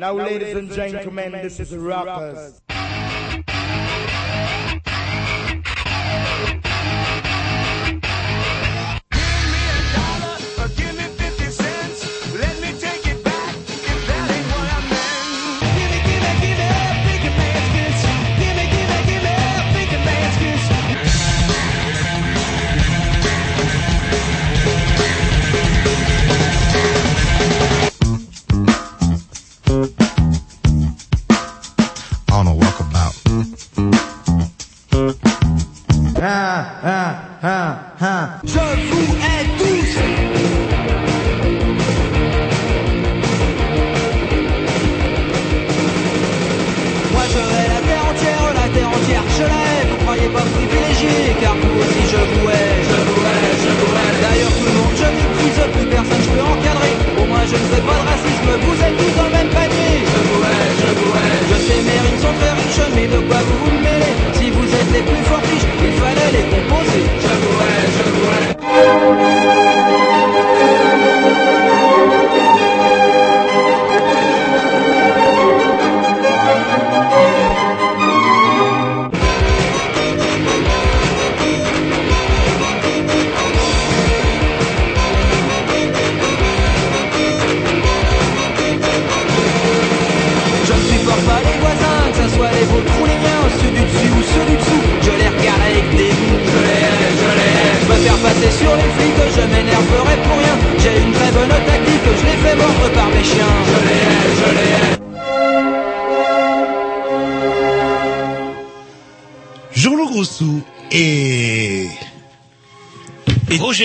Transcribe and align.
Now, 0.00 0.14
ladies 0.14 0.56
and 0.56 0.72
gentlemen, 0.72 1.32
this 1.32 1.60
is 1.60 1.76
Rockers. 1.76 2.62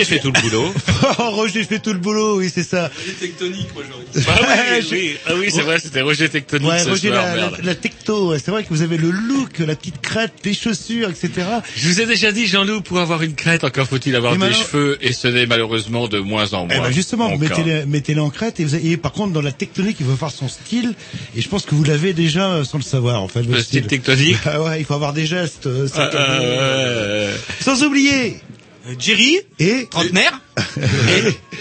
Fait 0.06 0.18
tout 0.18 0.32
le 0.32 0.40
boulot. 0.40 0.72
Oh, 1.18 1.30
Roger 1.30 1.62
fait 1.64 1.78
tout 1.78 1.92
le 1.92 1.98
boulot, 1.98 2.38
oui, 2.38 2.50
c'est 2.52 2.62
ça. 2.64 2.90
tectonique, 3.20 3.68
moi 3.74 3.82
j'aurais 3.88 4.04
dit. 4.14 4.26
Ah 4.28 4.56
oui, 4.78 4.82
Je- 4.82 4.94
oui, 4.94 5.16
ah 5.26 5.32
oui 5.38 5.46
c'est 5.50 5.62
vrai, 5.62 5.78
c'était 5.78 6.00
Roger 6.00 6.28
Tectonique 6.28 6.68
Ouais, 6.68 6.78
ce 6.82 6.88
Roger, 6.90 7.08
soir, 7.08 7.24
la, 7.24 7.36
la, 7.36 7.72
ouais, 8.20 8.38
c'est 8.42 8.50
vrai 8.50 8.64
que 8.64 8.68
vous 8.70 8.82
avez 8.82 8.96
le 8.96 9.10
look, 9.10 9.58
la 9.60 9.74
petite 9.76 10.00
crête, 10.00 10.32
les 10.44 10.54
chaussures, 10.54 11.08
etc. 11.10 11.30
Je 11.76 11.88
vous 11.88 12.00
ai 12.00 12.06
déjà 12.06 12.32
dit, 12.32 12.46
Jean-Loup, 12.46 12.80
pour 12.82 12.98
avoir 12.98 13.22
une 13.22 13.34
crête, 13.34 13.64
encore 13.64 13.86
faut-il 13.86 14.14
avoir 14.16 14.34
Et 14.34 14.36
des 14.36 14.40
maintenant- 14.44 14.56
cheveux, 14.58 14.98
et 15.00 15.12
ce 15.12 15.28
n'est 15.28 15.46
malheureusement 15.46 16.08
de 16.08 16.18
moins 16.18 16.52
en 16.54 16.66
moins. 16.66 16.76
Eh 16.76 16.80
ben 16.80 16.90
justement, 16.92 17.36
mettez-les 17.36 17.86
mettez 17.86 18.18
en 18.18 18.30
crête 18.30 18.60
et, 18.60 18.64
vous 18.64 18.74
avez- 18.74 18.90
et 18.90 18.96
par 18.96 19.12
contre 19.12 19.32
dans 19.32 19.42
la 19.42 19.52
tectonique, 19.52 19.96
il 20.00 20.06
faut 20.06 20.16
faire 20.16 20.30
son 20.30 20.48
style 20.48 20.94
et 21.36 21.40
je 21.40 21.48
pense 21.48 21.64
que 21.64 21.74
vous 21.74 21.84
l'avez 21.84 22.12
déjà 22.12 22.50
euh, 22.52 22.64
sans 22.64 22.78
le 22.78 22.82
savoir 22.84 23.22
en 23.22 23.28
fait. 23.28 23.42
Le 23.42 23.60
style 23.62 23.86
tectonique 23.86 24.36
Ah 24.46 24.62
ouais, 24.62 24.80
il 24.80 24.84
faut 24.84 24.94
avoir 24.94 25.12
des 25.12 25.26
gestes. 25.26 25.66
euh, 25.66 25.86
Ah, 25.92 25.96
saccadés. 25.96 26.44
euh, 26.44 27.36
Sans 27.60 27.82
oublier 27.82 28.38
Jerry, 28.98 29.38
et 29.58 29.86
trentenaire. 29.90 30.40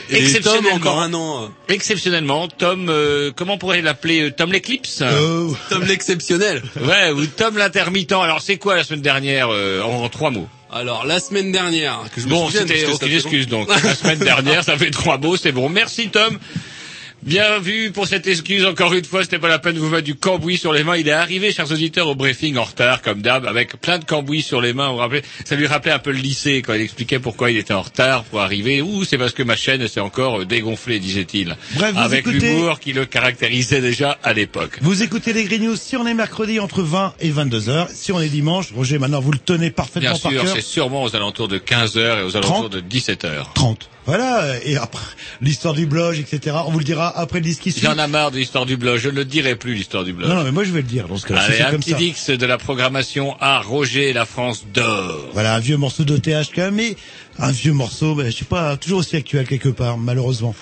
Et 0.09 0.17
Exceptionnellement. 0.17 0.69
Tom, 0.69 0.77
encore 0.77 1.01
un 1.01 1.13
an. 1.15 1.43
euh, 1.45 1.73
Exceptionnellement, 1.73 2.47
Tom, 2.47 2.87
euh, 2.89 3.31
comment 3.35 3.53
on 3.53 3.57
pourrait 3.57 3.81
l'appeler 3.81 4.21
euh, 4.21 4.31
Tom 4.31 4.51
l'éclipse 4.51 4.99
euh, 5.01 5.49
Tom 5.69 5.83
l'exceptionnel. 5.83 6.61
Ouais, 6.79 7.09
ou 7.11 7.25
Tom 7.25 7.57
l'intermittent. 7.57 8.11
Alors 8.11 8.41
c'est 8.41 8.57
quoi 8.57 8.75
la 8.75 8.83
semaine 8.83 9.01
dernière 9.01 9.47
euh, 9.51 9.81
en, 9.81 10.03
en 10.03 10.09
trois 10.09 10.29
mots 10.29 10.47
Alors, 10.71 11.05
la 11.05 11.19
semaine 11.19 11.51
dernière, 11.51 12.01
que 12.13 12.21
je 12.21 12.27
me 12.27 12.31
Bon, 12.31 12.49
c'était 12.51 12.85
aucune 12.85 13.09
fait 13.09 13.15
excuse 13.15 13.47
donc. 13.47 13.67
La 13.83 13.95
semaine 13.95 14.19
dernière, 14.19 14.63
ça 14.63 14.77
fait 14.77 14.91
trois 14.91 15.17
mots, 15.17 15.37
c'est 15.37 15.51
bon. 15.51 15.69
Merci 15.69 16.09
Tom. 16.09 16.37
Bien 17.25 17.57
vu 17.57 17.91
pour 17.91 18.05
cette 18.05 18.27
excuse, 18.27 18.65
encore 18.65 18.93
une 18.93 19.03
fois, 19.03 19.23
c'était 19.23 19.39
pas 19.39 19.47
la 19.47 19.57
peine 19.57 19.73
de 19.73 19.79
vous 19.79 19.89
mettre 19.89 20.03
du 20.03 20.13
cambouis 20.13 20.57
sur 20.57 20.71
les 20.71 20.83
mains. 20.83 20.95
Il 20.95 21.07
est 21.07 21.11
arrivé, 21.11 21.51
chers 21.51 21.71
auditeurs, 21.71 22.07
au 22.07 22.13
briefing 22.13 22.55
en 22.57 22.63
retard, 22.65 23.01
comme 23.01 23.23
d'hab, 23.23 23.47
avec 23.47 23.81
plein 23.81 23.97
de 23.97 24.05
cambouis 24.05 24.43
sur 24.43 24.61
les 24.61 24.73
mains. 24.73 24.91
Vous 24.91 24.97
rappelez 24.97 25.23
ça 25.43 25.55
lui 25.55 25.65
rappelait 25.65 25.91
un 25.91 25.97
peu 25.97 26.11
le 26.11 26.19
lycée, 26.19 26.61
quand 26.61 26.75
il 26.75 26.81
expliquait 26.81 27.17
pourquoi 27.17 27.49
il 27.49 27.57
était 27.57 27.73
en 27.73 27.81
retard 27.81 28.25
pour 28.25 28.41
arriver. 28.41 28.83
Ouh, 28.83 29.03
c'est 29.05 29.17
parce 29.17 29.31
que 29.33 29.41
ma 29.41 29.55
chaîne 29.55 29.87
s'est 29.87 29.99
encore 29.99 30.45
dégonflée, 30.45 30.99
disait-il. 30.99 31.57
Bref, 31.71 31.95
Avec 31.97 32.27
écoutez- 32.27 32.47
l'humour 32.53 32.79
qui 32.79 32.93
le 32.93 33.07
caractérisait 33.07 33.81
déjà 33.81 34.19
à 34.21 34.33
l'époque. 34.33 34.77
Vous 34.81 35.01
écoutez 35.01 35.33
les 35.33 35.45
Grignoux 35.45 35.75
si 35.77 35.97
on 35.97 36.05
est 36.05 36.13
mercredi 36.13 36.59
entre 36.59 36.83
20 36.83 37.15
et 37.19 37.31
22 37.31 37.69
heures. 37.69 37.89
Si 37.91 38.11
on 38.11 38.21
est 38.21 38.29
dimanche, 38.29 38.71
Roger, 38.71 38.99
maintenant 38.99 39.19
vous 39.19 39.31
le 39.31 39.39
tenez 39.39 39.71
parfaitement 39.71 40.11
Bien 40.11 40.19
par 40.19 40.31
sûr, 40.31 40.47
c'est 40.53 40.61
sûrement 40.61 41.01
aux 41.01 41.15
alentours 41.15 41.47
de 41.47 41.57
15 41.57 41.97
heures 41.97 42.19
et 42.19 42.23
aux 42.23 42.37
alentours 42.37 42.69
de 42.69 42.81
17 42.81 43.25
heures. 43.25 43.51
30. 43.55 43.89
Voilà, 44.05 44.53
et 44.63 44.77
après, 44.77 45.03
l'histoire 45.41 45.73
du 45.73 45.87
blog, 45.87 46.17
etc. 46.17 46.55
On 46.67 46.71
vous 46.71 46.77
le 46.79 46.85
dira 46.85 47.17
après 47.17 47.39
le 47.39 47.45
disque. 47.45 47.67
J'en 47.81 47.97
ai 47.97 48.07
marre 48.07 48.31
de 48.31 48.37
l'histoire 48.37 48.65
du 48.65 48.77
blog. 48.77 48.97
Je 48.97 49.09
ne 49.09 49.15
le 49.15 49.25
dirai 49.25 49.55
plus, 49.55 49.73
l'histoire 49.73 50.03
du 50.03 50.13
blog. 50.13 50.29
Non, 50.29 50.35
non, 50.35 50.43
mais 50.43 50.51
moi 50.51 50.63
je 50.63 50.71
vais 50.71 50.81
le 50.81 50.87
dire 50.87 51.07
dans 51.07 51.17
ce 51.17 51.25
cas-là. 51.25 51.45
si 51.45 51.51
Allez, 51.53 51.61
un 51.61 51.71
comme 51.71 51.79
petit 51.79 51.91
ça. 51.91 51.97
dix 51.97 52.29
de 52.29 52.45
la 52.45 52.57
programmation 52.57 53.35
à 53.39 53.59
Roger 53.61 54.13
la 54.13 54.25
France 54.25 54.65
d'or. 54.73 55.29
Voilà, 55.33 55.55
un 55.55 55.59
vieux 55.59 55.77
morceau 55.77 56.03
quand 56.05 56.61
même, 56.61 56.75
mais 56.75 56.95
un 57.39 57.51
vieux 57.51 57.73
morceau, 57.73 58.15
ben, 58.15 58.31
je 58.31 58.37
sais 58.37 58.45
pas, 58.45 58.77
toujours 58.77 58.99
aussi 58.99 59.15
actuel 59.15 59.47
quelque 59.47 59.69
part, 59.69 59.97
malheureusement. 59.97 60.55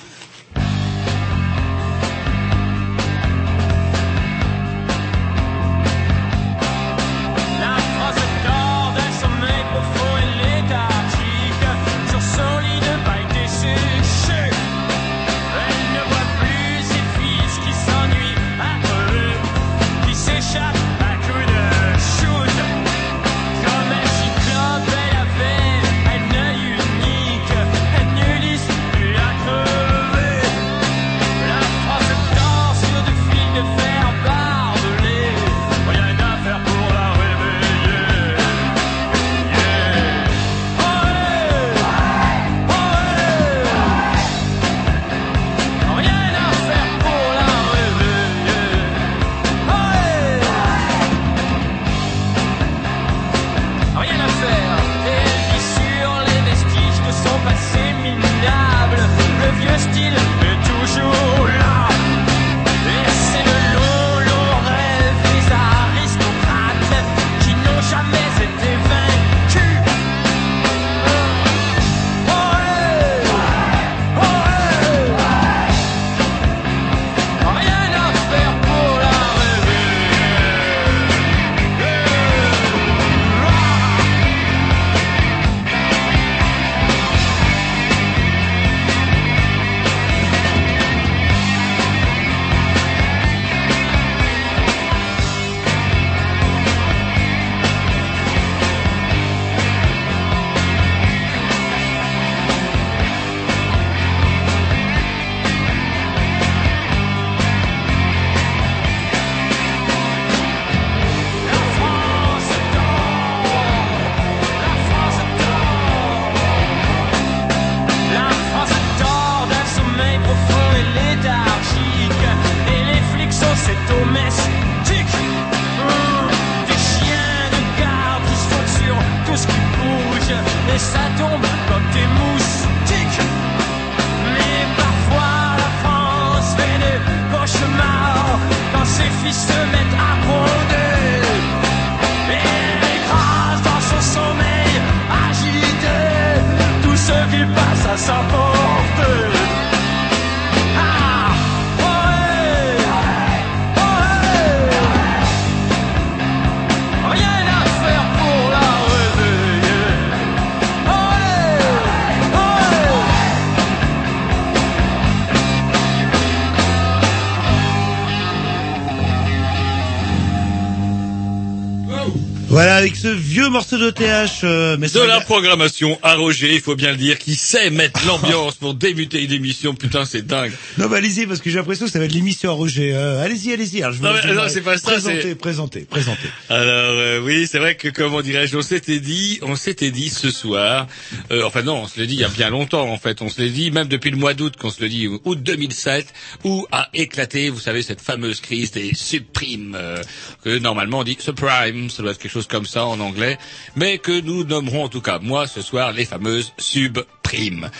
Avec 173.46 173.63
de 173.78 173.90
TH, 173.90 174.42
euh, 174.44 174.78
mais 174.80 174.88
De 174.90 175.00
la 175.02 175.20
programmation 175.22 175.98
à 176.04 176.16
Roger, 176.16 176.54
il 176.56 176.62
faut 176.62 176.76
bien 176.76 176.92
le 176.92 176.98
dire, 176.98 177.18
qui 177.20 177.36
sait 177.36 177.70
mettre 177.70 178.06
l'ambiance 178.06 178.56
pour 178.56 178.74
débuter 178.74 179.24
une 179.24 179.32
émission. 179.32 179.74
Putain, 179.74 180.06
c'est 180.06 180.26
dingue. 180.26 180.52
Non, 180.78 180.88
bah 180.88 180.98
allez-y, 180.98 181.26
parce 181.26 181.40
que 181.42 181.50
j'ai 181.50 181.58
l'impression 181.58 181.86
que 181.86 181.92
ça 181.92 182.00
va 182.00 182.06
être 182.06 182.14
l'émission 182.14 182.50
à 182.52 182.54
Roger. 182.54 182.92
Euh, 182.94 183.24
allez-y, 183.24 183.52
allez-y. 183.54 183.82
Alors, 183.82 183.94
je 183.94 184.00
vous- 184.00 184.06
Non, 184.06 184.14
mais 184.14 184.50
c'est 184.50 184.62
pas 184.62 184.78
ça, 184.78 184.92
Présentez, 184.92 185.22
c'est- 185.22 185.36
présentez, 185.36 185.82
présentez. 185.82 186.28
Alors 186.50 186.96
euh, 186.98 187.20
oui, 187.24 187.48
c'est 187.50 187.60
vrai 187.60 187.76
que 187.76 187.88
comment 187.90 188.22
dirais-je, 188.22 188.56
on 188.58 188.62
s'était 188.62 189.00
dit, 189.00 189.40
on 189.42 189.56
s'était 189.56 189.92
dit 189.92 190.10
ce 190.10 190.32
soir. 190.32 190.88
euh, 191.32 191.44
enfin 191.46 191.62
non, 191.64 191.84
on 191.84 191.88
se 191.88 192.00
l'est 192.00 192.08
dit 192.08 192.14
il 192.16 192.20
y 192.22 192.24
a 192.24 192.30
bien 192.30 192.50
longtemps 192.50 192.90
en 192.90 192.98
fait. 192.98 193.22
On 193.22 193.30
se 193.30 193.42
l'est 193.42 193.50
dit 193.50 193.72
même 193.72 193.88
depuis 193.88 194.12
le 194.12 194.18
mois 194.18 194.34
d'août 194.34 194.56
qu'on 194.58 194.70
se 194.70 194.82
le 194.82 194.90
dit, 194.90 195.08
août 195.08 195.40
2007, 195.42 196.08
où 196.44 196.66
a 196.72 196.90
éclaté, 196.94 197.50
vous 197.50 197.60
savez, 197.60 197.82
cette 197.82 198.02
fameuse 198.02 198.40
crise 198.42 198.72
des 198.72 198.94
subprimes 198.94 199.76
euh, 199.80 200.02
que 200.44 200.58
normalement 200.60 201.00
on 201.00 201.04
dit 201.04 201.18
subprime, 201.20 201.90
ça 201.90 202.04
doit 202.04 202.12
être 202.12 202.20
quelque 202.20 202.32
chose 202.32 202.48
comme 202.48 202.66
ça 202.66 202.86
en 202.86 203.00
anglais, 203.00 203.38
mais 203.76 203.98
que 203.98 204.22
nous 204.22 204.44
nommerons 204.44 204.86
en 204.86 204.90
tout 204.90 205.02
cas 205.02 205.20
moi 205.20 205.48
ce 205.48 205.62
soir 205.62 205.92
les 205.92 206.06
fameuses 206.06 206.54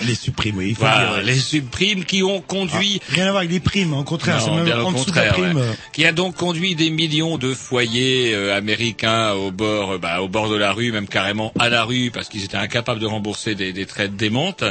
Les 0.06 0.16
supprimes, 0.16 0.58
oui. 0.58 0.70
il 0.70 0.76
faut 0.76 0.84
le 0.84 0.90
Voilà, 0.90 1.16
dire. 1.16 1.24
les 1.24 1.36
subprimes 1.40 2.06
qui 2.06 2.24
ont 2.24 2.42
conduit 2.42 3.00
Rien 3.10 3.26
à 3.28 3.32
voir 3.32 3.38
avec 3.40 3.52
les 3.52 3.60
primes, 3.60 3.94
au 3.94 4.04
contraire. 4.04 4.40
non, 4.48 4.56
même 4.56 4.66
bien 4.66 4.80
en 4.82 4.90
au 4.90 4.94
dessous 4.94 5.12
de 5.12 5.16
la 5.16 5.28
contraire, 5.30 5.34
prime. 5.52 5.58
ouais. 5.58 5.76
qui 5.94 6.06
a 6.06 6.12
donc 6.12 6.36
conduit 6.36 6.76
des 6.76 6.90
millions 6.90 7.38
de 7.38 7.54
foyers 7.54 8.34
euh, 8.34 8.56
américains 8.58 9.32
au 9.34 9.52
bord, 9.52 9.92
euh, 9.94 9.98
bah, 9.98 10.22
au 10.22 10.28
bord 10.28 10.50
de 10.50 10.56
la 10.56 10.72
rue, 10.74 10.92
même 10.92 11.08
carrément 11.08 11.52
à 11.60 11.70
la 11.70 11.84
rue, 11.84 12.12
parce 12.12 12.30
qu'ils 12.30 12.44
étaient 12.44 12.58
incapables 12.58 13.00
de 13.00 13.06
rembourser 13.06 13.56
des, 13.56 13.74
des 13.74 13.86
traites 13.86 14.16
démentes, 14.16 14.64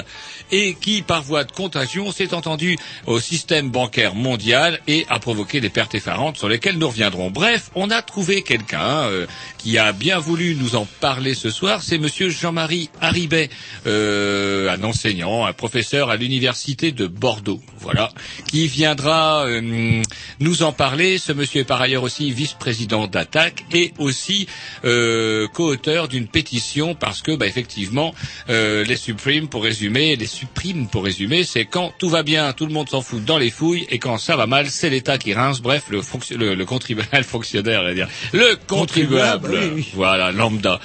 et 0.51 0.75
qui, 0.81 1.03
par 1.03 1.23
voie 1.23 1.45
de 1.45 1.53
contagion, 1.53 2.11
s'est 2.13 2.35
entendu 2.35 2.77
au 3.07 3.21
système 3.21 3.71
bancaire 3.71 4.15
mondial 4.15 4.81
et 4.89 5.07
a 5.09 5.19
provoqué 5.19 5.61
des 5.61 5.69
pertes 5.71 5.95
effarantes 5.95 6.37
sur 6.37 6.49
lesquelles 6.49 6.79
nous 6.79 6.89
reviendrons. 6.89 7.31
Bref, 7.31 7.71
on 7.75 7.91
a 7.91 8.03
trouvé 8.03 8.43
quelqu'un 8.43 9.03
euh, 9.05 9.27
qui 9.59 9.79
a 9.79 9.93
bien 9.93 10.19
voulu 10.19 10.55
nous 10.57 10.77
en 10.77 10.87
parler 11.01 11.35
ce 11.35 11.51
soir. 11.51 11.83
C'est 11.83 11.99
Monsieur 11.99 12.29
Jean-Marie 12.31 12.91
Haribet, 13.01 13.51
euh, 13.87 14.72
un 14.73 14.85
enseignant, 14.85 15.45
un 15.47 15.53
professeur 15.53 16.11
à 16.11 16.17
l'université 16.17 16.93
de 16.93 17.07
Bordeaux. 17.07 17.61
Voilà, 17.81 18.11
qui 18.49 18.69
viendra 18.69 19.45
euh, 19.47 20.03
nous 20.39 20.63
en 20.63 20.73
parler. 20.73 21.19
Ce 21.19 21.33
monsieur 21.33 21.63
est 21.63 21.65
par 21.65 21.81
ailleurs 21.83 22.05
aussi 22.05 22.31
vice-président 22.31 23.09
d'Attaque 23.09 23.65
et 23.73 23.93
aussi 23.99 24.47
euh, 24.85 25.49
co-auteur 25.49 26.07
d'une 26.09 26.29
pétition 26.29 26.95
parce 26.95 27.23
que, 27.23 27.33
bah, 27.35 27.47
effectivement, 27.47 28.15
euh, 28.51 28.85
les 28.85 28.97
supprimes, 28.97 29.49
pour 29.49 29.65
résumer, 29.65 30.15
les 30.17 30.27
supprimes, 30.27 30.87
pour 30.89 31.05
résumer, 31.05 31.43
c'est 31.45 31.65
quand 31.65 31.93
tout 31.99 32.09
va 32.09 32.23
bien, 32.23 32.53
tout 32.53 32.67
le 32.67 32.73
monde 32.73 32.89
s'en 32.89 33.01
fout 33.03 33.25
dans 33.25 33.39
les 33.39 33.51
fouilles, 33.51 33.87
et 33.91 33.99
quand 33.99 34.17
ça 34.19 34.37
va 34.37 34.47
mal, 34.47 34.69
c'est 34.71 34.91
l'État 34.91 35.19
qui 35.19 35.35
rince. 35.35 35.61
Bref, 35.61 35.85
le, 35.91 36.03
fonction- 36.03 36.37
le, 36.39 36.55
le 36.55 36.65
contribuable, 36.65 37.09
le 37.17 37.23
fonctionnaire, 37.25 37.93
dire, 37.95 38.09
le 38.33 38.55
contribuable, 38.69 39.49
Contribuable, 39.49 39.51
oui, 39.55 39.71
oui. 39.75 39.89
voilà, 39.95 40.31
lambda. 40.33 40.79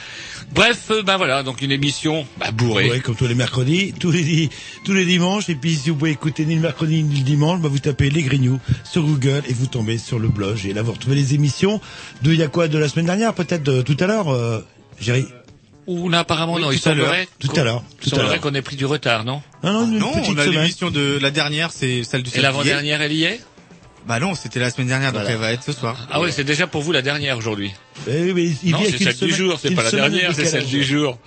Bref, 0.54 0.88
euh, 0.92 1.04
ben 1.04 1.18
voilà, 1.18 1.44
donc 1.44 1.62
une 1.62 1.72
émission 1.72 2.26
bah, 2.40 2.52
bourrée. 2.52 2.90
Ouais, 2.90 3.00
comme 3.02 3.16
tous 3.16 3.28
les 3.28 3.36
mercredis, 3.36 3.94
tous 4.00 4.12
les 4.12 4.50
tous 4.86 4.94
les 4.94 5.06
dimanches. 5.06 5.50
Et 5.50 5.56
puis 5.56 5.76
si 5.76 5.90
vous 5.90 5.98
pouvez 5.98 6.12
écouter 6.12 6.46
ni 6.46 6.56
le 6.56 6.62
mercredi 6.62 7.04
ni 7.04 7.18
le 7.18 7.24
dimanche, 7.24 7.60
bah 7.60 7.68
vous 7.70 7.80
tapez 7.80 8.10
les 8.10 8.24
Grignoux 8.24 8.60
sur 8.84 9.04
Google 9.04 9.44
et 9.48 9.54
vous 9.54 9.68
tombez 9.68 9.98
sur 9.98 10.20
le 10.20 10.30
blog. 10.30 10.58
Et 10.66 10.74
là 10.74 10.82
vous 10.82 10.94
retrouvez 10.94 11.16
les 11.16 11.34
émissions 11.36 11.82
de 12.24 12.32
il 12.34 12.40
y 12.40 12.44
a 12.44 12.48
quoi 12.48 12.68
de 12.70 12.78
la 12.78 12.88
semaine 12.90 13.06
dernière, 13.06 13.34
peut-être 13.34 13.64
de 13.64 13.82
tout 13.82 13.98
à 14.00 14.08
l'heure. 14.08 14.30
Euh, 14.30 14.62
Géry? 15.00 15.26
Ou 15.86 16.10
là, 16.10 16.20
apparemment, 16.20 16.56
Oui, 16.56 16.62
non, 16.62 16.72
il 16.72 16.82
tout 16.82 16.90
à 16.90 16.94
l'heure, 16.96 17.06
semblerait 17.08 17.28
tout 17.40 17.48
qu'on- 17.48 17.62
à 17.62 17.64
l'heure, 17.64 17.84
il 17.86 17.98
tout 17.98 18.08
à 18.08 18.10
semblerait 18.10 18.32
l'heure. 18.36 18.42
qu'on 18.42 18.54
ait 18.56 18.62
pris 18.62 18.76
du 18.76 18.86
retard, 18.86 19.24
non? 19.24 19.42
Non, 19.64 19.72
non, 19.74 19.86
une 19.88 19.98
Non, 20.00 20.12
petite 20.14 20.34
on 20.36 20.38
a 20.38 20.46
l'émission 20.46 20.92
de 20.92 21.18
la 21.22 21.32
dernière, 21.32 21.72
c'est 21.72 22.04
celle 22.04 22.24
du 22.24 22.30
Et 22.30 22.32
7 22.32 22.42
juillet. 22.42 22.42
l'avant-dernière, 22.44 23.02
elle 23.02 23.14
y 23.14 23.24
est? 23.24 23.40
Bah 24.08 24.20
non, 24.20 24.36
c'était 24.36 24.60
la 24.60 24.70
semaine 24.70 24.88
dernière, 24.88 25.12
donc 25.12 25.22
Voilà. 25.22 25.36
elle 25.36 25.42
va 25.42 25.52
être 25.52 25.64
ce 25.64 25.74
soir. 25.74 26.08
Ah 26.12 26.22
ouais, 26.22 26.32
c'est 26.32 26.44
déjà 26.46 26.66
pour 26.66 26.82
vous 26.82 26.92
la 26.94 27.02
dernière 27.02 27.38
aujourd'hui. 27.38 27.74
Eh 28.08 28.22
oui, 28.24 28.34
mais 28.34 28.44
il 28.64 28.72
Non, 28.72 28.80
c'est 28.86 28.98
celle 28.98 29.08
du 29.14 29.20
semaine- 29.20 29.36
jour, 29.36 29.60
c'est 29.62 29.72
pas 29.76 29.84
la 29.84 29.92
dernière, 29.92 30.34
c'est 30.34 30.46
celle 30.46 30.66
du 30.66 30.84
jour. 30.84 31.18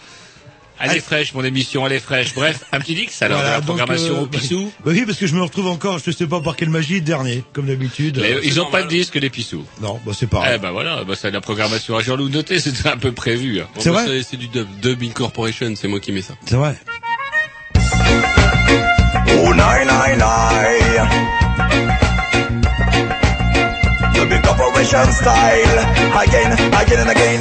Elle 0.83 0.87
est 0.87 0.91
Allez. 0.93 1.01
fraîche, 1.01 1.35
mon 1.35 1.45
émission, 1.45 1.87
elle 1.87 1.93
est 1.93 1.99
fraîche. 2.01 2.33
Bref, 2.35 2.65
un 2.73 2.81
petit 2.81 2.95
Dix, 2.95 3.21
alors, 3.21 3.37
Voilà, 3.41 3.57
de 3.57 3.61
la 3.61 3.67
programmation 3.67 4.15
euh, 4.17 4.21
au 4.23 4.27
Pissou. 4.27 4.73
Bah 4.83 4.93
oui, 4.95 5.05
parce 5.05 5.19
que 5.19 5.27
je 5.27 5.35
me 5.35 5.43
retrouve 5.43 5.67
encore, 5.67 5.99
je 5.99 6.11
sais 6.11 6.27
pas 6.27 6.41
par 6.41 6.57
quelle 6.57 6.71
magie, 6.71 7.03
dernier, 7.03 7.45
comme 7.53 7.67
d'habitude. 7.67 8.17
Mais 8.19 8.33
Euh, 8.33 8.41
ils 8.45 8.59
ont 8.63 8.71
pas 8.71 8.83
de 8.83 8.89
disque, 8.89 9.17
les 9.17 9.29
Pissous. 9.29 9.67
Non, 9.83 10.01
bah 10.07 10.13
c'est 10.19 10.27
pareil. 10.27 10.53
Eh 10.55 10.59
ben 10.59 10.71
voilà, 10.71 11.05
bah 11.05 11.13
c'est 11.21 11.31
la 11.31 11.43
programmation 11.43 11.99
à 11.99 12.01
Jean-Loup 12.03 12.31
noté, 12.31 12.59
c'était 12.61 12.89
un 12.89 12.97
peu 12.97 13.13
prévu. 13.13 13.61
hein. 13.61 13.69
Bon, 13.75 13.81
C'est 13.83 13.91
bah, 13.91 14.05
vrai 14.07 14.23
C'est 14.23 14.39
du 14.39 14.49
dub, 14.49 14.67
Dubbing 14.81 15.13
Corporation, 15.13 15.71
c'est 15.77 15.87
moi 15.87 16.01
qui 16.01 16.13
mets 16.13 16.23
ça. 16.23 16.33
C'est 16.47 16.57
vrai. 16.57 16.75
Oh 19.43 19.53
nine 19.53 19.87
nine 19.87 20.17
nine 20.17 21.11
The 24.15 24.27
big 24.29 24.43
corporation 24.45 25.13
style. 25.13 25.79
Again, 26.23 26.53
again 26.53 27.01
and 27.05 27.11
again. 27.11 27.41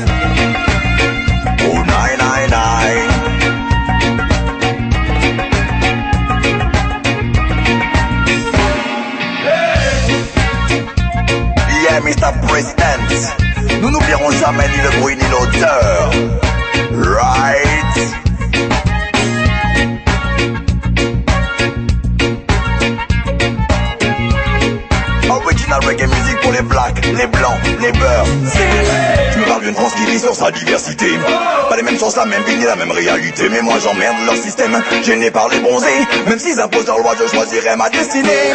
Oh 1.62 1.84
nine 1.84 2.18
nine 2.18 2.50
nine. 2.50 3.10
Yeah, 11.84 12.00
Mr. 12.02 12.30
President. 12.48 13.82
Nous 13.82 13.90
n'oublierons 13.92 14.32
jamais 14.32 14.68
ni 14.68 14.78
le 14.82 15.00
bruit 15.00 15.16
ni 15.16 15.28
l'odeur. 15.30 16.12
Right 16.92 18.29
les 26.60 26.66
blacks, 26.66 27.06
les 27.06 27.28
blancs, 27.28 27.58
les 27.82 27.92
beurs. 27.94 28.26
Tu 29.32 29.40
me 29.40 29.46
parles 29.46 29.64
d'une 29.64 29.74
France 29.74 29.94
qui 29.94 30.06
vit 30.12 30.20
sur 30.20 30.36
sa 30.36 30.52
diversité. 30.52 31.06
Pas 31.70 31.76
les 31.78 31.84
mêmes 31.84 31.98
chances, 31.98 32.18
la 32.18 32.26
même 32.26 32.44
vie, 32.44 32.58
ni 32.58 32.66
la 32.66 32.76
même 32.76 32.92
réalité. 32.92 33.48
Mais 33.50 33.62
moi 33.62 33.76
j'emmerde 33.82 34.18
leur 34.26 34.36
système, 34.36 34.78
gêné 35.04 35.32
par 35.32 35.48
les 35.48 35.60
bronzés. 35.60 35.88
Même 36.28 36.38
s'ils 36.38 36.60
imposent 36.60 36.88
leur 36.88 37.00
loi, 37.00 37.14
je 37.18 37.34
choisirai 37.34 37.76
ma 37.78 37.90
destinée. 37.90 38.52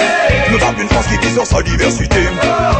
Tu 0.47 0.53
me 0.53 0.59
parles 0.59 0.75
d'une 0.75 0.89
France 0.89 1.07
qui 1.07 1.27
vit 1.27 1.33
sur 1.33 1.47
sa 1.47 1.63
diversité. 1.63 2.21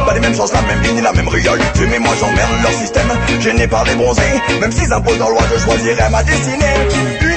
Pas 0.05 0.13
les 0.13 0.19
mêmes 0.19 0.35
chances, 0.35 0.53
la 0.53 0.61
même 0.61 0.79
vie, 0.81 0.93
ni 0.93 1.01
la 1.01 1.13
même 1.13 1.27
réalité. 1.27 1.87
Mais 1.89 1.99
moi 1.99 2.13
j'emmerde 2.19 2.51
leur 2.61 2.73
système, 2.73 3.11
gêné 3.39 3.67
par 3.67 3.83
les 3.85 3.95
bronzés. 3.95 4.21
Même 4.61 4.71
s'ils 4.71 4.93
imposent 4.93 5.17
leur 5.17 5.29
loi, 5.29 5.41
je 5.51 5.59
choisirai 5.63 6.09
ma 6.11 6.21
destinée 6.21 7.34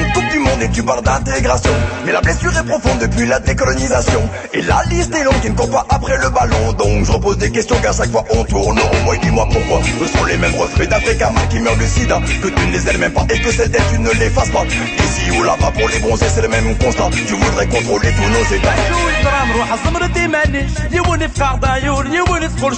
Une 0.57 0.57
coupe 0.57 0.57
du 0.57 0.57
monde 0.57 0.61
et 0.61 0.69
tu 0.69 0.83
parles 0.83 1.03
d'intégration. 1.03 1.71
Mais 2.05 2.11
la 2.11 2.21
blessure 2.21 2.57
est 2.57 2.63
profonde 2.63 2.99
depuis 2.99 3.25
la 3.25 3.39
décolonisation. 3.39 4.21
Et 4.53 4.61
la 4.61 4.83
liste 4.89 5.13
est 5.15 5.23
longue 5.23 5.39
qui 5.41 5.49
ne 5.49 5.55
court 5.55 5.69
pas 5.69 5.85
après 5.89 6.17
le 6.17 6.29
ballon. 6.29 6.73
Donc 6.73 7.05
je 7.05 7.11
repose 7.11 7.37
des 7.37 7.51
questions 7.51 7.75
qu'à 7.81 7.93
chaque 7.93 8.11
fois 8.11 8.23
on 8.31 8.43
tourne 8.43 8.79
au 8.79 9.03
moi. 9.03 9.15
Dis-moi 9.21 9.47
pourquoi 9.51 9.81
ce 9.99 10.17
sont 10.17 10.25
les 10.25 10.37
mêmes 10.37 10.55
reflets 10.55 10.87
d'Africa 10.87 11.29
mal 11.31 11.47
qui 11.49 11.59
meurent 11.59 11.77
de 11.77 11.85
sida. 11.85 12.19
Que 12.41 12.47
tu 12.47 12.67
ne 12.67 12.71
les 12.71 12.89
aimes 12.89 12.97
même 12.99 13.13
pas 13.13 13.25
et 13.29 13.39
que 13.39 13.51
celles 13.51 13.69
d'elles 13.69 13.81
tu 13.91 13.99
ne 13.99 14.11
les 14.11 14.29
fasses 14.29 14.49
pas. 14.49 14.65
Ici 14.65 15.31
ou 15.37 15.43
là-bas 15.43 15.71
pour 15.77 15.87
les 15.89 15.99
bronzés 15.99 16.29
c'est 16.33 16.41
le 16.41 16.47
même 16.49 16.77
constat. 16.77 17.09
Tu 17.27 17.33
voudrais 17.35 17.67
contrôler 17.67 18.11
tous 18.11 18.29
nos 18.29 18.55
états. 18.55 18.73
الكرام 19.23 19.51
روح 19.51 19.75
زمرتي 19.85 20.27
مانيش 20.27 20.71
يوني 20.91 21.27
في 21.27 21.43
قعد 21.43 21.65
عيون 21.65 22.13
يوني 22.13 22.47
تقول 22.47 22.75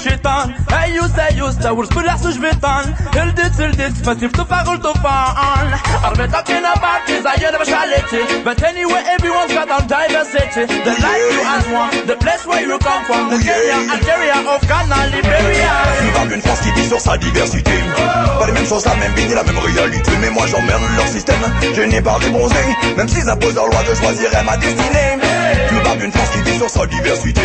locality. 7.70 8.42
But 8.42 8.62
anyway, 8.62 9.02
everyone's 9.06 9.52
got 9.54 9.70
our 9.70 9.86
diversity. 9.86 10.66
The 10.66 10.94
life 10.98 11.26
you 11.34 11.42
as 11.46 11.66
one, 11.70 12.06
the 12.06 12.16
place 12.16 12.46
where 12.46 12.62
you 12.66 12.78
come 12.78 13.04
from, 13.04 13.30
the 13.30 13.38
Kenya, 13.38 13.78
Algeria, 13.94 14.38
of 14.50 14.60
Ghana, 14.66 14.98
Liberia. 15.14 15.74
Une 16.30 16.42
France 16.42 16.60
qui 16.60 16.70
vit 16.72 16.86
sur 16.86 17.00
sa 17.00 17.16
diversité. 17.18 17.72
Pas 18.38 18.46
les 18.46 18.52
mêmes 18.52 18.66
choses, 18.66 18.84
la 18.86 18.94
même 18.96 19.12
vie, 19.14 19.34
la 19.34 19.42
même 19.42 19.58
réalité. 19.58 20.12
Mais 20.20 20.30
moi 20.30 20.46
j'emmerde 20.46 20.82
leur 20.96 21.06
système, 21.08 21.42
je 21.74 21.82
n'ai 21.82 22.00
pas 22.00 22.18
bronzés. 22.30 22.70
Même 22.96 23.08
s'ils 23.08 23.28
imposent 23.28 23.54
leur 23.54 23.66
loi, 23.66 23.80
je 23.88 23.94
choisirais 23.94 24.44
ma 24.44 24.56
destinée. 24.56 25.18
Tu 25.68 25.74
parles 25.82 25.98
d'une 25.98 26.12
France 26.12 26.30
qui 26.30 26.42
vit 26.50 26.56
sur 26.56 26.70
sa 26.70 26.86
diversité. 26.86 27.42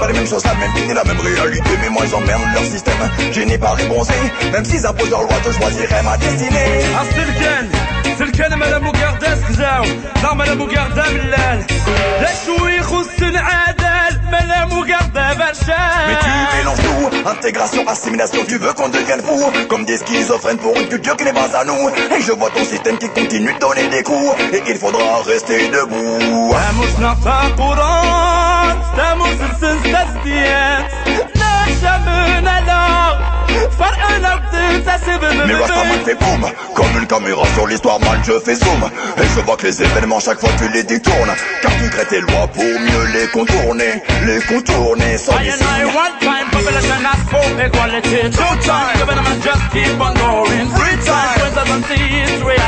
Pas 0.00 0.06
les 0.06 0.12
mêmes 0.14 0.26
choses, 0.26 0.44
la 0.44 0.54
même 0.54 0.72
vie, 0.72 0.94
la 0.94 1.04
même 1.04 1.20
réalité. 1.20 1.70
Mais 1.80 1.90
moi 1.90 2.04
j'emmerde 2.10 2.42
leur 2.54 2.64
système, 2.64 3.10
je 3.32 3.40
n'ai 3.42 3.58
pas 3.58 3.76
bronzés. 3.88 4.14
Même 4.52 4.64
s'ils 4.64 4.86
imposent 4.86 5.10
leur 5.10 5.22
loi, 5.22 5.36
je 5.44 5.52
choisirais 5.52 6.02
ma 6.02 6.16
destinée. 6.16 6.82
Africaine. 7.00 7.97
سلكان 8.19 8.53
مالا 8.53 8.79
مقردة 8.79 9.35
سكزاو 9.35 9.85
لا 10.23 10.33
مالا 10.33 10.55
مقردة 10.55 11.09
ملال 11.09 11.65
لا 12.21 12.29
شوي 12.45 12.75
يخص 12.75 13.23
عدال 13.23 14.21
مالا 14.31 14.65
مقردة 14.65 15.03
Mais 15.13 15.35
tu 15.35 15.39
برشال 15.39 16.17
mélanges 16.57 16.81
tout, 16.87 17.29
intégration, 17.29 17.87
assimilation, 17.87 18.41
tu 18.47 18.57
veux 18.57 18.73
qu'on 18.73 18.89
devienne 18.89 19.21
fou 19.21 19.51
Comme 19.69 19.85
des 19.85 19.97
schizophrènes 19.97 20.57
pour 20.57 20.75
une 20.79 20.87
culture 20.87 21.15
qui 21.17 21.23
n'est 21.23 21.33
pas 21.33 21.55
à 21.59 21.63
nous 21.63 21.89
Et 22.15 22.21
je 22.21 22.31
vois 22.31 22.49
ton 22.49 22.63
système 22.63 22.97
qui 22.97 23.09
continue 23.09 23.53
de 23.53 23.59
donner 23.59 23.87
des 23.89 24.03
coups 24.03 24.35
Et 24.53 24.61
il 24.67 24.77
faudra 24.77 25.21
rester 25.25 25.69
debout 25.69 26.53
تاموس 26.53 26.99
نعطى 26.99 27.53
قران 27.57 28.81
تاموس 28.97 29.37
السنس 29.51 29.85
Faire 33.78 33.98
un 34.10 34.24
acte, 34.24 34.84
ça 34.84 34.96
c'est 35.04 35.18
bébé 35.18 35.42
Mais 35.46 35.54
Rasta 35.54 35.84
me 35.84 36.04
fait 36.04 36.14
boum. 36.14 36.50
Comme 36.74 37.00
une 37.00 37.06
caméra 37.06 37.42
sur 37.54 37.66
l'histoire 37.66 38.00
mal 38.00 38.18
je 38.24 38.38
fais 38.40 38.54
zoom. 38.54 38.90
Et 39.16 39.22
je 39.34 39.40
vois 39.40 39.56
que 39.56 39.66
les 39.66 39.82
événements 39.82 40.20
chaque 40.20 40.40
fois 40.40 40.50
tu 40.58 40.68
les 40.72 40.82
détournes. 40.82 41.34
Car 41.62 41.72
tu 41.82 41.90
crées 41.90 42.06
tes 42.06 42.20
lois 42.20 42.46
pour 42.52 42.64
mieux 42.64 43.04
les 43.14 43.26
contourner. 43.28 44.02
Les 44.26 44.40
contourner 44.42 45.18
sans 45.18 45.38
les 45.38 45.50
signes 45.50 45.88
one 45.88 46.14
time, 46.20 46.48
population 46.50 47.00
has 47.04 47.22
hope, 47.32 47.58
equality. 47.66 48.30
Two 48.30 48.54
time, 48.62 48.98
government 48.98 49.42
just 49.42 49.64
keep 49.72 50.00
on 50.00 50.14
going. 50.14 50.68
Three 50.74 50.96
time, 51.04 51.38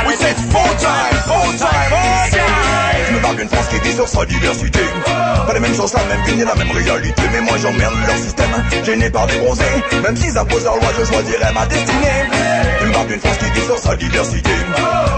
We 0.07 0.15
said 0.15 0.35
four 0.51 0.67
time, 0.79 1.15
four 1.25 1.47
time, 1.57 1.89
four 1.89 2.29
time 2.31 3.07
Je 3.07 3.13
me 3.15 3.21
parle 3.21 3.35
d'une 3.37 3.49
France 3.49 3.67
qui 3.69 3.79
vit 3.79 3.93
sur 3.93 4.07
sa 4.07 4.25
diversité 4.25 4.79
oh. 4.83 5.47
Pas 5.47 5.53
les 5.53 5.59
mêmes 5.59 5.75
choses, 5.75 5.93
la 5.93 6.03
même 6.03 6.23
vie, 6.25 6.43
la 6.43 6.55
même 6.55 6.71
réalité. 6.71 7.23
Mais 7.31 7.41
moi 7.41 7.57
j'emmerde 7.61 7.93
leur 8.07 8.17
système 8.17 8.51
Gêné 8.83 9.09
par 9.09 9.27
des 9.27 9.37
bronzés. 9.39 9.63
Même 10.03 10.15
s'ils 10.15 10.37
imposent 10.37 10.67
loi, 10.75 10.89
je 10.99 11.05
choisirais 11.05 11.53
ma 11.53 11.65
destinée. 11.65 12.21
Je 12.79 12.85
me 12.85 13.07
d'une 13.07 13.19
France 13.19 13.37
qui 13.37 13.45
vit 13.51 13.65
sur 13.65 13.77
sa 13.77 13.95
diversité. 13.95 14.51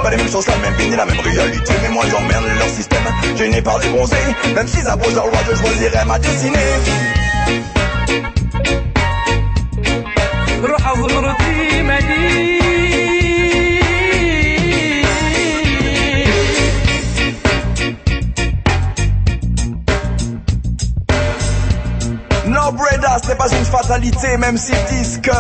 Pas 0.01 0.09
les 0.09 0.17
mêmes 0.17 0.29
choses, 0.29 0.47
la 0.47 0.57
même 0.57 0.73
vie 0.73 0.89
ni 0.89 0.95
la 0.95 1.05
même 1.05 1.19
réalité. 1.19 1.73
Mais 1.81 1.89
moi 1.89 2.03
j'emmerde 2.09 2.43
leur 2.57 2.69
système, 2.69 3.03
gêné 3.37 3.61
par 3.61 3.79
des 3.79 3.89
bronzés. 3.89 4.15
Même 4.55 4.67
s'ils 4.67 4.87
imposent 4.87 5.15
leur 5.15 5.27
loi, 5.27 5.39
je 5.49 5.55
choisirais 5.55 6.05
ma 6.05 6.19
destinée. 6.19 6.59
Ce 23.23 23.27
n'est 23.29 23.35
pas 23.35 23.49
une 23.49 23.65
fatalité, 23.65 24.37
même 24.37 24.57
s'ils 24.57 24.83
disent 24.85 25.19
que 25.21 25.31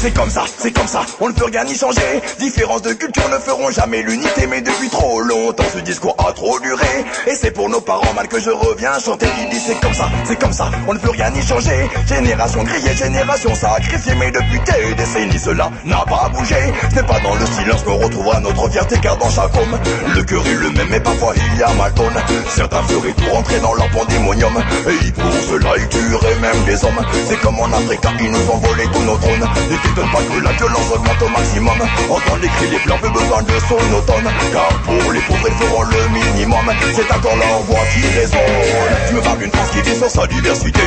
c'est 0.00 0.12
comme 0.12 0.30
ça, 0.30 0.44
c'est 0.58 0.72
comme 0.72 0.86
ça, 0.86 1.02
on 1.20 1.28
ne 1.28 1.32
peut 1.32 1.46
rien 1.46 1.64
y 1.66 1.74
changer. 1.74 2.20
Différences 2.38 2.82
de 2.82 2.92
culture 2.92 3.28
ne 3.28 3.38
feront 3.38 3.70
jamais 3.70 4.02
l'unité, 4.02 4.46
mais 4.48 4.60
depuis 4.60 4.88
trop 4.88 5.20
longtemps 5.20 5.64
ce 5.72 5.78
discours 5.80 6.16
a 6.18 6.32
trop 6.32 6.58
duré. 6.60 7.04
Et 7.26 7.34
c'est 7.34 7.50
pour 7.50 7.68
nos 7.68 7.80
parents 7.80 8.12
mal 8.14 8.28
que 8.28 8.40
je 8.40 8.50
reviens 8.50 8.98
chanter. 8.98 9.26
Il 9.42 9.50
dit 9.50 9.60
c'est 9.64 9.80
comme 9.80 9.94
ça, 9.94 10.08
c'est 10.24 10.38
comme 10.38 10.52
ça, 10.52 10.70
on 10.88 10.94
ne 10.94 10.98
peut 10.98 11.10
rien 11.10 11.32
y 11.34 11.42
changer. 11.42 11.88
Génération 12.06 12.62
grillée, 12.62 12.94
génération 12.94 13.54
sacrifiée, 13.54 14.14
mais 14.16 14.30
depuis 14.30 14.60
des 14.60 14.94
décennies 14.94 15.38
cela 15.38 15.70
n'a 15.84 16.04
pas 16.08 16.28
bougé. 16.34 16.56
Ce 16.90 16.96
n'est 16.96 17.06
pas 17.06 17.20
dans 17.20 17.34
le 17.34 17.46
silence 17.46 17.82
qu'on 17.82 17.96
retrouvera 17.96 18.40
notre 18.40 18.68
fierté, 18.70 18.96
car 19.00 19.16
dans 19.16 19.30
chaque 19.30 19.54
homme, 19.56 19.78
le 20.14 20.22
cœur 20.22 20.46
est 20.46 20.54
le 20.54 20.70
même, 20.70 20.88
mais 20.90 21.00
parfois 21.00 21.34
il 21.36 21.58
y 21.58 21.62
a 21.62 21.72
mal 21.74 21.92
donne. 21.94 22.18
Certains 22.48 22.82
feraient 22.82 23.12
tout 23.12 23.30
rentrer 23.32 23.60
dans 23.60 23.74
leur 23.74 23.88
pandémonium, 23.90 24.54
et 24.88 25.12
pour 25.12 25.32
cela 25.50 25.70
ils 25.78 25.88
tueraient 25.88 26.38
même 26.40 26.64
des 26.64 26.84
hommes. 26.84 27.00
C'est 27.28 27.40
comme 27.40 27.58
en 27.60 27.72
Afrique, 27.72 28.00
ils 28.20 28.30
nous 28.30 28.50
ont 28.50 28.58
volé 28.58 28.84
tous 28.92 29.02
nos 29.02 29.16
trônes. 29.16 29.48
Ne 29.70 29.76
t'étonne 29.94 30.10
pas 30.10 30.22
que 30.22 30.40
la 30.42 30.52
violence 30.52 30.90
augmente 30.92 31.22
au 31.22 31.28
maximum. 31.28 31.78
Entends 32.10 32.36
les 32.42 32.48
cris 32.48 32.68
des 32.68 32.78
peu 32.78 33.08
besoin 33.08 33.42
de 33.42 33.54
son 33.68 33.96
automne. 33.96 34.28
Car 34.52 34.68
pour 34.82 35.12
les 35.12 35.20
pauvres, 35.20 35.48
ils 35.48 35.54
feront 35.54 35.82
le 35.82 36.08
minimum. 36.08 36.66
C'est 36.94 37.10
encore 37.12 37.36
leur 37.36 37.60
voix 37.68 37.84
qui 37.92 38.02
résonne. 38.18 38.38
Tu 39.08 39.14
me 39.14 39.20
parles 39.20 39.38
d'une 39.38 39.50
France 39.50 39.70
qui 39.70 39.82
vit 39.82 39.96
sur 39.96 40.10
sa 40.10 40.26
diversité. 40.26 40.80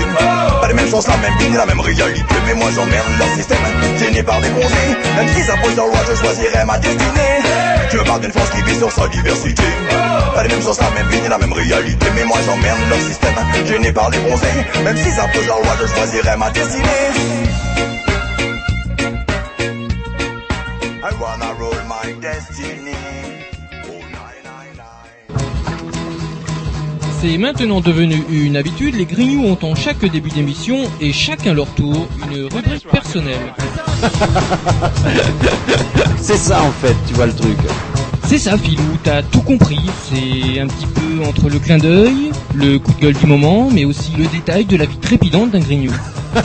Pas 0.61 0.67
les 0.67 0.73
mêmes 0.73 0.89
choses, 0.89 1.07
la 1.07 1.17
même 1.17 1.33
ni 1.39 1.55
la 1.55 1.65
même 1.65 1.79
réalité. 1.79 2.35
Mais 2.45 2.53
moi 2.55 2.69
j'emmerde 2.75 3.07
leur 3.19 3.29
système, 3.35 3.57
gêné 3.97 4.23
par 4.23 4.41
des 4.41 4.49
bronzés. 4.49 4.91
Même 5.15 5.27
s'ils 5.29 5.51
imposent 5.51 5.75
leur 5.75 5.87
loi, 5.87 5.99
je 6.09 6.15
choisirais 6.15 6.65
ma 6.65 6.77
destinée. 6.77 7.37
Tu 7.89 7.97
me 7.97 8.03
parles 8.03 8.21
d'une 8.21 8.31
France 8.31 8.49
qui 8.49 8.61
vit 8.63 8.77
sur 8.77 8.91
sa 8.91 9.07
diversité. 9.07 9.63
Pas 10.35 10.43
les 10.43 10.49
mêmes 10.49 10.61
choses, 10.61 10.79
la 10.79 10.89
même 10.91 11.09
ni 11.09 11.27
la 11.27 11.37
même 11.37 11.53
réalité. 11.53 12.07
Mais 12.15 12.25
moi 12.25 12.37
j'emmerde 12.45 12.79
leur 12.89 12.99
système, 12.99 13.35
gêné 13.65 13.91
par 13.91 14.09
des 14.09 14.19
bronzés. 14.19 14.83
Même 14.83 14.97
s'ils 14.97 15.19
imposent 15.19 15.47
leur 15.47 15.61
loi, 15.61 15.75
je 15.81 15.87
choisirais 15.87 16.37
ma 16.37 16.49
destinée. 16.49 18.06
I 21.03 21.13
wanna 21.21 21.53
roll 21.59 21.75
my 21.87 22.13
destiny. 22.19 22.95
Oh, 23.85 24.01
nine, 24.11 24.43
nine, 24.43 24.75
nine. 24.75 25.37
C'est 27.21 27.37
maintenant 27.37 27.81
devenu 27.81 28.23
une 28.29 28.57
habitude, 28.57 28.95
les 28.95 29.05
Grignoux 29.05 29.45
ont 29.45 29.59
en 29.61 29.75
chaque 29.75 30.03
début 30.03 30.29
d'émission 30.29 30.89
et 30.99 31.13
chacun 31.13 31.53
leur 31.53 31.67
tour 31.75 32.07
une 32.23 32.45
rubrique 32.45 32.87
personnelle. 32.87 33.53
C'est 36.17 36.37
ça 36.37 36.63
en 36.63 36.71
fait, 36.71 36.95
tu 37.07 37.13
vois 37.13 37.27
le 37.27 37.35
truc. 37.35 37.57
C'est 38.27 38.39
ça 38.39 38.57
Philou, 38.57 38.83
t'as 39.05 39.23
tout 39.23 39.41
compris, 39.41 39.79
c'est 40.03 40.59
un 40.59 40.67
petit 40.67 40.85
peu 40.85 41.25
entre 41.25 41.49
le 41.49 41.59
clin 41.59 41.77
d'œil, 41.77 42.31
le 42.53 42.77
coup 42.77 42.91
de 42.91 42.99
gueule 42.99 43.13
du 43.13 43.25
moment, 43.25 43.69
mais 43.71 43.85
aussi 43.85 44.11
le 44.17 44.25
détail 44.27 44.65
de 44.65 44.75
la 44.75 44.85
vie 44.85 44.97
trépidante 44.97 45.51
d'un 45.51 45.59
Grignou. 45.59 45.93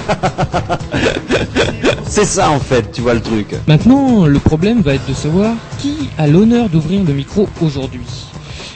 C'est 2.06 2.24
ça 2.24 2.50
en 2.52 2.60
fait, 2.60 2.92
tu 2.92 3.00
vois 3.00 3.14
le 3.14 3.20
truc. 3.20 3.48
Maintenant, 3.66 4.26
le 4.26 4.38
problème 4.38 4.80
va 4.80 4.94
être 4.94 5.06
de 5.08 5.14
savoir 5.14 5.54
qui 5.78 6.08
a 6.18 6.28
l'honneur 6.28 6.68
d'ouvrir 6.68 7.02
le 7.02 7.14
micro 7.14 7.48
aujourd'hui. 7.60 8.31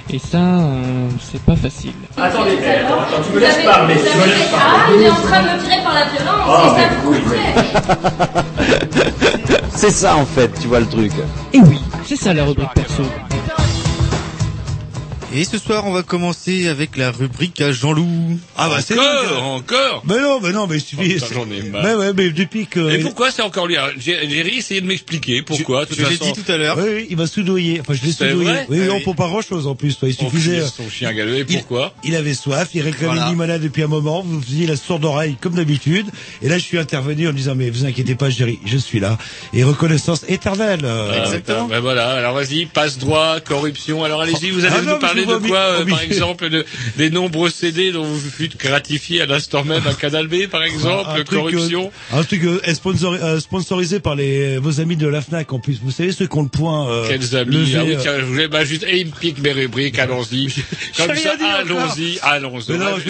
Et 0.08 0.20
ça, 0.20 0.38
euh, 0.38 1.08
c'est 1.20 1.42
pas 1.42 1.56
facile. 1.56 1.90
Attendez, 2.16 2.58
attends, 2.64 3.00
attends, 3.00 3.20
tu 3.26 3.32
me 3.34 3.40
laisses 3.40 3.64
parler, 3.64 3.94
tu 3.96 4.16
me 4.18 4.24
laisses 4.26 4.50
Ah, 4.54 4.86
il 4.96 5.02
est 5.02 5.10
en 5.10 5.14
train 5.16 5.42
de 5.42 5.48
me 5.48 5.58
tirer 5.62 5.82
par 5.82 5.94
la 5.94 6.04
violence, 6.04 6.46
Ah, 6.48 6.76
c'est 6.76 6.82
ça 6.82 6.88
le 7.04 7.14
secret. 7.16 7.54
C'est 9.74 9.90
ça 9.90 10.14
en 10.16 10.24
fait, 10.24 10.48
tu 10.60 10.68
vois 10.68 10.78
le 10.80 10.86
truc. 10.86 11.10
Et 11.52 11.58
oui, 11.58 11.80
c'est 12.04 12.14
ça 12.16 12.32
la 12.32 12.44
rubrique 12.44 12.72
perso. 12.74 13.02
Et 15.36 15.44
ce 15.44 15.58
soir, 15.58 15.86
on 15.86 15.92
va 15.92 16.02
commencer 16.02 16.66
avec 16.66 16.96
la 16.96 17.10
rubrique 17.10 17.60
à 17.60 17.70
Jean-Loup. 17.70 18.38
Ah 18.56 18.70
bah 18.70 18.78
c'est 18.80 18.94
Encore, 18.98 19.42
encore. 19.44 20.02
Mais 20.08 20.18
non, 20.20 20.40
mais 20.42 20.50
non, 20.52 20.66
mais 20.66 20.76
il 20.76 20.80
suffit. 20.80 21.18
Oh, 21.22 21.26
j'en 21.32 21.50
ai 21.50 21.62
marre. 21.68 21.82
Mais 21.84 21.94
ouais, 21.94 22.12
mais 22.14 22.30
depuis 22.30 22.66
que. 22.66 22.90
Et 22.90 22.98
pourquoi 23.00 23.30
c'est 23.30 23.42
encore 23.42 23.66
lui? 23.66 23.76
J'ai 23.98 24.28
j'ai 24.30 24.56
essayé 24.56 24.80
de 24.80 24.86
m'expliquer 24.86 25.42
pourquoi. 25.42 25.84
toute 25.84 25.98
Je 25.98 26.06
l'ai 26.06 26.16
dit 26.16 26.32
tout 26.32 26.50
à 26.50 26.56
l'heure. 26.56 26.78
Oui, 26.78 26.88
oui, 26.94 27.06
il 27.10 27.16
m'a 27.18 27.26
soudoyé. 27.26 27.80
Enfin, 27.80 27.92
je 27.92 28.02
l'ai 28.06 28.12
C'est 28.12 28.30
soudoyé. 28.30 28.50
vrai? 28.50 28.66
Oui, 28.70 28.78
oui, 28.80 28.86
Ah 28.90 28.94
on 28.94 29.00
peut 29.00 29.14
pas 29.14 29.28
grand 29.28 29.42
chose 29.42 29.66
en 29.66 29.74
plus. 29.74 29.98
toi. 29.98 30.08
Il 30.08 30.14
suffisait. 30.14 30.62
son 30.62 30.88
chien 30.88 31.12
galeux. 31.12 31.36
Et 31.36 31.44
pourquoi? 31.44 31.92
Il 32.02 32.14
avait 32.16 32.32
soif, 32.32 32.70
il 32.72 32.80
réclamait 32.80 33.06
Voilà. 33.16 33.24
une 33.26 33.30
limonade 33.32 33.60
depuis 33.62 33.82
un 33.82 33.88
moment, 33.88 34.22
vous 34.24 34.40
faisiez 34.40 34.66
la 34.66 34.76
sourde 34.76 35.04
oreille 35.04 35.36
comme 35.38 35.54
d'habitude, 35.54 36.06
et 36.40 36.48
là 36.48 36.56
je 36.56 36.64
suis 36.64 36.78
intervenu 36.78 37.28
en 37.28 37.32
disant 37.32 37.54
mais 37.54 37.68
vous 37.68 37.84
inquiétez 37.84 38.14
pas 38.14 38.30
Jerry, 38.30 38.58
je 38.64 38.78
suis 38.78 39.00
là, 39.00 39.18
et 39.52 39.64
reconnaissance 39.64 40.24
éternelle. 40.28 40.80
euh, 40.84 41.10
Ah, 41.14 41.24
Exactement. 41.26 41.64
Ben 41.66 41.80
voilà, 41.80 42.12
alors 42.12 42.34
vas-y, 42.34 42.64
passe 42.66 42.96
droit, 42.98 43.40
corruption. 43.40 44.02
Alors 44.02 44.22
allez-y, 44.22 44.50
vous 44.50 44.64
allez 44.64 44.74
Ah 44.78 44.82
nous 44.82 44.98
parler 44.98 45.25
de 45.26 45.46
quoi, 45.48 45.58
euh, 45.58 45.84
par 45.86 46.00
exemple, 46.00 46.48
de, 46.48 46.64
des 46.96 47.10
nombreux 47.10 47.50
CD 47.50 47.92
dont 47.92 48.04
vous 48.04 48.30
fûtes 48.30 48.56
gratifié 48.58 49.22
à 49.22 49.26
l'instant 49.26 49.64
même 49.64 49.86
à 49.86 49.94
Canal 49.94 50.26
B, 50.28 50.46
par 50.46 50.62
exemple, 50.62 51.08
un 51.10 51.14
truc, 51.24 51.28
corruption. 51.38 51.90
euh, 52.12 52.18
un 52.18 52.22
truc 52.24 52.42
euh, 52.44 52.60
sponsori- 52.72 53.20
euh, 53.22 53.40
sponsorisé 53.40 54.00
par 54.00 54.14
les 54.14 54.58
vos 54.58 54.80
amis 54.80 54.96
de 54.96 55.06
la 55.06 55.20
Fnac 55.20 55.52
en 55.52 55.58
plus. 55.58 55.78
Vous 55.82 55.90
savez 55.90 56.12
ceux 56.12 56.26
qui 56.26 56.36
ont 56.38 56.42
le 56.42 56.48
point. 56.48 56.88
euh, 56.90 57.08
Quels 57.08 57.36
amis 57.36 57.56
levé, 57.56 57.76
Ah 57.76 57.84
oui, 57.84 57.94
euh, 57.94 57.98
tiens, 58.00 58.18
je 58.18 58.24
voulais 58.24 58.48
bah, 58.48 58.64
juste 58.64 58.84
et 58.88 59.00
il 59.00 59.06
me 59.06 59.12
pique 59.12 59.38
mes 59.40 59.52
rubriques, 59.52 59.98
allons-y. 59.98 60.46
Comme 60.96 61.14
ça, 61.16 61.34
allons-y, 61.58 62.18
allons-y. 62.22 62.62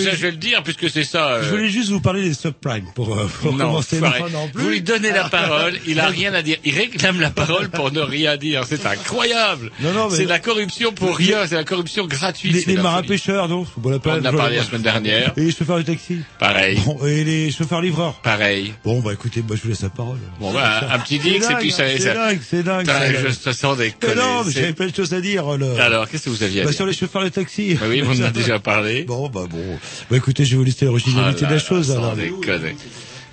Ça, 0.02 0.10
je 0.14 0.22
vais 0.22 0.30
le 0.30 0.36
dire 0.36 0.62
puisque 0.62 0.90
c'est 0.90 1.04
ça. 1.04 1.32
euh, 1.34 1.42
Je 1.44 1.50
voulais 1.50 1.68
juste 1.68 1.90
vous 1.90 2.00
parler 2.00 2.22
des 2.28 2.34
subprimes 2.34 2.86
pour, 2.94 3.16
euh, 3.18 3.26
pour 3.42 3.52
non, 3.52 3.66
commencer. 3.66 4.00
Non, 4.00 4.10
non 4.32 4.48
plus. 4.48 4.62
Vous 4.62 4.68
lui 4.70 4.80
donnez 4.80 5.10
la 5.10 5.28
parole, 5.28 5.74
il 5.86 6.00
a 6.00 6.06
rien 6.08 6.32
à 6.34 6.42
dire. 6.42 6.56
Il 6.64 6.74
réclame 6.74 7.20
la 7.20 7.30
parole 7.30 7.68
pour 7.68 7.92
ne 7.92 8.00
rien 8.00 8.36
dire. 8.36 8.62
C'est 8.68 8.84
incroyable. 8.86 9.70
Non, 9.80 9.92
non, 9.92 10.08
mais- 10.10 10.16
C'est 10.16 10.24
la 10.24 10.38
corruption 10.38 10.92
pour 10.92 11.16
rien. 11.16 11.46
C'est 11.46 11.54
la 11.54 11.64
corruption 11.64 12.05
les, 12.44 12.76
marins 12.76 13.02
pêcheurs, 13.02 13.48
non 13.48 13.66
bon, 13.76 13.90
la 13.90 13.98
On 14.04 14.10
en 14.10 14.24
a 14.24 14.32
parlé 14.32 14.56
la 14.56 14.64
semaine 14.64 14.82
dernière. 14.82 15.32
Et 15.36 15.42
les 15.42 15.50
chauffeurs 15.52 15.78
de 15.78 15.82
taxi. 15.82 16.18
Pareil. 16.38 16.80
Bon, 16.84 17.04
et 17.06 17.24
les 17.24 17.50
chauffeurs 17.50 17.80
livreurs. 17.80 18.14
Pareil. 18.22 18.72
Bon, 18.84 19.00
bah 19.00 19.12
écoutez, 19.12 19.42
bah, 19.42 19.54
je 19.56 19.62
vous 19.62 19.68
laisse 19.68 19.82
la 19.82 19.88
parole. 19.88 20.18
Bon, 20.40 20.52
bah, 20.52 20.80
un 20.90 20.98
petit 20.98 21.18
dix, 21.18 21.36
et 21.36 21.54
puis 21.58 21.72
ça, 21.72 21.84
C'est 21.96 22.14
dingue, 22.14 22.40
c'est 22.42 22.62
dingue. 22.62 22.86
Je, 22.86 23.52
sent 23.52 23.76
des 23.78 23.94
Mais 24.06 24.14
non, 24.14 24.44
mais 24.44 24.52
j'avais 24.52 24.72
plein 24.72 24.86
de 24.86 24.94
choses 24.94 25.14
à 25.14 25.20
dire. 25.20 25.56
Le... 25.56 25.78
Alors, 25.80 26.08
qu'est-ce 26.08 26.24
que 26.24 26.30
vous 26.30 26.42
aviez 26.42 26.60
à 26.60 26.64
bah, 26.64 26.70
dire 26.70 26.76
sur 26.76 26.86
les 26.86 26.92
chauffeurs 26.92 27.24
de 27.24 27.28
taxi. 27.28 27.74
Bah 27.74 27.86
oui, 27.88 28.02
on 28.04 28.10
en 28.10 28.26
a 28.26 28.30
déjà 28.30 28.58
parlé. 28.58 29.04
Bon, 29.04 29.28
bah 29.28 29.46
bon. 29.48 29.78
Bah 30.10 30.16
écoutez, 30.16 30.44
je 30.44 30.52
vais 30.52 30.56
vous 30.58 30.64
laisser 30.64 30.84
l'originalité 30.84 31.42
Ah 31.42 31.46
de 31.46 31.54
là 31.54 31.56
la 31.56 31.58
chose. 31.58 31.90
là, 31.90 31.96
alors. 31.96 32.16
déconner. 32.16 32.76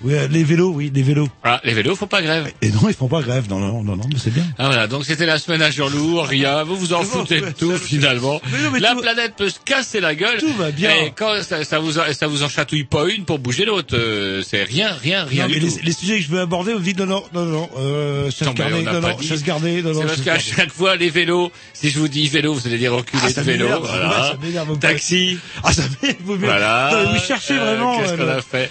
Oui, 0.04 0.14
euh, 0.16 0.28
les 0.30 0.44
vélos, 0.44 0.72
oui, 0.76 0.92
les 0.94 1.02
vélos. 1.02 1.30
Ah, 1.44 1.62
les 1.64 1.74
vélos, 1.74 1.96
faut 1.96 2.08
pas 2.08 2.22
grève. 2.22 2.52
Et 2.62 2.70
non, 2.72 2.82
ils 2.90 2.94
font 2.94 3.08
pas 3.08 3.22
grève. 3.22 3.46
Non, 3.50 3.60
non, 3.60 3.84
non, 3.84 3.96
non, 3.96 4.04
mais 4.12 4.20
c'est 4.22 4.32
bien. 4.34 4.44
Ah 4.58 4.68
voilà, 4.68 4.88
donc 4.88 5.06
c'était 5.06 5.26
la 5.26 5.40
semaine 5.40 5.62
à 5.62 5.72
Jean-Loup, 5.72 6.20
rien, 6.22 6.64
vous 6.64 6.76
vous 6.76 6.92
en 6.94 7.04
foutez 7.04 7.40
de 7.40 7.52
tout 7.52 7.78
finalement. 7.78 8.42
Mais 8.52 8.62
non, 8.64 8.72
mais 8.72 8.80
la 8.82 8.92
tout- 8.96 9.02
planète 9.02 9.34
peut 9.38 9.50
se 9.50 9.60
casser 9.64 10.02
la 10.02 10.14
gueule. 10.14 10.40
Tout 10.40 10.54
va 10.56 10.72
bien. 10.72 10.92
Et 11.06 11.14
quand 11.16 11.42
ça, 11.42 11.64
ça 11.64 11.80
vous 11.80 12.00
a- 12.00 12.14
ça 12.14 12.28
vous 12.28 12.44
en 12.44 12.50
chatouille 12.50 12.84
pas 12.84 13.06
une 13.08 13.24
pour 13.24 13.40
bouger 13.40 13.64
l'autre, 13.66 13.96
euh, 13.98 14.42
c'est 14.46 14.64
rien, 14.64 14.92
rien, 14.92 15.24
rien 15.24 15.44
Non, 15.44 15.54
du 15.54 15.62
mais 15.62 15.68
tout. 15.70 15.76
les, 15.78 15.84
les 15.84 15.92
sujets 15.94 16.18
que 16.18 16.24
je 16.26 16.30
veux 16.30 16.42
aborder, 16.42 16.74
vous 16.74 16.80
dites 16.80 17.00
non, 17.00 17.06
non, 17.06 17.24
non, 17.34 17.46
non, 17.46 17.70
euh, 17.78 18.30
chasse 18.30 18.54
gardée, 18.54 18.82
non, 18.84 19.00
non, 19.00 19.22
chasse 19.22 19.44
gardée, 19.44 19.82
non, 19.82 19.94
non. 19.94 20.02
C'est 20.02 20.08
parce 20.08 20.22
qu'à 20.22 20.40
chaque 20.40 20.72
fois 20.74 20.98
les 20.98 21.10
vélos, 21.10 21.50
si 21.74 21.90
je 21.90 21.98
vous 22.00 22.10
dis 22.10 22.28
vélo, 22.28 22.54
vous 22.54 22.68
allez 22.68 22.78
dire 22.78 22.94
reculer 22.94 23.22
Ah, 23.26 23.32
de 23.32 23.42
vélo, 23.42 23.66
m'énerve, 23.66 23.88
voilà. 23.88 24.34
m'énerve. 24.44 24.80
Taxi, 24.80 25.38
Ah, 25.64 25.72
ça 25.72 25.84
m'énervez. 26.02 26.46
voilà. 26.46 27.06
Vous 27.14 27.20
cherchez 27.26 27.54
Euh, 27.54 27.64
vraiment. 27.64 28.00
Qu'est-ce 28.00 28.14
qu'on 28.16 28.28
a 28.28 28.42
fait? 28.42 28.70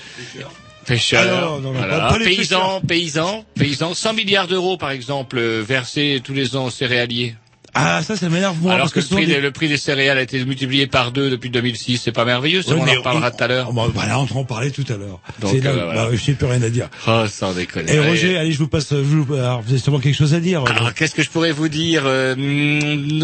Pêcheurs, 0.87 1.55
Ah, 1.55 1.59
voilà. 1.63 2.19
les 2.19 2.25
paysans, 2.25 2.81
paysans, 2.81 3.45
paysans, 3.55 3.95
100 3.95 4.15
milliards 4.15 4.49
d'euros 4.49 4.77
par 4.77 4.91
exemple 4.91 5.39
euh, 5.39 5.63
versés 5.67 6.21
tous 6.25 6.33
les 6.35 6.57
ans 6.57 6.67
aux 6.67 6.71
céréaliers. 6.71 7.35
Ah, 7.75 8.03
ça, 8.03 8.17
ça 8.17 8.29
m'énerve 8.29 8.57
moi. 8.61 8.73
Alors 8.75 8.85
parce 8.85 8.93
que, 8.93 9.01
le, 9.01 9.07
prix 9.17 9.27
des- 9.27 9.41
le 9.41 9.51
prix 9.51 9.69
des 9.69 9.77
céréales 9.79 10.19
a 10.19 10.23
été 10.23 10.45
multiplié 10.45 10.87
par 10.87 11.11
deux 11.11 11.31
depuis 11.31 11.49
2006, 11.49 11.99
c'est 12.05 12.13
pas 12.13 12.25
merveilleux, 12.27 12.61
ça 12.63 12.75
on 12.77 12.83
en 12.87 12.93
reparlera 12.93 13.31
tout 13.31 13.43
à 13.43 13.49
l'heure. 13.49 13.69
Oh, 13.71 13.73
bah, 13.73 13.87
voilà, 13.93 14.21
on 14.21 14.27
en 14.37 14.45
parlait 14.45 14.71
tout 14.71 14.85
à 14.89 14.97
l'heure. 14.97 15.21
Donc, 15.41 15.53
C'est 15.55 15.61
là, 15.61 15.71
euh, 15.71 15.85
voilà. 15.87 16.07
bah, 16.07 16.11
je 16.13 16.31
n'ai 16.31 16.37
plus 16.37 16.47
rien 16.47 16.63
à 16.63 16.69
dire. 16.69 16.89
Oh, 17.07 17.25
sans 17.29 17.53
déconner. 17.55 17.93
Et 17.93 17.99
Roger, 18.01 18.37
allez, 18.37 18.53
je 18.53 18.59
vous 18.59 18.69
passe, 18.69 18.91
je 18.91 18.97
vous, 18.97 19.35
alors, 19.35 19.63
vous 19.63 19.71
avez 19.71 19.79
sûrement 19.81 20.01
quelque 20.01 20.17
chose 20.17 20.35
à 20.35 20.41
dire. 20.41 20.65
Alors, 20.67 20.93
qu'est-ce 20.93 21.15
que 21.15 21.23
je 21.23 21.31
pourrais 21.31 21.53
vous 21.53 21.69
dire 21.69 22.03
euh, 22.05 22.35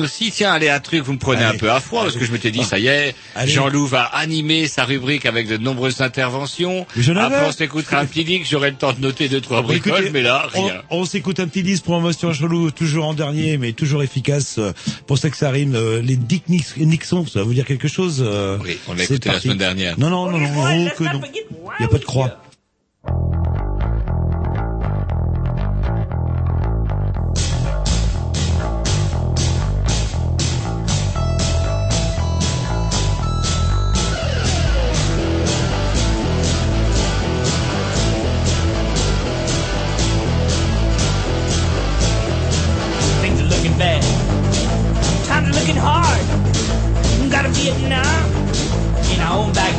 Si, 0.07 0.31
tiens, 0.31 0.52
allez, 0.52 0.71
un 0.71 0.81
truc, 0.81 1.02
vous 1.02 1.12
me 1.12 1.19
prenez 1.19 1.43
Allez. 1.45 1.57
un 1.57 1.59
peu 1.59 1.71
à 1.71 1.81
froid, 1.81 2.05
parce 2.05 2.17
que 2.17 2.25
je 2.25 2.33
m'étais 2.33 2.50
dit, 2.50 2.64
ça 2.64 2.78
y 2.78 2.87
est. 2.87 3.14
Jean-Loup 3.45 3.87
va 3.87 4.02
animer 4.05 4.67
sa 4.67 4.85
rubrique 4.85 5.26
avec 5.26 5.49
de 5.49 5.57
nombreuses 5.59 6.00
interventions. 6.00 6.87
Avais. 6.97 7.21
Après, 7.21 7.47
on 7.49 7.52
s'écoutera 7.52 7.99
un 7.99 8.07
petit 8.07 8.25
disque, 8.25 8.47
j'aurai 8.50 8.71
le 8.71 8.76
temps 8.76 8.93
de 8.93 9.00
noter 9.00 9.28
deux, 9.28 9.40
trois 9.40 9.61
Bon, 9.62 9.69
bricoles, 9.69 10.09
mais 10.12 10.23
là, 10.23 10.47
rien. 10.52 10.83
On, 10.90 11.05
s'écoute 11.05 11.40
un 11.40 11.49
petit 11.49 11.62
disque 11.62 11.85
promotion 11.85 12.33
chelou, 12.33 12.71
toujours 12.71 13.07
en 13.07 13.14
dernier, 13.14 13.59
mais 13.59 13.73
toujours 13.73 14.02
efficace. 14.02 14.38
Euh, 14.59 14.73
Pour 15.07 15.18
ça 15.18 15.30
que 15.30 15.37
ça 15.37 15.50
rime, 15.50 15.75
euh, 15.75 16.00
les 16.02 16.16
Dick 16.16 16.49
Nix- 16.49 16.76
Nixon, 16.76 17.26
ça 17.26 17.40
va 17.40 17.45
vous 17.45 17.54
dire 17.54 17.64
quelque 17.66 17.88
chose 17.88 18.23
euh, 18.26 18.59
Oui, 18.62 18.78
on 18.88 18.95
l'a 18.95 19.04
écouté 19.04 19.28
la 19.28 19.40
semaine 19.40 19.59
dernière. 19.59 19.99
Non, 19.99 20.11
non, 20.11 20.30
non, 20.30 20.38
non, 20.38 20.49
oh, 20.57 20.88
que 20.97 21.04
non. 21.04 21.21
Il 21.25 21.80
n'y 21.80 21.85
a 21.87 21.88
pas 21.88 21.99
de 21.99 22.04
croix. 22.04 22.40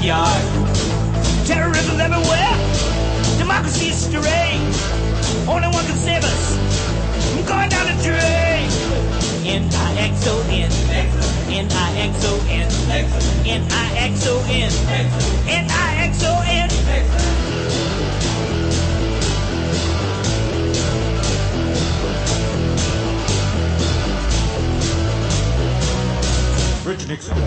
Our 0.10 0.26
own 0.26 0.30
backyard. 0.30 1.46
Terrorism 1.46 2.00
everywhere. 2.00 2.58
Democracy 3.38 3.90
is 3.90 3.98
strange. 3.98 4.76
Only 5.48 5.68
one 5.70 5.86
can 5.86 5.96
save 5.96 6.24
us. 6.24 6.58
I'm 7.38 7.46
going 7.46 7.70
down 7.70 7.86
the 7.86 7.94
drain. 8.04 8.70
N-I-X-O-N. 9.46 10.72
N-I-X-O-N. 11.50 12.72
N-I-X-O-N. 13.46 14.72
N-I-X-O-N. 15.48 16.70
Rich 26.86 27.08
Nixon. 27.08 27.38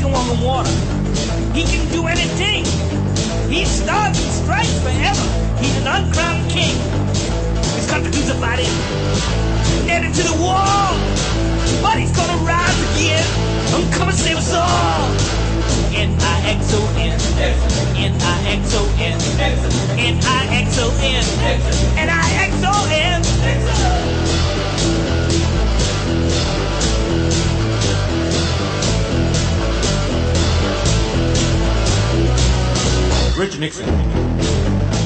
He 0.00 0.06
can 0.06 0.14
walk 0.14 0.30
on 0.30 0.40
water. 0.40 0.70
He 1.52 1.62
can 1.62 1.86
do 1.92 2.06
anything. 2.06 2.64
He 3.52 3.66
starves 3.66 4.18
and 4.24 4.32
strikes 4.32 4.72
forever. 4.80 5.26
He's 5.60 5.76
an 5.76 5.86
uncrowned 5.86 6.48
king. 6.48 6.72
His 7.76 7.86
country 7.86 8.10
needs 8.10 8.30
a 8.30 8.34
body. 8.40 8.64
Nailed 9.84 10.04
him 10.04 10.12
to 10.14 10.22
the 10.22 10.40
wall. 10.40 10.96
But 11.84 11.98
he's 12.00 12.16
gonna 12.16 12.42
rise 12.48 12.80
again. 12.96 13.26
I'm 13.76 13.92
coming 13.92 14.16
to 14.16 14.22
save 14.22 14.38
us 14.38 14.54
all. 14.54 15.04
N-I-X-O-N. 15.92 17.20
N-I-X-O-N. 18.00 19.20
N-I-X-O-N. 20.00 21.24
N-I-X-O-N. 21.98 23.20
Nixon. 23.20 24.19
Mixing. 33.60 34.99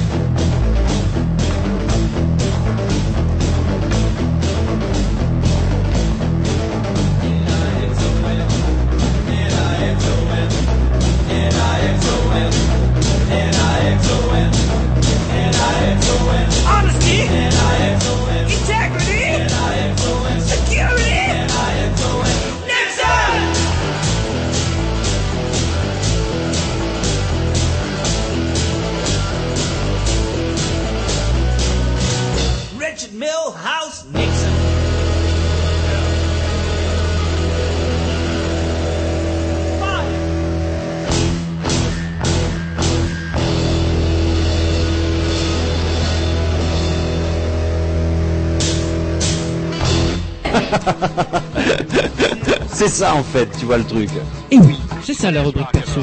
Ça 52.95 53.15
en 53.15 53.25
fait, 53.25 53.49
tu 53.59 53.67
vois 53.67 53.79
le 53.79 53.85
truc. 53.85 54.09
Et 54.53 54.59
oui, 54.59 54.79
c'est 55.05 55.15
ça 55.15 55.33
la 55.33 55.43
rubrique 55.43 55.67
perso. 55.73 56.01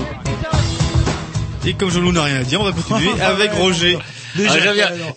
Et 1.66 1.74
comme 1.74 1.90
Jean-Loup 1.90 2.12
n'a 2.12 2.24
rien 2.24 2.42
à 2.42 2.44
dire, 2.44 2.60
on 2.60 2.66
va 2.66 2.74
continuer 2.74 3.10
avec 3.22 3.54
Roger. 3.54 3.98
Ah. 4.38 4.54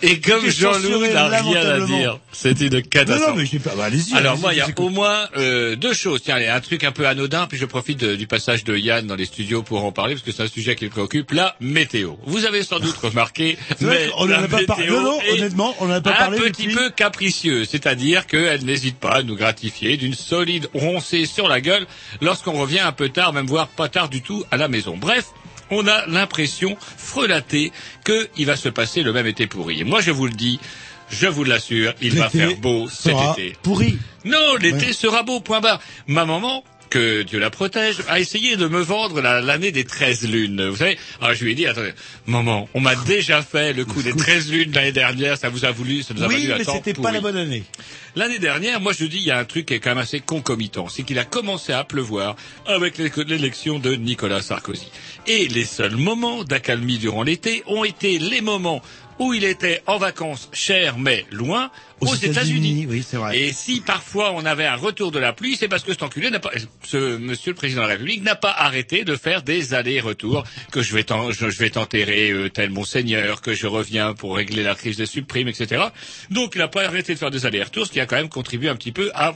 Et 0.02 0.20
comme 0.20 0.46
Jean-Loup 0.46 1.06
n'a 1.12 1.26
rien 1.28 1.66
à 1.66 1.80
dire, 1.80 2.18
une 2.52 2.68
Non, 2.74 2.80
catastrophe. 2.90 3.28
non, 3.30 3.35
mais 3.37 3.46
j'ai 3.46 3.59
pas, 3.59 3.74
bah, 3.76 3.85
allez-y. 3.85 4.14
Alors 4.14 4.38
moi, 4.38 4.52
il 4.54 4.59
y 4.59 4.61
a 4.61 4.68
au 4.76 4.88
moins 4.88 5.28
euh, 5.37 5.76
deux 5.76 5.92
choses. 5.94 6.22
Tiens, 6.22 6.37
allez, 6.37 6.46
un 6.48 6.61
truc 6.61 6.85
un 6.85 6.92
peu 6.92 7.07
anodin, 7.07 7.46
puis 7.46 7.59
je 7.59 7.64
profite 7.66 7.98
de- 8.00 8.16
du 8.16 8.26
passage 8.26 8.64
de 8.64 8.76
Yann 8.76 9.07
dans 9.07 9.16
les 9.16 9.24
studios 9.26 9.62
pour 9.62 9.85
en 9.85 9.92
parler, 9.92 10.14
parce 10.14 10.24
que 10.24 10.33
c'est 10.33 10.42
un 10.42 10.48
sujet 10.48 10.76
qui 10.76 10.85
le 10.85 10.90
préoccupe, 10.90 11.33
la 11.33 11.57
météo. 11.61 12.12
Vous 12.26 12.44
avez 12.46 12.62
sans 12.62 12.78
doute 12.80 12.96
remarqué, 12.96 13.57
mais 13.80 14.09
qu'on 14.09 14.22
en 14.22 14.26
la 14.26 14.38
a 14.42 14.48
pas 14.48 14.64
parlé. 14.64 14.87
Non, 14.88 15.02
non, 15.02 15.18
honnêtement, 15.33 15.74
on 15.80 15.87
en 15.87 15.90
a 15.90 16.00
pas 16.00 16.11
un 16.11 16.14
parlé 16.14 16.38
petit 16.38 16.62
depuis. 16.64 16.74
peu 16.76 16.90
capricieuse, 16.90 17.68
c'est-à-dire 17.70 18.26
qu'elle 18.26 18.64
n'hésite 18.64 18.98
pas 18.98 19.16
à 19.16 19.22
nous 19.22 19.37
gratifier 19.37 19.96
d'une 19.96 20.14
solide 20.14 20.68
roncée 20.74 21.26
sur 21.26 21.48
la 21.48 21.61
gueule 21.61 21.87
lorsqu'on 22.20 22.52
revient 22.52 22.80
un 22.80 22.92
peu 22.92 23.09
tard, 23.09 23.33
même 23.33 23.46
voire 23.46 23.68
pas 23.68 23.88
tard 23.88 24.09
du 24.09 24.22
tout 24.22 24.44
à 24.50 24.57
la 24.57 24.68
maison. 24.68 24.96
Bref, 24.96 25.26
on 25.70 25.87
a 25.88 26.07
l'impression 26.07 26.76
frelatée 26.96 27.72
qu'il 28.04 28.46
va 28.46 28.57
se 28.57 28.68
passer 28.68 29.02
le 29.02 29.12
même 29.12 29.26
été 29.26 29.46
pourri. 29.46 29.80
Et 29.80 29.85
moi, 29.85 30.00
je 30.00 30.11
vous 30.11 30.26
le 30.26 30.33
dis, 30.33 30.61
je 31.18 31.27
vous 31.27 31.44
l'assure, 31.44 31.94
il 32.03 32.14
va 32.14 32.29
faire 32.29 32.57
beau 32.57 32.88
cet 32.88 33.12
sera 33.12 33.33
été. 33.38 33.57
Pourri. 33.62 33.98
Non, 34.24 34.57
l'été 34.61 34.87
Ouais. 34.87 34.92
sera 34.92 35.22
beau, 35.22 35.40
point 35.40 35.61
barre. 35.61 35.81
Ma 36.07 36.24
maman, 36.24 36.64
que 36.90 37.22
Dieu 37.22 37.38
la 37.40 37.50
protège, 37.50 37.96
a 38.09 38.20
essayé 38.20 38.57
de 38.57 38.68
me 38.68 38.81
vendre 38.81 39.20
la- 39.20 39.40
l'année 39.40 39.72
des 39.72 39.85
13 39.85 40.29
lunes. 40.29 40.68
Vous 40.68 40.77
savez, 40.77 40.96
alors 41.20 41.35
je 41.35 41.44
lui 41.44 41.53
ai 41.53 41.55
dit, 41.57 41.66
attendez, 41.66 41.92
maman, 42.27 42.68
on 42.74 42.81
m'a 42.81 42.94
déjà 42.94 43.42
fait 43.42 43.72
le 43.72 43.85
coup 43.85 44.00
des 44.03 44.14
13 44.14 44.50
lunes 44.50 44.70
l'année 44.72 44.92
dernière, 44.92 45.37
ça 45.37 45.48
vous 45.48 45.64
a 45.64 45.72
voulu, 45.72 46.03
ça 46.05 46.14
nous 46.14 46.22
a 46.22 46.29
Oui, 46.29 46.46
valu 46.46 46.62
mais 46.64 46.72
c'était 46.72 46.94
pas 46.94 47.11
la 47.11 47.20
bonne 47.20 47.37
année. 47.37 47.64
L'année 48.16 48.38
dernière, 48.38 48.81
moi 48.81 48.92
je 48.96 49.07
dis, 49.07 49.16
il 49.16 49.24
y 49.24 49.33
a 49.33 49.38
un 49.38 49.44
truc 49.44 49.66
qui 49.66 49.74
est 49.74 49.81
quand 49.81 49.90
même 49.90 49.98
assez 49.98 50.20
concomitant, 50.20 50.88
c'est 50.88 51.03
qu'il 51.03 51.18
a 51.18 51.24
commencé 51.24 51.72
à 51.72 51.83
pleuvoir 51.83 52.37
avec 52.64 52.96
l'é- 52.96 53.11
l'élection 53.27 53.81
de 53.81 53.96
Nicolas 53.96 54.40
Sarkozy. 54.40 54.87
Et 55.27 55.48
les 55.48 55.64
seuls 55.64 55.96
moments 55.96 56.44
d'accalmie 56.44 56.98
durant 56.98 57.24
l'été 57.24 57.64
ont 57.66 57.83
été 57.83 58.18
les 58.20 58.40
moments 58.40 58.83
où 59.18 59.35
il 59.35 59.44
était 59.44 59.83
en 59.87 59.98
vacances, 59.98 60.48
cher 60.53 60.98
mais 60.98 61.24
loin, 61.31 61.70
aux, 62.00 62.14
États-Unis. 62.14 62.87
Oui, 62.88 63.05
c'est 63.07 63.16
vrai. 63.16 63.38
Et 63.38 63.53
si 63.53 63.81
parfois 63.81 64.33
on 64.33 64.44
avait 64.44 64.66
un 64.66 64.77
retour 64.77 65.11
de 65.11 65.18
la 65.18 65.33
pluie, 65.33 65.57
c'est 65.57 65.68
parce 65.68 65.83
que 65.83 65.92
cet 65.92 66.03
enculé 66.03 66.31
n'a 66.31 66.40
pas, 66.40 66.50
ce 66.83 67.16
monsieur 67.16 67.53
le 67.53 67.57
président 67.57 67.83
de 67.83 67.87
la 67.87 67.92
République 67.92 68.22
n'a 68.22 68.35
pas 68.35 68.50
arrêté 68.50 69.05
de 69.05 69.16
faire 69.16 69.42
des 69.42 69.74
allers-retours, 69.74 70.44
que 70.70 70.83
je 70.83 70.94
vais 70.94 71.05
je, 71.31 71.50
je 71.50 71.59
vais 71.59 71.70
t'enterrer 71.70 72.31
euh, 72.31 72.50
tel 72.50 72.70
monseigneur, 72.70 73.40
que 73.40 73.55
je 73.55 73.66
reviens 73.66 74.14
pour 74.14 74.37
régler 74.37 74.62
la 74.62 74.74
crise 74.74 74.96
des 74.96 75.07
subprimes, 75.07 75.48
etc. 75.48 75.85
Donc 76.31 76.53
il 76.55 76.59
n'a 76.59 76.68
pas 76.68 76.85
arrêté 76.85 77.14
de 77.14 77.18
faire 77.18 77.31
des 77.31 77.46
allers-retours, 77.46 77.87
ce 77.87 77.92
qui 77.92 78.00
a 78.00 78.07
quand 78.07 78.16
même 78.16 78.29
contribué 78.29 78.68
un 78.68 78.77
petit 78.77 78.92
peu 78.92 79.11
à 79.14 79.35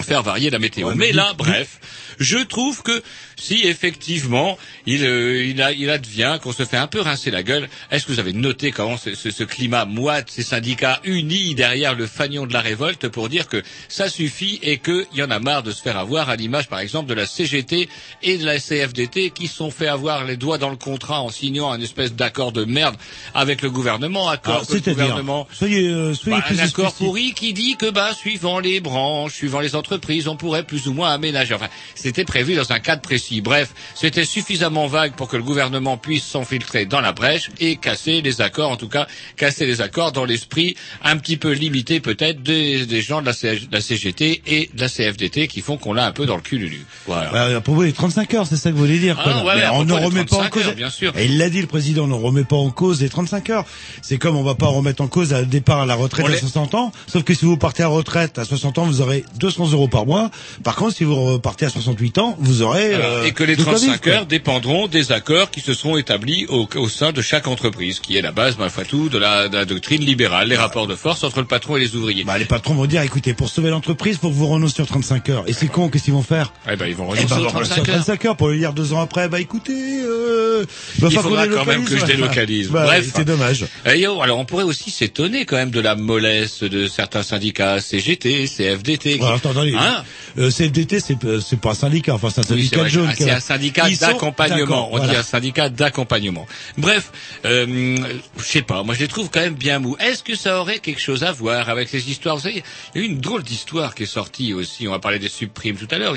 faire 0.00 0.22
varier 0.22 0.50
la 0.50 0.58
météo. 0.58 0.94
Mais 0.94 1.12
là, 1.12 1.34
bref, 1.36 1.80
je 2.18 2.38
trouve 2.38 2.82
que 2.82 3.02
si 3.36 3.66
effectivement 3.66 4.58
il, 4.86 5.04
euh, 5.04 5.44
il, 5.44 5.60
a, 5.62 5.72
il 5.72 5.88
advient 5.90 6.38
qu'on 6.42 6.52
se 6.52 6.64
fait 6.64 6.76
un 6.76 6.86
peu 6.86 7.00
rincer 7.00 7.30
la 7.30 7.42
gueule, 7.42 7.68
est-ce 7.90 8.06
que 8.06 8.12
vous 8.12 8.18
avez 8.18 8.32
noté 8.32 8.70
comment 8.70 8.96
ce, 8.96 9.14
ce, 9.14 9.30
ce 9.30 9.44
climat 9.44 9.86
moite, 9.86 10.30
ces 10.30 10.42
syndicats 10.42 11.00
unis 11.04 11.54
derrière 11.54 11.94
le 11.94 12.06
fanion 12.06 12.46
de 12.46 12.52
la 12.52 12.60
révolte 12.60 13.08
pour 13.08 13.28
dire 13.28 13.48
que 13.48 13.62
ça 13.88 14.08
suffit 14.08 14.58
et 14.62 14.78
qu'il 14.78 15.06
y 15.14 15.22
en 15.22 15.30
a 15.30 15.38
marre 15.38 15.62
de 15.62 15.72
se 15.72 15.80
faire 15.80 15.98
avoir 15.98 16.28
à 16.28 16.36
l'image 16.36 16.68
par 16.68 16.80
exemple 16.80 17.08
de 17.08 17.14
la 17.14 17.26
CGT 17.26 17.88
et 18.22 18.38
de 18.38 18.44
la 18.44 18.58
CFDT 18.58 19.30
qui 19.30 19.48
sont 19.48 19.70
fait 19.70 19.88
avoir 19.88 20.24
les 20.24 20.36
doigts 20.36 20.58
dans 20.58 20.70
le 20.70 20.76
contrat 20.76 21.22
en 21.22 21.30
signant 21.30 21.70
un 21.70 21.80
espèce 21.80 22.12
d'accord 22.14 22.52
de 22.52 22.64
merde 22.64 22.96
avec 23.34 23.62
le 23.62 23.70
gouvernement, 23.70 24.28
accord 24.28 24.60
le 24.60 24.66
c'est-à-dire, 24.66 25.04
gouvernement 25.04 25.48
soyez, 25.52 25.88
euh, 25.88 26.14
soyez 26.14 26.38
bah, 26.38 26.46
un 26.50 26.58
accord 26.58 26.94
pourri 26.94 27.32
qui 27.32 27.52
dit 27.52 27.76
que 27.76 27.90
bah 27.90 28.12
suivant 28.14 28.58
les 28.58 28.80
branches, 28.80 29.34
suivant 29.34 29.60
les 29.60 29.74
entreprises, 29.80 30.28
on 30.28 30.36
pourrait 30.36 30.62
plus 30.62 30.86
ou 30.86 30.92
moins 30.92 31.10
aménager. 31.10 31.54
Enfin, 31.54 31.68
c'était 31.94 32.24
prévu 32.24 32.54
dans 32.54 32.70
un 32.72 32.78
cadre 32.78 33.02
précis. 33.02 33.40
Bref, 33.40 33.70
c'était 33.94 34.24
suffisamment 34.24 34.86
vague 34.86 35.14
pour 35.14 35.26
que 35.28 35.36
le 35.36 35.42
gouvernement 35.42 35.96
puisse 35.96 36.24
s'enfiltrer 36.24 36.86
dans 36.86 37.00
la 37.00 37.12
brèche 37.12 37.50
et 37.58 37.76
casser 37.76 38.20
les 38.22 38.40
accords, 38.40 38.70
en 38.70 38.76
tout 38.76 38.88
cas 38.88 39.06
casser 39.36 39.66
les 39.66 39.80
accords 39.80 40.12
dans 40.12 40.24
l'esprit 40.24 40.76
un 41.02 41.16
petit 41.16 41.36
peu 41.36 41.50
limité 41.52 41.98
peut-être 42.00 42.42
des, 42.42 42.86
des 42.86 43.00
gens 43.02 43.20
de 43.20 43.26
la, 43.26 43.32
CG 43.32 43.66
de 43.66 43.72
la 43.72 43.80
CGT 43.80 44.42
et 44.46 44.70
de 44.74 44.80
la 44.80 44.88
CFDT 44.88 45.48
qui 45.48 45.60
font 45.60 45.76
qu'on 45.76 45.92
l'a 45.92 46.06
un 46.06 46.12
peu 46.12 46.26
dans 46.26 46.36
le 46.36 46.42
cul 46.42 46.58
lulu. 46.58 46.84
Voilà. 47.06 47.30
Bah, 47.32 47.60
pour 47.60 47.74
vous, 47.74 47.82
les 47.82 47.92
35 47.92 48.34
heures, 48.34 48.46
c'est 48.46 48.56
ça 48.56 48.70
que 48.70 48.74
vous 48.76 48.80
voulez 48.84 48.98
dire. 48.98 49.16
Ah 49.18 49.22
quoi, 49.24 49.32
là. 49.32 49.44
ouais, 49.44 49.54
Mais 49.56 49.62
à 49.64 49.74
on 49.74 49.84
ne 49.84 49.92
remet 49.94 50.24
pas 50.24 50.36
en 50.36 50.40
35 50.40 50.50
cause. 50.50 50.66
heures, 50.66 50.74
bien 50.74 50.90
sûr. 50.90 51.12
Et 51.16 51.24
il 51.26 51.38
l'a 51.38 51.48
dit, 51.50 51.60
le 51.60 51.66
président, 51.66 52.04
on 52.04 52.08
ne 52.08 52.14
remet 52.14 52.44
pas 52.44 52.56
en 52.56 52.70
cause 52.70 53.00
les 53.00 53.08
35 53.08 53.50
heures. 53.50 53.64
C'est 54.02 54.18
comme 54.18 54.36
on 54.36 54.42
va 54.42 54.54
pas 54.54 54.66
remettre 54.66 55.02
en 55.02 55.08
cause 55.08 55.32
un 55.32 55.42
départ 55.42 55.80
à 55.80 55.86
la 55.86 55.94
retraite 55.94 56.26
On 56.26 56.28
à 56.28 56.32
les- 56.32 56.38
60 56.38 56.74
ans. 56.74 56.92
Sauf 57.06 57.22
que 57.24 57.32
si 57.34 57.44
vous 57.46 57.56
partez 57.56 57.82
à 57.82 57.88
retraite 57.88 58.38
à 58.38 58.44
60 58.44 58.78
ans, 58.78 58.84
vous 58.86 59.00
aurez 59.00 59.24
200 59.38 59.69
euros 59.72 59.88
par 59.88 60.06
mois. 60.06 60.30
Par 60.64 60.76
contre, 60.76 60.94
si 60.96 61.04
vous 61.04 61.14
repartez 61.16 61.66
à 61.66 61.70
68 61.70 62.18
ans, 62.18 62.36
vous 62.38 62.62
aurez... 62.62 62.94
Alors, 62.94 63.06
euh, 63.08 63.24
et 63.24 63.32
que 63.32 63.44
les 63.44 63.56
de 63.56 63.62
quoi 63.62 63.72
35 63.74 63.86
vivre, 63.90 64.00
quoi. 64.00 64.12
heures 64.12 64.26
dépendront 64.26 64.86
des 64.88 65.12
accords 65.12 65.50
qui 65.50 65.60
se 65.60 65.74
seront 65.74 65.96
établis 65.96 66.46
au, 66.48 66.68
au 66.76 66.88
sein 66.88 67.12
de 67.12 67.22
chaque 67.22 67.46
entreprise, 67.48 68.00
qui 68.00 68.16
est 68.16 68.22
la 68.22 68.32
base, 68.32 68.58
ma 68.58 68.68
foi, 68.70 68.84
tout, 68.84 69.08
de 69.08 69.18
la, 69.18 69.48
de 69.48 69.56
la 69.56 69.64
doctrine 69.64 70.04
libérale, 70.04 70.48
les 70.48 70.56
rapports 70.56 70.86
de 70.86 70.94
force 70.94 71.24
entre 71.24 71.40
le 71.40 71.46
patron 71.46 71.76
et 71.76 71.80
les 71.80 71.94
ouvriers. 71.96 72.24
Bah, 72.24 72.38
les 72.38 72.44
patrons 72.44 72.74
vont 72.74 72.86
dire, 72.86 73.02
écoutez, 73.02 73.34
pour 73.34 73.48
sauver 73.48 73.70
l'entreprise, 73.70 74.18
faut 74.18 74.28
que 74.28 74.34
vous 74.34 74.46
renoncez 74.48 74.74
sur 74.74 74.86
35 74.86 75.28
heures. 75.30 75.44
Et 75.46 75.52
c'est 75.52 75.68
con, 75.68 75.88
qu'est-ce 75.88 76.04
qu'ils 76.04 76.12
vont 76.14 76.22
faire? 76.22 76.52
Eh 76.70 76.76
ben, 76.76 76.86
ils 76.86 76.94
vont 76.94 77.04
Eh 77.14 77.18
renoncer 77.20 77.26
ben, 77.26 77.36
aux 77.36 77.40
on 77.40 77.42
va 77.44 77.48
renoncer 77.50 77.68
35 77.70 77.84
sur 77.84 77.94
heures. 77.94 78.04
35 78.04 78.24
heures 78.26 78.36
pour 78.36 78.48
lui 78.48 78.58
dire 78.58 78.72
deux 78.72 78.92
ans 78.92 79.00
après, 79.00 79.28
bah 79.28 79.40
écoutez, 79.40 79.72
euh, 80.04 80.64
Il 81.02 81.10
faudra 81.10 81.46
quand 81.48 81.66
même 81.66 81.84
que 81.84 81.96
je 81.96 82.04
délocalise. 82.04 82.68
Bah, 82.68 82.84
Bref. 82.84 83.10
c'est 83.14 83.24
dommage. 83.24 83.66
Eh 83.86 84.04
alors 84.04 84.38
on 84.38 84.44
pourrait 84.44 84.64
aussi 84.64 84.90
s'étonner 84.90 85.44
quand 85.44 85.56
même 85.56 85.70
de 85.70 85.80
la 85.80 85.94
mollesse 85.96 86.62
de 86.62 86.86
certains 86.86 87.22
syndicats, 87.22 87.80
CGT, 87.80 88.46
CFDT. 88.46 89.18
qui- 89.18 89.24
Alors, 89.24 89.34
attends, 89.34 89.52
attendez. 89.60 89.76
Hein 89.76 90.04
Euh, 90.38 90.50
CFDT, 90.50 91.00
c'est 91.00 91.24
euh, 91.24 91.40
c'est 91.40 91.58
pas 91.58 91.70
un 91.70 91.74
syndicat, 91.74 92.14
enfin 92.14 92.30
c'est 92.30 92.40
un 92.40 92.44
syndicat 92.44 92.86
jaune. 92.86 93.08
Ah, 93.10 93.14
C'est 93.16 93.30
un 93.30 93.40
syndicat 93.40 93.88
d'accompagnement. 93.90 94.88
On 94.92 94.98
dit 94.98 95.14
un 95.14 95.22
syndicat 95.22 95.68
d'accompagnement. 95.68 96.46
Bref, 96.78 97.10
euh, 97.44 97.96
je 98.38 98.44
sais 98.44 98.62
pas. 98.62 98.82
Moi, 98.82 98.94
je 98.94 99.00
les 99.00 99.08
trouve 99.08 99.28
quand 99.30 99.40
même 99.40 99.54
bien 99.54 99.78
mous. 99.78 99.96
Est-ce 99.98 100.22
que 100.22 100.36
ça 100.36 100.60
aurait 100.60 100.78
quelque 100.78 101.00
chose 101.00 101.24
à 101.24 101.32
voir 101.32 101.68
avec 101.68 101.90
les 101.92 102.10
histoires? 102.10 102.36
Vous 102.36 102.42
savez, 102.42 102.62
il 102.94 103.00
y 103.00 103.04
a 103.04 103.06
eu 103.06 103.10
une 103.10 103.20
drôle 103.20 103.42
d'histoire 103.42 103.94
qui 103.94 104.04
est 104.04 104.06
sortie 104.06 104.54
aussi. 104.54 104.86
On 104.86 104.92
va 104.92 104.98
parler 104.98 105.18
des 105.18 105.28
supprimes 105.28 105.76
tout 105.76 105.88
à 105.90 105.98
l'heure. 105.98 106.14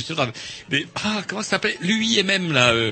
Mais 0.69 0.85
ah, 1.03 1.21
comment 1.27 1.41
ça 1.41 1.51
s'appelle? 1.51 1.75
Lui 1.81 2.19
et 2.19 2.23
même 2.23 2.51
là. 2.51 2.71
Euh, 2.71 2.91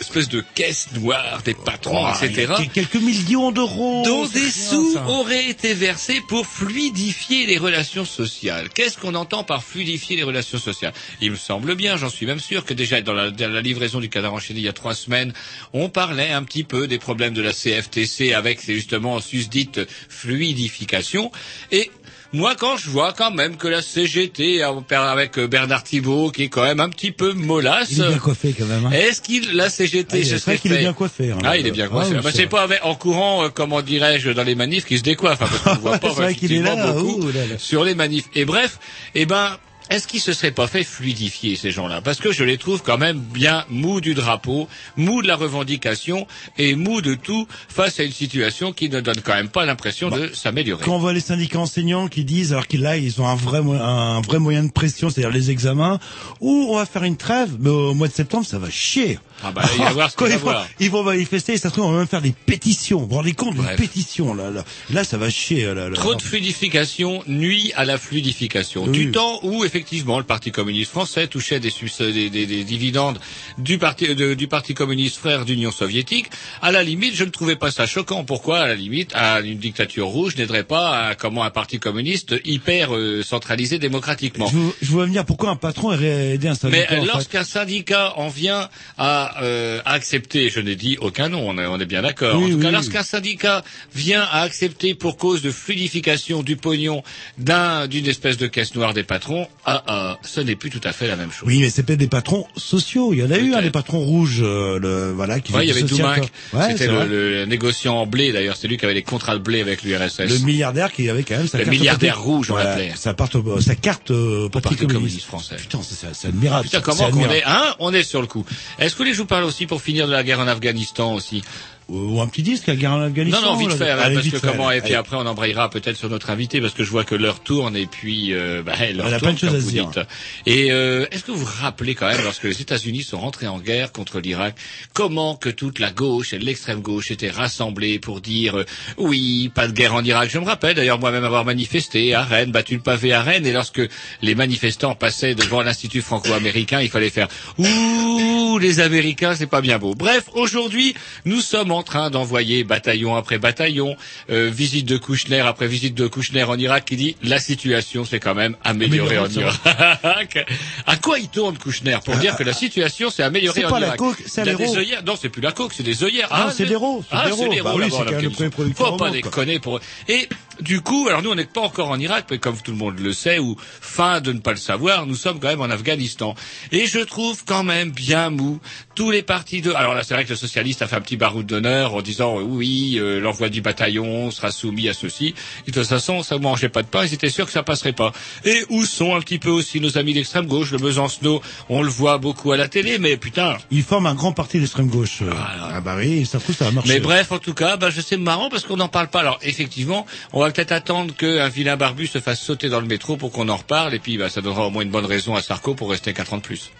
espèce 0.00 0.28
de 0.28 0.44
caisse 0.54 0.88
noire 0.92 1.42
des 1.44 1.54
patrons, 1.54 2.04
Oh, 2.06 2.12
y 2.22 2.26
etc 2.26 2.52
a 2.52 2.66
quelques 2.66 2.94
millions 2.96 3.52
d'euros. 3.52 4.02
dont 4.04 4.26
des 4.26 4.50
sous 4.50 4.94
ça. 4.94 5.06
auraient 5.06 5.46
été 5.48 5.74
versés 5.74 6.20
pour 6.28 6.46
fluidifier 6.46 7.46
les 7.46 7.58
relations 7.58 8.04
sociales. 8.04 8.68
Qu'est-ce 8.74 8.98
qu'on 8.98 9.14
entend 9.14 9.44
par 9.44 9.62
fluidifier 9.62 10.16
les 10.16 10.22
relations 10.22 10.58
sociales? 10.58 10.92
Il 11.20 11.30
me 11.32 11.36
semble 11.36 11.74
bien, 11.74 11.96
j'en 11.96 12.08
suis 12.10 12.26
même 12.26 12.40
sûr, 12.40 12.64
que 12.64 12.74
déjà 12.74 13.00
dans 13.00 13.12
la, 13.14 13.30
dans 13.30 13.50
la 13.50 13.60
livraison 13.60 14.00
du 14.00 14.08
cadre 14.08 14.32
enchaîné 14.32 14.60
il 14.60 14.64
y 14.64 14.68
a 14.68 14.72
trois 14.72 14.94
semaines, 14.94 15.32
on 15.72 15.88
parlait 15.88 16.30
un 16.30 16.42
petit 16.44 16.64
peu 16.64 16.86
des 16.86 16.98
problèmes 16.98 17.34
de 17.34 17.42
la 17.42 17.52
CFTC 17.52 18.32
avec 18.34 18.64
justement 18.64 19.20
susdite 19.20 19.80
fluidification. 20.08 21.30
Et 21.72 21.90
moi, 22.34 22.54
quand 22.58 22.76
je 22.76 22.90
vois 22.90 23.12
quand 23.12 23.30
même 23.30 23.56
que 23.56 23.68
la 23.68 23.80
CGT, 23.80 24.62
avec 24.90 25.38
Bernard 25.38 25.82
Thibault, 25.84 26.30
qui 26.30 26.42
est 26.44 26.48
quand 26.48 26.64
même 26.64 26.80
un 26.80 26.88
petit 26.90 27.10
peu 27.12 27.32
mollasse, 27.32 27.92
Il 27.92 28.02
est 28.02 28.08
bien 28.08 28.18
coiffé 28.18 28.54
quand 28.58 28.66
même. 28.66 28.86
hein. 28.86 28.90
est-ce 28.92 29.20
qu'il, 29.22 29.52
la 29.52 29.70
CGT, 29.70 30.08
Ah, 30.12 30.18
est- 30.18 30.24
serait 30.24 30.38
vrai 30.38 30.58
qu'il 30.58 30.72
est 30.72 30.78
bien 30.78 30.92
coiffé, 30.92 31.30
hein, 31.30 31.38
ah, 31.44 31.56
il 31.56 31.66
est 31.66 31.70
bien 31.70 31.86
Ah, 31.86 31.88
coiffé. 31.92 32.14
oui, 32.16 32.20
Bah, 32.22 32.30
c'est 32.34 32.46
pas 32.46 32.62
avec- 32.62 32.80
en 32.84 32.94
courant, 32.94 33.44
euh, 33.44 33.48
comment 33.48 33.80
dirais-je, 33.82 34.30
dans 34.30 34.42
les 34.42 34.54
manifs 34.54 34.84
qu'il 34.84 34.98
se 34.98 35.02
décoiffe, 35.02 35.40
hein, 35.42 35.46
parce 35.48 35.62
qu'on 35.62 35.74
ne 35.76 35.80
voit 35.80 35.98
pas 35.98 36.08
C'est 36.10 36.14
vrai 36.14 36.34
qu'il 36.34 36.52
est 36.52 36.60
là, 36.60 36.92
beaucoup 36.92 37.22
ouh 37.22 37.26
là 37.32 37.46
là. 37.48 37.58
sur 37.58 37.84
les 37.84 37.94
manifs. 37.94 38.26
Et 38.34 38.44
bref, 38.44 38.78
eh 39.14 39.24
ben, 39.26 39.56
est-ce 39.90 40.06
qu'ils 40.06 40.20
se 40.20 40.32
seraient 40.32 40.50
pas 40.50 40.66
fait 40.66 40.82
fluidifier 40.82 41.56
ces 41.56 41.70
gens-là? 41.70 42.00
Parce 42.00 42.18
que 42.18 42.32
je 42.32 42.42
les 42.42 42.56
trouve 42.56 42.82
quand 42.82 42.98
même 42.98 43.18
bien 43.18 43.64
mous 43.68 44.00
du 44.00 44.14
drapeau, 44.14 44.68
mous 44.96 45.22
de 45.22 45.28
la 45.28 45.36
revendication 45.36 46.26
et 46.56 46.74
mous 46.74 47.02
de 47.02 47.14
tout 47.14 47.46
face 47.68 48.00
à 48.00 48.04
une 48.04 48.12
situation 48.12 48.72
qui 48.72 48.88
ne 48.88 49.00
donne 49.00 49.20
quand 49.22 49.34
même 49.34 49.50
pas 49.50 49.66
l'impression 49.66 50.08
de 50.10 50.32
s'améliorer. 50.32 50.84
Quand 50.84 50.96
on 50.96 50.98
voit 50.98 51.12
les 51.12 51.20
syndicats 51.20 51.58
enseignants 51.58 52.08
qui 52.08 52.24
disent, 52.24 52.52
alors 52.52 52.66
qu'ils 52.66 52.80
là, 52.80 52.96
ils 52.96 53.20
ont 53.20 53.26
un 53.26 53.34
vrai, 53.34 53.58
un 53.58 54.20
vrai 54.20 54.38
moyen 54.38 54.64
de 54.64 54.72
pression, 54.72 55.10
c'est-à-dire 55.10 55.34
les 55.34 55.50
examens, 55.50 55.98
ou 56.40 56.68
on 56.70 56.76
va 56.76 56.86
faire 56.86 57.04
une 57.04 57.16
trêve, 57.16 57.50
mais 57.58 57.70
au 57.70 57.94
mois 57.94 58.08
de 58.08 58.12
septembre, 58.12 58.46
ça 58.46 58.58
va 58.58 58.70
chier. 58.70 59.18
Ah 59.42 59.52
bah, 59.52 59.62
il 59.76 59.82
va 59.82 59.92
voir 59.92 60.10
ce 60.10 60.16
Quand 60.16 60.24
va 60.26 60.30
ils, 60.30 60.36
vont, 60.38 60.42
voir. 60.44 60.66
ils 60.80 60.90
vont 60.90 61.02
manifester, 61.02 61.52
et 61.54 61.58
ça 61.58 61.68
se 61.68 61.74
trouve, 61.74 61.86
on 61.86 61.92
va 61.92 61.98
même 61.98 62.06
faire 62.06 62.22
des 62.22 62.32
pétitions. 62.46 63.00
Vous 63.00 63.06
vous 63.08 63.14
rendez 63.16 63.32
compte 63.32 63.54
d'une 63.54 63.62
Bref. 63.64 63.76
pétition, 63.76 64.32
là, 64.34 64.50
là. 64.50 64.64
Là, 64.90 65.04
ça 65.04 65.18
va 65.18 65.28
chier, 65.30 65.64
là, 65.66 65.88
là. 65.88 65.94
Trop 65.94 66.14
de 66.14 66.22
fluidification 66.22 67.22
nuit 67.26 67.72
à 67.76 67.84
la 67.84 67.98
fluidification. 67.98 68.84
Oui. 68.84 68.90
Du 68.92 69.10
temps 69.12 69.40
où 69.42 69.64
effectivement 69.64 70.18
le 70.18 70.24
Parti 70.24 70.50
communiste 70.52 70.90
français 70.90 71.26
touchait 71.26 71.60
des, 71.60 71.70
sus- 71.70 71.90
des, 71.98 72.30
des- 72.30 72.46
des 72.46 72.64
dividendes 72.64 73.18
du 73.58 73.78
parti 73.78 74.14
de- 74.14 74.34
du 74.34 74.46
Parti 74.48 74.72
communiste 74.74 75.16
frère 75.16 75.44
d'Union 75.44 75.70
soviétique, 75.72 76.26
à 76.62 76.72
la 76.72 76.82
limite, 76.82 77.14
je 77.14 77.24
ne 77.24 77.30
trouvais 77.30 77.56
pas 77.56 77.70
ça 77.70 77.86
choquant. 77.86 78.24
Pourquoi 78.24 78.60
à 78.60 78.66
la 78.68 78.74
limite, 78.74 79.10
à 79.14 79.40
une 79.40 79.58
dictature 79.58 80.06
rouge 80.06 80.36
n'aiderait 80.36 80.64
pas 80.64 81.08
à 81.08 81.14
comment 81.14 81.42
un 81.44 81.50
parti 81.50 81.78
communiste 81.78 82.34
hyper 82.44 82.94
euh, 82.94 83.22
centralisé 83.22 83.78
démocratiquement? 83.78 84.50
Je, 84.82 84.92
veux 84.94 85.04
venir 85.04 85.24
pourquoi 85.24 85.50
un 85.50 85.56
patron 85.56 85.88
aurait 85.88 86.34
aidé 86.34 86.48
un 86.48 86.52
Mais 86.52 86.56
syndicat. 86.56 86.92
euh, 86.94 87.00
fait? 87.00 87.06
lorsqu'un 87.06 87.44
syndicat 87.44 88.14
en 88.16 88.28
vient 88.28 88.68
à 88.98 89.23
euh, 89.42 89.80
accepter, 89.84 90.50
je 90.50 90.60
n'ai 90.60 90.76
dit 90.76 90.96
aucun 91.00 91.28
nom, 91.28 91.48
on 91.48 91.58
est, 91.58 91.66
on 91.66 91.78
est 91.78 91.86
bien 91.86 92.02
d'accord. 92.02 92.36
Oui, 92.38 92.44
en 92.44 92.48
tout 92.48 92.54
oui, 92.56 92.60
cas, 92.62 92.68
oui. 92.68 92.74
lorsqu'un 92.74 93.02
syndicat 93.02 93.62
vient 93.94 94.22
à 94.22 94.40
accepter 94.42 94.94
pour 94.94 95.16
cause 95.16 95.42
de 95.42 95.50
fluidification 95.50 96.42
du 96.42 96.56
pognon 96.56 97.02
d'un 97.38 97.86
d'une 97.86 98.06
espèce 98.06 98.36
de 98.36 98.46
caisse 98.46 98.74
noire 98.74 98.92
des 98.94 99.04
patrons, 99.04 99.46
ah 99.64 99.82
ah, 99.86 100.18
ce 100.22 100.40
n'est 100.40 100.56
plus 100.56 100.70
tout 100.70 100.80
à 100.84 100.92
fait 100.92 101.06
la 101.06 101.16
même 101.16 101.30
chose. 101.30 101.46
Oui, 101.46 101.60
mais 101.60 101.70
peut-être 101.70 101.98
des 101.98 102.06
patrons 102.08 102.46
sociaux. 102.56 103.12
Il 103.12 103.20
y 103.20 103.22
en 103.22 103.30
a 103.30 103.38
eu, 103.38 103.54
hein, 103.54 103.62
des 103.62 103.70
patrons 103.70 104.00
rouges, 104.00 104.40
euh, 104.42 104.78
le, 104.78 105.12
voilà, 105.12 105.40
qui 105.40 105.52
Ouais, 105.52 105.64
il 105.64 105.68
y 105.68 105.70
avait 105.70 105.82
quoi. 105.88 106.16
Ouais, 106.52 106.72
c'était 106.72 106.88
le, 106.88 107.06
le 107.06 107.44
négociant 107.46 107.96
en 107.96 108.06
blé 108.06 108.32
d'ailleurs, 108.32 108.56
c'est 108.56 108.66
lui 108.68 108.76
qui 108.76 108.84
avait 108.84 108.94
les 108.94 109.02
contrats 109.02 109.34
de 109.34 109.42
blé 109.42 109.60
avec 109.60 109.82
l'URSS. 109.82 110.20
Le 110.20 110.38
milliardaire 110.38 110.92
qui 110.92 111.08
avait 111.08 111.22
quand 111.22 111.36
même 111.36 111.46
sa 111.46 111.58
Le 111.58 111.64
carte 111.64 111.76
milliardaire 111.76 112.18
au- 112.20 112.22
rouge, 112.22 112.50
on 112.50 112.54
Voilà, 112.54 112.70
l'appelait. 112.70 112.92
Sa, 112.96 113.14
part 113.14 113.28
au- 113.34 113.60
sa 113.60 113.74
carte 113.74 114.10
euh, 114.10 114.48
Parti, 114.48 114.76
communiste. 114.76 114.92
communiste 114.94 115.26
français. 115.26 115.56
Putain, 115.56 115.80
c'est 115.82 116.28
admirable. 116.28 116.64
Putain, 116.64 116.80
comment 116.80 117.10
qu'on 117.10 117.30
est, 117.30 117.44
hein, 117.44 117.74
on 117.78 117.92
est 117.94 118.02
sur 118.02 118.20
le 118.20 118.26
coup. 118.26 118.44
Est-ce 118.78 118.96
que 118.96 119.04
que 119.04 119.13
je 119.14 119.20
vous 119.20 119.26
parle 119.26 119.44
aussi 119.44 119.66
pour 119.66 119.80
finir 119.80 120.06
de 120.06 120.12
la 120.12 120.22
guerre 120.24 120.40
en 120.40 120.48
Afghanistan 120.48 121.14
aussi 121.14 121.42
Ou 121.88 122.20
un 122.22 122.26
petit 122.26 122.42
disque, 122.42 122.66
la 122.66 122.76
guerre 122.76 122.92
en 122.92 123.00
Afghanistan. 123.02 123.42
Non, 123.42 123.52
non, 123.52 123.56
vite 123.58 123.68
là. 123.70 123.76
fait, 123.76 123.90
Allez, 123.90 124.14
parce 124.14 124.26
vite 124.26 124.40
que 124.40 124.46
comment, 124.46 124.70
et 124.70 124.80
puis 124.80 124.94
après 124.94 125.16
on 125.16 125.26
embrayera 125.26 125.68
peut-être 125.68 125.96
sur 125.96 126.08
notre 126.08 126.30
invité, 126.30 126.60
parce 126.62 126.72
que 126.72 126.82
je 126.82 126.90
vois 126.90 127.04
que 127.04 127.14
l'heure 127.14 127.40
tourne, 127.40 127.76
et 127.76 127.86
puis, 127.86 128.32
euh, 128.32 128.62
bah, 128.62 128.72
l'heure 128.94 129.08
tourne, 129.08 129.18
plein 129.18 129.32
de 129.32 129.38
choses 129.38 129.50
comme 129.50 129.58
à 129.58 129.62
vous 129.62 129.70
dire. 129.70 129.88
dites. 129.88 130.00
Et 130.46 130.72
euh, 130.72 131.06
est-ce 131.10 131.24
que 131.24 131.32
vous 131.32 131.44
vous 131.44 131.52
rappelez 131.60 131.94
quand 131.94 132.08
même, 132.08 132.22
lorsque 132.24 132.44
les 132.44 132.62
États-Unis 132.62 133.02
sont 133.02 133.18
rentrés 133.18 133.48
en 133.48 133.58
guerre 133.58 133.92
contre 133.92 134.18
l'Irak, 134.18 134.56
comment 134.94 135.36
que 135.36 135.50
toute 135.50 135.78
la 135.78 135.90
gauche 135.90 136.32
et 136.32 136.38
l'extrême 136.38 136.80
gauche 136.80 137.10
étaient 137.10 137.30
rassemblées 137.30 137.98
pour 137.98 138.22
dire, 138.22 138.58
euh, 138.58 138.64
oui, 138.96 139.50
pas 139.54 139.68
de 139.68 139.72
guerre 139.72 139.94
en 139.94 140.02
Irak? 140.02 140.30
Je 140.32 140.38
me 140.38 140.46
rappelle 140.46 140.76
d'ailleurs 140.76 140.98
moi-même 140.98 141.24
avoir 141.24 141.44
manifesté 141.44 142.14
à 142.14 142.24
Rennes, 142.24 142.50
battu 142.50 142.76
le 142.76 142.80
pavé 142.80 143.12
à 143.12 143.22
Rennes, 143.22 143.46
et 143.46 143.52
lorsque 143.52 143.82
les 144.22 144.34
manifestants 144.34 144.94
passaient 144.94 145.34
devant 145.34 145.60
l'Institut 145.60 146.00
franco-américain, 146.00 146.80
il 146.80 146.88
fallait 146.88 147.10
faire, 147.10 147.28
ouh, 147.58 148.58
les 148.58 148.80
Américains, 148.80 149.34
c'est 149.36 149.46
pas 149.46 149.60
bien 149.60 149.78
beau. 149.78 149.94
Bref, 149.94 150.24
aujourd'hui, 150.32 150.94
nous 151.26 151.40
sommes 151.42 151.73
en 151.76 151.82
train 151.82 152.10
d'envoyer 152.10 152.64
bataillon 152.64 153.14
après 153.16 153.38
bataillon, 153.38 153.96
euh, 154.30 154.50
visite 154.52 154.86
de 154.86 154.96
Kouchner 154.96 155.40
après 155.40 155.66
visite 155.66 155.94
de 155.94 156.06
Kouchner 156.06 156.44
en 156.44 156.58
Irak, 156.58 156.84
qui 156.84 156.96
dit 156.96 157.16
la 157.22 157.38
situation 157.38 158.04
s'est 158.04 158.20
quand 158.20 158.34
même 158.34 158.56
améliorée 158.64 159.18
en 159.18 159.28
Irak. 159.28 159.54
à 160.86 160.96
quoi 160.96 161.18
il 161.18 161.28
tourne 161.28 161.56
Kouchner 161.58 161.98
pour 162.04 162.16
dire 162.16 162.36
que 162.36 162.42
la 162.44 162.52
situation 162.52 163.10
s'est 163.10 163.22
améliorée 163.22 163.60
C'est 163.60 163.66
en 163.66 163.70
pas 163.70 163.80
la 163.80 163.86
Irak? 163.88 163.98
coke, 163.98 164.22
c'est 164.26 164.44
l'héros. 164.44 164.58
des 164.58 164.76
œillères. 164.78 165.02
Non, 165.04 165.14
c'est 165.20 165.28
plus 165.28 165.42
la 165.42 165.52
coke, 165.52 165.72
c'est 165.76 165.82
des 165.82 166.02
œillères. 166.04 166.28
Ah, 166.30 166.50
c'est 166.54 166.64
l'héros, 166.64 167.02
c'est 167.08 167.16
Ah, 167.16 167.24
c'est 167.36 167.48
l'héros 167.48 167.64
Bah 167.64 167.74
oui, 167.76 167.84
c'est 167.90 167.96
en 167.96 168.04
quand 168.04 168.10
même 168.12 168.22
le 168.22 168.30
premier 168.30 168.50
producteur 168.50 168.86
Faut 168.88 168.94
au 168.94 168.96
pas 168.96 169.10
déconner 169.10 169.58
pour. 169.58 169.80
Et 170.08 170.28
Du 170.60 170.80
coup, 170.80 171.06
alors 171.08 171.22
nous, 171.22 171.30
on 171.30 171.34
n'est 171.34 171.44
pas 171.44 171.60
encore 171.60 171.90
en 171.90 171.98
Irak, 171.98 172.26
mais 172.30 172.38
comme 172.38 172.56
tout 172.56 172.70
le 172.70 172.76
monde 172.76 172.98
le 172.98 173.12
sait, 173.12 173.38
ou 173.38 173.56
fin 173.58 174.20
de 174.20 174.32
ne 174.32 174.38
pas 174.38 174.52
le 174.52 174.56
savoir, 174.56 175.06
nous 175.06 175.14
sommes 175.16 175.40
quand 175.40 175.48
même 175.48 175.60
en 175.60 175.70
Afghanistan. 175.70 176.34
Et 176.72 176.86
je 176.86 177.00
trouve 177.00 177.44
quand 177.44 177.64
même 177.64 177.90
bien 177.90 178.30
mou 178.30 178.60
tous 178.94 179.10
les 179.10 179.22
partis 179.22 179.60
de... 179.60 179.72
Alors 179.72 179.94
là, 179.94 180.02
c'est 180.04 180.14
vrai 180.14 180.24
que 180.24 180.30
le 180.30 180.36
socialiste 180.36 180.82
a 180.82 180.86
fait 180.86 180.96
un 180.96 181.00
petit 181.00 181.16
baroud 181.16 181.44
d'honneur 181.44 181.94
en 181.94 182.02
disant 182.02 182.38
euh, 182.38 182.42
oui, 182.42 182.96
euh, 182.98 183.20
l'envoi 183.20 183.48
du 183.48 183.60
bataillon 183.60 184.30
sera 184.30 184.50
soumis 184.50 184.88
à 184.88 184.94
ceci. 184.94 185.34
Et 185.66 185.70
de 185.70 185.80
toute 185.80 185.88
façon, 185.88 186.22
ça 186.22 186.36
ne 186.36 186.42
mangeait 186.42 186.68
pas 186.68 186.82
de 186.82 186.88
pain, 186.88 187.04
ils 187.04 187.14
étaient 187.14 187.30
sûrs 187.30 187.46
que 187.46 187.52
ça 187.52 187.62
passerait 187.62 187.92
pas. 187.92 188.12
Et 188.44 188.64
où 188.68 188.84
sont 188.84 189.14
un 189.16 189.20
petit 189.20 189.38
peu 189.38 189.50
aussi 189.50 189.80
nos 189.80 189.98
amis 189.98 190.14
d'extrême 190.14 190.46
gauche, 190.46 190.70
le 190.70 190.78
Besancenot, 190.78 191.42
on 191.68 191.82
le 191.82 191.90
voit 191.90 192.18
beaucoup 192.18 192.52
à 192.52 192.56
la 192.56 192.68
télé, 192.68 192.98
mais 192.98 193.16
putain... 193.16 193.56
Ils 193.70 193.82
forment 193.82 194.06
un 194.06 194.14
grand 194.14 194.32
parti 194.32 194.60
d'extrême 194.60 194.88
gauche. 194.88 195.22
euh. 195.22 195.30
Ah 195.34 195.80
bah 195.80 195.96
oui, 195.98 196.24
ça 196.26 196.38
trouve 196.38 196.54
ça 196.54 196.66
va 196.66 196.70
marcher. 196.70 196.92
Mais 196.94 197.00
bref, 197.00 197.32
en 197.32 197.38
tout 197.38 197.54
cas, 197.54 197.76
bah, 197.76 197.90
je 197.90 198.00
sais 198.00 198.16
marrant 198.16 198.48
parce 198.48 198.64
qu'on 198.64 198.76
n'en 198.76 198.88
parle 198.88 199.08
pas. 199.08 199.20
Alors 199.20 199.38
effectivement, 199.42 200.06
on 200.32 200.40
va 200.44 200.52
peut-être 200.52 200.72
attendre 200.72 201.14
qu'un 201.14 201.48
vilain 201.48 201.76
barbu 201.76 202.06
se 202.06 202.18
fasse 202.20 202.40
sauter 202.40 202.68
dans 202.68 202.80
le 202.80 202.86
métro 202.86 203.16
pour 203.16 203.30
qu'on 203.32 203.48
en 203.48 203.56
reparle, 203.56 203.94
et 203.94 203.98
puis 203.98 204.18
bah, 204.18 204.28
ça 204.28 204.40
donnera 204.40 204.66
au 204.66 204.70
moins 204.70 204.82
une 204.82 204.90
bonne 204.90 205.06
raison 205.06 205.34
à 205.34 205.42
Sarko 205.42 205.74
pour 205.74 205.90
rester 205.90 206.12
4 206.12 206.32
ans 206.34 206.36
de 206.38 206.42
plus. 206.42 206.70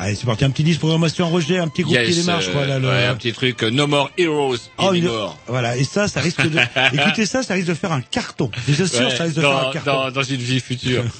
Allez, 0.00 0.14
c'est 0.14 0.26
parti, 0.26 0.44
un 0.44 0.50
petit 0.50 0.62
disque 0.62 0.78
programmation 0.78 1.28
Roger, 1.28 1.58
un 1.58 1.66
petit 1.66 1.82
groupe 1.82 1.98
qui 1.98 2.14
démarche, 2.14 2.46
euh, 2.48 2.52
voilà. 2.52 2.78
Le... 2.78 2.88
ouais, 2.88 3.04
un 3.06 3.16
petit 3.16 3.32
truc, 3.32 3.64
euh, 3.64 3.70
No 3.70 3.88
More 3.88 4.10
Heroes 4.16 4.56
Oh, 4.78 4.92
une- 4.92 5.06
anymore. 5.06 5.36
Voilà, 5.48 5.76
et 5.76 5.82
ça, 5.82 6.06
ça 6.06 6.20
risque 6.20 6.40
de... 6.48 6.58
Écoutez 6.92 7.26
ça, 7.26 7.42
ça 7.42 7.54
risque 7.54 7.66
de 7.66 7.74
faire 7.74 7.90
un 7.90 8.00
carton. 8.00 8.48
Je 8.68 8.74
suis 8.74 8.88
sûr, 8.88 9.08
Ouais, 9.08 9.16
ça 9.16 9.24
risque 9.24 9.36
de 9.36 9.40
faire 9.40 9.68
un 9.68 9.72
carton. 9.72 9.92
dans, 9.92 10.10
dans 10.12 10.22
une 10.22 10.36
vie 10.40 10.60
future. 10.60 11.02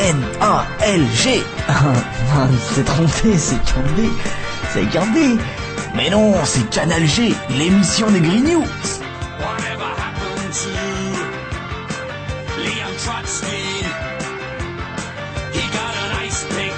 C-A-N-A-L-G. 0.00 1.42
Ah, 1.68 2.46
c'est 2.74 2.84
trompé, 2.84 3.36
c'est 3.36 3.56
Cambé. 3.72 4.08
C'est 4.72 4.86
Cambé. 4.90 5.36
Mais 5.94 6.10
non, 6.10 6.34
c'est 6.44 6.68
Canal 6.70 7.06
G, 7.06 7.34
l'émission 7.50 8.10
des 8.10 8.20
Green 8.20 8.44
News. 8.44 8.66
He 15.52 15.62
got 15.72 15.94
an 15.94 16.10
ice 16.24 16.44
pick 16.44 16.76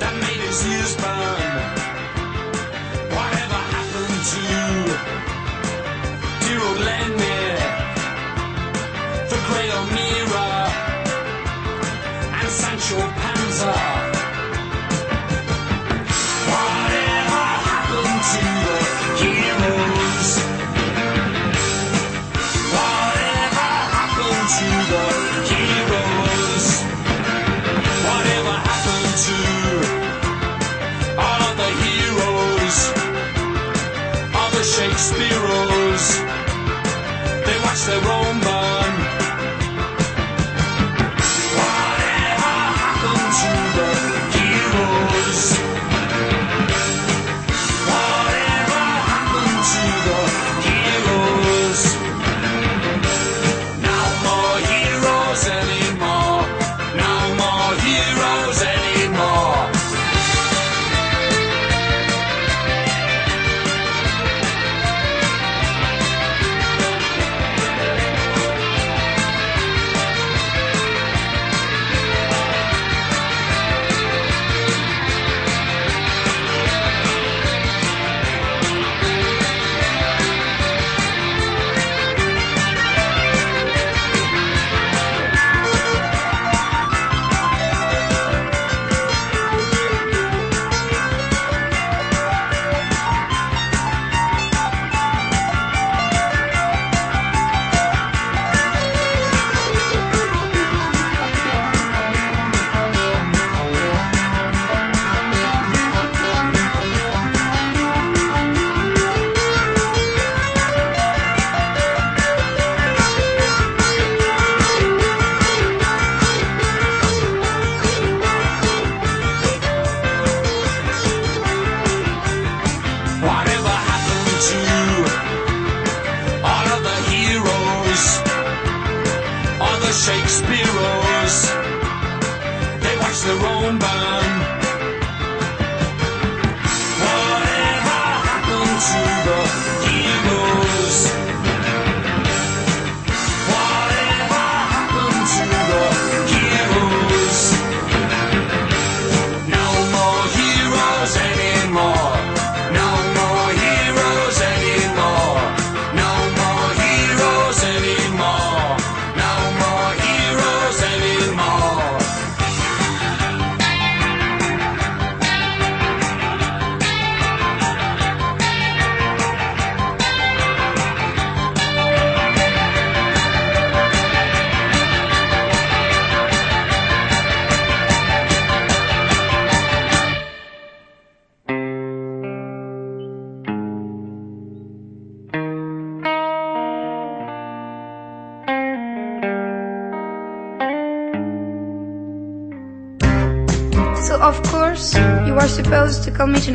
that 0.00 0.14
made 0.20 0.40
his 0.40 0.66
ears 0.66 0.96
burn. 0.96 1.47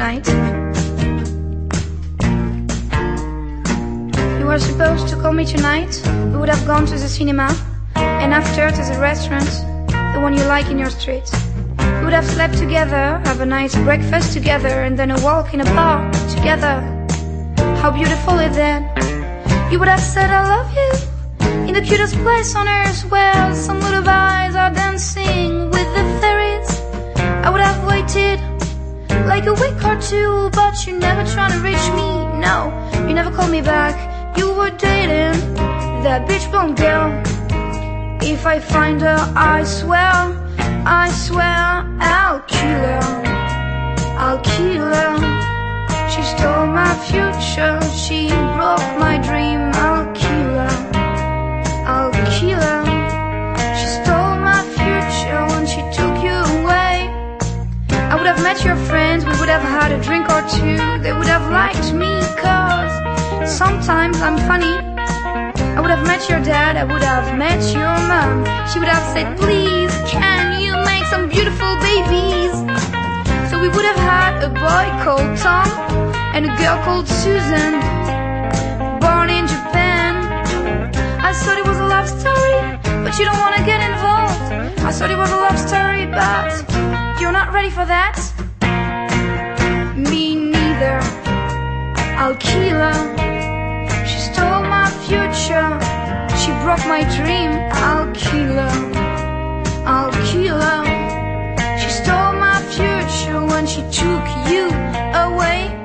Tonight. 0.03 0.27
You 4.39 4.45
were 4.45 4.59
supposed 4.59 5.07
to 5.07 5.15
call 5.15 5.31
me 5.31 5.45
tonight. 5.45 6.01
We 6.31 6.37
would 6.37 6.49
have 6.49 6.65
gone 6.67 6.85
to 6.87 6.93
the 6.93 7.07
cinema 7.07 7.47
and 7.95 8.33
after 8.33 8.69
to 8.69 8.81
the 8.91 8.99
restaurant, 8.99 9.49
the 10.13 10.19
one 10.21 10.33
you 10.33 10.43
like 10.43 10.67
in 10.69 10.77
your 10.77 10.89
street. 10.89 11.29
We 11.99 12.03
would 12.03 12.13
have 12.13 12.25
slept 12.25 12.57
together, 12.57 13.21
have 13.25 13.39
a 13.39 13.45
nice 13.45 13.75
breakfast 13.75 14.33
together, 14.33 14.83
and 14.85 14.99
then 14.99 15.11
a 15.11 15.21
walk 15.21 15.53
in 15.53 15.61
a 15.61 15.65
park 15.65 16.11
together. 16.35 16.75
How 17.81 17.91
beautiful 17.91 18.39
is 18.39 18.55
that? 18.57 18.81
You 19.71 19.79
would 19.79 19.87
have 19.87 20.01
said 20.01 20.29
I 20.29 20.43
love 20.55 20.69
you 20.79 20.91
in 21.67 21.73
the 21.73 21.81
cutest 21.81 22.15
place 22.15 22.55
on 22.55 22.67
earth 22.67 23.09
where 23.09 23.55
some 23.55 23.79
lullabies 23.79 24.55
are 24.55 24.71
dancing 24.73 25.71
with 25.71 25.89
the 25.95 26.03
fairies. 26.19 26.69
I 27.45 27.49
would 27.49 27.61
have 27.61 27.87
waited 27.87 28.52
like 29.25 29.45
a 29.45 29.53
week 29.53 29.83
or 29.83 29.99
two, 30.01 30.49
but 30.51 30.85
you're 30.85 30.99
never 30.99 31.23
try 31.31 31.49
to 31.49 31.59
reach 31.59 31.87
me. 31.99 32.09
No, 32.39 32.71
you 33.07 33.13
never 33.13 33.31
called 33.31 33.51
me 33.51 33.61
back. 33.61 34.37
You 34.37 34.51
were 34.53 34.71
dating 34.71 35.55
that 36.03 36.27
bitch 36.27 36.49
blonde 36.51 36.77
girl. 36.77 37.09
If 38.21 38.45
I 38.45 38.59
find 38.59 39.01
her, 39.01 39.33
I 39.35 39.63
swear, 39.63 40.11
I 40.85 41.09
swear, 41.11 41.85
I'll 41.99 42.41
kill 42.41 42.81
her. 42.89 43.23
I'll 44.17 44.39
kill 44.39 44.85
her. 44.97 45.13
She 46.09 46.21
stole 46.23 46.67
my 46.67 46.93
future, 47.09 47.79
she 48.03 48.29
broke 48.29 48.87
my 48.99 49.17
dream. 49.27 49.72
Have 58.33 58.43
met 58.43 58.65
your 58.65 58.75
friends, 58.75 59.23
we 59.25 59.31
would 59.39 59.49
have 59.49 59.61
had 59.61 59.91
a 59.91 60.01
drink 60.01 60.25
or 60.29 60.41
two. 60.49 60.77
They 61.03 61.13
would 61.13 61.27
have 61.27 61.51
liked 61.51 61.93
me, 61.93 62.13
cause 62.41 62.93
sometimes 63.45 64.17
I'm 64.21 64.37
funny. 64.49 64.73
I 65.77 65.79
would 65.79 65.91
have 65.91 66.05
met 66.07 66.27
your 66.29 66.41
dad, 66.41 66.75
I 66.77 66.83
would 66.83 67.03
have 67.03 67.37
met 67.37 67.61
your 67.73 67.93
mom. 68.09 68.45
She 68.69 68.79
would 68.79 68.87
have 68.87 69.05
said, 69.13 69.37
please, 69.37 69.93
can 70.09 70.61
you 70.61 70.73
make 70.89 71.05
some 71.13 71.29
beautiful 71.29 71.77
babies? 71.77 72.53
So 73.49 73.61
we 73.61 73.69
would 73.69 73.85
have 73.85 74.01
had 74.11 74.33
a 74.41 74.49
boy 74.49 74.85
called 75.03 75.37
Tom 75.37 75.67
and 76.33 76.45
a 76.45 76.53
girl 76.57 76.77
called 76.85 77.07
Susan, 77.07 77.71
born 78.97 79.29
in 79.29 79.45
Japan. 79.45 80.11
I 81.21 81.33
thought 81.33 81.57
it 81.61 81.67
was 81.67 81.77
a 81.77 81.85
love 81.85 82.09
story, 82.09 82.57
but 83.05 83.13
you 83.19 83.25
don't 83.25 83.37
want 83.45 83.55
to 83.57 83.63
get 83.63 83.79
involved. 83.91 84.81
I 84.81 84.91
thought 84.91 85.11
it 85.11 85.17
was 85.17 85.31
a 85.31 85.37
love 85.37 85.59
story, 85.59 86.05
but 86.07 86.92
you're 87.23 87.31
not 87.31 87.53
ready 87.53 87.69
for 87.69 87.85
that. 87.85 88.19
Me 89.95 90.35
neither. 90.35 90.99
I'll 92.19 92.35
kill 92.35 92.79
her. 92.87 92.99
She 94.05 94.19
stole 94.19 94.63
my 94.77 94.89
future. 95.07 95.69
She 96.35 96.51
broke 96.63 96.85
my 96.85 97.03
dream. 97.15 97.51
I'll 97.87 98.11
kill 98.11 98.55
her. 98.63 98.75
I'll 99.85 100.11
kill 100.31 100.59
her. 100.59 100.83
She 101.79 101.89
stole 101.89 102.33
my 102.33 102.61
future 102.75 103.39
when 103.45 103.65
she 103.67 103.83
took 103.83 104.25
you 104.51 104.65
away. 105.25 105.82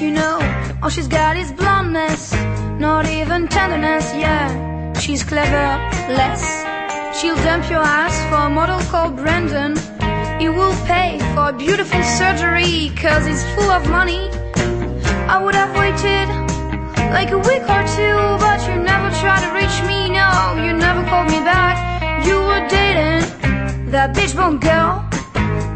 You 0.00 0.10
know. 0.10 0.38
All 0.82 0.90
she's 0.90 1.08
got 1.08 1.36
is 1.36 1.52
blondness, 1.52 2.32
not 2.78 3.06
even 3.08 3.48
tenderness, 3.48 4.12
yeah. 4.14 4.92
She's 4.94 5.22
clever, 5.22 5.68
less. 6.12 6.42
She'll 7.18 7.36
dump 7.36 7.70
your 7.70 7.82
ass 7.82 8.16
for 8.28 8.46
a 8.46 8.50
model 8.50 8.80
called 8.90 9.16
Brandon. 9.16 9.76
He 10.40 10.48
will 10.48 10.74
pay 10.84 11.18
for 11.34 11.48
a 11.48 11.52
beautiful 11.52 12.02
surgery, 12.02 12.92
cause 12.96 13.24
he's 13.26 13.44
full 13.54 13.70
of 13.70 13.88
money. 13.88 14.28
I 15.32 15.42
would 15.42 15.54
have 15.54 15.72
waited 15.74 16.28
like 17.12 17.30
a 17.30 17.38
week 17.38 17.64
or 17.76 17.82
two, 17.96 18.16
but 18.44 18.60
you 18.68 18.76
never 18.82 19.10
tried 19.20 19.42
to 19.46 19.50
reach 19.54 19.76
me, 19.88 20.10
no, 20.10 20.28
you 20.64 20.72
never 20.72 21.02
called 21.08 21.28
me 21.30 21.40
back. 21.40 21.76
You 22.26 22.36
were 22.48 22.66
dating 22.68 23.90
that 23.90 24.14
bitch 24.14 24.36
bone 24.36 24.58
girl. 24.58 25.08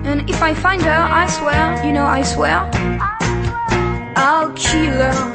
And 0.05 0.29
if 0.29 0.43
I 0.43 0.53
find 0.55 0.83
her, 0.83 1.03
I 1.23 1.27
swear, 1.27 1.87
you 1.87 1.93
know, 1.93 2.05
I 2.05 2.23
swear, 2.23 2.69
I'll 4.23 4.53
kill 4.53 4.99
her. 5.07 5.35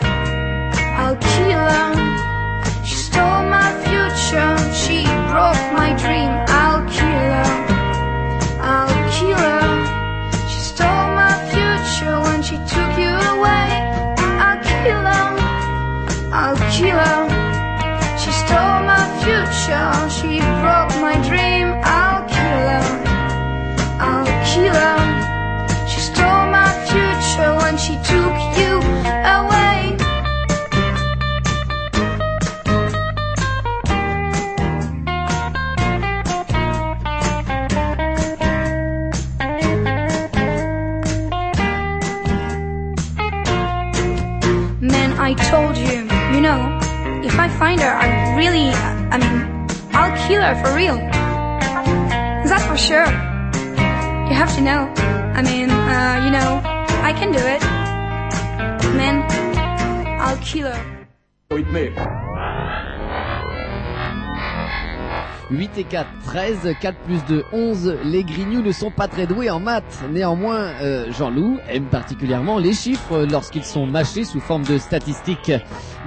I'll 1.02 1.16
kill 1.16 1.64
her. 1.74 2.86
She 2.86 2.96
stole 2.96 3.44
my 3.58 3.72
future. 3.84 4.58
She 4.74 5.04
broke 5.32 5.66
my 5.74 5.96
dream. 5.98 6.30
I'll 6.48 6.86
kill 6.88 7.30
her. 7.40 7.50
I'll 8.62 9.12
kill 9.12 9.38
her. 9.38 9.75
If 47.80 47.86
I 47.86 48.02
find 48.02 48.38
really, 48.38 48.70
I 49.12 49.18
mean, 49.18 49.68
I'll 49.94 50.28
kill 50.28 50.42
her 50.42 50.56
for 50.64 50.76
real. 50.76 50.98
That's 52.48 52.66
for 52.66 52.78
sure. 52.78 53.06
You 54.28 54.34
have 54.34 54.54
to 54.56 54.62
know. 54.62 54.92
I 55.36 55.42
mean, 55.42 55.70
uh, 55.70 56.22
you 56.26 56.32
know, 56.32 56.62
I 57.04 57.14
can 57.14 57.32
do 57.32 57.40
it. 57.40 57.62
Man, 58.96 59.24
I'll 60.20 60.38
kill 60.38 60.72
her. 60.72 62.25
8 65.52 65.72
et 65.78 65.84
4, 65.84 66.08
13, 66.26 66.58
4 66.82 66.98
plus 67.00 67.20
2, 67.28 67.44
11. 67.52 67.98
Les 68.04 68.24
grignoux 68.24 68.62
ne 68.62 68.72
sont 68.72 68.92
pas 68.92 69.08
très 69.08 69.28
doués 69.28 69.50
en 69.50 69.60
maths. 69.60 70.04
Néanmoins, 70.12 70.72
euh, 70.82 71.12
Jean-Loup 71.12 71.60
aime 71.70 71.86
particulièrement 71.86 72.58
les 72.58 72.74
chiffres 72.74 73.26
lorsqu'ils 73.30 73.64
sont 73.64 73.86
mâchés 73.86 74.24
sous 74.26 74.40
forme 74.40 74.64
de 74.64 74.78
statistiques. 74.78 75.52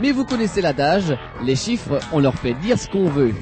Mais 0.00 0.12
vous 0.12 0.24
connaissez 0.24 0.60
l'adage, 0.60 1.16
les 1.44 1.56
chiffres, 1.56 1.98
on 2.12 2.20
leur 2.20 2.34
fait 2.34 2.54
dire 2.54 2.78
ce 2.78 2.88
qu'on 2.88 3.08
veut. 3.08 3.34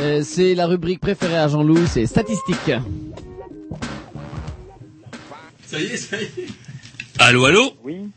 Euh, 0.00 0.22
c'est 0.22 0.54
la 0.54 0.66
rubrique 0.66 1.00
préférée 1.00 1.38
à 1.38 1.48
Jean-Loup, 1.48 1.86
c'est 1.86 2.06
statistiques. 2.06 2.72
Ça 5.66 5.78
y 5.78 5.84
est, 5.84 5.96
ça 5.96 6.16
y 6.16 6.24
est. 6.24 6.46
Allô, 7.18 7.44
allô? 7.44 7.72
Oui. 7.84 8.08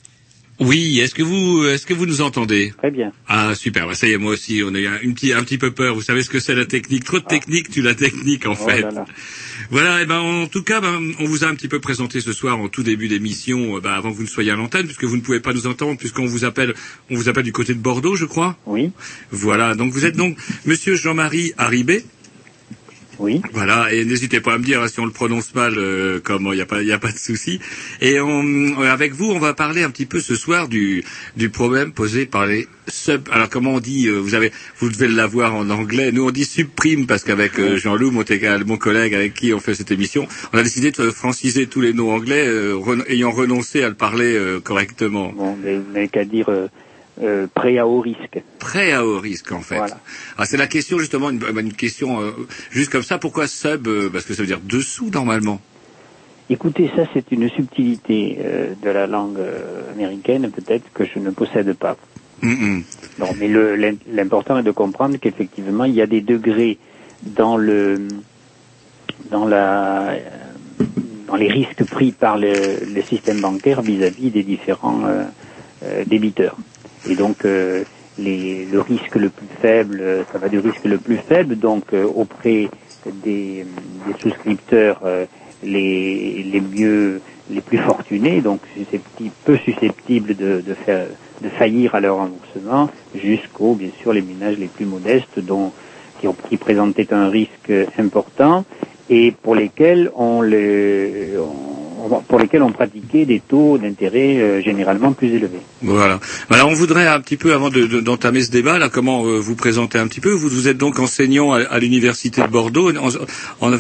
Oui, 0.62 1.00
est-ce 1.00 1.16
que 1.16 1.24
vous, 1.24 1.66
est-ce 1.66 1.88
que 1.88 1.94
vous 1.96 2.06
nous 2.06 2.22
entendez? 2.22 2.72
Très 2.78 2.92
bien. 2.92 3.12
Ah 3.28 3.56
super, 3.56 3.88
bah, 3.88 3.96
ça 3.96 4.08
y 4.08 4.12
est, 4.12 4.18
moi 4.18 4.34
aussi, 4.34 4.62
on 4.64 4.76
a 4.76 4.80
eu 4.80 4.86
un, 4.88 5.00
une 5.02 5.16
petit, 5.16 5.34
un 5.34 5.44
petit 5.44 5.58
peu 5.58 5.72
peur. 5.72 5.96
Vous 5.96 6.04
savez 6.04 6.22
ce 6.22 6.30
que 6.30 6.40
c'est 6.40 6.54
la 6.54 6.66
technique? 6.66 7.04
Trop 7.04 7.18
de 7.20 7.26
technique, 7.26 7.70
tu 7.72 7.82
la 7.82 7.96
technique 7.96 8.46
en 8.46 8.52
Oh 8.52 8.68
fait. 8.70 8.82
là 8.82 8.92
là. 8.92 9.06
Voilà, 9.72 10.02
et 10.04 10.06
ben 10.06 10.20
en 10.20 10.46
tout 10.48 10.62
cas, 10.64 10.80
ben, 10.80 11.00
on 11.20 11.26
vous 11.26 11.44
a 11.44 11.48
un 11.48 11.56
petit 11.56 11.68
peu 11.68 11.80
présenté 11.80 12.22
ce 12.22 12.32
soir 12.32 12.60
en 12.60 12.70
tout 12.70 12.84
début 12.84 13.08
d'émission, 13.08 13.78
euh, 13.78 13.80
ben, 13.82 13.92
avant 13.92 14.12
que 14.12 14.18
vous 14.18 14.24
ne 14.24 14.28
soyez 14.28 14.52
à 14.52 14.56
l'antenne, 14.56 14.86
puisque 14.86 15.04
vous 15.06 15.16
ne 15.18 15.22
pouvez 15.22 15.40
pas 15.40 15.54
nous 15.54 15.66
entendre, 15.66 15.98
puisqu'on 15.98 16.26
vous 16.28 16.46
appelle, 16.46 16.76
on 17.10 17.16
vous 17.16 17.28
appelle 17.28 17.44
du 17.44 17.54
côté 17.54 17.74
de 17.74 17.80
Bordeaux, 17.80 18.16
je 18.16 18.26
crois. 18.26 18.56
Oui. 18.68 18.92
Voilà, 19.32 19.74
donc 19.74 19.92
vous 19.92 20.06
êtes 20.06 20.16
donc 20.16 20.38
Monsieur 20.66 20.96
Jean-Marie 20.96 21.54
Haribé. 21.58 22.04
Oui. 23.22 23.42
Voilà, 23.54 23.94
et 23.94 24.04
n'hésitez 24.04 24.42
pas 24.42 24.54
à 24.56 24.58
me 24.58 24.64
dire 24.64 24.82
hein, 24.82 24.88
si 24.88 25.00
on 25.00 25.06
le 25.06 25.12
prononce 25.12 25.54
mal, 25.54 25.76
euh, 25.78 26.20
comme 26.20 26.48
il 26.52 26.56
n'y 26.56 26.62
a 26.62 26.66
pas, 26.66 26.82
y 26.82 26.92
a 26.92 26.98
pas 27.00 27.12
de 27.12 27.18
souci. 27.18 27.60
Et 28.02 28.20
on, 28.20 28.44
euh, 28.82 28.92
avec 28.92 29.14
vous, 29.14 29.30
on 29.32 29.40
va 29.40 29.54
parler 29.54 29.84
un 29.84 29.92
petit 29.92 30.08
peu 30.08 30.20
ce 30.20 30.36
soir 30.36 30.68
du, 30.68 31.04
du 31.38 31.50
problème 31.50 31.92
posé 31.92 32.26
par 32.26 32.46
les 32.48 32.68
sub. 32.88 33.30
Alors 33.32 33.50
comment 33.50 33.76
on 33.76 33.80
dit 33.80 34.08
euh, 34.08 34.18
Vous 34.18 34.34
avez, 34.34 34.52
vous 34.80 34.90
devez 34.90 35.08
l'avoir 35.08 35.54
en 35.56 35.70
anglais. 35.70 36.12
Nous 36.12 36.26
on 36.28 36.32
dit 36.32 36.46
subprime 36.46 37.06
parce 37.06 37.24
qu'avec 37.24 37.60
euh, 37.60 37.78
Jean-Loup, 37.78 38.12
mon, 38.12 38.24
mon 38.66 38.78
collègue 38.78 39.14
avec 39.14 39.34
qui 39.36 39.54
on 39.54 39.60
fait 39.60 39.76
cette 39.76 39.92
émission, 39.92 40.28
on 40.52 40.58
a 40.58 40.64
décidé 40.64 40.92
de 40.92 41.12
franciser 41.12 41.68
tous 41.68 41.82
les 41.82 41.94
noms 41.94 42.12
anglais, 42.12 42.46
euh, 42.48 42.74
ren- 42.76 43.04
ayant 43.08 43.32
renoncé 43.32 43.84
à 43.84 43.90
le 43.90 43.96
parler 43.96 44.34
euh, 44.36 44.60
correctement. 44.60 45.32
Bon, 45.32 45.56
mais 45.64 45.80
n'avez 45.94 46.08
qu'à 46.08 46.26
dire 46.26 46.50
euh, 47.22 47.48
prêt 47.54 47.78
à 47.78 47.86
haut 47.88 48.00
risque. 48.02 48.42
Prêt 48.60 48.92
à 48.94 49.06
haut 49.06 49.20
risque 49.20 49.52
en 49.52 49.62
fait. 49.62 49.78
Voilà. 49.78 50.00
Ah, 50.38 50.46
c'est 50.46 50.58
la 50.58 50.68
question 50.68 50.98
justement, 51.00 51.30
une, 51.30 51.44
une 51.58 51.74
question 51.74 52.22
euh, 52.22 52.32
juste 52.72 52.92
comme 52.92 53.04
ça. 53.04 53.18
Pourquoi 53.18 53.48
sub 53.48 53.88
euh, 53.88 54.10
Parce 54.12 54.26
que 54.26 54.34
ça 54.34 54.42
veut 54.42 54.48
dire 54.48 54.60
dessous 54.64 55.10
normalement? 55.12 55.60
Écoutez, 56.50 56.90
ça 56.96 57.04
c'est 57.14 57.32
une 57.32 57.50
subtilité 57.50 58.38
euh, 58.40 58.74
de 58.82 58.90
la 58.90 59.08
langue 59.08 59.40
américaine 59.94 60.52
peut-être 60.52 60.92
que 60.94 61.06
je 61.06 61.20
ne 61.20 61.30
possède 61.30 61.74
pas. 61.74 61.96
Mm-mm. 62.44 62.84
Non, 63.20 63.28
mais 63.40 63.50
l'important 64.12 64.58
est 64.58 64.64
de 64.64 64.72
comprendre 64.72 65.18
qu'effectivement 65.18 65.86
il 65.86 65.94
y 65.94 66.02
a 66.02 66.08
des 66.08 66.22
degrés 66.22 66.80
dans 67.24 67.56
le 67.56 68.08
dans 69.30 69.46
la 69.46 70.16
dans 71.28 71.36
les 71.36 71.48
risques 71.48 71.84
pris 71.84 72.12
par 72.12 72.38
le, 72.40 72.52
le 72.94 73.02
système 73.04 73.40
bancaire 73.40 73.82
vis-à-vis 73.84 74.32
des 74.32 74.44
différents 74.44 75.04
débiteurs. 76.08 76.58
Et 77.10 77.16
donc 77.16 77.44
les, 78.18 78.66
le 78.66 78.82
risque 78.82 79.16
le 79.16 79.30
plus 79.30 79.48
faible, 79.62 80.00
euh, 80.02 80.24
ça 80.32 80.38
va 80.38 80.50
du 80.50 80.60
risque 80.60 80.84
le 80.86 80.98
plus 80.98 81.18
faible, 81.18 81.56
donc 81.58 81.86
euh, 81.94 82.04
auprès 82.06 82.70
des, 83.24 83.66
des 84.06 84.14
souscripteurs 84.22 85.02
euh, 85.06 85.26
les, 85.64 86.44
les 86.44 86.62
mieux 86.62 87.22
les 87.50 87.62
plus 87.62 87.80
fortunés, 87.80 88.42
donc 88.42 88.62
susceptibles, 88.76 89.32
peu 89.46 89.58
susceptibles 89.58 90.36
de, 90.36 90.62
de, 90.62 90.74
faire, 90.74 91.08
de 91.42 91.50
faillir 91.50 91.96
à 91.96 92.00
leur 92.00 92.18
remboursement, 92.18 92.90
jusqu'aux 93.16 93.74
bien 93.76 93.90
sûr 94.02 94.14
les 94.14 94.22
ménages 94.22 94.58
les 94.58 94.68
plus 94.68 94.86
modestes 94.86 95.40
dont 95.40 95.72
qui, 96.20 96.28
ont, 96.28 96.36
qui 96.50 96.58
présentaient 96.58 97.14
un 97.14 97.30
risque 97.30 97.72
important 97.98 98.64
et 99.10 99.32
pour 99.32 99.56
lesquels 99.56 100.12
on 100.16 100.42
les 100.42 101.34
on- 101.38 101.81
pour 102.28 102.40
lesquels 102.40 102.64
on 102.64 102.72
pratiquait 102.72 103.26
des 103.26 103.40
taux 103.40 103.78
d'intérêt 103.78 104.38
euh, 104.38 104.62
généralement 104.62 105.14
plus 105.14 105.28
élevés. 105.30 105.60
Voilà. 105.82 106.20
Alors 106.50 106.70
on 106.70 106.74
voudrait 106.74 107.08
un 107.08 107.20
petit 107.20 107.38
peu, 107.38 107.54
avant 107.54 107.70
de- 107.70 107.86
de- 107.86 108.00
d'entamer 108.02 108.42
ce 108.42 108.52
débat, 108.52 108.78
là, 108.80 108.90
comment 108.90 109.26
euh, 109.26 109.40
vous 109.40 109.56
présenter 109.56 109.98
un 109.98 110.08
petit 110.08 110.20
peu. 110.22 110.32
Vous, 110.32 110.50
vous 110.50 110.68
êtes 110.68 110.78
donc 110.78 111.00
enseignant 111.00 111.54
à, 111.54 111.60
à 111.62 111.80
l'université 111.80 112.42
de 112.42 112.48
Bordeaux, 112.48 112.92
en, 112.98 113.10
en 113.62 113.72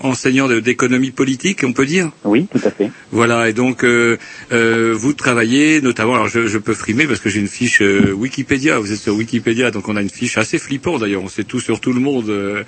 enseignant 0.00 0.48
de- 0.48 0.60
d'économie 0.60 1.10
politique, 1.10 1.62
on 1.64 1.72
peut 1.72 1.86
dire? 1.86 2.10
Oui, 2.24 2.46
tout 2.50 2.60
à 2.64 2.70
fait. 2.70 2.90
Voilà. 3.12 3.48
Et 3.48 3.52
donc 3.52 3.84
euh, 3.84 4.16
euh, 4.52 4.94
vous 4.96 5.12
travaillez 5.12 5.80
notamment. 5.80 6.14
Alors 6.14 6.28
je, 6.28 6.46
je 6.46 6.58
peux 6.58 6.74
frimer 6.74 7.06
parce 7.06 7.20
que 7.20 7.28
j'ai 7.30 7.40
une 7.40 7.48
fiche 7.48 7.80
euh, 7.82 8.12
Wikipédia. 8.12 8.78
Vous 8.78 8.92
êtes 8.92 8.98
sur 9.00 9.14
Wikipédia, 9.14 9.70
donc 9.70 9.88
on 9.88 9.96
a 9.96 10.02
une 10.02 10.10
fiche 10.10 10.38
assez 10.38 10.58
flippante 10.58 11.00
d'ailleurs. 11.00 11.22
On 11.22 11.28
sait 11.28 11.44
tout 11.44 11.60
sur 11.60 11.80
tout 11.80 11.92
le 11.92 12.00
monde. 12.00 12.28
euh. 12.30 12.62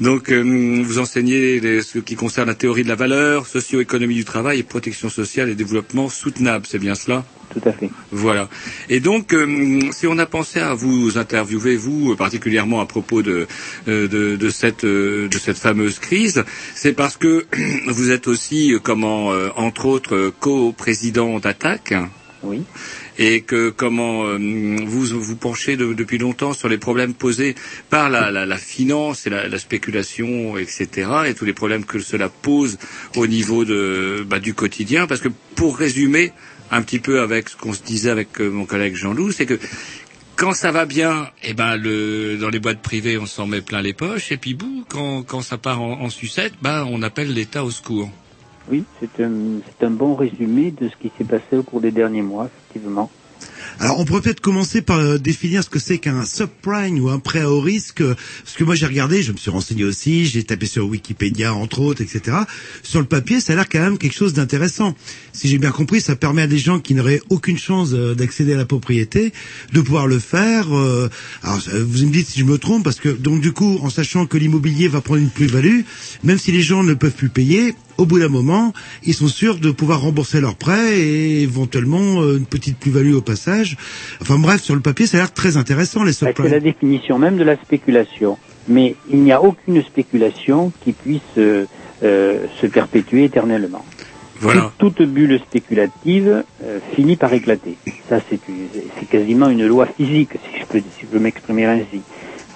donc 0.00 0.30
euh, 0.30 0.82
vous 0.82 0.98
enseignez 0.98 1.60
les- 1.60 1.82
ce 1.82 1.98
qui 1.98 2.14
concerne 2.16 2.48
la 2.48 2.54
théorie 2.54 2.82
de 2.84 2.88
la 2.88 2.94
valeur, 2.96 3.46
socio-économie 3.46 4.14
du 4.14 4.24
travail 4.24 4.51
et 4.54 4.62
protection 4.62 5.08
sociale 5.08 5.48
et 5.48 5.54
développement 5.54 6.08
soutenable. 6.08 6.66
C'est 6.68 6.78
bien 6.78 6.94
cela? 6.94 7.24
Tout 7.52 7.68
à 7.68 7.72
fait. 7.72 7.90
Voilà. 8.10 8.48
Et 8.88 9.00
donc, 9.00 9.34
euh, 9.34 9.80
si 9.92 10.06
on 10.06 10.18
a 10.18 10.26
pensé 10.26 10.58
à 10.58 10.74
vous 10.74 11.18
interviewer, 11.18 11.76
vous 11.76 12.12
euh, 12.12 12.16
particulièrement 12.16 12.80
à 12.80 12.86
propos 12.86 13.22
de 13.22 13.46
euh, 13.88 14.08
de, 14.08 14.36
de 14.36 14.50
cette 14.50 14.86
de 14.86 15.38
cette 15.38 15.58
fameuse 15.58 15.98
crise, 15.98 16.44
c'est 16.74 16.94
parce 16.94 17.16
que 17.16 17.46
vous 17.88 18.10
êtes 18.10 18.26
aussi, 18.26 18.74
comment, 18.82 19.28
entre 19.56 19.86
autres, 19.86 20.32
co-président 20.40 21.38
d'Attaque. 21.40 21.94
Oui. 22.42 22.62
Et 23.18 23.42
que 23.42 23.68
comment 23.70 24.24
euh, 24.26 24.38
vous 24.84 25.04
vous 25.20 25.36
penchez 25.36 25.76
de- 25.76 25.92
depuis 25.92 26.18
longtemps 26.18 26.54
sur 26.54 26.68
les 26.68 26.78
problèmes 26.78 27.12
posés 27.14 27.54
par 27.90 28.08
la, 28.08 28.30
la, 28.30 28.56
finance 28.58 29.26
et 29.26 29.30
la, 29.30 29.48
la 29.48 29.58
spéculation, 29.58 30.56
etc. 30.56 31.10
et 31.28 31.34
tous 31.34 31.44
les 31.44 31.52
problèmes 31.52 31.84
que 31.84 31.98
cela 31.98 32.28
pose 32.30 32.78
au 33.16 33.26
niveau 33.26 33.64
bah, 34.24 34.38
du 34.38 34.54
quotidien. 34.54 35.06
Parce 35.06 35.20
que 35.20 35.28
pour 35.54 35.76
résumer, 35.76 36.32
un 36.70 36.80
petit 36.80 36.98
peu 37.00 37.20
avec 37.20 37.50
ce 37.50 37.56
qu'on 37.56 37.74
se 37.74 37.82
disait 37.82 38.08
avec 38.10 38.40
euh, 38.40 38.48
mon 38.48 38.64
collègue 38.64 38.94
Jean-Loup, 38.94 39.30
c'est 39.30 39.44
que 39.46 39.58
quand 40.36 40.54
ça 40.54 40.72
va 40.72 40.86
bien, 40.86 41.28
eh 41.44 41.52
ben 41.52 41.76
dans 41.76 42.48
les 42.48 42.58
boîtes 42.58 42.80
privées, 42.80 43.18
on 43.18 43.26
s'en 43.26 43.46
met 43.46 43.60
plein 43.60 43.82
les 43.82 43.92
poches, 43.92 44.32
et 44.32 44.38
puis 44.38 44.54
bouh, 44.54 44.84
quand, 44.88 45.42
ça 45.42 45.58
part 45.58 45.82
en, 45.82 46.00
en 46.00 46.08
sucette, 46.08 46.54
ben 46.62 46.88
on 46.90 47.02
appelle 47.02 47.32
l'État 47.34 47.62
au 47.62 47.70
secours. 47.70 48.10
Oui, 48.70 48.84
c'est 49.00 49.22
un, 49.22 49.60
un 49.80 49.90
bon 49.90 50.14
résumé 50.14 50.70
de 50.70 50.88
ce 50.88 50.96
qui 50.96 51.10
s'est 51.18 51.24
passé 51.24 51.56
au 51.56 51.62
cours 51.62 51.80
des 51.80 51.90
derniers 51.90 52.22
mois, 52.22 52.48
effectivement. 52.70 53.10
Alors, 53.80 53.98
on 53.98 54.04
pourrait 54.04 54.20
peut-être 54.20 54.40
commencer 54.40 54.82
par 54.82 54.98
euh, 54.98 55.18
définir 55.18 55.64
ce 55.64 55.70
que 55.70 55.78
c'est 55.78 55.98
qu'un 55.98 56.24
subprime 56.24 57.00
ou 57.00 57.08
un 57.08 57.18
prêt 57.18 57.40
à 57.40 57.50
haut 57.50 57.60
risque, 57.60 58.00
euh, 58.00 58.14
parce 58.44 58.56
que 58.56 58.64
moi 58.64 58.74
j'ai 58.74 58.86
regardé, 58.86 59.22
je 59.22 59.32
me 59.32 59.36
suis 59.36 59.50
renseigné 59.50 59.84
aussi, 59.84 60.26
j'ai 60.26 60.44
tapé 60.44 60.66
sur 60.66 60.86
Wikipédia 60.86 61.54
entre 61.54 61.80
autres, 61.80 62.02
etc. 62.02 62.36
Sur 62.82 63.00
le 63.00 63.06
papier, 63.06 63.40
ça 63.40 63.54
a 63.54 63.56
l'air 63.56 63.68
quand 63.68 63.80
même 63.80 63.98
quelque 63.98 64.14
chose 64.14 64.34
d'intéressant. 64.34 64.94
Si 65.32 65.48
j'ai 65.48 65.58
bien 65.58 65.70
compris, 65.70 66.00
ça 66.00 66.16
permet 66.16 66.42
à 66.42 66.46
des 66.46 66.58
gens 66.58 66.78
qui 66.78 66.94
n'auraient 66.94 67.22
aucune 67.30 67.58
chance 67.58 67.90
euh, 67.92 68.14
d'accéder 68.14 68.52
à 68.52 68.56
la 68.56 68.66
propriété 68.66 69.32
de 69.72 69.80
pouvoir 69.80 70.06
le 70.06 70.18
faire. 70.18 70.68
alors, 71.42 71.60
vous 71.72 72.06
me 72.06 72.12
dites 72.12 72.28
si 72.28 72.40
je 72.40 72.44
me 72.44 72.58
trompe, 72.58 72.84
parce 72.84 73.00
que 73.00 73.08
donc 73.08 73.40
du 73.40 73.52
coup, 73.52 73.80
en 73.82 73.90
sachant 73.90 74.26
que 74.26 74.36
l'immobilier 74.36 74.88
va 74.88 75.00
prendre 75.00 75.20
une 75.20 75.30
plus-value, 75.30 75.80
même 76.22 76.38
si 76.38 76.52
les 76.52 76.62
gens 76.62 76.82
ne 76.82 76.94
peuvent 76.94 77.12
plus 77.12 77.30
payer, 77.30 77.74
au 77.98 78.06
bout 78.06 78.18
d'un 78.18 78.28
moment, 78.28 78.72
ils 79.04 79.14
sont 79.14 79.28
sûrs 79.28 79.58
de 79.58 79.70
pouvoir 79.70 80.00
rembourser 80.02 80.40
leurs 80.40 80.56
prêts 80.56 80.98
et 80.98 81.42
éventuellement 81.42 82.22
euh, 82.22 82.38
une 82.38 82.46
petite 82.46 82.78
plus-value 82.78 83.14
au 83.14 83.20
passage. 83.22 83.76
Enfin 84.20 84.38
bref, 84.38 84.62
sur 84.62 84.74
le 84.74 84.80
papier, 84.80 85.06
ça 85.06 85.18
a 85.18 85.20
l'air 85.20 85.32
très 85.32 85.56
intéressant 85.56 86.02
les 86.02 86.12
Bah, 86.12 86.16
C'est 86.20 86.24
la 86.26 86.32
subprimes. 86.34 86.60
définition 86.60 87.18
même 87.18 87.36
de 87.36 87.44
la 87.44 87.56
spéculation. 87.56 88.38
Mais 88.68 88.94
il 89.10 89.18
n'y 89.20 89.32
a 89.32 89.42
aucune 89.42 89.82
spéculation 89.82 90.72
qui 90.84 90.92
puisse 90.92 91.20
euh, 91.38 91.66
euh, 92.04 92.46
se 92.60 92.66
perpétuer 92.66 93.24
éternellement. 93.24 93.84
Voilà. 94.40 94.72
Toute, 94.78 94.96
toute 94.96 95.08
bulle 95.08 95.38
spéculative 95.38 96.42
euh, 96.64 96.78
finit 96.94 97.16
par 97.16 97.32
éclater. 97.32 97.76
Ça, 98.08 98.18
c'est 98.28 98.40
quasiment 99.08 99.48
une 99.48 99.66
loi 99.66 99.86
physique, 99.86 100.30
si 100.32 100.60
je 100.60 100.66
peux, 100.66 100.82
si 100.98 101.06
peux 101.06 101.18
m'exprimer 101.20 101.64
ainsi. 101.66 102.02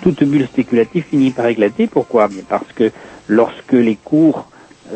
Toute 0.03 0.22
bulle 0.24 0.47
spéculative 0.47 1.05
finit 1.09 1.30
par 1.30 1.47
éclater. 1.47 1.87
Pourquoi? 1.87 2.28
Bien 2.28 2.43
Parce 2.49 2.72
que 2.74 2.91
lorsque 3.28 3.72
les 3.72 3.97
cours 3.97 4.49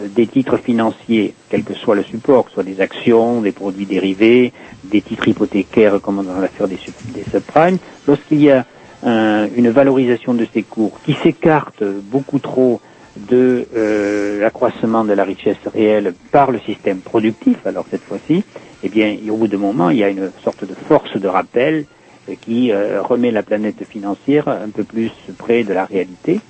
des 0.09 0.27
titres 0.27 0.57
financiers, 0.59 1.35
quel 1.49 1.65
que 1.65 1.75
soit 1.75 1.95
le 1.97 2.03
support, 2.05 2.45
que 2.45 2.51
ce 2.51 2.55
soit 2.55 2.63
des 2.65 2.81
actions, 2.81 3.41
des 3.41 3.53
produits 3.53 3.87
dérivés, 3.87 4.53
des 4.85 5.03
titres 5.03 5.29
hypothécaires 5.29 6.01
comme 6.01 6.25
dans 6.25 6.39
l'affaire 6.39 6.69
des, 6.69 6.79
des 7.13 7.25
subprimes, 7.31 7.79
lorsqu'il 8.07 8.41
y 8.43 8.51
a 8.51 8.67
un- 9.03 9.49
une 9.55 9.71
valorisation 9.71 10.35
de 10.35 10.47
ces 10.53 10.63
cours 10.63 11.01
qui 11.03 11.15
s'écarte 11.23 11.83
beaucoup 11.85 12.39
trop 12.39 12.81
de 13.17 13.67
euh, 13.75 14.41
l'accroissement 14.41 15.05
de 15.05 15.13
la 15.13 15.25
richesse 15.25 15.57
réelle 15.75 16.15
par 16.31 16.51
le 16.53 16.61
système 16.61 17.01
productif, 17.01 17.57
alors 17.67 17.87
cette 17.91 18.05
fois-ci, 18.05 18.45
eh 18.83 18.89
bien, 18.89 19.17
au 19.31 19.37
bout 19.37 19.49
de 19.49 19.57
moment, 19.57 19.91
il 19.91 19.99
y 19.99 20.05
a 20.05 20.09
une 20.09 20.31
sorte 20.45 20.65
de 20.65 20.75
force 20.87 21.17
de 21.17 21.27
rappel 21.27 21.87
euh, 22.29 22.35
qui 22.41 22.71
euh, 22.71 23.03
remet 23.03 23.31
la 23.33 23.43
planète 23.43 23.85
financière 23.91 24.47
un 24.49 24.71
peu 24.71 24.85
plus 24.85 25.11
près 25.39 25.65
de 25.65 25.73
la 25.73 25.85
réalité 25.85 26.41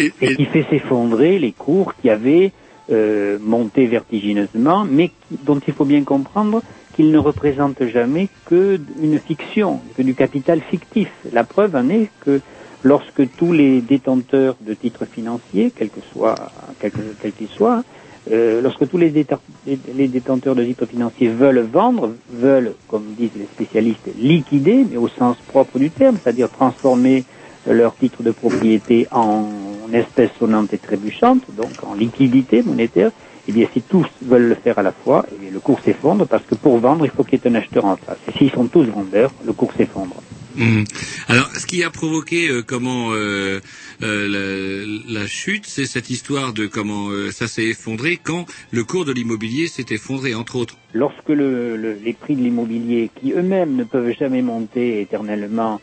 et, 0.00 0.34
qui 0.36 0.44
fait 0.46 0.64
s'effondrer 0.70 1.38
les 1.38 1.52
cours 1.52 1.94
qui 1.96 2.10
avaient 2.10 2.52
euh, 2.90 3.38
monté 3.40 3.86
vertigineusement, 3.86 4.84
mais 4.84 5.08
qui- 5.08 5.38
dont 5.44 5.60
il 5.66 5.74
faut 5.74 5.84
bien 5.84 6.02
comprendre 6.04 6.62
qu'ils 6.94 7.10
ne 7.12 7.18
représentent 7.18 7.84
jamais 7.86 8.28
que 8.46 8.80
une 9.00 9.20
fiction, 9.20 9.80
que 9.96 10.02
du 10.02 10.14
capital 10.14 10.60
fictif. 10.62 11.08
La 11.32 11.44
preuve 11.44 11.76
en 11.76 11.88
est 11.88 12.10
que 12.20 12.40
lorsque 12.82 13.22
tous 13.36 13.52
les 13.52 13.80
détenteurs 13.82 14.56
de 14.60 14.74
titres 14.74 15.04
financiers, 15.06 15.70
quels 15.76 15.90
que 15.90 16.00
soient, 16.12 16.50
quels 16.80 16.90
que- 16.90 17.14
quels 17.20 17.32
qu'ils 17.32 17.48
soient, 17.48 17.84
euh, 18.30 18.60
lorsque 18.60 18.88
tous 18.88 18.98
les 18.98 19.10
détenteurs 19.10 20.54
de 20.56 20.64
titres 20.64 20.86
financiers 20.86 21.28
veulent 21.28 21.60
vendre, 21.72 22.16
veulent, 22.28 22.74
comme 22.88 23.14
disent 23.14 23.30
les 23.36 23.46
spécialistes, 23.46 24.08
liquider, 24.16 24.84
mais 24.90 24.96
au 24.96 25.08
sens 25.08 25.40
propre 25.46 25.78
du 25.78 25.90
terme, 25.92 26.18
c'est-à-dire 26.22 26.50
transformer 26.50 27.24
leur 27.66 27.96
titre 27.96 28.22
de 28.22 28.30
propriété 28.30 29.06
en 29.10 29.46
espèces 29.92 30.30
sonnantes 30.38 30.72
et 30.72 30.78
trébuchantes, 30.78 31.42
donc 31.56 31.70
en 31.82 31.94
liquidité 31.94 32.62
monétaire, 32.62 33.10
eh 33.48 33.52
bien 33.52 33.66
si 33.72 33.82
tous 33.82 34.06
veulent 34.22 34.48
le 34.48 34.54
faire 34.54 34.78
à 34.78 34.82
la 34.82 34.92
fois, 34.92 35.26
eh 35.34 35.38
bien, 35.38 35.50
le 35.50 35.60
cours 35.60 35.80
s'effondre 35.84 36.26
parce 36.26 36.44
que 36.46 36.54
pour 36.54 36.78
vendre, 36.78 37.04
il 37.04 37.10
faut 37.10 37.24
qu'il 37.24 37.38
y 37.38 37.42
ait 37.42 37.50
un 37.50 37.54
acheteur 37.56 37.84
en 37.84 37.96
face. 37.96 38.18
Et 38.28 38.38
s'ils 38.38 38.50
sont 38.50 38.66
tous 38.66 38.84
vendeurs, 38.84 39.32
le 39.44 39.52
cours 39.52 39.72
s'effondre. 39.76 40.14
Mhm. 40.56 40.84
Alors, 41.28 41.46
ce 41.54 41.64
qui 41.66 41.82
a 41.84 41.90
provoqué 41.90 42.48
euh, 42.48 42.62
comment 42.66 43.12
euh, 43.12 43.60
euh, 44.02 45.08
la, 45.14 45.20
la 45.20 45.26
chute, 45.26 45.64
c'est 45.66 45.86
cette 45.86 46.10
histoire 46.10 46.52
de 46.52 46.66
comment 46.66 47.08
ça 47.30 47.46
s'est 47.46 47.66
effondré 47.66 48.16
quand 48.22 48.46
le 48.72 48.84
cours 48.84 49.04
de 49.04 49.12
l'immobilier 49.12 49.68
s'est 49.68 49.86
effondré, 49.90 50.34
entre 50.34 50.56
autres. 50.56 50.76
Lorsque 50.92 51.28
le- 51.28 51.76
le- 51.76 51.94
les 52.04 52.12
prix 52.12 52.34
de 52.36 52.42
l'immobilier, 52.42 53.10
qui 53.20 53.32
eux-mêmes 53.32 53.76
ne 53.76 53.84
peuvent 53.84 54.12
jamais 54.18 54.42
monter 54.42 55.00
éternellement, 55.00 55.80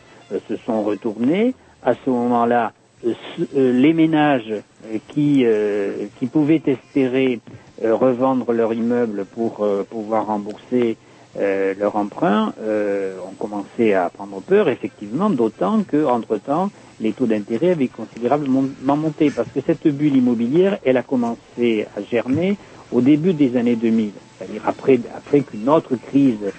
se 0.49 0.57
sont 0.65 0.83
retournés, 0.83 1.55
à 1.87 1.93
ce 2.03 2.09
moment-là, 2.09 2.73
euh, 3.05 3.13
euh, 3.55 3.71
les 3.71 3.93
ménages 3.93 4.53
euh, 4.53 6.05
qui, 6.19 6.25
pouvaient 6.27 6.61
espérer 6.65 7.39
revendre 7.81 8.51
leur 8.51 8.73
immeuble 8.73 9.23
pour 9.25 9.65
pouvoir 9.89 10.25
rembourser 10.25 10.97
leur 11.35 11.95
emprunt 11.95 12.51
ont 12.59 13.35
commencé 13.37 13.93
à 13.93 14.09
prendre 14.09 14.41
peur, 14.41 14.67
effectivement, 14.67 15.29
d'autant 15.29 15.83
que, 15.83 16.03
entre-temps, 16.03 16.71
les 16.99 17.13
taux 17.13 17.27
d'intérêt 17.27 17.69
avaient 17.69 17.87
considérablement 17.87 18.65
monté, 18.81 19.29
parce 19.29 19.47
que 19.49 19.59
cette 19.63 19.87
bulle 19.87 20.15
immobilière, 20.15 20.79
elle 20.83 20.97
a 20.97 21.03
commencé 21.03 21.85
à 21.95 22.01
germer 22.01 22.57
au 22.91 23.01
début 23.01 23.33
des 23.33 23.55
années 23.55 23.75
2000, 23.75 24.09
c'est-à-dire 24.39 24.63
après, 24.65 24.99
qu'une 25.41 25.69
autre 25.69 25.95
crise 26.07 26.51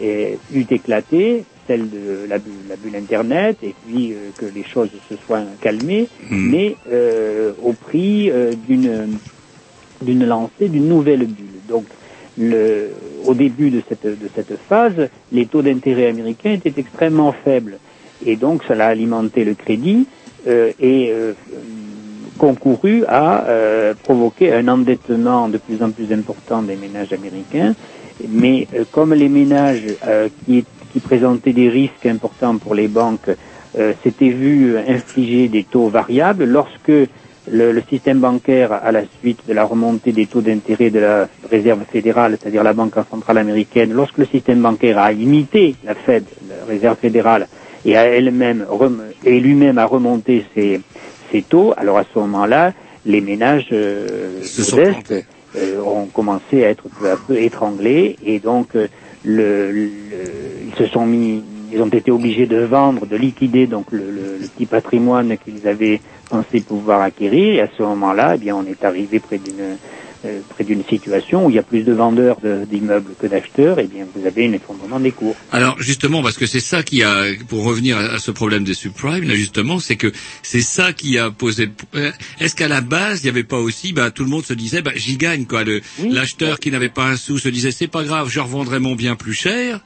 eut 0.00 0.66
éclaté, 0.70 1.44
celle 1.70 1.88
de 1.88 2.26
la 2.28 2.38
bulle, 2.38 2.66
la 2.68 2.74
bulle 2.74 2.96
Internet, 2.96 3.58
et 3.62 3.74
puis 3.86 4.12
euh, 4.12 4.30
que 4.36 4.46
les 4.52 4.64
choses 4.64 4.90
se 5.08 5.14
soient 5.24 5.44
calmées, 5.60 6.08
mais 6.28 6.74
euh, 6.90 7.52
au 7.62 7.72
prix 7.74 8.28
euh, 8.28 8.52
d'une 8.66 9.18
d'une 10.02 10.26
lancée 10.26 10.68
d'une 10.68 10.88
nouvelle 10.88 11.26
bulle. 11.26 11.60
Donc, 11.68 11.84
le, 12.38 12.90
au 13.26 13.34
début 13.34 13.70
de 13.70 13.82
cette, 13.88 14.06
de 14.06 14.28
cette 14.34 14.54
phase, 14.68 15.08
les 15.30 15.46
taux 15.46 15.62
d'intérêt 15.62 16.08
américains 16.08 16.52
étaient 16.54 16.72
extrêmement 16.76 17.32
faibles. 17.44 17.78
Et 18.26 18.34
donc, 18.36 18.62
cela 18.66 18.86
a 18.86 18.88
alimenté 18.88 19.44
le 19.44 19.54
crédit 19.54 20.06
et 20.46 21.12
concouru 22.38 23.04
à 23.08 23.44
provoquer 24.02 24.54
un 24.54 24.68
endettement 24.68 25.50
de 25.50 25.58
plus 25.58 25.82
en 25.82 25.90
plus 25.90 26.10
important 26.14 26.62
des 26.62 26.76
ménages 26.76 27.12
américains. 27.12 27.74
Mais 28.28 28.66
euh, 28.74 28.84
comme 28.90 29.14
les 29.14 29.28
ménages 29.28 29.82
euh, 30.06 30.28
qui, 30.44 30.64
qui 30.92 31.00
présentaient 31.00 31.52
des 31.52 31.68
risques 31.68 32.06
importants 32.06 32.56
pour 32.58 32.74
les 32.74 32.88
banques 32.88 33.30
euh, 33.78 33.92
s'étaient 34.02 34.30
vus 34.30 34.76
infliger 34.76 35.48
des 35.48 35.64
taux 35.64 35.88
variables, 35.88 36.44
lorsque 36.44 36.88
le, 36.88 37.72
le 37.72 37.82
système 37.88 38.18
bancaire, 38.18 38.72
à 38.72 38.92
la 38.92 39.02
suite 39.20 39.40
de 39.48 39.54
la 39.54 39.64
remontée 39.64 40.12
des 40.12 40.26
taux 40.26 40.40
d'intérêt 40.40 40.90
de 40.90 41.00
la 41.00 41.28
réserve 41.50 41.80
fédérale, 41.90 42.36
c'est-à-dire 42.40 42.62
la 42.62 42.72
Banque 42.72 42.94
centrale 43.10 43.38
américaine, 43.38 43.92
lorsque 43.92 44.18
le 44.18 44.26
système 44.26 44.60
bancaire 44.60 44.98
a 44.98 45.12
imité 45.12 45.74
la 45.84 45.94
Fed, 45.94 46.24
la 46.48 46.66
réserve 46.66 46.96
fédérale, 46.98 47.46
et 47.84 47.96
a 47.96 48.04
elle-même 48.04 48.66
et 49.24 49.40
lui-même 49.40 49.78
a 49.78 49.86
remonté 49.86 50.44
ses, 50.54 50.80
ses 51.30 51.42
taux, 51.42 51.72
alors 51.76 51.98
à 51.98 52.04
ce 52.12 52.18
moment-là, 52.18 52.72
les 53.06 53.20
ménages 53.20 53.68
euh, 53.72 54.42
modestes 54.70 55.14
euh, 55.56 55.80
ont 55.80 56.06
commencé 56.06 56.64
à 56.64 56.70
être 56.70 56.84
peu 56.98 57.10
à 57.10 57.16
peu 57.16 57.36
étranglés 57.38 58.16
et 58.24 58.38
donc 58.38 58.76
euh, 58.76 58.88
le, 59.22 59.72
le- 59.72 60.62
ils 60.64 60.74
se 60.76 60.86
sont 60.88 61.06
mis, 61.06 61.44
ils 61.72 61.82
ont 61.82 61.88
été 61.88 62.10
obligés 62.10 62.46
de 62.46 62.64
vendre, 62.64 63.06
de 63.06 63.16
liquider 63.16 63.66
donc 63.66 63.92
le, 63.92 64.10
le- 64.10 64.38
petit 64.48 64.66
patrimoine 64.66 65.36
qu'ils 65.38 65.66
avaient 65.68 66.00
pensé 66.28 66.62
pouvoir 66.62 67.02
acquérir. 67.02 67.54
Et 67.56 67.60
à 67.62 67.68
ce 67.76 67.82
moment-là, 67.82 68.34
eh 68.36 68.38
bien, 68.38 68.56
on 68.56 68.66
est 68.66 68.84
arrivé 68.84 69.20
près 69.20 69.38
d'une 69.38 69.78
euh, 70.24 70.40
près 70.50 70.64
d'une 70.64 70.84
situation 70.84 71.46
où 71.46 71.50
il 71.50 71.56
y 71.56 71.58
a 71.58 71.62
plus 71.62 71.82
de 71.82 71.92
vendeurs 71.92 72.38
de- 72.42 72.64
d'immeubles 72.70 73.12
que 73.18 73.26
d'acheteurs, 73.26 73.78
et 73.78 73.86
bien 73.86 74.06
vous 74.14 74.26
avez 74.26 74.46
un 74.46 74.52
effondrement 74.52 75.00
des 75.00 75.12
cours. 75.12 75.34
Alors 75.52 75.80
justement, 75.80 76.22
parce 76.22 76.36
que 76.36 76.46
c'est 76.46 76.60
ça 76.60 76.82
qui 76.82 77.02
a, 77.02 77.24
pour 77.48 77.64
revenir 77.64 77.96
à, 77.96 78.00
à 78.02 78.18
ce 78.18 78.30
problème 78.30 78.64
des 78.64 78.74
subprimes, 78.74 79.24
là 79.26 79.34
justement, 79.34 79.78
c'est 79.78 79.96
que 79.96 80.12
c'est 80.42 80.60
ça 80.62 80.92
qui 80.92 81.18
a 81.18 81.30
posé. 81.30 81.66
le- 81.66 81.72
euh, 82.00 82.12
Est-ce 82.40 82.54
qu'à 82.54 82.68
la 82.68 82.80
base, 82.80 83.20
il 83.20 83.24
n'y 83.24 83.30
avait 83.30 83.44
pas 83.44 83.58
aussi, 83.58 83.92
bah, 83.92 84.10
tout 84.10 84.24
le 84.24 84.30
monde 84.30 84.44
se 84.44 84.52
disait, 84.54 84.82
bah, 84.82 84.92
j'y 84.94 85.16
gagne 85.16 85.46
quoi. 85.46 85.62
L'acheteur 85.98 86.58
qui 86.58 86.70
n'avait 86.70 86.88
pas 86.88 87.06
un 87.08 87.16
sou 87.16 87.38
se 87.38 87.48
disait, 87.48 87.70
c'est 87.70 87.86
pas 87.88 88.04
grave, 88.04 88.28
je 88.30 88.40
revendrai 88.40 88.78
mon 88.78 88.94
bien 88.94 89.16
plus 89.16 89.34
cher. 89.34 89.80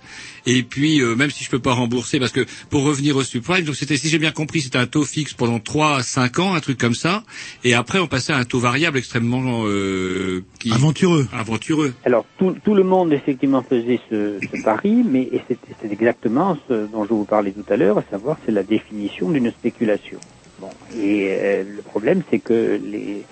Et 0.47 0.63
puis, 0.63 1.01
euh, 1.01 1.15
même 1.17 1.31
si 1.31 1.43
je 1.45 1.51
peux 1.51 1.59
pas 1.59 1.73
rembourser, 1.73 2.19
parce 2.19 2.33
que 2.33 2.45
pour 2.71 2.83
revenir 2.83 3.17
au 3.17 3.23
subprime, 3.23 3.65
donc 3.65 3.77
c'était, 3.77 3.97
si 3.97 4.09
j'ai 4.09 4.19
bien 4.19 4.31
compris, 4.33 4.61
c'était 4.61 4.79
un 4.79 4.87
taux 4.87 5.05
fixe 5.05 5.33
pendant 5.35 5.59
3 5.59 5.97
à 5.99 6.03
5 6.03 6.39
ans, 6.39 6.55
un 6.55 6.61
truc 6.61 6.79
comme 6.79 6.95
ça. 6.95 7.23
Et 7.65 7.75
après, 7.75 7.99
on 7.99 8.07
passait 8.07 8.33
à 8.33 8.37
un 8.37 8.45
taux 8.45 8.59
variable 8.61 8.99
extrêmement 8.99 9.65
euh, 9.67 10.43
qui... 10.59 10.73
aventureux. 10.73 11.27
Aventureux. 11.33 11.95
Alors 12.05 12.27
tout, 12.39 12.55
tout 12.65 12.75
le 12.75 12.85
monde 12.85 13.13
effectivement 13.13 13.63
faisait 13.63 14.01
ce, 14.11 14.39
ce 14.53 14.63
pari, 14.63 15.03
mais 15.05 15.31
c'est 15.49 15.91
exactement 15.91 16.57
ce 16.69 16.87
dont 16.89 17.05
je 17.05 17.11
vous 17.11 17.25
parlais 17.25 17.53
tout 17.53 17.65
à 17.73 17.77
l'heure, 17.77 17.99
à 17.99 18.05
savoir 18.11 18.37
c'est 18.45 18.53
la 18.53 18.63
définition 18.63 19.31
d'une 19.31 19.51
spéculation. 19.51 20.19
Bon, 20.61 20.69
et 21.01 21.29
euh, 21.31 21.65
le 21.77 21.83
problème 21.83 22.23
c'est 22.31 22.39
que 22.39 22.79
les, 22.85 23.25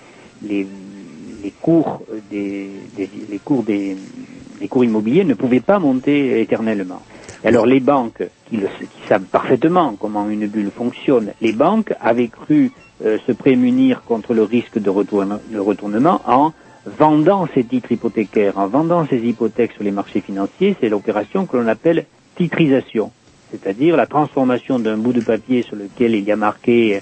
les, 0.43 0.67
les 1.43 1.51
cours 1.61 2.01
des, 2.29 2.69
des- 2.97 3.09
les 3.29 3.39
cours 3.39 3.63
des 3.63 3.95
les 4.63 4.69
cours 4.69 4.85
immobiliers 4.85 5.25
ne 5.25 5.33
pouvaient 5.33 5.59
pas 5.59 5.77
monter 5.77 6.39
éternellement. 6.39 7.01
Alors 7.43 7.65
les 7.65 7.81
banques 7.81 8.23
qui, 8.47 8.55
le, 8.55 8.69
savent 9.09 9.25
parfaitement 9.25 9.95
comment 9.99 10.29
une 10.29 10.47
bulle 10.47 10.71
fonctionne, 10.71 11.33
les 11.41 11.51
banques 11.51 11.93
avaient 11.99 12.29
cru 12.29 12.71
euh, 13.03 13.17
se 13.27 13.33
prémunir 13.33 14.03
contre 14.03 14.33
le 14.33 14.43
risque 14.43 14.79
de 14.79 14.89
de 14.89 15.59
retournement 15.59 16.21
en 16.25 16.53
vendant 16.85 17.45
ces 17.53 17.65
titres 17.65 17.91
hypothécaires, 17.91 18.57
en 18.57 18.67
vendant 18.67 19.05
ces 19.05 19.17
hypothèques 19.17 19.73
sur 19.73 19.83
les 19.83 19.91
marchés 19.91 20.21
financiers, 20.21 20.77
c'est 20.79 20.87
l'opération 20.87 21.45
que 21.45 21.57
l'on 21.57 21.67
appelle 21.67 22.05
titrisation, 22.37 23.11
c'est-à-dire 23.51 23.97
la 23.97 24.05
transformation 24.05 24.79
d'un 24.79 24.97
bout 24.97 25.11
de 25.11 25.21
papier 25.21 25.63
sur 25.63 25.75
lequel 25.75 26.15
il 26.15 26.23
y 26.23 26.31
a 26.31 26.37
marqué 26.37 26.95
euh, 26.95 26.99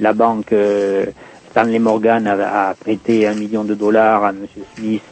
la 0.00 0.14
banque 0.14 0.54
euh, 0.54 1.04
Stanley 1.50 1.78
Morgan 1.78 2.26
a, 2.26 2.74
prêté 2.80 3.26
un 3.26 3.34
million 3.34 3.64
de 3.64 3.74
dollars 3.74 4.24
à 4.24 4.30
M. 4.30 4.46
Smith 4.74 5.02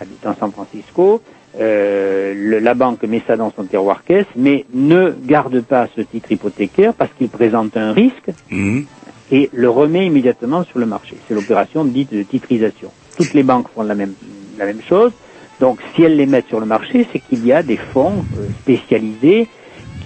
habitant 0.00 0.34
San 0.38 0.52
Francisco. 0.52 1.20
Euh, 1.58 2.34
le- 2.36 2.58
la 2.58 2.74
banque 2.74 3.02
met 3.04 3.22
ça 3.26 3.36
dans 3.36 3.50
son 3.50 3.64
tiroir 3.64 4.04
caisse, 4.04 4.26
mais 4.36 4.66
ne 4.74 5.10
garde 5.24 5.60
pas 5.62 5.88
ce 5.96 6.02
titre 6.02 6.30
hypothécaire 6.32 6.92
parce 6.92 7.10
qu'il 7.16 7.28
présente 7.28 7.76
un 7.76 7.92
risque 7.92 8.30
et 9.32 9.48
le 9.52 9.70
remet 9.70 10.06
immédiatement 10.06 10.64
sur 10.64 10.78
le 10.78 10.86
marché. 10.86 11.16
C'est 11.26 11.34
l'opération 11.34 11.84
dite 11.84 12.12
de 12.12 12.22
titrisation. 12.22 12.90
Toutes 13.16 13.32
les 13.32 13.42
banques 13.42 13.68
font 13.74 13.82
la 13.82 13.94
même, 13.94 14.12
la 14.58 14.66
même 14.66 14.82
chose. 14.86 15.12
Donc, 15.58 15.78
si 15.94 16.02
elles 16.02 16.16
les 16.16 16.26
mettent 16.26 16.48
sur 16.48 16.60
le 16.60 16.66
marché, 16.66 17.06
c'est 17.10 17.20
qu'il 17.20 17.46
y 17.46 17.52
a 17.52 17.62
des 17.62 17.78
fonds 17.78 18.24
euh, 18.38 18.46
spécialisés 18.60 19.48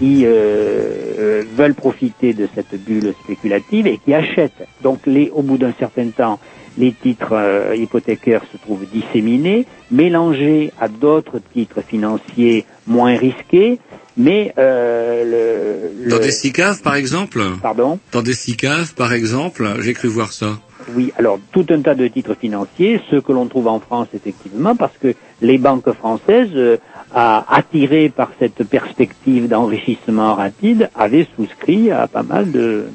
qui 0.00 0.24
euh, 0.24 0.30
euh, 0.32 1.42
veulent 1.56 1.74
profiter 1.74 2.32
de 2.32 2.48
cette 2.54 2.74
bulle 2.82 3.14
spéculative 3.22 3.86
et 3.86 3.98
qui 3.98 4.12
achètent. 4.14 4.66
Donc, 4.82 5.00
les, 5.06 5.30
au 5.30 5.42
bout 5.42 5.58
d'un 5.58 5.74
certain 5.78 6.08
temps, 6.08 6.40
les 6.78 6.92
titres 6.92 7.32
euh, 7.34 7.76
hypothécaires 7.76 8.42
se 8.50 8.56
trouvent 8.56 8.86
disséminés, 8.90 9.66
mélangés 9.90 10.72
à 10.80 10.88
d'autres 10.88 11.38
titres 11.52 11.82
financiers 11.86 12.64
moins 12.86 13.14
risqués, 13.16 13.78
mais 14.16 14.52
euh, 14.58 15.24
le, 15.24 16.04
le- 16.04 16.10
Dans 16.10 16.18
des 16.18 16.30
SICAV, 16.32 16.80
par 16.82 16.94
exemple? 16.96 17.40
Pardon? 17.62 17.98
Dans 18.12 18.22
des 18.22 18.32
SICAV, 18.34 18.94
par 18.94 19.12
exemple, 19.12 19.68
j'ai 19.80 19.92
cru 19.92 20.08
voir 20.08 20.32
ça. 20.32 20.58
Oui, 20.96 21.12
alors 21.18 21.38
tout 21.52 21.66
un 21.68 21.82
tas 21.82 21.94
de 21.94 22.08
titres 22.08 22.34
financiers, 22.34 23.00
ceux 23.10 23.20
que 23.20 23.32
l'on 23.32 23.46
trouve 23.46 23.68
en 23.68 23.80
France 23.80 24.08
effectivement, 24.14 24.74
parce 24.74 24.96
que 24.96 25.14
les 25.42 25.58
banques 25.58 25.92
françaises, 25.92 26.48
euh, 26.54 26.78
à- 27.12 27.56
attirées 27.56 28.10
par 28.10 28.30
cette 28.38 28.64
perspective 28.64 29.48
d'enrichissement 29.48 30.34
rapide, 30.34 30.90
avaient 30.94 31.26
souscrit 31.36 31.90
à 31.90 32.08
pas 32.08 32.22
mal 32.22 32.50
de, 32.52 32.88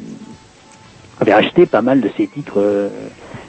avaient 1.17 1.33
acheté 1.33 1.65
pas 1.65 1.81
mal 1.81 2.01
de 2.01 2.09
ces 2.17 2.27
titres 2.27 2.59
euh, 2.61 2.89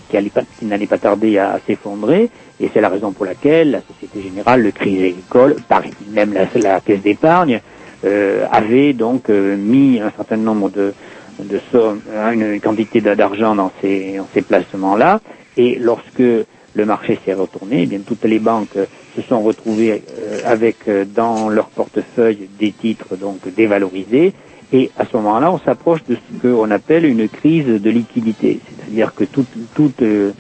qui, 0.09 0.17
allaient 0.17 0.31
pas- 0.31 0.45
qui 0.59 0.65
n'allaient 0.67 0.87
pas 0.87 0.99
tarder 0.99 1.39
à 1.39 1.61
s'effondrer, 1.67 2.31
et 2.61 2.71
c'est 2.73 2.81
la 2.81 2.89
raison 2.89 3.13
pour 3.13 3.25
laquelle 3.25 3.71
la 3.73 3.83
Société 3.83 4.23
Générale, 4.23 4.63
le 4.63 4.71
Crédit 4.73 5.05
Agricole, 5.05 5.63
même 6.09 6.33
la, 6.33 6.47
la 6.55 6.81
Caisse 6.81 7.03
d'épargne, 7.03 7.61
euh, 8.05 8.47
avait 8.51 8.93
donc 8.93 9.31
euh, 9.31 9.57
mis 9.57 10.01
un 10.01 10.11
certain 10.13 10.37
nombre 10.37 10.71
de, 10.71 10.95
de 11.39 11.61
sommes, 11.73 12.03
hein, 12.15 12.33
une 12.33 12.61
quantité 12.61 13.01
d'a- 13.01 13.17
d'argent 13.17 13.55
dans 13.57 13.73
ces, 13.81 14.17
dans 14.19 14.29
ces 14.35 14.43
placements-là, 14.43 15.21
et 15.57 15.77
lorsque 15.81 16.19
le 16.21 16.85
marché 16.85 17.19
s'est 17.25 17.35
retourné, 17.35 17.83
eh 17.83 17.87
bien 17.87 18.01
toutes 18.07 18.25
les 18.25 18.39
banques 18.39 18.77
se 19.17 19.23
sont 19.23 19.43
retrouvées 19.43 20.05
euh, 20.09 20.41
avec 20.45 20.89
euh, 20.89 21.05
dans 21.07 21.49
leur 21.49 21.71
portefeuille 21.71 22.51
des 22.59 22.75
titres 22.75 23.17
donc 23.17 23.49
dévalorisés, 23.55 24.35
et 24.73 24.93
à 24.97 25.07
ce 25.07 25.17
moment-là, 25.19 25.53
on 25.53 25.59
s'approche 25.61 26.05
de 26.07 26.17
ce 26.17 26.43
qu'on 26.43 26.71
appelle 26.73 27.07
une 27.07 27.29
crise 27.29 27.67
de 27.67 27.91
liquidité, 27.91 28.63
c'est-à-dire 28.69 29.15
que 29.15 29.25
toutes, 29.25 30.03
euh, 30.03 30.35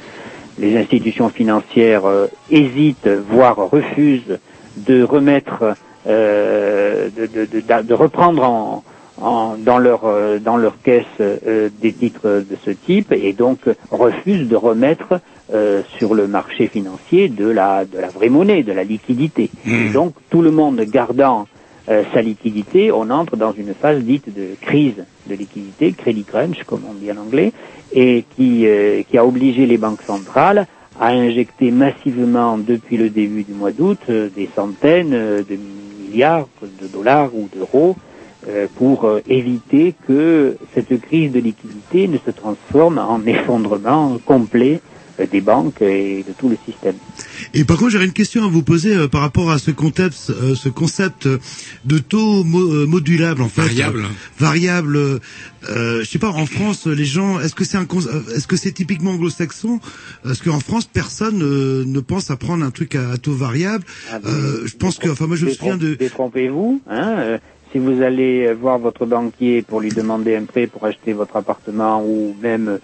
les 0.58 0.76
institutions 0.76 1.30
financières 1.30 2.04
hésitent, 2.48 3.08
voire 3.30 3.56
refusent 3.70 4.38
de 4.76 5.02
remettre, 5.02 5.76
euh, 6.06 7.10
de, 7.10 7.94
reprendre 7.94 8.42
en, 8.44 8.84
en- 9.18 9.56
dans 9.58 9.78
leur 9.78 10.02
dans 10.40 10.56
leur 10.58 10.80
caisse 10.82 11.04
des 11.18 11.94
titres 11.94 12.44
de 12.48 12.56
ce 12.64 12.70
type 12.72 13.12
et 13.12 13.32
donc 13.34 13.60
refusent 13.90 14.48
de 14.48 14.56
remettre 14.56 15.20
euh, 15.52 15.82
sur 15.98 16.14
le 16.14 16.26
marché 16.26 16.66
financier 16.66 17.28
de 17.28 17.48
la 17.48 17.84
de 17.84 17.98
la 17.98 18.08
vraie 18.08 18.28
monnaie, 18.28 18.62
de 18.62 18.72
la 18.72 18.84
liquidité. 18.84 19.50
Et 19.66 19.90
donc 19.90 20.14
tout 20.30 20.42
le 20.42 20.50
monde 20.50 20.80
gardant 20.80 21.46
euh, 21.88 22.02
sa 22.12 22.20
liquidité, 22.20 22.90
on 22.90 23.10
entre 23.10 23.36
dans 23.36 23.52
une 23.52 23.72
phase 23.72 24.02
dite 24.02 24.34
de 24.34 24.56
crise 24.60 25.04
de 25.28 25.34
liquidité, 25.34 25.92
credit 25.92 26.24
crunch 26.24 26.64
comme 26.64 26.82
on 26.88 26.94
dit 26.94 27.12
en 27.12 27.16
anglais, 27.16 27.52
et 27.92 28.24
qui 28.34 28.66
euh, 28.66 29.02
qui 29.08 29.16
a 29.18 29.24
obligé 29.24 29.66
les 29.66 29.78
banques 29.78 30.02
centrales 30.02 30.66
à 30.98 31.08
injecter 31.10 31.70
massivement 31.70 32.58
depuis 32.58 32.96
le 32.96 33.10
début 33.10 33.44
du 33.44 33.52
mois 33.52 33.70
d'août 33.70 33.98
euh, 34.08 34.28
des 34.34 34.48
centaines 34.56 35.14
euh, 35.14 35.42
de 35.48 35.56
milliards 36.08 36.48
de 36.80 36.86
dollars 36.86 37.34
ou 37.34 37.48
d'euros 37.54 37.96
pour 38.76 39.10
éviter 39.28 39.92
que 40.06 40.56
cette 40.72 41.00
crise 41.00 41.32
de 41.32 41.40
liquidité 41.40 42.06
ne 42.06 42.16
se 42.16 42.30
transforme 42.30 42.98
en 42.98 43.20
effondrement 43.26 44.18
complet 44.24 44.80
des 45.30 45.40
banques 45.40 45.80
et 45.82 46.24
de 46.26 46.32
tout 46.38 46.48
le 46.48 46.58
système. 46.64 46.96
Et 47.54 47.64
par 47.64 47.78
contre, 47.78 47.90
j'aurais 47.92 48.04
une 48.06 48.12
question 48.12 48.44
à 48.44 48.48
vous 48.48 48.62
poser 48.62 48.94
euh, 48.94 49.08
par 49.08 49.22
rapport 49.22 49.50
à 49.50 49.58
ce 49.58 49.70
concept, 49.70 50.16
euh, 50.30 50.54
ce 50.54 50.68
concept 50.68 51.26
euh, 51.26 51.38
de 51.84 51.98
taux 51.98 52.44
mo- 52.44 52.86
modulable 52.86 53.42
en 53.42 53.48
fait. 53.48 53.62
Variable. 53.62 54.00
Euh, 54.00 54.08
variable. 54.38 54.96
euh, 54.96 56.00
je 56.02 56.04
sais 56.04 56.18
pas. 56.18 56.30
En 56.30 56.46
France, 56.46 56.86
les 56.86 57.04
gens, 57.04 57.40
est-ce 57.40 57.54
que 57.54 57.64
c'est 57.64 57.78
un, 57.78 57.86
est-ce 58.34 58.46
que 58.46 58.56
c'est 58.56 58.72
typiquement 58.72 59.12
anglo-saxon? 59.12 59.80
Parce 60.22 60.40
qu'en 60.42 60.60
France, 60.60 60.84
personne 60.92 61.42
euh, 61.42 61.84
ne 61.86 62.00
pense 62.00 62.30
à 62.30 62.36
prendre 62.36 62.64
un 62.64 62.70
truc 62.70 62.94
à, 62.94 63.10
à 63.10 63.16
taux 63.16 63.32
variable. 63.34 63.84
Euh, 64.24 64.66
je 64.66 64.76
pense 64.76 64.98
que, 64.98 65.08
enfin, 65.08 65.26
moi, 65.26 65.36
je 65.36 65.46
me 65.46 65.50
souviens 65.52 65.76
de. 65.76 65.94
Détrompez-vous. 65.94 66.80
Hein, 66.88 67.14
euh, 67.18 67.38
si 67.72 67.78
vous 67.78 68.02
allez 68.02 68.46
euh, 68.46 68.54
voir 68.54 68.78
votre 68.78 69.06
banquier 69.06 69.62
pour 69.62 69.80
lui 69.80 69.90
demander 69.90 70.36
un 70.36 70.44
prêt 70.44 70.66
pour 70.66 70.84
acheter 70.84 71.12
votre 71.12 71.36
appartement 71.36 72.02
ou 72.04 72.34
même, 72.40 72.68
euh, 72.68 72.78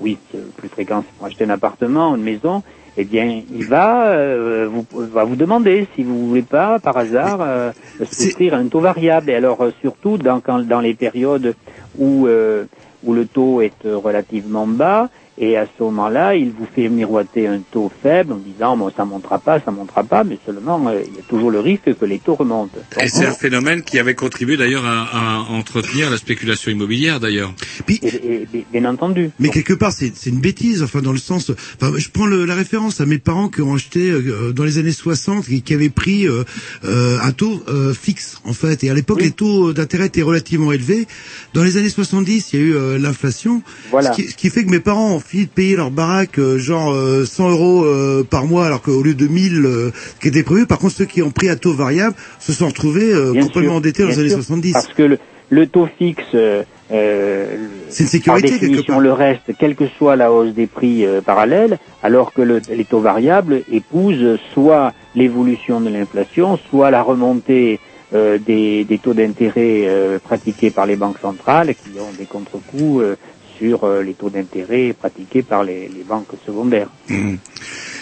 oui, 0.00 0.18
le 0.34 0.40
plus 0.56 0.68
fréquent, 0.68 1.04
c'est 1.06 1.16
pour 1.16 1.26
acheter 1.26 1.44
un 1.44 1.50
appartement, 1.50 2.16
une 2.16 2.22
maison, 2.22 2.62
eh 2.96 3.04
bien, 3.04 3.42
il 3.50 3.64
va, 3.64 4.08
euh, 4.08 4.68
vous, 4.70 4.84
va 4.92 5.24
vous 5.24 5.36
demander 5.36 5.86
si 5.94 6.02
vous 6.02 6.28
voulez 6.28 6.42
pas, 6.42 6.78
par 6.78 6.96
hasard, 6.96 7.38
euh, 7.40 7.72
souscrire 8.10 8.54
à 8.54 8.58
un 8.58 8.66
taux 8.66 8.80
variable. 8.80 9.30
Et 9.30 9.34
alors, 9.34 9.62
euh, 9.62 9.70
surtout 9.80 10.18
dans, 10.18 10.40
quand, 10.40 10.66
dans 10.66 10.80
les 10.80 10.94
périodes 10.94 11.54
où, 11.98 12.26
euh, 12.26 12.64
où 13.02 13.14
le 13.14 13.26
taux 13.26 13.62
est 13.62 13.86
euh, 13.86 13.96
relativement 13.96 14.66
bas 14.66 15.08
Et 15.38 15.56
à 15.56 15.64
ce 15.66 15.82
moment-là, 15.82 16.36
il 16.36 16.50
vous 16.50 16.66
fait 16.74 16.88
miroiter 16.90 17.46
un 17.46 17.60
taux 17.70 17.90
faible 18.02 18.34
en 18.34 18.36
disant 18.36 18.76
bon, 18.76 18.90
ça 18.94 19.04
montera 19.06 19.38
pas, 19.38 19.60
ça 19.60 19.70
montera 19.70 20.04
pas, 20.04 20.24
mais 20.24 20.38
seulement 20.44 20.86
euh, 20.88 21.00
il 21.06 21.14
y 21.16 21.18
a 21.18 21.22
toujours 21.22 21.50
le 21.50 21.58
risque 21.58 21.96
que 21.98 22.04
les 22.04 22.18
taux 22.18 22.34
remontent. 22.34 22.76
Et 23.00 23.08
c'est 23.08 23.24
un 23.24 23.32
phénomène 23.32 23.82
qui 23.82 23.98
avait 23.98 24.14
contribué 24.14 24.58
d'ailleurs 24.58 24.84
à, 24.84 25.04
à 25.04 25.38
entretenir 25.50 26.10
la 26.10 26.18
spéculation 26.18 26.70
immobilière 26.70 27.18
d'ailleurs. 27.18 27.54
Et- 27.88 27.94
et- 28.06 28.46
et- 28.54 28.66
bien 28.70 28.84
entendu. 28.84 29.30
Mais 29.38 29.48
quelque 29.48 29.72
part, 29.72 29.92
c'est 29.92 30.12
c'est 30.14 30.28
une 30.30 30.40
bêtise. 30.40 30.82
Enfin, 30.82 31.00
dans 31.00 31.12
le 31.12 31.18
sens, 31.18 31.50
enfin, 31.80 31.92
je 31.96 32.08
prends 32.10 32.26
le- 32.26 32.44
la 32.44 32.54
référence 32.54 33.00
à 33.00 33.06
mes 33.06 33.18
parents 33.18 33.48
qui 33.48 33.62
ont 33.62 33.74
acheté 33.74 34.10
euh, 34.10 34.52
dans 34.52 34.64
les 34.64 34.76
années 34.76 34.92
60 34.92 35.48
et 35.50 35.60
qui 35.62 35.72
avaient 35.72 35.88
pris 35.88 36.28
euh, 36.28 36.44
euh, 36.84 37.18
un 37.22 37.32
taux 37.32 37.62
euh, 37.68 37.94
fixe 37.94 38.38
en 38.44 38.52
fait. 38.52 38.84
Et 38.84 38.90
à 38.90 38.94
l'époque, 38.94 39.22
les 39.22 39.30
taux 39.30 39.72
d'intérêt 39.72 40.06
étaient 40.06 40.20
relativement 40.22 40.72
élevés. 40.72 41.06
Dans 41.54 41.64
les 41.64 41.78
années 41.78 41.88
70, 41.88 42.52
il 42.52 42.58
y 42.60 42.62
a 42.62 42.66
eu 42.66 42.74
euh, 42.74 42.98
l'inflation, 42.98 43.62
Voilà. 43.90 44.12
ce, 44.12 44.16
qui, 44.20 44.28
ce 44.28 44.36
qui 44.36 44.50
fait 44.50 44.64
que 44.64 44.70
mes 44.70 44.80
parents 44.80 45.21
fini 45.24 45.44
de 45.46 45.50
payer 45.50 45.76
leur 45.76 45.90
baraque 45.90 46.38
euh, 46.38 46.58
genre 46.58 46.92
euh, 46.92 47.24
100 47.24 47.50
euros 47.50 47.84
euh, 47.84 48.22
par 48.28 48.46
mois, 48.46 48.66
alors 48.66 48.82
qu'au 48.82 49.02
lieu 49.02 49.14
de 49.14 49.26
1000 49.26 49.64
euh, 49.64 49.90
qui 50.20 50.28
était 50.28 50.42
prévu. 50.42 50.66
Par 50.66 50.78
contre, 50.78 50.94
ceux 50.94 51.04
qui 51.04 51.22
ont 51.22 51.30
pris 51.30 51.48
à 51.48 51.56
taux 51.56 51.72
variable 51.74 52.14
se 52.38 52.52
sont 52.52 52.68
retrouvés 52.68 53.12
euh, 53.12 53.28
complètement 53.32 53.62
sûr, 53.62 53.72
endettés 53.74 54.02
dans 54.02 54.08
les 54.10 54.18
années 54.18 54.28
sûr, 54.28 54.38
70. 54.38 54.72
Parce 54.72 54.86
que 54.88 55.02
le, 55.02 55.18
le 55.50 55.66
taux 55.66 55.88
fixe, 55.98 56.22
euh, 56.34 56.62
euh, 56.90 57.46
C'est 57.88 58.04
une 58.04 58.08
sécurité, 58.10 58.48
par 58.48 58.50
quelque 58.58 58.60
définition, 58.66 58.94
part. 58.94 59.00
le 59.00 59.12
reste, 59.12 59.42
quelle 59.58 59.74
que 59.74 59.84
soit 59.98 60.16
la 60.16 60.32
hausse 60.32 60.52
des 60.54 60.66
prix 60.66 61.04
euh, 61.06 61.20
parallèles, 61.20 61.78
alors 62.02 62.32
que 62.32 62.42
le- 62.42 62.60
les 62.74 62.84
taux 62.84 63.00
variables 63.00 63.62
épousent 63.72 64.38
soit 64.54 64.92
l'évolution 65.14 65.80
de 65.80 65.88
l'inflation, 65.88 66.58
soit 66.70 66.90
la 66.90 67.02
remontée 67.02 67.80
euh, 68.14 68.36
des, 68.38 68.84
des 68.84 68.98
taux 68.98 69.14
d'intérêt 69.14 69.84
euh, 69.86 70.18
pratiqués 70.18 70.70
par 70.70 70.84
les 70.84 70.96
banques 70.96 71.18
centrales, 71.22 71.68
qui 71.74 71.98
ont 71.98 72.12
des 72.18 72.26
contre-coups 72.26 73.02
euh, 73.02 73.16
sur 73.58 73.84
euh, 73.84 74.02
les 74.02 74.14
taux 74.14 74.30
d'intérêt 74.30 74.92
pratiqués 74.98 75.42
par 75.42 75.64
les, 75.64 75.88
les 75.88 76.02
banques 76.04 76.28
secondaires. 76.46 76.88
Mhm. 77.08 77.38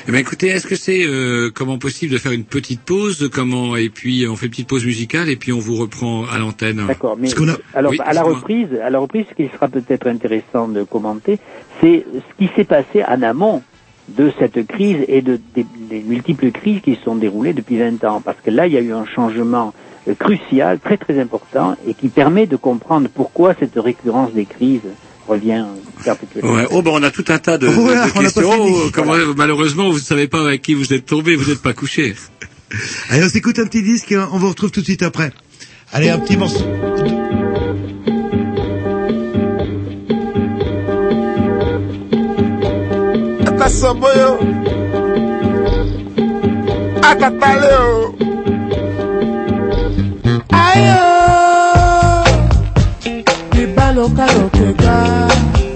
Eh 0.08 0.12
ben 0.12 0.18
écoutez, 0.18 0.48
est-ce 0.48 0.66
que 0.66 0.76
c'est 0.76 1.04
euh, 1.06 1.50
comment 1.54 1.76
possible 1.78 2.12
de 2.12 2.18
faire 2.18 2.32
une 2.32 2.44
petite 2.44 2.80
pause, 2.80 3.28
comment 3.32 3.76
et 3.76 3.90
puis 3.90 4.26
on 4.28 4.34
fait 4.34 4.46
une 4.46 4.50
petite 4.52 4.68
pause 4.68 4.84
musicale 4.86 5.28
et 5.28 5.36
puis 5.36 5.52
on 5.52 5.58
vous 5.58 5.76
reprend 5.76 6.24
à 6.24 6.38
l'antenne? 6.38 6.82
D'accord, 6.86 7.16
mais 7.18 7.28
a- 7.30 7.78
alors 7.78 7.92
Oui, 7.92 7.98
à 8.02 8.12
la 8.14 8.22
reprise, 8.22 8.68
à 8.82 8.88
la 8.88 8.98
reprise, 8.98 9.26
ce 9.30 9.34
qui 9.34 9.50
sera 9.52 9.68
peut-être 9.68 10.06
intéressant 10.06 10.68
de 10.68 10.84
commenter, 10.84 11.38
c'est 11.80 12.04
ce 12.14 12.44
qui 12.44 12.50
s'est 12.56 12.64
passé 12.64 13.04
en 13.06 13.20
amont 13.22 13.62
de 14.08 14.32
cette 14.38 14.66
crise 14.66 15.04
et 15.06 15.20
de, 15.20 15.38
des, 15.54 15.66
des 15.88 16.00
multiples 16.00 16.50
crises 16.50 16.80
qui 16.80 16.94
se 16.96 17.02
sont 17.02 17.14
déroulées 17.14 17.52
depuis 17.52 17.76
20 17.78 18.02
ans. 18.04 18.20
Parce 18.20 18.38
que 18.44 18.50
là, 18.50 18.66
il 18.66 18.72
y 18.72 18.76
a 18.78 18.80
eu 18.80 18.92
un 18.92 19.04
changement 19.06 19.72
euh, 20.08 20.14
crucial, 20.14 20.80
très 20.80 20.96
très 20.96 21.20
important, 21.20 21.76
et 21.86 21.92
qui 21.94 22.08
permet 22.08 22.46
de 22.46 22.56
comprendre 22.56 23.08
pourquoi 23.14 23.54
cette 23.54 23.76
récurrence 23.76 24.32
des 24.32 24.46
crises 24.46 24.80
revient 25.30 25.64
perpétuellement. 26.04 26.54
Ouais. 26.54 26.66
Oh 26.70 26.82
ben 26.82 26.90
on 26.92 27.02
a 27.02 27.10
tout 27.10 27.24
un 27.28 27.38
tas 27.38 27.58
de, 27.58 27.68
questions. 28.20 28.50
Oh, 28.58 28.90
comment- 28.92 29.14
malheureusement, 29.36 29.90
vous 29.90 29.98
ne 29.98 30.02
savez 30.02 30.28
pas 30.28 30.40
avec 30.40 30.62
qui 30.62 30.74
vous 30.74 30.92
êtes 30.92 31.06
tombé, 31.06 31.36
vous 31.36 31.50
n'êtes 31.50 31.62
pas 31.62 31.72
couché. 31.72 32.14
Allez, 33.10 33.24
on 33.24 33.28
s'écoute 33.28 33.58
un 33.58 33.66
petit 33.66 33.82
disque 33.82 34.12
et 34.12 34.18
on 34.18 34.38
vous 34.38 34.48
retrouve 34.48 34.70
tout 34.70 34.80
de 34.80 34.86
suite 34.86 35.02
après. 35.02 35.32
Allez, 35.92 36.08
un 36.08 36.18
petit 36.18 36.36
morceau. 36.36 36.64
Akataleo 47.02 48.14
Ayo 50.52 51.00
God. 54.74 55.69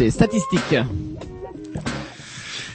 C'est 0.00 0.10
statistiques. 0.10 0.76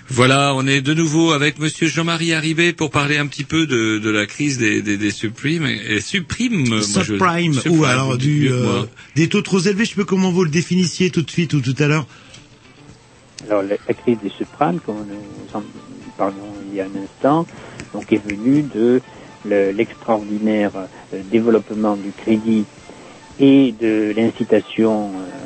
Voilà, 0.09 0.53
on 0.55 0.67
est 0.67 0.81
de 0.81 0.93
nouveau 0.93 1.31
avec 1.31 1.57
Monsieur 1.57 1.87
Jean-Marie 1.87 2.33
Arribé 2.33 2.71
pour 2.71 2.91
parler 2.91 3.17
un 3.17 3.25
petit 3.25 3.43
peu 3.43 3.65
de, 3.65 3.97
de 3.97 4.09
la 4.11 4.27
crise 4.27 4.59
des, 4.59 4.83
des, 4.83 4.97
des 4.97 5.09
suprimes 5.09 5.65
et, 5.65 5.95
et 5.95 6.01
suprimes. 6.01 6.67
moi, 6.69 6.77
je- 6.81 6.83
Subprime, 6.83 7.53
subprime, 7.55 7.79
ou 7.79 7.83
alors 7.85 8.15
du, 8.19 8.47
euh, 8.51 8.83
des 9.15 9.27
taux 9.27 9.41
trop 9.41 9.59
élevés, 9.59 9.85
je 9.85 9.89
sais 9.89 9.95
pas 9.95 10.03
comment 10.05 10.31
vous 10.31 10.43
le 10.43 10.51
définissiez 10.51 11.09
tout 11.09 11.23
de 11.23 11.31
suite 11.31 11.53
ou 11.55 11.61
tout 11.61 11.73
à 11.79 11.87
l'heure. 11.87 12.05
Alors 13.49 13.63
la, 13.63 13.75
la 13.87 13.93
crise 13.95 14.19
des 14.21 14.29
subprimes, 14.29 14.79
comme 14.85 14.97
nous 14.97 15.57
en 15.59 15.63
parlions 16.19 16.37
il 16.71 16.77
y 16.77 16.81
a 16.81 16.85
un 16.85 17.03
instant, 17.03 17.47
donc 17.91 18.13
est 18.13 18.21
venue 18.23 18.61
de 18.75 19.01
le- 19.45 19.71
l'extraordinaire 19.71 20.71
euh, 20.75 21.21
développement 21.31 21.95
du 21.95 22.11
crédit 22.11 22.65
et 23.39 23.73
de 23.81 24.13
l'incitation 24.15 25.09
euh, 25.15 25.44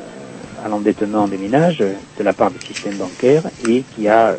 à 0.63 0.67
l'endettement 0.69 1.27
des 1.27 1.37
ménages 1.37 1.81
euh, 1.81 1.93
de 2.17 2.23
la 2.23 2.33
part 2.33 2.51
du 2.51 2.57
système 2.65 2.95
bancaire 2.97 3.43
et 3.67 3.83
qui 3.95 4.07
a 4.07 4.29
euh, 4.29 4.37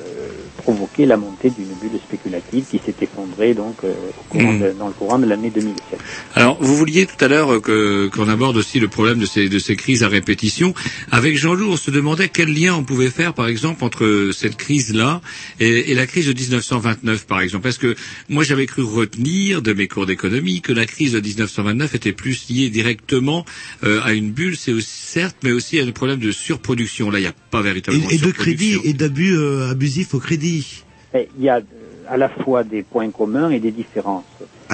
provoqué 0.58 1.06
la 1.06 1.16
montée 1.16 1.48
d'une 1.50 1.66
bulle 1.80 1.98
spéculative 2.06 2.64
qui 2.70 2.78
s'est 2.84 2.94
effondrée 3.00 3.54
donc 3.54 3.76
euh, 3.84 3.92
au 4.18 4.22
courant 4.32 4.52
de- 4.60 4.72
dans 4.78 4.88
le 4.88 4.92
courant 4.92 5.18
de 5.18 5.26
l'année 5.26 5.50
2007. 5.50 5.98
Alors, 6.34 6.58
vous 6.60 6.76
vouliez 6.76 7.06
tout 7.06 7.22
à 7.24 7.28
l'heure 7.28 7.54
euh, 7.54 7.60
que- 7.60 8.08
qu'on 8.08 8.28
aborde 8.28 8.56
aussi 8.56 8.78
le 8.80 8.88
problème 8.88 9.18
de 9.18 9.26
ces, 9.26 9.48
de 9.48 9.58
ces 9.58 9.76
crises 9.76 10.02
à 10.02 10.08
répétition. 10.08 10.74
Avec 11.10 11.36
Jean-Loup, 11.38 11.70
on 11.72 11.76
se 11.76 11.90
demandait 11.90 12.28
quel 12.28 12.52
lien 12.52 12.74
on 12.74 12.84
pouvait 12.84 13.08
faire, 13.10 13.32
par 13.32 13.46
exemple, 13.48 13.82
entre 13.84 14.30
cette 14.34 14.56
crise-là 14.56 15.20
et, 15.60 15.90
et 15.92 15.94
la 15.94 16.06
crise 16.06 16.26
de 16.26 16.32
1929, 16.34 17.26
par 17.26 17.40
exemple. 17.40 17.62
Parce 17.64 17.78
que 17.78 17.94
moi, 18.28 18.44
j'avais 18.44 18.66
cru 18.66 18.82
retenir 18.82 19.62
de 19.62 19.72
mes 19.72 19.88
cours 19.88 20.04
d'économie 20.06 20.60
que 20.60 20.72
la 20.72 20.84
crise 20.86 21.12
de 21.12 21.20
1929 21.20 21.94
était 21.94 22.12
plus 22.12 22.48
liée 22.50 22.68
directement 22.68 23.44
euh, 23.84 24.00
à 24.04 24.12
une 24.12 24.30
bulle, 24.30 24.56
c'est 24.56 24.72
aussi- 24.72 24.99
certes, 25.16 25.38
mais 25.44 25.52
aussi 25.58 25.74
à 25.80 25.84
un 25.84 25.94
problème 26.00 26.20
de 26.28 26.32
surproduction. 26.46 27.04
Là, 27.12 27.18
il 27.18 27.22
n'y 27.26 27.28
a 27.36 27.38
pas 27.50 27.62
véritablement 27.70 28.08
Et, 28.10 28.14
et 28.14 28.18
de 28.18 28.32
crédit 28.42 28.74
et 28.88 28.94
d'abus 29.02 29.34
euh, 29.36 29.74
abusifs 29.74 30.12
au 30.14 30.20
crédit. 30.26 30.84
Et 31.18 31.28
Il 31.38 31.44
y 31.44 31.48
a 31.48 31.58
euh, 31.58 32.14
à 32.14 32.16
la 32.24 32.28
fois 32.28 32.60
des 32.74 32.82
points 32.92 33.10
communs 33.20 33.50
et 33.56 33.60
des 33.66 33.74
différences. 33.82 34.24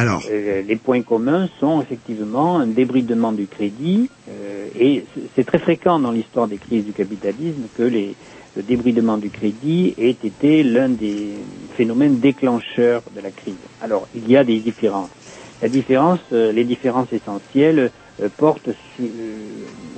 Alors 0.03 0.23
Euh, 0.31 0.63
les 0.71 0.79
points 0.87 1.03
communs 1.13 1.45
sont 1.61 1.77
effectivement 1.85 2.51
un 2.65 2.71
débridement 2.81 3.33
du 3.41 3.47
crédit 3.57 4.03
euh, 4.29 4.85
et 4.87 4.93
c'est 5.35 5.47
très 5.51 5.61
fréquent 5.67 5.99
dans 6.05 6.13
l'histoire 6.19 6.49
des 6.55 6.61
crises 6.67 6.85
du 6.91 6.93
capitalisme 7.03 7.65
que 7.77 7.87
les, 7.97 8.09
le 8.57 8.63
débridement 8.73 9.19
du 9.27 9.31
crédit 9.39 9.83
ait 10.07 10.21
été 10.33 10.53
l'un 10.75 10.91
des 11.05 11.19
phénomènes 11.79 12.17
déclencheurs 12.29 13.03
de 13.17 13.21
la 13.27 13.33
crise. 13.41 13.63
Alors 13.85 14.05
il 14.19 14.25
y 14.33 14.37
a 14.37 14.45
des 14.53 14.59
différences. 14.71 15.15
La 15.63 15.71
différence, 15.79 16.21
euh, 16.33 16.53
les 16.59 16.65
différences 16.75 17.13
essentielles 17.21 17.91
euh, 18.23 18.29
portent 18.37 18.71
sur, 18.97 19.05
euh, 19.05 19.37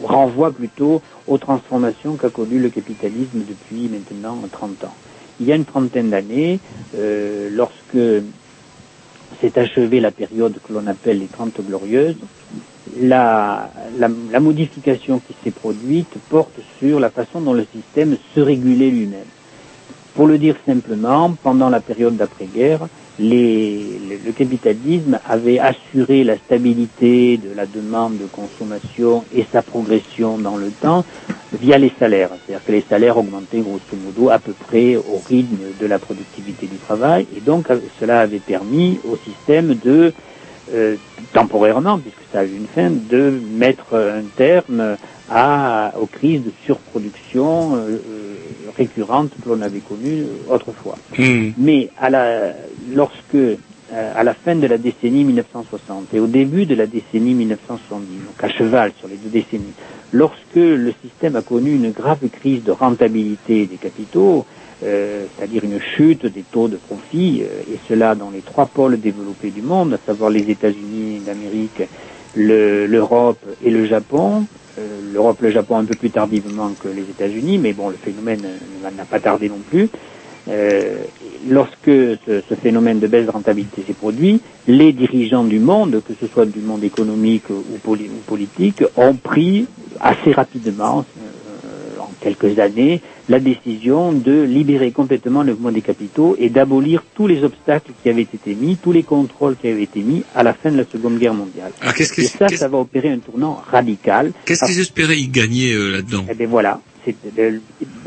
renvoient 0.02 0.52
plutôt 0.52 1.02
aux 1.26 1.38
transformations 1.38 2.14
qu'a 2.16 2.30
connues 2.30 2.58
le 2.60 2.70
capitalisme 2.70 3.42
depuis 3.48 3.88
maintenant 3.88 4.38
30 4.50 4.84
ans. 4.84 4.94
Il 5.40 5.46
y 5.46 5.52
a 5.52 5.54
une 5.54 5.64
trentaine 5.64 6.10
d'années, 6.10 6.58
euh, 6.96 7.48
lorsque 7.52 7.98
s'est 9.40 9.58
achevée 9.58 10.00
la 10.00 10.10
période 10.10 10.58
que 10.66 10.72
l'on 10.72 10.86
appelle 10.86 11.20
les 11.20 11.26
Trente 11.26 11.60
Glorieuses, 11.60 12.16
la, 13.00 13.70
la, 13.98 14.08
la 14.32 14.40
modification 14.40 15.20
qui 15.20 15.34
s'est 15.44 15.50
produite 15.50 16.12
porte 16.28 16.58
sur 16.78 16.98
la 16.98 17.10
façon 17.10 17.40
dont 17.40 17.52
le 17.52 17.66
système 17.72 18.16
se 18.34 18.40
régulait 18.40 18.90
lui-même. 18.90 19.26
Pour 20.14 20.26
le 20.26 20.38
dire 20.38 20.56
simplement, 20.66 21.36
pendant 21.42 21.68
la 21.68 21.80
période 21.80 22.16
d'après-guerre, 22.16 22.88
le, 23.18 24.18
le 24.24 24.32
capitalisme 24.32 25.18
avait 25.26 25.58
assuré 25.58 26.24
la 26.24 26.36
stabilité 26.36 27.36
de 27.36 27.54
la 27.54 27.66
demande 27.66 28.18
de 28.18 28.26
consommation 28.26 29.24
et 29.34 29.44
sa 29.50 29.62
progression 29.62 30.38
dans 30.38 30.56
le 30.56 30.70
temps 30.70 31.04
via 31.52 31.78
les 31.78 31.92
salaires. 31.98 32.30
C'est-à-dire 32.46 32.64
que 32.64 32.72
les 32.72 32.84
salaires 32.88 33.16
augmentaient 33.18 33.60
grosso 33.60 33.96
modo 34.04 34.30
à 34.30 34.38
peu 34.38 34.52
près 34.52 34.96
au 34.96 35.20
rythme 35.28 35.58
de 35.80 35.86
la 35.86 35.98
productivité 35.98 36.66
du 36.66 36.76
travail 36.76 37.26
et 37.36 37.40
donc 37.40 37.70
euh, 37.70 37.78
cela 37.98 38.20
avait 38.20 38.38
permis 38.38 39.00
au 39.10 39.16
système 39.16 39.74
de 39.84 40.12
euh, 40.74 40.96
temporairement, 41.32 41.98
puisque 41.98 42.18
ça 42.32 42.40
a 42.40 42.44
eu 42.44 42.54
une 42.54 42.66
fin, 42.66 42.90
de 42.90 43.40
mettre 43.56 43.96
un 43.96 44.22
terme 44.36 44.96
à, 45.30 45.92
aux 46.00 46.06
crises 46.06 46.42
de 46.44 46.52
surproduction 46.66 47.76
euh, 47.76 47.98
récurrentes 48.78 49.32
que 49.42 49.48
l'on 49.48 49.60
avait 49.60 49.80
connues 49.80 50.22
euh, 50.22 50.54
autrefois. 50.54 50.96
Hmm. 51.18 51.50
Mais 51.58 51.90
à 52.00 52.08
la, 52.10 52.52
lorsque, 52.94 53.34
euh, 53.34 53.56
à 53.90 54.22
la 54.22 54.34
fin 54.34 54.54
de 54.54 54.66
la 54.66 54.78
décennie 54.78 55.24
1960 55.24 56.14
et 56.14 56.20
au 56.20 56.26
début 56.26 56.64
de 56.66 56.74
la 56.74 56.86
décennie 56.86 57.34
1970, 57.34 58.06
donc 58.26 58.42
à 58.42 58.48
cheval 58.48 58.92
sur 58.98 59.08
les 59.08 59.16
deux 59.16 59.30
décennies, 59.30 59.74
lorsque 60.12 60.54
le 60.54 60.92
système 61.02 61.36
a 61.36 61.42
connu 61.42 61.74
une 61.74 61.90
grave 61.90 62.20
crise 62.30 62.62
de 62.64 62.70
rentabilité 62.72 63.66
des 63.66 63.76
capitaux, 63.76 64.46
euh, 64.84 65.24
c'est-à-dire 65.36 65.64
une 65.64 65.80
chute 65.96 66.24
des 66.26 66.44
taux 66.52 66.68
de 66.68 66.76
profit, 66.76 67.42
euh, 67.42 67.72
et 67.74 67.78
cela 67.88 68.14
dans 68.14 68.30
les 68.30 68.42
trois 68.42 68.66
pôles 68.66 69.00
développés 69.00 69.50
du 69.50 69.60
monde, 69.62 69.94
à 69.94 69.98
savoir 70.06 70.30
les 70.30 70.48
États-Unis 70.50 71.20
d'Amérique, 71.26 71.82
le- 72.36 72.86
l'Europe 72.86 73.44
et 73.64 73.70
le 73.70 73.86
Japon. 73.86 74.46
Euh, 74.78 75.12
L'Europe, 75.12 75.40
le 75.42 75.50
Japon 75.50 75.76
un 75.78 75.84
peu 75.84 75.94
plus 75.96 76.10
tardivement 76.10 76.70
que 76.82 76.88
les 76.88 77.02
États-Unis, 77.02 77.58
mais 77.58 77.72
bon, 77.72 77.88
le 77.88 77.96
phénomène 77.96 78.42
euh, 78.44 78.90
n'a 78.96 79.04
pas 79.04 79.20
tardé 79.20 79.48
non 79.48 79.58
plus. 79.70 79.88
Euh, 80.48 81.04
lorsque 81.50 81.86
ce, 81.90 82.54
phénomène 82.62 83.00
de 83.00 83.06
baisse 83.06 83.26
de 83.26 83.30
rentabilité 83.30 83.82
s'est 83.86 83.94
produit, 83.94 84.40
les 84.66 84.92
dirigeants 84.92 85.44
du 85.44 85.58
monde, 85.58 86.02
que 86.06 86.14
ce 86.20 86.26
soit 86.28 86.46
du 86.46 86.60
monde 86.60 86.84
économique 86.84 87.50
ou, 87.50 87.78
poli- 87.82 88.08
ou 88.08 88.22
politique, 88.26 88.82
ont 88.96 89.14
pris 89.14 89.66
assez 90.00 90.32
rapidement, 90.32 91.04
en 92.00 92.10
quelques 92.20 92.58
années, 92.58 93.02
la 93.28 93.40
décision 93.40 94.12
de 94.12 94.42
libérer 94.42 94.90
complètement 94.90 95.42
le 95.42 95.52
mouvement 95.52 95.70
des 95.72 95.82
capitaux 95.82 96.34
et 96.38 96.48
d'abolir 96.48 97.02
tous 97.14 97.26
les 97.26 97.44
obstacles 97.44 97.92
qui 98.02 98.08
avaient 98.08 98.22
été 98.22 98.54
mis, 98.54 98.76
tous 98.76 98.92
les 98.92 99.02
contrôles 99.02 99.56
qui 99.56 99.68
avaient 99.68 99.82
été 99.82 100.00
mis 100.00 100.22
à 100.34 100.42
la 100.42 100.54
fin 100.54 100.70
de 100.70 100.78
la 100.78 100.84
Seconde 100.86 101.18
Guerre 101.18 101.34
mondiale. 101.34 101.72
Alors, 101.80 101.94
qu'est-ce 101.94 102.12
que- 102.14 102.22
et 102.22 102.26
ça, 102.26 102.48
ça 102.48 102.68
va 102.68 102.78
opérer 102.78 103.10
un 103.10 103.18
tournant 103.18 103.60
radical. 103.70 104.32
Qu'est-ce 104.46 104.64
qu'ils 104.64 104.80
espéraient 104.80 105.18
y 105.18 105.28
gagner 105.28 105.72
euh, 105.74 105.90
là-dedans? 105.92 106.24
Eh 106.30 106.34
bien 106.34 106.46
voilà, 106.46 106.80
de- 107.06 107.60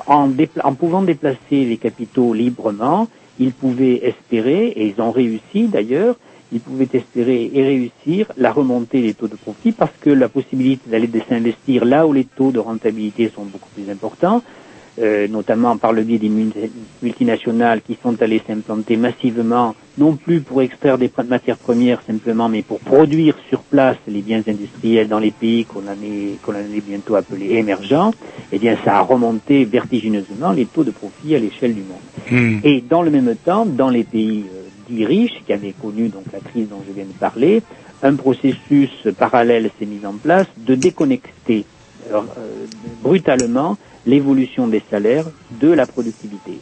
en, 0.08 0.28
dépla- 0.28 0.62
en 0.64 0.74
pouvant 0.74 1.04
déplacer 1.04 1.66
les 1.66 1.78
capitaux 1.78 2.34
librement, 2.34 3.08
ils 3.40 3.52
pouvaient 3.52 4.02
espérer, 4.04 4.68
et 4.76 4.88
ils 4.88 5.02
ont 5.02 5.12
réussi 5.12 5.68
d'ailleurs, 5.68 6.16
ils 6.54 6.60
pouvaient 6.60 6.90
espérer 6.94 7.50
et 7.54 7.64
réussir 7.64 8.28
la 8.38 8.52
remontée 8.52 9.02
des 9.02 9.14
taux 9.14 9.28
de 9.30 9.36
profit 9.38 9.72
parce 9.72 9.94
que 10.02 10.10
la 10.10 10.28
possibilité 10.28 10.90
d'aller 10.90 11.10
s'investir 11.30 11.86
là 11.86 12.06
où 12.06 12.12
les 12.12 12.26
taux 12.26 12.52
de 12.52 12.60
rentabilité 12.60 13.32
sont 13.34 13.46
beaucoup 13.46 13.70
plus 13.74 13.90
importants, 13.90 14.44
euh, 15.00 15.28
notamment 15.28 15.78
par 15.78 15.94
le 15.94 16.04
biais 16.04 16.18
des 16.18 16.30
multi- 16.30 16.70
multinationales 17.02 17.82
qui 17.82 17.98
sont 18.04 18.22
allées 18.22 18.42
s'implanter 18.46 18.98
massivement, 18.98 19.76
non 19.98 20.16
plus 20.16 20.42
pour 20.42 20.62
extraire 20.62 20.98
des 20.98 21.10
matières 21.28 21.58
premières 21.58 22.02
simplement, 22.06 22.50
mais 22.50 22.62
pour 22.62 22.80
produire 22.80 23.36
sur 23.50 23.62
place 23.62 23.98
les 24.08 24.22
biens 24.22 24.44
industriels 24.48 25.08
dans 25.08 25.20
les 25.20 25.32
pays 25.32 25.66
qu'on 25.66 25.88
allait, 25.88 26.38
qu'on 26.44 26.54
allait 26.56 26.82
bientôt 26.82 27.16
appeler 27.16 27.56
émergents, 27.56 28.12
eh 28.52 28.60
bien 28.60 28.78
ça 28.84 28.98
a 28.98 29.02
remonté 29.02 29.66
vertigineusement 29.66 30.52
les 30.52 30.66
taux 30.66 30.84
de 30.84 30.92
profit 30.92 31.36
à 31.36 31.40
l'échelle 31.40 31.74
du 31.74 31.82
monde. 31.82 32.00
Hmm. 32.30 32.60
Et 32.64 32.82
dans 32.82 33.02
le 33.02 33.12
même 33.12 33.36
temps, 33.36 33.66
dans 33.66 33.90
les 33.90 34.04
pays 34.04 34.46
euh, 34.54 34.64
dits 34.90 35.06
riches, 35.06 35.42
qui 35.46 35.54
avaient 35.54 35.74
connu 35.74 36.10
donc 36.10 36.26
la 36.34 36.40
crise 36.40 36.68
dont 36.70 36.82
je 36.88 36.94
viens 36.94 37.06
de 37.06 37.14
parler, 37.18 37.62
un 38.04 38.16
processus 38.16 38.90
parallèle 39.18 39.70
s'est 39.78 39.86
mis 39.86 40.06
en 40.06 40.14
place 40.14 40.48
de 40.58 40.76
déconnecter 40.76 41.66
euh, 42.12 42.18
euh, 42.18 42.66
brutalement 43.02 43.78
l'évolution 44.06 44.68
des 44.68 44.82
salaires 44.90 45.26
de 45.52 45.70
la 45.72 45.86
productivité. 45.86 46.54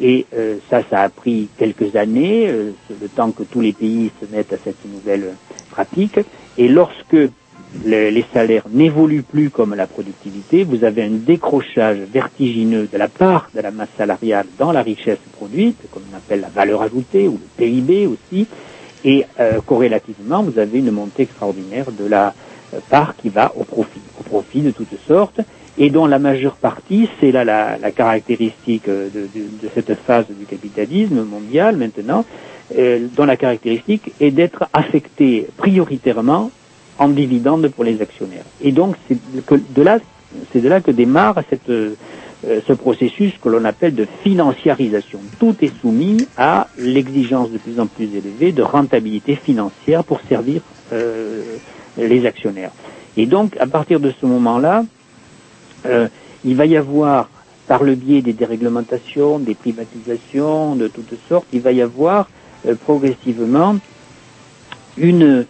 Et 0.00 0.26
euh, 0.34 0.56
ça, 0.70 0.82
ça 0.90 1.00
a 1.02 1.08
pris 1.08 1.48
quelques 1.58 1.96
années, 1.96 2.46
euh, 2.48 2.72
le 3.00 3.08
temps 3.08 3.32
que 3.32 3.42
tous 3.42 3.60
les 3.60 3.72
pays 3.72 4.10
se 4.20 4.26
mettent 4.26 4.52
à 4.52 4.58
cette 4.64 4.84
nouvelle 4.84 5.34
pratique. 5.70 6.20
Et 6.56 6.68
lorsque 6.68 7.12
le- 7.14 8.10
les 8.10 8.24
salaires 8.32 8.66
n'évoluent 8.70 9.24
plus 9.24 9.50
comme 9.50 9.74
la 9.74 9.86
productivité, 9.88 10.64
vous 10.64 10.84
avez 10.84 11.02
un 11.02 11.10
décrochage 11.10 11.98
vertigineux 12.12 12.88
de 12.92 12.96
la 12.96 13.08
part 13.08 13.50
de 13.54 13.60
la 13.60 13.72
masse 13.72 13.88
salariale 13.98 14.46
dans 14.58 14.72
la 14.72 14.82
richesse 14.82 15.18
produite, 15.32 15.78
comme 15.90 16.04
on 16.12 16.16
appelle 16.16 16.40
la 16.40 16.48
valeur 16.48 16.82
ajoutée 16.82 17.26
ou 17.28 17.32
le 17.32 17.48
PIB 17.56 18.06
aussi, 18.06 18.46
et 19.04 19.24
euh, 19.40 19.60
corrélativement, 19.60 20.42
vous 20.44 20.58
avez 20.58 20.78
une 20.78 20.90
montée 20.92 21.22
extraordinaire 21.24 21.90
de 21.92 22.04
la 22.06 22.34
euh, 22.74 22.78
part 22.88 23.16
qui 23.16 23.28
va 23.28 23.52
au 23.56 23.64
profit, 23.64 24.02
au 24.18 24.22
profit 24.22 24.60
de 24.62 24.70
toutes 24.70 24.98
sortes, 25.06 25.40
et 25.78 25.90
dont 25.90 26.06
la 26.06 26.18
majeure 26.18 26.56
partie, 26.56 27.08
c'est 27.20 27.30
là 27.32 27.44
la, 27.44 27.78
la 27.78 27.90
caractéristique 27.90 28.88
euh, 28.88 29.08
de, 29.14 29.20
de- 29.34 29.46
de 29.62 29.68
cette 29.74 29.94
phase 30.06 30.26
du 30.28 30.44
capitalisme 30.44 31.22
mondial 31.22 31.76
maintenant, 31.76 32.24
euh, 32.76 33.06
dont 33.16 33.24
la 33.24 33.36
caractéristique 33.36 34.12
est 34.20 34.30
d'être 34.30 34.64
affectée 34.72 35.46
prioritairement 35.56 36.50
en 36.98 37.08
dividendes 37.08 37.68
pour 37.68 37.84
les 37.84 38.02
actionnaires. 38.02 38.44
Et 38.60 38.72
donc, 38.72 38.96
c'est 39.06 39.16
de 39.74 39.82
là, 39.82 39.98
c'est 40.52 40.60
de 40.60 40.68
là 40.68 40.80
que 40.80 40.90
démarre 40.90 41.40
cette, 41.48 41.70
euh, 41.70 41.94
ce 42.66 42.72
processus 42.72 43.32
que 43.40 43.48
l'on 43.48 43.64
appelle 43.64 43.94
de 43.94 44.06
financiarisation. 44.24 45.20
Tout 45.38 45.54
est 45.62 45.72
soumis 45.80 46.26
à 46.36 46.68
l'exigence 46.76 47.50
de 47.52 47.58
plus 47.58 47.78
en 47.78 47.86
plus 47.86 48.06
élevée 48.14 48.52
de 48.52 48.62
rentabilité 48.62 49.36
financière 49.36 50.02
pour 50.04 50.20
servir 50.28 50.60
euh, 50.92 51.42
les 51.96 52.26
actionnaires. 52.26 52.72
Et 53.16 53.26
donc, 53.26 53.56
à 53.58 53.66
partir 53.66 54.00
de 54.00 54.12
ce 54.20 54.26
moment-là, 54.26 54.84
euh, 55.86 56.08
il 56.44 56.56
va 56.56 56.66
y 56.66 56.76
avoir, 56.76 57.28
par 57.66 57.82
le 57.82 57.94
biais 57.94 58.22
des 58.22 58.32
déréglementations, 58.32 59.38
des 59.38 59.54
privatisations 59.54 60.76
de 60.76 60.88
toutes 60.88 61.18
sortes, 61.28 61.46
il 61.52 61.60
va 61.60 61.72
y 61.72 61.82
avoir 61.82 62.28
euh, 62.66 62.74
progressivement 62.74 63.76
une, 64.96 65.46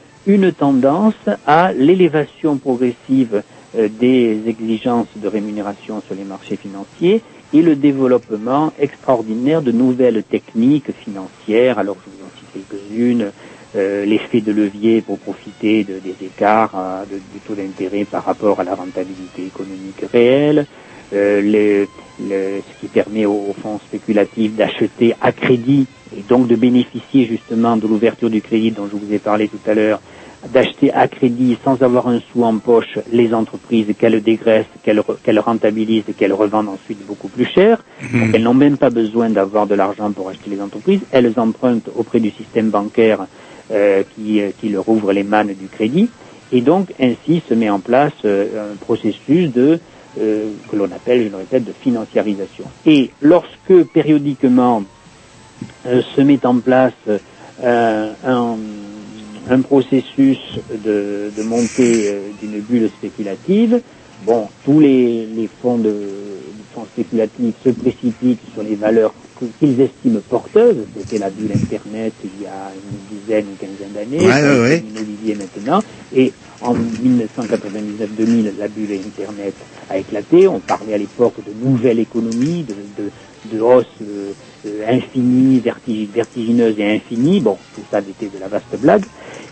tendance 0.59 1.15
à 1.47 1.73
l'élévation 1.73 2.59
progressive 2.59 3.43
euh, 3.77 3.89
des 3.89 4.43
exigences 4.47 5.09
de 5.17 5.27
rémunération 5.27 6.03
sur 6.07 6.15
les 6.15 6.25
marchés 6.25 6.57
financiers 6.57 7.23
et 7.55 7.63
le 7.63 7.77
développement 7.77 8.73
extraordinaire 8.79 9.63
de 9.63 9.73
nouvelles 9.73 10.23
techniques 10.23 10.93
financières. 10.93 11.79
Alors, 11.79 11.97
je 12.05 12.11
vous 12.11 12.27
en 12.27 12.31
cite 12.39 12.69
quelques-unes. 12.69 13.31
Euh, 13.77 14.07
l'effet 14.07 14.41
de 14.41 14.51
levier 14.51 15.03
pour 15.03 15.19
profiter 15.19 15.85
de- 15.85 15.99
des 15.99 16.17
écarts 16.23 17.05
de- 17.11 17.19
du 17.19 17.41
taux 17.43 17.55
d'intérêt 17.55 18.07
par 18.07 18.25
rapport 18.25 18.61
à 18.61 18.65
la 18.65 18.75
rentabilité 18.75 19.45
économique 19.45 20.03
réelle, 20.11 20.67
euh, 21.13 21.43
le- 21.43 21.89
le- 22.19 22.63
ce 22.63 22.81
qui 22.81 22.89
permet 22.89 23.27
aux, 23.27 23.51
aux 23.51 23.55
fonds 23.63 23.79
spéculatifs 23.81 24.55
d'acheter 24.55 25.15
à 25.21 25.33
crédit 25.33 25.87
et 26.17 26.23
donc 26.23 26.49
de 26.49 26.57
bénéficier 26.57 27.27
justement 27.27 27.77
de 27.77 27.87
l'ouverture 27.87 28.31
du 28.31 28.41
crédit 28.41 28.71
dont 28.73 28.89
je 28.89 28.97
vous 28.97 29.13
ai 29.13 29.19
parlé 29.19 29.49
tout 29.49 29.61
à 29.67 29.75
l'heure, 29.75 30.01
d'acheter 30.51 30.91
à 30.93 31.07
crédit 31.09 31.59
sans 31.65 31.83
avoir 31.83 32.09
un 32.09 32.21
sou 32.33 32.45
en 32.45 32.59
poche 32.61 32.99
les 33.13 33.35
entreprises 33.35 33.89
qu'elles 33.99 34.23
dégraissent, 34.23 34.67
qu'elles 34.83 35.01
re- 35.01 35.21
qu'elles 35.23 35.41
rentabilisent 35.41 36.05
et 36.09 36.15
qu'elles 36.15 36.33
revendent 36.33 36.69
ensuite 36.69 37.05
beaucoup 37.05 37.29
plus 37.29 37.45
cher. 37.45 37.85
Donc 38.01 38.31
elles 38.35 38.43
n'ont 38.45 38.55
même 38.55 38.79
pas 38.79 38.89
besoin 38.91 39.29
d'avoir 39.29 39.67
de 39.67 39.75
l'argent 39.75 40.11
pour 40.13 40.31
acheter 40.31 40.49
les 40.49 40.61
entreprises. 40.63 41.01
Elles 41.11 41.35
empruntent 41.37 41.91
auprès 41.95 42.21
du 42.21 42.31
système 42.31 42.71
bancaire 42.71 43.27
qui, 44.15 44.41
euh, 44.41 44.51
qui 44.61 44.69
leur 44.69 44.89
ouvre 44.89 45.13
les 45.13 45.25
mannes 45.25 45.55
du 45.55 45.67
crédit. 45.69 46.09
Et 46.53 46.61
donc 46.63 46.93
ainsi 47.01 47.43
se 47.49 47.55
met 47.55 47.69
en 47.71 47.81
place 47.81 48.13
euh, 48.25 48.73
un 48.73 48.77
processus 48.77 49.53
de 49.53 49.79
euh, 50.19 50.51
que 50.71 50.77
l'on 50.77 50.87
appelle, 50.87 51.25
je 51.25 51.29
le 51.29 51.37
répète, 51.37 51.65
de 51.65 51.73
financiarisation. 51.73 52.65
Et 52.87 53.11
lorsque 53.21 53.85
périodiquement 53.93 54.83
euh, 55.87 56.03
se 56.17 56.21
met 56.23 56.45
en 56.47 56.59
place 56.59 56.93
euh, 57.63 58.13
un, 58.27 58.57
un 59.51 59.61
processus 59.61 60.39
de, 60.85 61.31
de 61.37 61.43
montée 61.43 62.09
euh, 62.09 62.21
d'une 62.41 62.61
bulle 62.61 62.89
spéculative, 62.97 63.81
bon, 64.25 64.49
tous 64.65 64.81
les, 64.81 65.27
les 65.27 65.49
fonds 65.61 65.79
de 65.79 65.91
les 65.91 66.65
fonds 66.75 66.87
spéculatifs 66.87 67.55
se 67.65 67.71
précipitent 67.71 68.41
sur 68.55 68.63
les 68.63 68.75
valeurs 68.75 69.13
qu'ils 69.59 69.81
estiment 69.81 70.21
porteuses. 70.29 70.87
C'était 70.97 71.19
la 71.19 71.31
bulle 71.31 71.53
Internet 71.53 72.15
il 72.25 72.43
y 72.43 72.47
a 72.47 72.73
une 72.75 73.19
dizaine, 73.19 73.47
une 73.51 73.57
quinzaine 73.57 73.93
d'années. 73.93 74.27
Ouais, 74.27 74.43
ouais, 74.43 74.61
ouais. 74.61 74.81
L'immobilier 74.85 75.35
maintenant. 75.37 75.83
Et 76.15 76.33
en 76.61 76.75
1999-2000, 76.75 78.57
la 78.59 78.69
bulle 78.69 78.93
Internet 79.07 79.55
a 79.89 79.99
éclaté. 79.99 80.49
On 80.49 80.61
parlait 80.61 80.95
à 80.95 80.99
l'époque 80.99 81.35
de 81.45 81.53
nouvelle 81.53 81.99
économie, 82.01 82.65
de, 82.65 82.75
de, 82.75 83.11
de 83.57 83.61
hausse 83.61 83.87
euh, 84.03 84.33
euh, 84.67 84.85
infinie, 84.89 85.61
vertig- 85.61 86.11
vertigineuse 86.13 86.75
et 86.79 86.97
infinie. 86.97 87.41
Bon, 87.41 87.59
tout 87.75 87.83
ça 87.91 88.01
était 88.01 88.29
de 88.29 88.39
la 88.39 88.49
vaste 88.49 88.75
blague. 88.81 89.05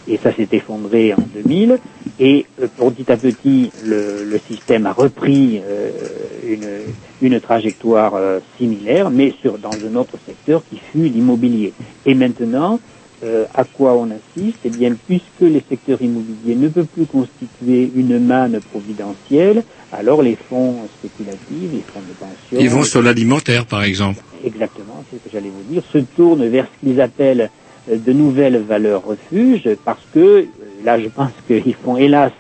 Et 0.09 0.19
ça 0.19 0.33
s'est 0.35 0.49
effondré 0.53 1.13
en 1.15 1.23
2000. 1.35 1.79
Et 2.21 2.47
euh, 2.63 2.69
petit 2.69 3.11
à 3.11 3.17
petit, 3.17 3.73
le, 3.85 4.25
le 4.25 4.39
système 4.49 4.87
a 4.87 4.93
repris 4.93 5.61
euh, 5.65 5.91
une, 6.47 6.69
une 7.23 7.41
trajectoire 7.41 8.15
euh, 8.15 8.39
similaire, 8.57 9.11
mais 9.11 9.35
sur, 9.43 9.59
dans 9.59 9.73
un 9.73 9.97
autre 9.97 10.17
secteur 10.25 10.63
qui 10.71 10.79
fut 10.93 11.09
l'immobilier. 11.09 11.73
Et 12.07 12.15
maintenant, 12.15 12.79
euh, 13.25 13.45
à 13.55 13.65
quoi 13.65 13.95
on 13.95 14.09
assiste? 14.11 14.59
Eh 14.65 14.71
bien, 14.71 14.95
puisque 15.07 15.41
les 15.41 15.63
secteurs 15.69 16.01
immobiliers 16.03 16.55
ne 16.55 16.69
peuvent 16.69 16.87
plus 16.87 17.07
constituer 17.07 17.91
une 17.97 18.19
manne 18.25 18.61
providentielle, 18.71 19.65
alors 19.93 20.23
les 20.23 20.37
fonds 20.37 20.77
spéculatifs, 20.99 21.41
les 21.51 21.83
fonds 21.93 22.01
de 22.01 22.15
pension, 22.19 22.59
Ils 22.61 22.71
vont 22.71 22.83
sur 22.85 23.03
l'alimentaire, 23.03 23.67
par 23.67 23.83
exemple. 23.83 24.21
exactement, 24.45 25.03
c'est 25.11 25.17
ce 25.19 25.25
que 25.25 25.31
j'allais 25.33 25.51
vous 25.51 25.73
dire, 25.73 25.83
se 25.93 25.99
tournent 25.99 26.47
vers 26.49 26.67
ce 26.67 26.87
qu'ils 26.87 27.01
appellent 27.01 27.51
de 27.89 28.13
nouvelles 28.13 28.59
valeurs 28.59 29.05
refuges, 29.05 29.69
parce 29.85 30.03
que 30.13 30.19
euh, 30.19 30.45
là, 30.85 30.99
je 31.01 31.09
pense 31.09 31.33
qu'ils 31.47 31.75
font, 31.75 31.97
hélas, 31.97 32.33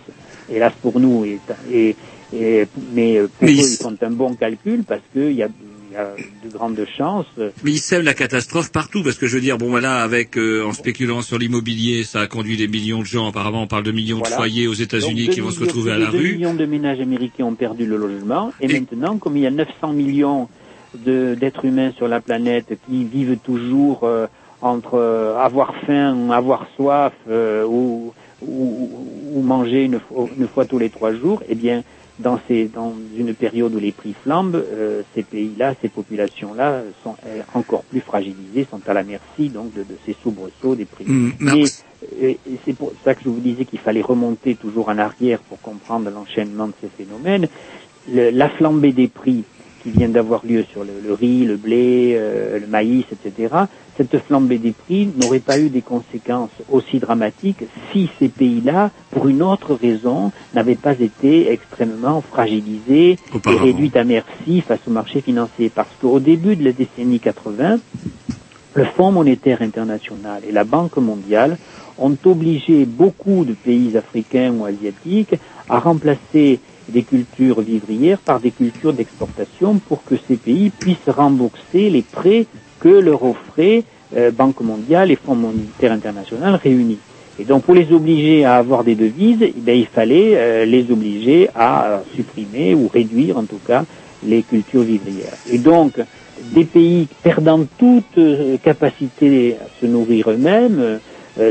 hélas 0.50 0.72
pour 0.82 0.98
nous, 1.00 1.24
et, 1.24 1.38
et, 1.72 1.96
et- 2.32 2.66
mais 2.92 3.20
pour 3.20 3.30
Mais 3.42 3.52
eux, 3.52 3.58
ils- 3.58 3.76
font 3.76 3.96
un 4.00 4.10
bon 4.10 4.34
calcul, 4.34 4.82
parce 4.84 5.02
qu'il 5.12 5.32
y 5.32 5.42
a, 5.42 5.48
il 5.90 5.94
y 5.94 5.96
a 5.96 6.14
de 6.44 6.50
grandes 6.52 6.84
chances. 6.98 7.26
Mais 7.62 7.70
ils 7.70 7.78
sèment 7.78 8.02
la 8.04 8.12
catastrophe 8.14 8.70
partout, 8.72 9.02
parce 9.04 9.16
que 9.18 9.26
je 9.28 9.36
veux 9.36 9.40
dire, 9.40 9.56
bon 9.56 9.68
voilà, 9.70 10.02
avec 10.02 10.36
euh, 10.36 10.64
en 10.66 10.72
spéculant 10.72 11.22
sur 11.22 11.38
l'immobilier, 11.38 12.02
ça 12.02 12.20
a 12.22 12.26
conduit 12.26 12.56
des 12.56 12.66
millions 12.68 13.00
de 13.00 13.06
gens. 13.06 13.28
Apparemment, 13.28 13.62
on 13.62 13.66
parle 13.68 13.84
de 13.84 13.92
millions 13.92 14.18
Voilà. 14.18 14.34
de 14.34 14.40
foyers 14.40 14.66
aux 14.66 14.74
États-Unis 14.74 15.28
qui 15.28 15.40
vont 15.40 15.50
se 15.52 15.60
retrouver 15.60 15.92
à 15.92 15.98
la 15.98 16.10
rue. 16.10 16.34
millions 16.34 16.54
de 16.54 16.66
ménages 16.66 17.00
américains 17.00 17.44
ont 17.44 17.54
perdu 17.54 17.86
le 17.86 17.96
logement. 17.96 18.52
Et, 18.60 18.66
maintenant, 18.68 19.16
comme 19.18 19.36
il 19.36 19.44
y 19.44 19.46
a 19.46 19.50
900 19.52 19.92
millions 19.92 20.48
de- 21.06 21.34
d'êtres 21.38 21.64
humains 21.64 21.92
sur 21.96 22.08
la 22.08 22.20
planète 22.20 22.72
qui 22.88 23.04
vivent 23.04 23.38
toujours 23.44 24.00
euh, 24.04 24.26
entre 24.60 24.94
euh, 24.94 25.36
avoir 25.38 25.74
faim, 25.86 26.30
avoir 26.30 26.66
soif 26.76 27.12
euh, 27.28 27.64
ou, 27.66 28.12
ou, 28.42 29.08
ou 29.34 29.42
manger 29.42 29.84
une, 29.84 30.00
fois- 30.00 30.28
une 30.36 30.48
fois 30.48 30.66
tous 30.66 30.78
les 30.78 30.90
trois 30.90 31.12
jours, 31.14 31.42
eh 31.48 31.54
bien, 31.54 31.82
dans, 32.18 32.38
ces, 32.48 32.68
dans 32.68 32.94
une 33.16 33.34
période 33.34 33.74
où 33.74 33.78
les 33.78 33.92
prix 33.92 34.14
flambent, 34.22 34.56
euh, 34.56 35.02
ces 35.14 35.24
pays-là, 35.24 35.74
ces 35.82 35.88
populations-là 35.90 36.82
sont 37.02 37.16
euh, 37.26 37.42
encore 37.54 37.84
plus 37.84 38.00
fragilisées, 38.00 38.66
sont 38.70 38.80
à 38.88 38.94
la 38.94 39.04
merci 39.04 39.50
donc 39.50 39.72
de, 39.74 39.82
de 39.84 39.96
ces 40.06 40.14
soubresauts 40.22 40.76
des 40.76 40.86
prix. 40.86 41.04
Mm, 41.06 41.30
euh, 42.22 42.34
et 42.46 42.58
c'est 42.64 42.74
pour 42.74 42.92
ça 43.04 43.14
que 43.14 43.22
je 43.24 43.28
vous 43.28 43.40
disais 43.40 43.64
qu'il 43.66 43.80
fallait 43.80 44.02
remonter 44.02 44.56
toujours 44.56 44.88
en 44.88 44.98
arrière 44.98 45.40
pour 45.44 45.60
comprendre 45.60 46.10
l'enchaînement 46.10 46.68
de 46.68 46.74
ces 46.80 46.88
phénomènes. 46.90 47.48
Le- 48.08 48.30
la 48.30 48.48
flambée 48.50 48.92
des 48.92 49.08
prix 49.08 49.44
qui 49.86 49.92
vient 49.92 50.08
d'avoir 50.08 50.44
lieu 50.44 50.64
sur 50.72 50.82
le, 50.82 50.94
le 51.00 51.12
riz, 51.12 51.44
le 51.44 51.56
blé, 51.56 52.14
euh, 52.16 52.58
le 52.58 52.66
maïs, 52.66 53.04
etc., 53.12 53.54
cette 53.96 54.18
flambée 54.18 54.58
des 54.58 54.72
prix 54.72 55.08
n'aurait 55.16 55.38
pas 55.38 55.60
eu 55.60 55.68
des 55.68 55.80
conséquences 55.80 56.50
aussi 56.70 56.98
dramatiques 56.98 57.62
si 57.92 58.10
ces 58.18 58.28
pays-là, 58.28 58.90
pour 59.12 59.28
une 59.28 59.42
autre 59.42 59.74
raison, 59.74 60.32
n'avaient 60.54 60.74
pas 60.74 60.98
été 60.98 61.52
extrêmement 61.52 62.20
fragilisés 62.20 63.16
et 63.32 63.56
réduits 63.56 63.92
à 63.94 64.02
merci 64.02 64.60
face 64.60 64.80
au 64.88 64.90
marché 64.90 65.20
financier. 65.20 65.70
Parce 65.72 65.88
qu'au 66.00 66.18
début 66.18 66.56
de 66.56 66.64
la 66.64 66.72
décennie 66.72 67.20
80, 67.20 67.78
le 68.74 68.84
Fonds 68.84 69.12
monétaire 69.12 69.62
international 69.62 70.42
et 70.46 70.52
la 70.52 70.64
Banque 70.64 70.96
mondiale 70.96 71.56
ont 71.96 72.16
obligé 72.24 72.84
beaucoup 72.86 73.44
de 73.44 73.54
pays 73.54 73.96
africains 73.96 74.52
ou 74.52 74.64
asiatiques 74.64 75.36
à 75.68 75.78
remplacer 75.78 76.60
des 76.88 77.02
cultures 77.02 77.60
vivrières 77.60 78.18
par 78.18 78.40
des 78.40 78.50
cultures 78.50 78.92
d'exportation 78.92 79.78
pour 79.88 80.04
que 80.04 80.14
ces 80.28 80.36
pays 80.36 80.70
puissent 80.70 81.08
rembourser 81.08 81.90
les 81.90 82.02
prêts 82.02 82.46
que 82.80 82.88
leur 82.88 83.22
offraient 83.24 83.84
euh, 84.16 84.30
Banque 84.30 84.60
mondiale 84.60 85.10
et 85.10 85.16
Fonds 85.16 85.34
monétaire 85.34 85.90
international 85.90 86.54
réunis. 86.54 86.98
Et 87.40 87.44
donc 87.44 87.64
pour 87.64 87.74
les 87.74 87.92
obliger 87.92 88.44
à 88.44 88.56
avoir 88.56 88.84
des 88.84 88.94
devises, 88.94 89.42
eh 89.42 89.78
il 89.78 89.86
fallait 89.86 90.36
euh, 90.36 90.64
les 90.64 90.90
obliger 90.90 91.50
à 91.54 91.86
euh, 91.86 91.98
supprimer 92.14 92.74
ou 92.74 92.88
réduire 92.88 93.36
en 93.36 93.44
tout 93.44 93.60
cas 93.66 93.84
les 94.24 94.42
cultures 94.42 94.82
vivrières. 94.82 95.36
Et 95.50 95.58
donc 95.58 95.94
des 96.52 96.64
pays 96.64 97.08
perdant 97.22 97.64
toute 97.78 98.18
capacité 98.62 99.56
à 99.60 99.66
se 99.80 99.86
nourrir 99.86 100.30
eux-mêmes, 100.30 101.00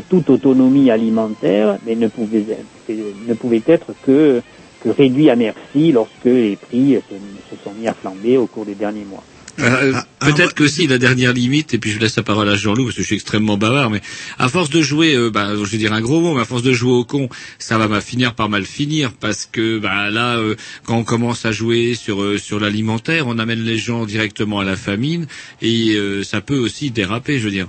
toute 0.10 0.30
autonomie 0.30 0.92
alimentaire, 0.92 1.78
mais 1.86 1.96
ne 1.96 2.08
pouvaient, 2.08 2.46
ne 2.90 3.34
pouvaient 3.34 3.64
être 3.68 3.88
que, 4.06 4.42
que 4.86 4.90
réduits 4.90 5.30
à 5.30 5.36
merci 5.36 5.92
lorsque 5.92 6.26
les 6.26 6.56
prix 6.56 6.98
se, 7.10 7.56
se 7.56 7.64
sont 7.64 7.74
mis 7.74 7.88
à 7.88 7.94
flamber 7.94 8.38
au 8.38 8.48
cours 8.48 8.66
des 8.66 8.76
derniers 8.76 9.06
mois. 9.06 9.24
Euh, 9.60 9.94
Peut-être 10.20 10.54
que 10.54 10.68
si 10.68 10.86
la 10.88 10.98
dernière 10.98 11.32
limite, 11.32 11.74
et 11.74 11.78
puis 11.78 11.92
je 11.92 12.00
laisse 12.00 12.18
la 12.18 12.24
parole 12.24 12.50
à 12.50 12.56
Jean-Loup 12.56 12.86
parce 12.86 12.96
que 12.96 13.02
je 13.02 13.08
suis 13.08 13.16
extrêmement 13.16 13.58
bavard, 13.58 13.90
mais 13.90 14.02
à 14.38 14.50
force 14.50 14.70
de 14.70 14.82
jouer, 14.82 15.16
euh, 15.16 15.30
bah, 15.30 15.56
je 15.56 15.64
vais 15.64 15.78
dire 15.78 15.94
un 15.94 16.02
gros 16.02 16.20
mot, 16.20 16.34
mais 16.34 16.42
à 16.42 16.46
force 16.46 16.62
de 16.64 16.74
jouer 16.74 16.92
au 16.92 17.06
con, 17.06 17.30
ça 17.58 17.78
va 17.78 18.02
finir 18.02 18.34
par 18.34 18.50
mal 18.50 18.66
finir 18.66 19.14
parce 19.14 19.46
que 19.46 19.80
bah, 19.80 20.10
là, 20.10 20.38
euh, 20.38 20.56
quand 20.86 20.98
on 20.98 21.04
commence 21.04 21.46
à 21.46 21.52
jouer 21.52 21.94
sur 21.94 22.22
euh, 22.22 22.38
sur 22.38 22.60
l'alimentaire, 22.60 23.28
on 23.28 23.40
amène 23.40 23.64
les 23.64 23.78
gens 23.78 24.06
directement 24.06 24.60
à 24.60 24.66
la 24.66 24.76
famine 24.76 25.26
et 25.62 25.96
euh, 25.96 26.24
ça 26.24 26.42
peut 26.42 26.58
aussi 26.58 26.92
déraper, 26.92 27.40
je 27.40 27.46
veux 27.46 27.52
dire. 27.52 27.68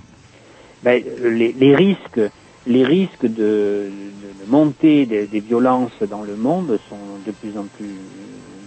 Ben, 0.82 1.02
les, 1.22 1.54
les 1.58 1.76
risques, 1.76 2.20
les 2.66 2.84
risques 2.84 3.26
de, 3.26 3.90
montée 4.48 5.06
des, 5.06 5.40
violences 5.40 6.02
dans 6.08 6.22
le 6.22 6.36
monde 6.36 6.78
sont 6.88 6.96
de 7.26 7.32
plus 7.32 7.56
en 7.58 7.64
plus 7.76 7.94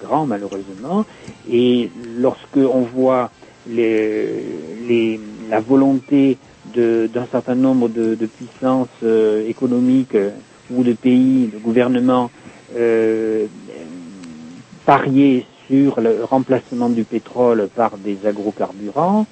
grands 0.02 0.26
malheureusement. 0.26 1.06
Et 1.50 1.90
lorsque 2.18 2.58
on 2.58 2.82
voit 2.82 3.32
la 3.68 5.60
volonté 5.60 6.38
d'un 6.76 7.26
certain 7.32 7.56
nombre 7.56 7.90
de, 7.90 8.16
de 8.16 8.26
puissances 8.26 8.88
euh, 9.04 9.48
économiques 9.48 10.16
euh, 10.16 10.30
ou 10.72 10.84
de 10.84 10.94
pays, 10.94 11.48
de 11.48 11.58
gouvernements 11.58 12.30
euh, 12.78 13.48
parier 14.86 15.46
sur 15.68 16.00
le 16.00 16.24
remplacement 16.24 16.90
du 16.90 17.04
pétrole 17.04 17.70
par 17.76 17.98
des 17.98 18.20
agrocarburants, 18.26 19.26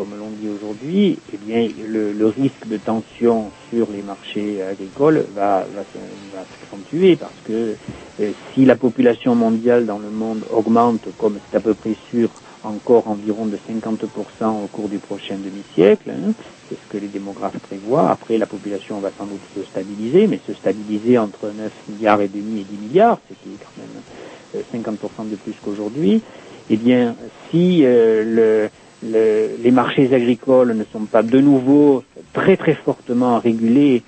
comme 0.00 0.16
l'on 0.18 0.30
dit 0.30 0.48
aujourd'hui, 0.48 1.18
eh 1.30 1.36
bien, 1.36 1.68
le, 1.86 2.26
risque 2.26 2.66
de 2.66 2.78
tension 2.78 3.50
sur 3.68 3.90
les 3.90 4.00
marchés 4.00 4.62
agricoles 4.62 5.26
va, 5.34 5.66
va, 5.74 5.84
s'accentuer 5.92 7.16
parce 7.16 7.38
que 7.44 7.76
euh, 8.18 8.30
si 8.54 8.64
la 8.64 8.76
population 8.76 9.34
mondiale 9.34 9.84
dans 9.84 9.98
le 9.98 10.08
monde 10.08 10.46
augmente, 10.50 11.06
comme 11.18 11.38
c'est 11.50 11.58
à 11.58 11.60
peu 11.60 11.74
près 11.74 11.94
sûr, 12.08 12.30
encore 12.64 13.08
environ 13.08 13.44
de 13.44 13.58
50% 13.68 14.64
au 14.64 14.68
cours 14.68 14.88
du 14.88 15.00
prochain 15.00 15.36
demi-siècle, 15.36 16.08
hein, 16.08 16.32
c'est 16.70 16.76
ce 16.76 16.86
que 16.90 16.96
les 16.96 17.08
démographes 17.08 17.58
prévoient. 17.58 18.10
Après, 18.10 18.38
la 18.38 18.46
population 18.46 19.00
va 19.00 19.10
sans 19.18 19.26
doute 19.26 19.42
se 19.54 19.64
stabiliser, 19.64 20.28
mais 20.28 20.40
se 20.46 20.54
stabiliser 20.54 21.18
entre 21.18 21.50
9 21.50 21.70
milliards 21.90 22.22
et 22.22 22.28
demi 22.28 22.62
et 22.62 22.64
10 22.64 22.88
milliards, 22.88 23.18
ce 23.28 23.34
qui 23.34 23.50
est 23.50 23.58
quand 23.58 23.76
même 23.76 24.02
euh, 24.54 25.22
50% 25.22 25.28
de 25.28 25.36
plus 25.36 25.54
qu'aujourd'hui. 25.62 26.22
Eh 26.70 26.76
bien, 26.78 27.16
si 27.50 27.84
euh, 27.84 28.22
le, 28.24 28.70
le- 29.02 29.50
les 29.62 29.70
marchés 29.70 30.12
agricoles 30.14 30.72
ne 30.74 30.84
sont 30.92 31.06
pas 31.06 31.22
de 31.22 31.40
nouveau 31.40 32.04
très 32.32 32.56
très 32.56 32.74
fortement 32.74 33.38
régulés 33.38 34.02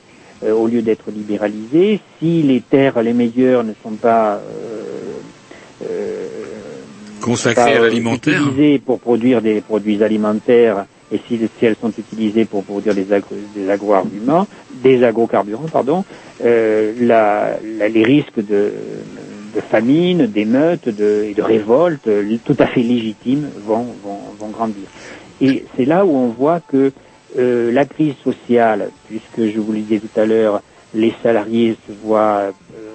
euh, 0.44 0.52
au 0.52 0.66
lieu 0.66 0.82
d'être 0.82 1.10
libéralisés, 1.10 2.00
si 2.18 2.42
les 2.42 2.60
terres 2.60 3.00
les 3.02 3.12
meilleures 3.12 3.64
ne 3.64 3.72
sont 3.82 3.92
pas 3.96 4.34
euh, 4.36 5.18
euh, 5.88 6.26
Consacré 7.20 7.54
pas, 7.54 7.76
à 7.78 7.78
l'alimentaire. 7.80 8.40
utilisées 8.42 8.78
pour 8.80 8.98
produire 9.00 9.40
des 9.42 9.60
produits 9.60 10.02
alimentaires 10.02 10.86
et 11.12 11.20
si, 11.28 11.38
si 11.58 11.66
elles 11.66 11.76
sont 11.80 11.92
utilisées 11.96 12.46
pour 12.46 12.64
produire 12.64 12.94
des, 12.94 13.12
agro, 13.12 13.34
des 13.54 13.68
agroarguments, 13.70 14.46
des 14.82 15.04
agrocarburants, 15.04 15.68
pardon, 15.70 16.04
euh, 16.44 16.92
la, 17.00 17.58
la- 17.78 17.88
les 17.88 18.02
risques 18.02 18.40
de, 18.44 18.72
de 19.54 19.60
famine, 19.60 20.26
d'émeutes 20.26 20.88
de, 20.88 21.26
et 21.28 21.34
de 21.34 21.42
révolte 21.42 22.06
euh, 22.08 22.36
tout 22.44 22.56
à 22.58 22.66
fait 22.66 22.82
légitimes 22.82 23.48
vont, 23.66 23.86
vont, 24.02 24.20
vont 24.38 24.48
grandir. 24.48 24.84
Et 25.40 25.64
c'est 25.76 25.84
là 25.84 26.04
où 26.04 26.14
on 26.14 26.28
voit 26.28 26.60
que 26.60 26.92
euh, 27.38 27.72
la 27.72 27.84
crise 27.84 28.14
sociale, 28.22 28.90
puisque 29.08 29.52
je 29.52 29.58
vous 29.58 29.72
le 29.72 29.80
disais 29.80 30.00
tout 30.00 30.20
à 30.20 30.26
l'heure, 30.26 30.62
les 30.94 31.12
salariés 31.22 31.76
se 31.86 31.92
voient 31.92 32.52
euh, 32.76 32.92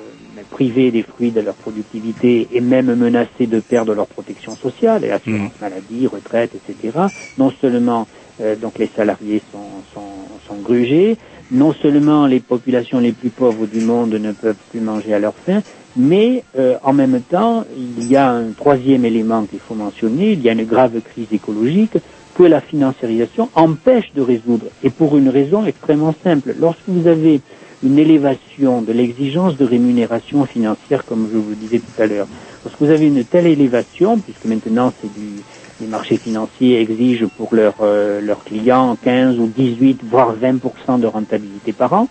privés 0.50 0.92
des 0.92 1.04
fruits 1.04 1.32
de 1.32 1.42
leur 1.42 1.56
productivité 1.56 2.48
et 2.52 2.62
même 2.62 2.94
menacés 2.96 3.48
de 3.48 3.60
perdre 3.60 3.94
leur 3.94 4.08
protection 4.08 4.56
sociale, 4.56 5.04
et 5.04 5.12
assurance 5.12 5.52
maladie, 5.62 6.08
retraite, 6.08 6.52
etc. 6.56 6.98
Non 7.38 7.52
seulement 7.62 8.08
euh, 8.42 8.56
donc 8.56 8.78
les 8.78 8.90
salariés 8.96 9.42
sont, 9.52 9.84
sont, 9.94 10.02
sont 10.48 10.62
grugés, 10.62 11.18
non 11.52 11.74
seulement 11.74 12.28
les 12.28 12.40
populations 12.40 13.00
les 13.00 13.12
plus 13.12 13.30
pauvres 13.30 13.66
du 13.66 13.82
monde 13.82 14.14
ne 14.14 14.32
peuvent 14.32 14.56
plus 14.70 14.80
manger 14.80 15.14
à 15.14 15.20
leur 15.20 15.34
faim, 15.46 15.62
mais 15.98 16.44
euh, 16.58 16.78
en 16.84 16.94
même 16.94 17.22
temps, 17.22 17.66
il 17.76 18.08
y 18.08 18.16
a 18.16 18.30
un 18.30 18.52
troisième 18.52 19.04
élément 19.04 19.44
qu'il 19.46 19.60
faut 19.60 19.76
mentionner, 19.76 20.34
il 20.34 20.42
y 20.42 20.50
a 20.50 20.54
une 20.54 20.66
grave 20.66 21.02
crise 21.02 21.28
écologique 21.32 21.98
que 22.36 22.44
la 22.44 22.62
financiarisation 22.62 23.50
empêche 23.56 24.14
de 24.14 24.22
résoudre, 24.22 24.68
et 24.84 24.92
pour 24.92 25.18
une 25.18 25.30
raison 25.30 25.66
extrêmement 25.66 26.14
simple. 26.24 26.56
Lorsque 26.60 26.88
vous 26.88 27.08
avez 27.08 27.42
une 27.84 27.98
élévation 27.98 28.82
de 28.82 28.94
l'exigence 28.94 29.58
de 29.58 29.66
rémunération 29.66 30.46
financière, 30.46 31.04
comme 31.04 31.28
je 31.32 31.38
vous 31.38 31.50
le 31.50 31.56
disais 31.56 31.80
tout 31.80 32.02
à 32.02 32.06
l'heure, 32.06 32.28
lorsque 32.64 32.80
vous 32.80 32.92
avez 32.92 33.08
une 33.08 33.24
telle 33.26 33.48
élévation, 33.48 34.20
puisque 34.20 34.46
maintenant 34.46 34.94
c'est 35.02 35.12
du, 35.12 35.42
les 35.82 35.88
marchés 35.88 36.18
financiers 36.18 36.80
exigent 36.80 37.28
pour 37.38 37.54
leurs 37.56 37.82
euh, 37.82 38.22
leurs 38.22 38.44
clients 38.44 38.96
15 39.04 39.40
ou 39.40 39.48
18, 39.48 40.02
voire 40.04 40.36
20% 40.36 41.00
de 41.00 41.08
rentabilité 41.08 41.74
par 41.74 41.94
an, 41.94 42.08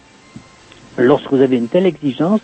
lorsque 0.99 1.33
vous 1.33 1.41
avez 1.41 1.57
une 1.57 1.69
telle 1.69 1.87
exigence, 1.87 2.41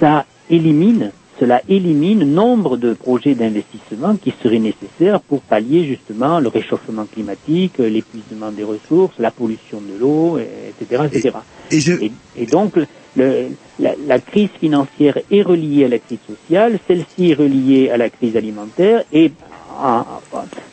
ça 0.00 0.24
élimine, 0.50 1.10
cela 1.40 1.62
élimine 1.68 2.24
nombre 2.32 2.76
de 2.76 2.94
projets 2.94 3.34
d'investissement 3.34 4.14
qui 4.16 4.32
seraient 4.42 4.60
nécessaires 4.60 5.20
pour 5.20 5.40
pallier 5.40 5.84
justement 5.84 6.38
le 6.38 6.48
réchauffement 6.48 7.06
climatique, 7.06 7.78
l'épuisement 7.78 8.52
des 8.52 8.62
ressources, 8.62 9.18
la 9.18 9.30
pollution 9.32 9.80
de 9.80 9.98
l'eau, 9.98 10.38
etc., 10.38 11.02
etc. 11.12 11.34
Et, 12.00 12.12
et 12.36 12.46
donc, 12.46 12.76
le- 13.16 13.48
la, 13.80 13.94
la 14.06 14.18
crise 14.20 14.50
financière 14.60 15.18
est 15.30 15.42
reliée 15.42 15.84
à 15.86 15.88
la 15.88 15.98
crise 15.98 16.20
sociale, 16.26 16.78
celle-ci 16.86 17.30
est 17.30 17.34
reliée 17.34 17.90
à 17.90 17.96
la 17.96 18.10
crise 18.10 18.36
alimentaire, 18.36 19.02
et 19.12 19.32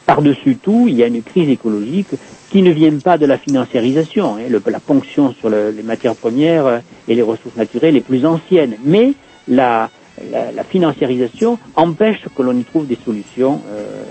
par-dessus 0.05 0.57
tout, 0.57 0.86
il 0.88 0.95
y 0.95 1.03
a 1.03 1.07
une 1.07 1.24
crise 1.24 1.49
écologique 1.49 2.09
qui 2.51 2.61
ne 2.61 2.72
vient 2.72 2.97
pas 2.99 3.17
de 3.17 3.26
la 3.26 3.38
financiarisation, 3.38 4.36
hein, 4.36 4.41
le- 4.49 4.61
la 4.69 4.80
ponction 4.80 5.34
sur 5.39 5.49
le- 5.49 5.72
les 5.72 5.84
matières 5.84 6.15
premières 6.15 6.65
euh, 6.67 6.80
et 7.07 7.15
les 7.15 7.22
ressources 7.22 7.55
naturelles 7.55 7.93
les 7.95 8.01
plus 8.01 8.26
anciennes, 8.26 8.76
mais 8.84 9.13
la, 9.48 9.89
la, 10.30 10.64
financiarisation 10.64 11.58
empêche 11.76 12.26
que 12.36 12.42
l'on 12.42 12.58
y 12.58 12.64
trouve 12.64 12.88
des 12.88 12.98
solutions 13.04 13.62
euh, 13.70 14.04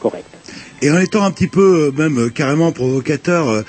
correctes. 0.00 0.26
Et 0.82 0.90
en 0.90 0.98
étant 0.98 1.24
un 1.24 1.30
petit 1.30 1.46
peu, 1.46 1.88
euh, 1.88 1.92
même 1.96 2.18
euh, 2.18 2.28
carrément 2.30 2.72
provocateur, 2.72 3.64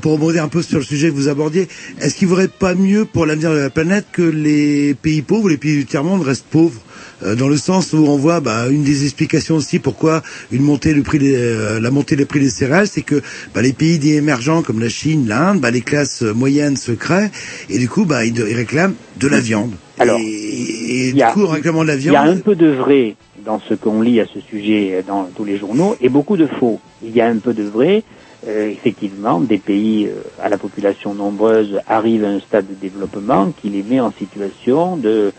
pour 0.00 0.12
rebondir 0.12 0.42
un 0.42 0.48
peu 0.48 0.62
sur 0.62 0.78
le 0.78 0.84
sujet 0.84 1.10
que 1.10 1.14
vous 1.14 1.28
abordiez, 1.28 1.68
est-ce 2.00 2.14
qu'il 2.14 2.28
ne 2.28 2.30
vaudrait 2.30 2.48
pas 2.48 2.74
mieux 2.74 3.04
pour 3.04 3.26
l'avenir 3.26 3.50
de 3.52 3.58
la 3.58 3.70
planète 3.70 4.06
que 4.12 4.22
les 4.22 4.94
pays 4.94 5.22
pauvres, 5.22 5.48
les 5.48 5.58
pays 5.58 5.76
du 5.76 5.84
tiers-monde 5.84 6.22
restent 6.22 6.46
pauvres 6.46 6.80
dans 7.22 7.48
le 7.48 7.56
sens 7.56 7.94
où 7.94 8.06
on 8.06 8.16
voit 8.16 8.40
bah, 8.40 8.68
une 8.68 8.84
des 8.84 9.04
explications 9.04 9.56
aussi 9.56 9.78
pourquoi 9.78 10.22
une 10.52 10.62
montée 10.62 10.92
du 10.92 11.02
prix 11.02 11.18
la 11.18 11.90
montée 11.90 12.14
des 12.14 12.26
prix 12.26 12.40
des 12.40 12.50
céréales, 12.50 12.88
c'est 12.88 13.02
que 13.02 13.22
bah, 13.54 13.62
les 13.62 13.72
pays 13.72 13.98
dits 13.98 14.12
émergents 14.12 14.62
comme 14.62 14.80
la 14.80 14.90
Chine, 14.90 15.26
l'Inde, 15.26 15.60
bah, 15.60 15.70
les 15.70 15.80
classes 15.80 16.22
moyennes 16.22 16.76
se 16.76 16.92
créent 16.92 17.30
et 17.70 17.78
du 17.78 17.88
coup 17.88 18.04
bah, 18.04 18.24
ils 18.24 18.40
réclament 18.42 18.94
de 19.18 19.28
la 19.28 19.40
viande. 19.40 19.72
Alors, 19.98 20.20
et, 20.20 20.24
et 20.24 21.08
il 21.10 21.16
y 21.16 21.22
a- 21.22 21.28
du 21.28 21.32
coup, 21.34 21.44
en 21.46 21.50
réclamant 21.50 21.82
de 21.82 21.88
la 21.88 21.94
Il 21.96 22.04
y 22.04 22.14
a 22.16 22.22
un 22.22 22.36
peu 22.38 22.54
de 22.54 22.68
vrai 22.68 23.14
dans 23.44 23.60
ce 23.60 23.74
qu'on 23.74 24.00
lit 24.02 24.20
à 24.20 24.26
ce 24.26 24.40
sujet 24.40 25.02
dans 25.06 25.24
tous 25.34 25.44
les 25.44 25.56
journaux 25.56 25.96
et 26.00 26.08
beaucoup 26.08 26.36
de 26.36 26.46
faux. 26.46 26.78
Il 27.02 27.14
y 27.14 27.20
a 27.20 27.26
un 27.26 27.38
peu 27.38 27.54
de 27.54 27.62
vrai. 27.64 28.02
Euh, 28.46 28.68
effectivement, 28.68 29.40
des 29.40 29.58
pays 29.58 30.06
euh, 30.06 30.22
à 30.40 30.48
la 30.48 30.58
population 30.58 31.14
nombreuse 31.14 31.80
arrivent 31.88 32.24
à 32.24 32.28
un 32.28 32.40
stade 32.40 32.66
de 32.68 32.74
développement 32.74 33.52
qui 33.60 33.70
les 33.70 33.82
met 33.82 34.00
en 34.00 34.12
situation 34.12 34.96
de 34.96 35.32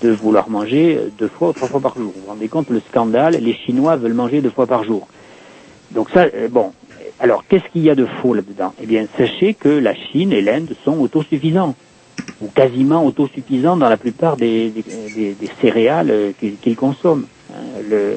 de 0.00 0.10
vouloir 0.12 0.48
manger 0.48 0.98
deux 1.18 1.28
fois 1.28 1.50
ou 1.50 1.52
trois 1.52 1.68
fois 1.68 1.80
par 1.80 1.94
jour. 1.98 2.12
Vous 2.14 2.22
vous 2.22 2.28
rendez 2.28 2.48
compte 2.48 2.70
le 2.70 2.80
scandale 2.90 3.36
Les 3.42 3.52
Chinois 3.52 3.96
veulent 3.96 4.14
manger 4.14 4.40
deux 4.40 4.50
fois 4.50 4.66
par 4.66 4.84
jour. 4.84 5.06
Donc 5.90 6.08
ça, 6.10 6.26
euh, 6.34 6.48
bon. 6.48 6.72
Alors, 7.20 7.44
qu'est-ce 7.48 7.68
qu'il 7.72 7.82
y 7.82 7.90
a 7.90 7.94
de 7.94 8.06
faux 8.20 8.32
là-dedans? 8.32 8.72
Eh 8.82 8.86
bien, 8.86 9.06
sachez 9.18 9.54
que 9.54 9.68
la 9.68 9.94
Chine 9.94 10.32
et 10.32 10.40
l'Inde 10.40 10.70
sont 10.84 10.98
autosuffisants 10.98 11.74
ou 12.42 12.48
quasiment 12.48 13.06
autosuffisants 13.06 13.76
dans 13.76 13.88
la 13.88 13.96
plupart 13.96 14.36
des, 14.36 14.72
céréales 15.60 16.10
euh, 16.10 16.32
qu'ils 16.38 16.76
consomment. 16.76 17.26
hein. 17.50 18.16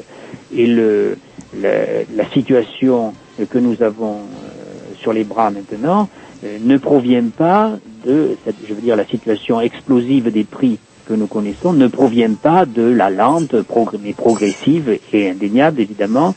Et 0.54 0.66
la 0.66 2.30
situation 2.32 3.14
que 3.50 3.58
nous 3.58 3.82
avons 3.82 4.14
euh, 4.14 4.94
sur 5.00 5.12
les 5.12 5.24
bras 5.24 5.50
maintenant 5.50 6.08
euh, 6.44 6.58
ne 6.62 6.76
provient 6.76 7.30
pas 7.36 7.72
de, 8.04 8.36
je 8.68 8.74
veux 8.74 8.80
dire, 8.80 8.96
la 8.96 9.06
situation 9.06 9.60
explosive 9.60 10.30
des 10.30 10.44
prix 10.44 10.78
que 11.06 11.14
nous 11.14 11.26
connaissons 11.26 11.72
ne 11.72 11.86
provient 11.86 12.34
pas 12.34 12.66
de 12.66 12.82
la 12.82 13.10
lente, 13.10 13.54
mais 14.02 14.12
progressive 14.12 14.98
et 15.12 15.30
indéniable 15.30 15.80
évidemment, 15.80 16.34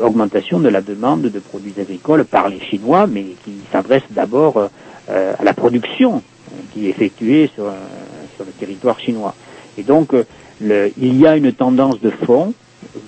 augmentation 0.00 0.60
de 0.60 0.68
la 0.68 0.82
demande 0.82 1.22
de 1.22 1.38
produits 1.38 1.72
agricoles 1.80 2.26
par 2.26 2.50
les 2.50 2.60
Chinois, 2.60 3.06
mais 3.06 3.24
qui 3.46 3.52
s'adresse 3.72 4.02
d'abord 4.10 4.68
à 5.08 5.42
la 5.42 5.54
production 5.54 6.22
qui 6.72 6.86
est 6.86 6.90
effectuée 6.90 7.50
sur, 7.54 7.64
le 7.64 8.52
territoire 8.58 9.00
chinois. 9.00 9.34
Et 9.76 9.82
donc, 9.82 10.14
euh, 10.14 10.24
il 10.60 11.18
y 11.18 11.26
a 11.26 11.36
une 11.36 11.52
tendance 11.52 12.00
de 12.00 12.10
fond 12.10 12.54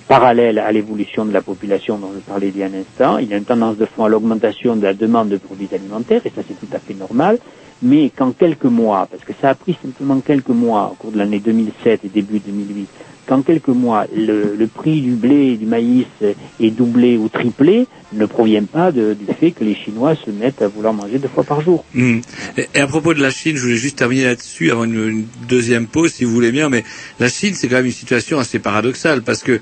parallèle 0.07 0.59
à 0.59 0.71
l'évolution 0.71 1.25
de 1.25 1.31
la 1.31 1.41
population 1.41 1.97
dont 1.97 2.11
je 2.13 2.19
parlais 2.19 2.49
il 2.49 2.57
y 2.57 2.63
a 2.63 2.65
un 2.65 2.73
instant. 2.73 3.17
Il 3.17 3.29
y 3.29 3.33
a 3.33 3.37
une 3.37 3.45
tendance 3.45 3.77
de 3.77 3.85
fond 3.85 4.05
à 4.05 4.09
l'augmentation 4.09 4.75
de 4.75 4.83
la 4.83 4.93
demande 4.93 5.29
de 5.29 5.37
produits 5.37 5.69
alimentaires, 5.73 6.21
et 6.25 6.29
ça 6.29 6.41
c'est 6.47 6.59
tout 6.59 6.73
à 6.73 6.79
fait 6.79 6.93
normal. 6.93 7.37
Mais 7.81 8.09
qu'en 8.09 8.31
quelques 8.31 8.65
mois, 8.65 9.07
parce 9.09 9.23
que 9.23 9.33
ça 9.41 9.49
a 9.49 9.55
pris 9.55 9.75
simplement 9.81 10.19
quelques 10.19 10.49
mois 10.49 10.91
au 10.91 10.95
cours 10.95 11.11
de 11.11 11.17
l'année 11.17 11.39
2007 11.39 12.05
et 12.05 12.09
début 12.09 12.39
2008, 12.39 12.87
qu'en 13.27 13.41
quelques 13.41 13.67
mois 13.67 14.05
le, 14.15 14.65
prix 14.67 15.01
du 15.01 15.11
blé 15.11 15.53
et 15.53 15.57
du 15.57 15.65
maïs 15.65 16.05
est 16.21 16.69
doublé 16.69 17.17
ou 17.17 17.29
triplé, 17.29 17.87
ne 18.13 18.25
provient 18.25 18.63
pas 18.63 18.91
du 18.91 19.15
fait 19.39 19.51
que 19.51 19.63
les 19.63 19.75
Chinois 19.75 20.15
se 20.15 20.31
mettent 20.31 20.61
à 20.61 20.67
vouloir 20.67 20.93
manger 20.93 21.19
deux 21.19 21.27
fois 21.27 21.43
par 21.43 21.61
jour. 21.61 21.83
Hmm. 21.93 22.19
Et, 22.57 22.79
à 22.79 22.87
propos 22.87 23.13
de 23.13 23.21
la 23.21 23.31
Chine, 23.31 23.55
je 23.55 23.61
voulais 23.61 23.75
juste 23.75 23.97
terminer 23.97 24.25
là-dessus 24.25 24.71
avant 24.71 24.85
une 24.85 25.25
deuxième 25.47 25.87
pause, 25.87 26.13
si 26.13 26.23
vous 26.23 26.31
voulez 26.31 26.51
bien. 26.51 26.69
Mais 26.69 26.83
la 27.19 27.29
Chine, 27.29 27.53
c'est 27.53 27.67
quand 27.67 27.77
même 27.77 27.85
une 27.85 27.91
situation 27.91 28.39
assez 28.39 28.59
paradoxale 28.59 29.21
parce 29.21 29.43
que 29.43 29.59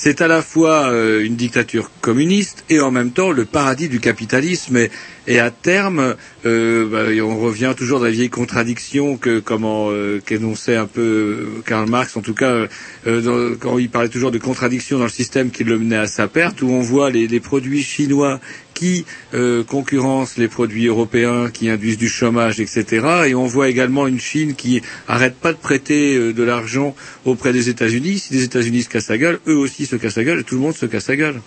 c'est 0.00 0.20
à 0.20 0.28
la 0.28 0.42
fois 0.42 0.92
euh, 0.92 1.24
une 1.24 1.34
dictature 1.34 1.90
communiste 2.00 2.64
et 2.70 2.78
en 2.78 2.92
même 2.92 3.10
temps 3.10 3.32
le 3.32 3.44
paradis 3.44 3.88
du 3.88 3.98
capitalisme. 3.98 4.78
Et, 5.26 5.40
à 5.40 5.50
terme, 5.50 6.14
euh, 6.46 6.86
bah, 6.88 7.22
on 7.22 7.36
revient 7.36 7.74
toujours 7.76 7.98
dans 7.98 8.04
la 8.04 8.12
vieille 8.12 8.30
contradiction 8.30 9.16
que 9.16 9.40
comment 9.40 9.88
euh, 9.90 10.22
qu'énonçait 10.24 10.76
un 10.76 10.86
peu 10.86 11.48
Karl 11.66 11.90
Marx, 11.90 12.16
en 12.16 12.20
tout 12.20 12.32
cas 12.32 12.68
quand 13.04 13.78
il 13.78 13.90
parlait 13.90 14.08
toujours 14.08 14.30
de 14.30 14.38
contradiction 14.38 14.98
dans 14.98 15.04
le 15.04 15.10
système 15.10 15.50
qui 15.50 15.64
le 15.64 15.78
menait 15.78 15.96
à 15.96 16.06
sa 16.06 16.28
perte, 16.28 16.62
où 16.62 16.70
on 16.70 16.80
voit 16.80 17.10
les 17.10 17.40
produits 17.40 17.82
chinois 17.82 18.38
qui 18.78 19.04
euh, 19.34 19.64
concurrencent 19.64 20.36
les 20.36 20.46
produits 20.46 20.86
européens, 20.86 21.50
qui 21.50 21.68
induisent 21.68 21.98
du 21.98 22.08
chômage, 22.08 22.60
etc. 22.60 23.26
Et 23.26 23.34
on 23.34 23.44
voit 23.44 23.68
également 23.68 24.06
une 24.06 24.20
Chine 24.20 24.54
qui 24.54 24.82
arrête 25.08 25.34
pas 25.34 25.52
de 25.52 25.58
prêter 25.58 26.14
euh, 26.14 26.32
de 26.32 26.44
l'argent 26.44 26.94
auprès 27.24 27.52
des 27.52 27.68
États-Unis. 27.70 28.20
Si 28.20 28.34
les 28.34 28.44
États-Unis 28.44 28.84
se 28.84 28.88
cassent 28.88 29.08
la 29.08 29.18
gueule, 29.18 29.40
eux 29.48 29.56
aussi 29.56 29.84
se 29.84 29.96
cassent 29.96 30.16
la 30.16 30.22
gueule 30.22 30.40
et 30.40 30.44
tout 30.44 30.54
le 30.54 30.60
monde 30.60 30.76
se 30.76 30.86
casse 30.86 31.08
la 31.08 31.16
gueule. 31.16 31.40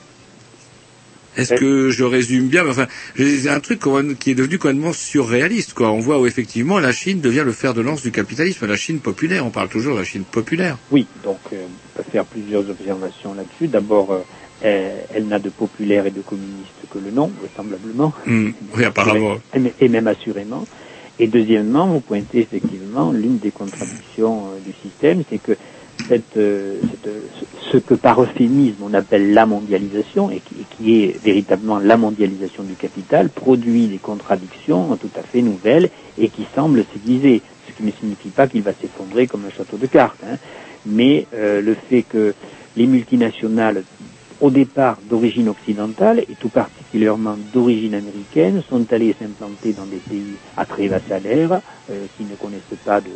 Est-ce 1.38 1.54
que 1.54 1.90
je 1.90 2.04
résume 2.04 2.50
bien? 2.50 2.68
Enfin, 2.68 2.88
c'est 3.16 3.48
un 3.48 3.62
truc 3.62 3.80
qui 4.20 4.32
est 4.32 4.36
devenu 4.36 4.58
complètement 4.58 4.92
surréaliste. 4.92 5.74
Quoi. 5.74 5.90
On 5.90 6.02
voit 6.02 6.20
où 6.20 6.28
effectivement 6.28 6.80
la 6.80 6.92
Chine 6.92 7.22
devient 7.22 7.44
le 7.46 7.54
fer 7.54 7.74
de 7.74 7.80
lance 7.80 8.02
du 8.02 8.12
capitalisme, 8.12 8.68
la 8.68 8.76
Chine 8.76 9.00
populaire. 9.00 9.46
On 9.46 9.52
parle 9.52 9.70
toujours 9.70 9.94
de 9.94 10.00
la 10.00 10.06
Chine 10.06 10.26
populaire. 10.26 10.78
Oui, 10.92 11.08
donc 11.24 11.40
euh, 11.54 11.66
on 11.66 11.98
peut 11.98 12.10
faire 12.12 12.26
plusieurs 12.26 12.70
observations 12.70 13.34
là-dessus. 13.34 13.70
D'abord, 13.70 14.12
euh, 14.12 14.20
elle, 14.62 15.06
elle 15.14 15.28
n'a 15.28 15.40
de 15.40 15.50
populaire 15.50 16.06
et 16.06 16.12
de 16.12 16.22
communiste 16.22 16.72
que 16.90 17.00
le 17.00 17.12
nom, 17.12 17.32
vraisemblablement. 17.42 18.14
Hmm, 18.26 18.50
Oui, 18.76 18.84
apparemment. 18.84 19.36
Et, 19.80 19.88
même 19.90 20.08
assurément. 20.08 20.66
Et 21.20 21.28
deuxièmement, 21.28 21.88
vous 21.88 22.00
pointez 22.02 22.40
effectivement 22.40 23.12
l'une 23.12 23.38
des 23.38 23.52
contradictions 23.52 24.46
euh, 24.48 24.60
du 24.66 24.74
système, 24.82 25.24
c'est 25.30 25.38
que 25.38 25.54
cette, 26.08 26.36
euh, 26.38 26.76
cette, 26.82 27.08
euh, 27.08 27.20
ce 27.72 27.78
que 27.78 27.94
par 27.94 28.22
euphémisme 28.22 28.82
on 28.82 28.94
appelle 28.94 29.34
la 29.34 29.46
mondialisation, 29.46 30.32
et 30.32 30.40
qui, 30.40 30.56
et 30.62 30.66
qui 30.76 31.04
est 31.04 31.24
véritablement 31.24 31.78
la 31.80 31.96
mondialisation 31.98 32.64
du 32.64 32.74
capital, 32.74 33.30
produit 33.30 33.88
des 33.88 33.98
contradictions 34.00 34.96
tout 34.98 35.10
à 35.18 35.22
fait 35.24 35.42
nouvelles 35.42 35.90
et 36.18 36.30
qui 36.30 36.46
semblent 36.56 36.84
s'aiguiser, 36.92 37.42
ce 37.68 37.74
qui 37.74 37.84
ne 37.84 37.92
signifie 37.92 38.30
pas 38.30 38.48
qu'il 38.48 38.64
va 38.64 38.72
s'effondrer 38.74 39.28
comme 39.28 39.46
un 39.46 39.52
château 39.56 39.78
de 39.78 39.86
cartes. 39.88 40.20
hein. 40.26 40.38
Mais 40.86 41.28
euh, 41.36 41.62
le 41.62 41.76
fait 41.76 42.02
que 42.02 42.34
les 42.76 42.88
multinationales 42.88 43.84
au 44.42 44.50
départ 44.50 44.98
d'origine 45.10 45.50
occidentale 45.50 46.20
et 46.20 46.36
tout 46.40 46.50
particulièrement 46.50 47.38
d'origine 47.54 47.94
américaine 47.94 48.62
sont 48.68 48.92
allées 48.92 49.16
s'implanter 49.18 49.74
dans 49.74 49.86
des 49.86 49.98
pays 49.98 50.34
à 50.58 50.66
très 50.66 50.88
bas 50.88 51.00
salaire 51.08 51.62
euh, 51.90 52.06
qui 52.18 52.24
ne 52.24 52.36
connaissent 52.36 52.62
pas 52.84 53.00
de, 53.02 53.10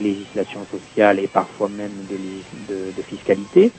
législation 0.00 0.60
sociale 0.70 1.18
et 1.18 1.26
parfois 1.26 1.68
même 1.68 1.90
de, 2.10 3.02
fiscalité. 3.02 3.72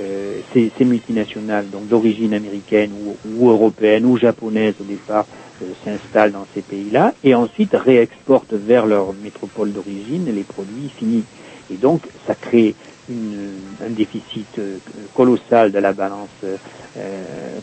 Euh, 0.00 0.40
ces, 0.52 0.84
multinationales 0.84 1.70
donc 1.70 1.88
d'origine 1.88 2.34
américaine 2.34 2.90
ou, 2.92 3.16
ou 3.36 3.48
européenne 3.48 4.04
ou 4.04 4.16
japonaise 4.16 4.74
au 4.80 4.84
départ 4.84 5.26
euh, 5.62 5.66
s'installent 5.84 6.32
dans 6.32 6.46
ces 6.54 6.62
pays-là 6.62 7.14
et 7.24 7.34
ensuite 7.34 7.72
réexportent 7.74 8.54
vers 8.54 8.86
leur 8.86 9.12
métropole 9.14 9.72
d'origine 9.72 10.26
les 10.32 10.42
produits 10.42 10.90
finis. 10.96 11.24
Et 11.72 11.76
donc 11.76 12.02
ça 12.26 12.34
crée 12.34 12.74
un 13.10 13.90
déficit 13.90 14.58
euh, 14.58 14.78
colossal 15.14 15.72
de 15.72 15.78
la 15.78 15.92
balance 15.92 16.28
euh, 16.44 16.56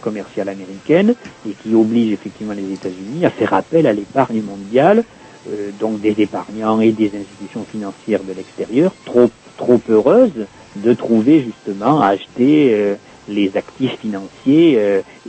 commerciale 0.01 0.49
américaine 0.49 1.15
et 1.47 1.51
qui 1.51 1.73
oblige 1.73 2.11
effectivement 2.13 2.53
les 2.53 2.73
États-Unis 2.73 3.25
à 3.25 3.29
faire 3.29 3.53
appel 3.53 3.87
à 3.87 3.93
l'épargne 3.93 4.41
mondiale, 4.41 5.03
euh, 5.49 5.69
donc 5.79 5.99
des 6.01 6.15
épargnants 6.17 6.79
et 6.81 6.91
des 6.91 7.07
institutions 7.07 7.65
financières 7.69 8.23
de 8.23 8.33
l'extérieur, 8.33 8.93
trop, 9.05 9.29
trop 9.57 9.81
heureuses 9.89 10.45
de 10.75 10.93
trouver 10.93 11.41
justement 11.41 12.01
à 12.01 12.09
acheter 12.09 12.95
les 13.27 13.57
actifs 13.57 13.97
financiers 13.99 14.79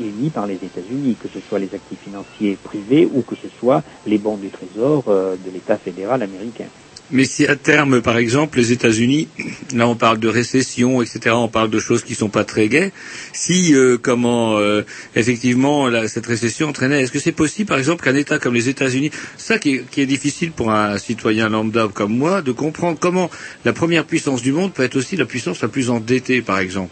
émis 0.00 0.30
par 0.30 0.46
les 0.46 0.54
États-Unis, 0.54 1.16
que 1.20 1.26
ce 1.26 1.40
soit 1.40 1.58
les 1.58 1.74
actifs 1.74 1.98
financiers 1.98 2.56
privés 2.62 3.08
ou 3.12 3.22
que 3.22 3.34
ce 3.34 3.48
soit 3.58 3.82
les 4.06 4.18
bons 4.18 4.36
du 4.36 4.50
Trésor 4.50 5.02
de 5.06 5.50
l'État 5.52 5.78
fédéral 5.78 6.22
américain. 6.22 6.66
Mais 7.12 7.24
si 7.26 7.46
à 7.46 7.56
terme, 7.56 8.00
par 8.00 8.16
exemple, 8.16 8.56
les 8.58 8.72
États-Unis, 8.72 9.28
là 9.74 9.86
on 9.86 9.94
parle 9.94 10.18
de 10.18 10.28
récession, 10.28 11.02
etc., 11.02 11.34
on 11.38 11.48
parle 11.48 11.68
de 11.70 11.78
choses 11.78 12.02
qui 12.04 12.14
sont 12.14 12.30
pas 12.30 12.44
très 12.44 12.68
gaies, 12.68 12.90
si 13.34 13.74
euh, 13.74 13.98
comment 14.00 14.56
euh, 14.58 14.82
effectivement 15.14 15.88
la- 15.88 16.08
cette 16.08 16.26
récession 16.26 16.68
entraînait, 16.68 17.02
est-ce 17.02 17.12
que 17.12 17.18
c'est 17.18 17.32
possible, 17.32 17.68
par 17.68 17.78
exemple, 17.78 18.02
qu'un 18.02 18.14
État 18.14 18.38
comme 18.38 18.54
les 18.54 18.68
États-Unis, 18.70 19.10
ça 19.36 19.58
qui 19.58 19.74
est, 19.74 19.90
qui 19.90 20.00
est 20.00 20.06
difficile 20.06 20.52
pour 20.52 20.70
un 20.70 20.96
citoyen 20.98 21.48
lambda 21.50 21.88
comme 21.92 22.16
moi, 22.16 22.40
de 22.40 22.52
comprendre 22.52 22.96
comment 22.98 23.30
la 23.64 23.72
première 23.74 24.04
puissance 24.04 24.40
du 24.42 24.52
monde 24.52 24.72
peut 24.72 24.82
être 24.82 24.96
aussi 24.96 25.16
la 25.16 25.26
puissance 25.26 25.60
la 25.60 25.68
plus 25.68 25.90
endettée, 25.90 26.40
par 26.40 26.58
exemple? 26.60 26.90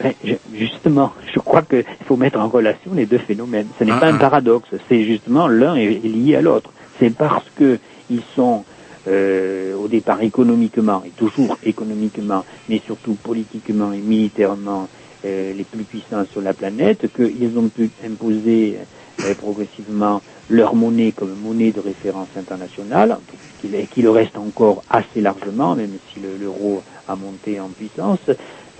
Ben, 0.00 0.12
je- 0.24 0.34
justement, 0.56 1.12
je 1.34 1.40
crois 1.40 1.62
qu'il 1.62 1.84
faut 2.06 2.16
mettre 2.16 2.38
en 2.38 2.48
relation 2.48 2.92
les 2.94 3.06
deux 3.06 3.18
phénomènes. 3.18 3.66
Ce 3.78 3.84
n'est 3.84 3.92
Ah, 3.92 3.98
pas 4.00 4.06
un 4.08 4.14
ah. 4.16 4.18
paradoxe, 4.18 4.68
c'est 4.88 5.04
justement 5.04 5.48
l'un 5.48 5.74
est, 5.74 5.84
est 6.04 6.08
lié 6.08 6.36
à 6.36 6.40
l'autre. 6.42 6.70
C'est 7.00 7.10
parce 7.14 7.46
que 7.58 7.78
ils 8.10 8.22
sont 8.36 8.64
euh, 9.06 9.74
au 9.76 9.88
départ 9.88 10.22
économiquement 10.22 11.04
et 11.04 11.12
toujours 11.12 11.58
économiquement, 11.62 12.44
mais 12.68 12.80
surtout 12.86 13.16
politiquement 13.16 13.92
et 13.92 14.00
militairement 14.02 14.88
euh, 15.24 15.52
les 15.54 15.64
plus 15.64 15.84
puissants 15.84 16.24
sur 16.26 16.40
la 16.42 16.54
planète 16.54 17.12
qu'ils 17.14 17.58
ont 17.58 17.70
pu 17.70 17.90
imposer 18.04 18.78
euh, 19.24 19.34
progressivement 19.34 20.22
leur 20.48 20.74
monnaie 20.74 21.12
comme 21.12 21.34
monnaie 21.34 21.72
de 21.72 21.80
référence 21.80 22.30
internationale, 22.36 23.18
qu'il 23.60 23.88
qu'il 23.88 24.04
le 24.04 24.10
reste 24.10 24.36
encore 24.38 24.84
assez 24.88 25.20
largement, 25.20 25.76
même 25.76 25.98
si 26.12 26.20
le- 26.20 26.36
l'euro 26.36 26.82
a 27.06 27.16
monté 27.16 27.60
en 27.60 27.70
puissance. 27.70 28.20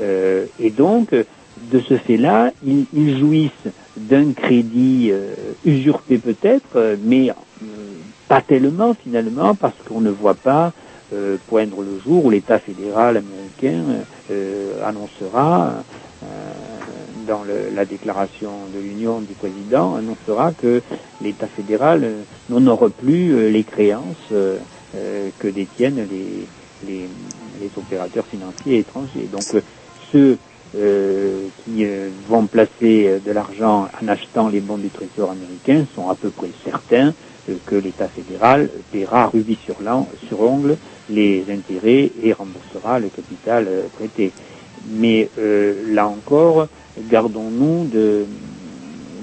Euh, 0.00 0.46
et 0.58 0.70
donc, 0.70 1.10
de 1.12 1.80
ce 1.80 1.96
fait-là, 1.98 2.52
ils, 2.62 2.86
ils 2.92 3.18
jouissent 3.18 3.68
d'un 3.96 4.32
crédit 4.34 5.10
euh, 5.10 5.54
usurpé 5.64 6.18
peut-être, 6.18 6.98
mais 7.00 7.30
euh, 7.62 7.95
pas 8.28 8.40
tellement 8.40 8.94
finalement, 8.94 9.54
parce 9.54 9.76
qu'on 9.86 10.00
ne 10.00 10.10
voit 10.10 10.34
pas 10.34 10.72
euh, 11.12 11.36
poindre 11.46 11.82
le 11.82 12.00
jour 12.04 12.24
où 12.24 12.30
l'État 12.30 12.58
fédéral 12.58 13.18
américain 13.18 13.84
euh, 14.30 14.84
annoncera, 14.84 15.74
euh, 16.24 16.26
dans 17.28 17.42
la 17.74 17.84
déclaration 17.84 18.50
de 18.74 18.80
l'Union 18.80 19.20
du 19.20 19.34
président, 19.34 19.96
annoncera 19.96 20.52
que 20.52 20.80
l'État 21.20 21.48
fédéral 21.48 22.08
n'honore 22.48 22.88
plus 22.90 23.50
les 23.50 23.64
créances 23.64 24.30
que 24.30 25.48
détiennent 25.48 26.06
les, 26.08 26.46
les, 26.86 27.08
les 27.60 27.70
opérateurs 27.76 28.26
financiers 28.26 28.78
étrangers. 28.78 29.28
Donc 29.32 29.42
ceux 30.12 30.38
qui 31.64 31.84
vont 32.28 32.46
placer 32.46 33.20
de 33.26 33.32
l'argent 33.32 33.88
en 34.00 34.06
achetant 34.06 34.48
les 34.48 34.60
bons 34.60 34.78
du 34.78 34.90
Trésor 34.90 35.32
américain 35.32 35.84
sont 35.96 36.08
à 36.08 36.14
peu 36.14 36.30
près 36.30 36.50
certains 36.64 37.12
que 37.66 37.74
l'État 37.76 38.08
fédéral 38.08 38.70
paiera 38.92 39.26
rubis 39.26 39.58
sur, 39.64 39.76
sur 40.28 40.40
ongle 40.40 40.76
les 41.10 41.44
intérêts 41.50 42.10
et 42.22 42.32
remboursera 42.32 42.98
le 42.98 43.08
capital 43.08 43.66
euh, 43.68 43.82
prêté. 43.96 44.32
Mais 44.88 45.28
euh, 45.38 45.94
là 45.94 46.06
encore, 46.06 46.68
gardons-nous 47.10 47.86
de 47.86 48.26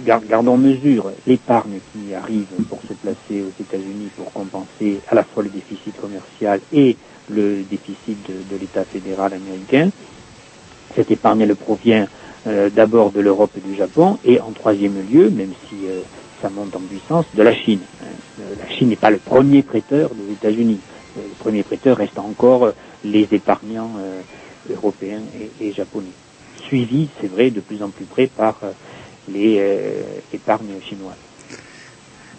gar- 0.05 0.21
gardons 0.27 0.57
mesure. 0.57 1.11
L'épargne 1.25 1.79
qui 1.91 2.13
arrive 2.13 2.45
pour 2.69 2.79
se 2.87 2.93
placer 2.93 3.41
aux 3.41 3.61
États-Unis 3.61 4.09
pour 4.15 4.31
compenser 4.31 4.99
à 5.09 5.15
la 5.15 5.23
fois 5.23 5.43
le 5.43 5.49
déficit 5.49 5.99
commercial 5.99 6.59
et 6.71 6.97
le 7.29 7.63
déficit 7.69 8.17
de, 8.27 8.57
l'État 8.57 8.83
fédéral 8.83 9.33
américain, 9.33 9.89
cette 10.95 11.09
épargne 11.11 11.41
elle 11.41 11.55
provient 11.55 12.07
euh, 12.47 12.69
d'abord 12.69 13.11
de 13.11 13.21
l'Europe 13.21 13.51
et 13.57 13.61
du 13.61 13.75
Japon 13.75 14.17
et 14.25 14.39
en 14.41 14.51
troisième 14.51 14.95
lieu, 15.11 15.29
même 15.29 15.53
si 15.69 15.75
ça 16.43 16.49
monte 16.49 16.75
en 16.75 16.81
puissance, 16.81 17.25
de 17.33 17.41
la 17.41 17.55
Chine. 17.55 17.79
La 18.59 18.69
Chine 18.69 18.89
n'est 18.89 18.97
pas 18.97 19.09
le 19.09 19.17
premier 19.17 19.63
prêteur 19.63 20.09
des 20.13 20.33
États-Unis. 20.33 20.79
Euh, 21.17 21.21
Le 21.21 21.35
premier 21.39 21.63
prêteur 21.63 21.95
reste 21.97 22.19
encore 22.19 22.65
euh, 22.65 22.71
les 23.05 23.25
épargnants 23.31 23.91
euh, 23.97 24.21
européens 24.69 25.21
et, 25.61 25.71
japonais. 25.71 26.11
Suivi, 26.67 27.07
c'est 27.21 27.27
vrai, 27.27 27.49
de 27.49 27.61
plus 27.61 27.81
en 27.81 27.89
plus 27.89 28.05
près 28.05 28.27
par 28.27 28.59
les 29.29 29.61
épargnes 30.33 30.79
chinoises. 30.87 31.22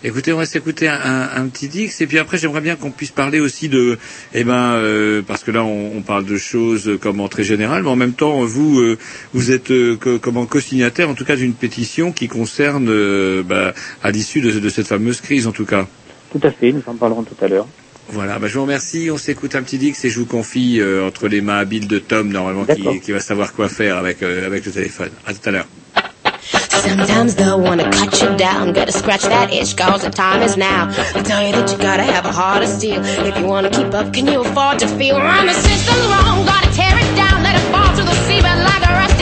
Écoutez, 0.06 0.34
on 0.34 0.36
va 0.36 0.44
s'écouter 0.44 0.86
un, 0.86 1.00
un, 1.02 1.42
un 1.42 1.48
petit 1.48 1.66
Dix, 1.66 2.00
et 2.02 2.06
puis 2.06 2.18
après 2.18 2.36
j'aimerais 2.36 2.60
bien 2.60 2.76
qu'on 2.76 2.90
puisse 2.90 3.10
parler 3.10 3.40
aussi 3.40 3.70
de, 3.70 3.98
eh 4.34 4.44
ben, 4.44 4.74
euh, 4.74 5.22
parce 5.26 5.42
que 5.42 5.50
là 5.50 5.64
on, 5.64 5.96
on 5.96 6.02
parle 6.02 6.26
de 6.26 6.36
choses 6.36 6.98
comme 7.00 7.20
en 7.20 7.28
très 7.28 7.42
général, 7.42 7.82
mais 7.82 7.88
en 7.88 7.96
même 7.96 8.12
temps 8.12 8.44
vous, 8.44 8.80
euh, 8.80 8.98
vous 9.32 9.50
êtes 9.50 9.70
euh, 9.70 9.96
co- 9.96 10.18
comment 10.18 10.44
co-signataire, 10.44 11.08
en 11.08 11.14
tout 11.14 11.24
cas 11.24 11.36
d'une 11.36 11.54
pétition 11.54 12.12
qui 12.12 12.28
concerne, 12.28 12.88
euh, 12.90 13.42
bah, 13.42 13.72
à 14.02 14.10
l'issue 14.10 14.42
de, 14.42 14.50
de 14.50 14.68
cette 14.68 14.86
fameuse 14.86 15.22
crise 15.22 15.46
en 15.46 15.52
tout 15.52 15.64
cas. 15.64 15.88
Tout 16.30 16.40
à 16.42 16.50
fait, 16.50 16.70
nous 16.72 16.82
en 16.86 16.94
parlerons 16.96 17.22
tout 17.22 17.42
à 17.42 17.48
l'heure. 17.48 17.66
Voilà, 18.10 18.38
bah, 18.38 18.46
je 18.48 18.54
vous 18.56 18.62
remercie. 18.62 19.10
On 19.10 19.16
s'écoute 19.16 19.54
un 19.54 19.62
petit 19.62 19.78
Dix 19.78 20.04
et 20.04 20.10
je 20.10 20.18
vous 20.18 20.26
confie 20.26 20.80
euh, 20.80 21.06
entre 21.06 21.28
les 21.28 21.40
mains 21.40 21.56
habiles 21.56 21.88
de 21.88 21.98
Tom 21.98 22.28
normalement 22.28 22.66
qui, 22.66 23.00
qui 23.00 23.12
va 23.12 23.20
savoir 23.20 23.54
quoi 23.54 23.70
faire 23.70 23.96
avec 23.96 24.22
euh, 24.22 24.44
avec 24.46 24.66
le 24.66 24.72
téléphone. 24.72 25.08
À 25.26 25.32
tout 25.32 25.40
à 25.48 25.50
l'heure. 25.50 25.66
Sometimes 26.52 27.34
they'll 27.34 27.60
wanna 27.60 27.90
cut 27.90 28.20
you 28.20 28.36
down, 28.36 28.72
gotta 28.72 28.92
scratch 28.92 29.22
that 29.22 29.52
itch, 29.52 29.76
cause 29.76 30.02
the 30.02 30.10
time 30.10 30.42
is 30.42 30.56
now. 30.56 30.90
They 31.14 31.22
tell 31.22 31.46
you 31.46 31.52
that 31.52 31.70
you 31.70 31.78
gotta 31.78 32.02
have 32.02 32.26
a 32.26 32.32
heart 32.32 32.62
of 32.62 32.68
steel. 32.68 33.00
If 33.02 33.38
you 33.38 33.46
wanna 33.46 33.70
keep 33.70 33.94
up, 33.94 34.12
can 34.12 34.26
you 34.26 34.40
afford 34.42 34.78
to 34.80 34.88
feel? 34.88 35.18
Run 35.18 35.46
the 35.46 35.54
system 35.54 35.96
wrong, 36.10 36.44
gotta 36.44 36.70
tear 36.72 36.96
it 36.96 37.16
down, 37.16 37.42
let 37.42 37.56
it 37.56 37.64
fall 37.72 37.90
to 37.96 38.02
the 38.02 38.16
seabed 38.26 38.64
like 38.64 38.88
a 38.88 38.92
rusty 38.92 39.13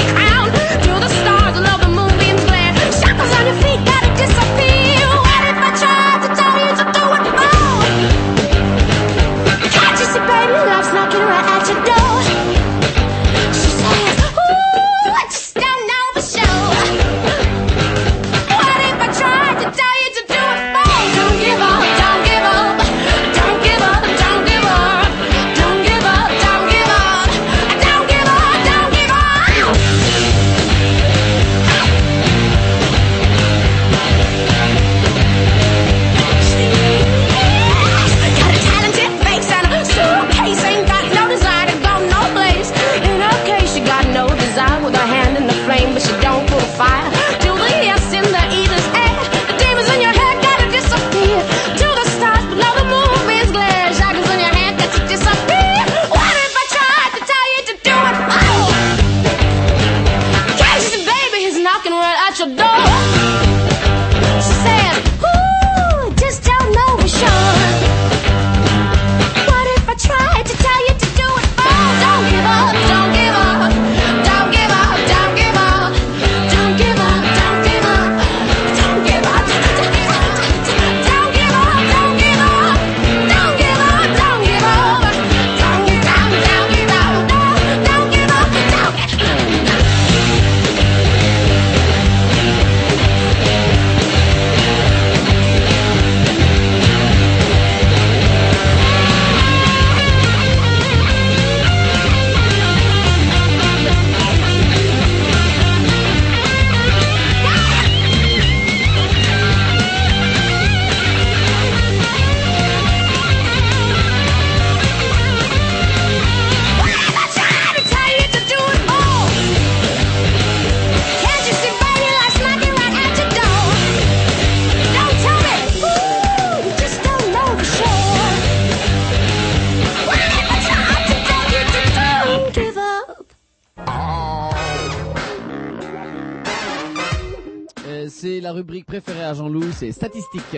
rubrique 138.62 138.86
préférée 138.86 139.24
à 139.24 139.34
Jean-Loup, 139.34 139.72
c'est 139.72 139.90
statistiques. 139.90 140.56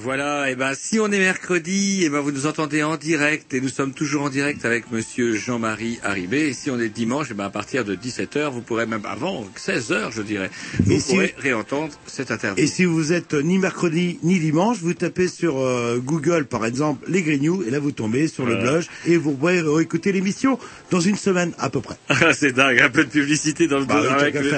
Voilà, 0.00 0.48
et 0.48 0.54
ben 0.54 0.74
si 0.78 1.00
on 1.00 1.10
est 1.10 1.18
mercredi, 1.18 2.04
et 2.04 2.08
ben 2.08 2.20
vous 2.20 2.30
nous 2.30 2.46
entendez 2.46 2.84
en 2.84 2.96
direct 2.96 3.52
et 3.52 3.60
nous 3.60 3.68
sommes 3.68 3.92
toujours 3.92 4.22
en 4.22 4.28
direct 4.28 4.64
avec 4.64 4.92
Monsieur 4.92 5.34
Jean-Marie 5.34 5.98
Haribé. 6.04 6.48
Et 6.48 6.52
si 6.52 6.70
on 6.70 6.78
est 6.78 6.88
dimanche, 6.88 7.32
et 7.32 7.34
ben 7.34 7.46
à 7.46 7.50
partir 7.50 7.84
de 7.84 7.96
17h, 7.96 8.52
vous 8.52 8.60
pourrez 8.60 8.86
même 8.86 9.04
avant 9.04 9.44
16h, 9.56 10.12
je 10.14 10.22
dirais, 10.22 10.50
vous 10.84 10.92
Et 10.92 11.00
si- 11.00 11.14
pourrez 11.14 11.34
réentendre 11.38 11.92
cette 12.06 12.30
interview. 12.30 12.62
Et 12.62 12.68
si 12.68 12.84
vous 12.84 13.12
êtes 13.12 13.34
ni 13.34 13.58
mercredi 13.58 14.20
ni 14.22 14.38
dimanche, 14.38 14.78
vous 14.80 14.94
tapez 14.94 15.26
sur 15.26 15.58
euh, 15.58 15.98
Google 15.98 16.44
par 16.44 16.64
exemple 16.64 17.04
les 17.10 17.22
Grignoux 17.22 17.64
et 17.66 17.70
là 17.70 17.80
vous 17.80 17.90
tombez 17.92 18.28
sur 18.28 18.46
le 18.46 18.54
blog 18.54 18.84
et 19.06 19.16
vous 19.16 19.32
pourrez 19.32 19.60
écouter 19.82 20.12
l'émission 20.12 20.60
dans 20.92 21.00
une 21.00 21.16
semaine 21.16 21.52
à 21.58 21.70
peu 21.70 21.80
près. 21.80 21.96
Ah, 22.08 22.32
c'est 22.32 22.52
dingue, 22.52 22.78
un 22.80 22.90
peu 22.90 23.04
de 23.04 23.10
publicité 23.10 23.66
dans 23.66 23.80
le 23.80 23.84
Bah 23.84 24.00
oui, 24.00 24.32
le-. 24.32 24.52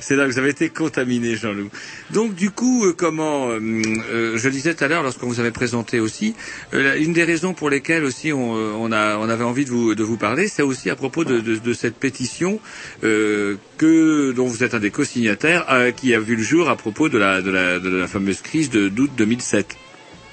C'est 0.00 0.16
dingue, 0.16 0.30
vous 0.30 0.38
avez 0.38 0.50
été 0.50 0.70
contaminé, 0.70 1.36
Jean-Loup. 1.36 1.68
Donc, 2.12 2.34
du 2.34 2.50
coup, 2.50 2.86
euh, 2.86 2.92
comment, 2.96 3.50
euh, 3.50 4.38
je 4.38 4.48
disais 4.48 4.74
tout 4.74 4.85
lorsqu'on 4.88 5.26
vous 5.26 5.40
avait 5.40 5.50
présenté 5.50 6.00
aussi, 6.00 6.34
euh, 6.74 6.96
une 6.98 7.12
des 7.12 7.24
raisons 7.24 7.54
pour 7.54 7.70
lesquelles 7.70 8.04
aussi 8.04 8.32
on, 8.32 8.56
euh, 8.56 9.28
avait 9.28 9.44
envie 9.44 9.64
de 9.64 9.70
vous, 9.70 10.16
parler, 10.16 10.48
c'est 10.48 10.62
aussi 10.62 10.90
à 10.90 10.96
propos 10.96 11.24
de, 11.24 11.72
cette 11.72 11.96
pétition 11.96 12.60
euh, 13.04 13.56
que, 13.78 14.32
dont 14.32 14.46
vous 14.46 14.64
êtes 14.64 14.74
un 14.74 14.78
des 14.78 14.90
co-signataires, 14.90 15.66
qui 15.96 16.14
a 16.14 16.20
vu 16.20 16.36
le 16.36 16.42
jour 16.42 16.68
à 16.68 16.76
propos 16.76 17.08
de 17.08 17.18
la, 17.18 17.42
de 17.42 17.50
la, 17.50 17.78
de 17.78 18.06
fameuse 18.06 18.40
crise 18.40 18.70
d'août 18.70 19.10
2007. 19.16 19.76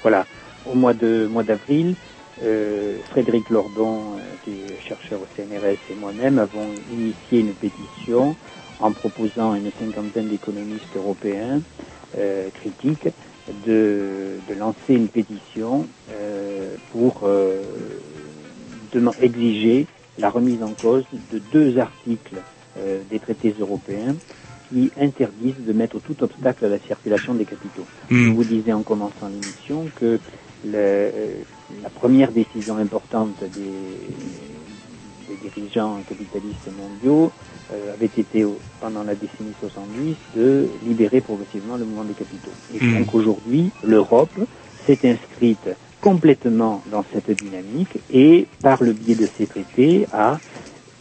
Voilà. 0.02 0.26
Au 0.66 0.74
mois 0.74 0.94
de 0.94 1.26
mois 1.26 1.42
d'avril, 1.42 1.94
Frédéric 3.10 3.50
Lordon, 3.50 4.16
qui 4.44 4.52
est 4.52 4.88
chercheur 4.88 5.20
au 5.20 5.26
CNRS, 5.36 5.78
et 5.90 5.94
moi-même 6.00 6.38
avons 6.38 6.68
initié 6.92 7.40
une 7.40 7.52
pétition 7.52 8.36
en 8.80 8.92
proposant 8.92 9.54
une 9.54 9.70
cinquantaine 9.78 10.28
d'économistes 10.28 10.96
européens 10.96 11.60
critiques 12.60 13.08
de, 13.48 14.42
de 14.46 14.54
lancer 14.54 14.94
une 14.94 15.10
pétition 15.10 15.90
euh, 16.10 16.78
pour 16.90 17.22
euh, 17.24 18.00
exiger 19.18 19.88
la 20.18 20.30
remise 20.30 20.62
en 20.62 20.74
cause 20.74 21.06
de 21.12 21.38
deux 21.40 21.78
articles 21.78 22.44
euh, 22.76 23.04
des 23.04 23.20
traités 23.20 23.54
européens 23.58 24.18
qui 24.68 24.92
interdisent 24.96 25.64
de 25.64 25.72
mettre 25.74 26.00
tout 26.00 26.22
obstacle 26.22 26.64
à 26.66 26.68
la 26.70 26.80
circulation 26.80 27.34
des 27.34 27.46
capitaux. 27.46 27.88
Mm. 28.10 28.26
Je 28.26 28.30
vous 28.32 28.44
disais 28.44 28.72
en 28.72 28.84
commençant 28.84 29.28
l'émission 29.28 29.90
que 29.96 30.20
le- 30.62 30.74
euh, 30.76 31.44
la 31.70 31.90
première 31.90 32.32
décision 32.32 32.76
importante 32.76 33.42
des, 33.44 34.68
des 35.28 35.36
dirigeants 35.38 36.02
capitalistes 36.04 36.68
mondiaux 36.68 37.32
avait 37.94 38.06
été 38.06 38.44
pendant 38.80 39.02
la 39.02 39.14
décennie 39.14 39.54
70 39.60 40.14
de 40.36 40.68
libérer 40.86 41.20
progressivement 41.20 41.76
le 41.76 41.84
mouvement 41.84 42.04
des 42.04 42.14
capitaux. 42.14 42.50
Et 42.74 42.84
Mm. 42.84 42.98
donc 42.98 43.14
aujourd'hui, 43.14 43.70
l'Europe 43.82 44.30
s'est 44.86 44.98
inscrite 45.04 45.68
complètement 46.00 46.82
dans 46.90 47.04
cette 47.12 47.30
dynamique 47.30 47.96
et 48.12 48.46
par 48.62 48.82
le 48.82 48.92
biais 48.92 49.14
de 49.14 49.28
ces 49.38 49.46
traités 49.46 50.06
a 50.12 50.38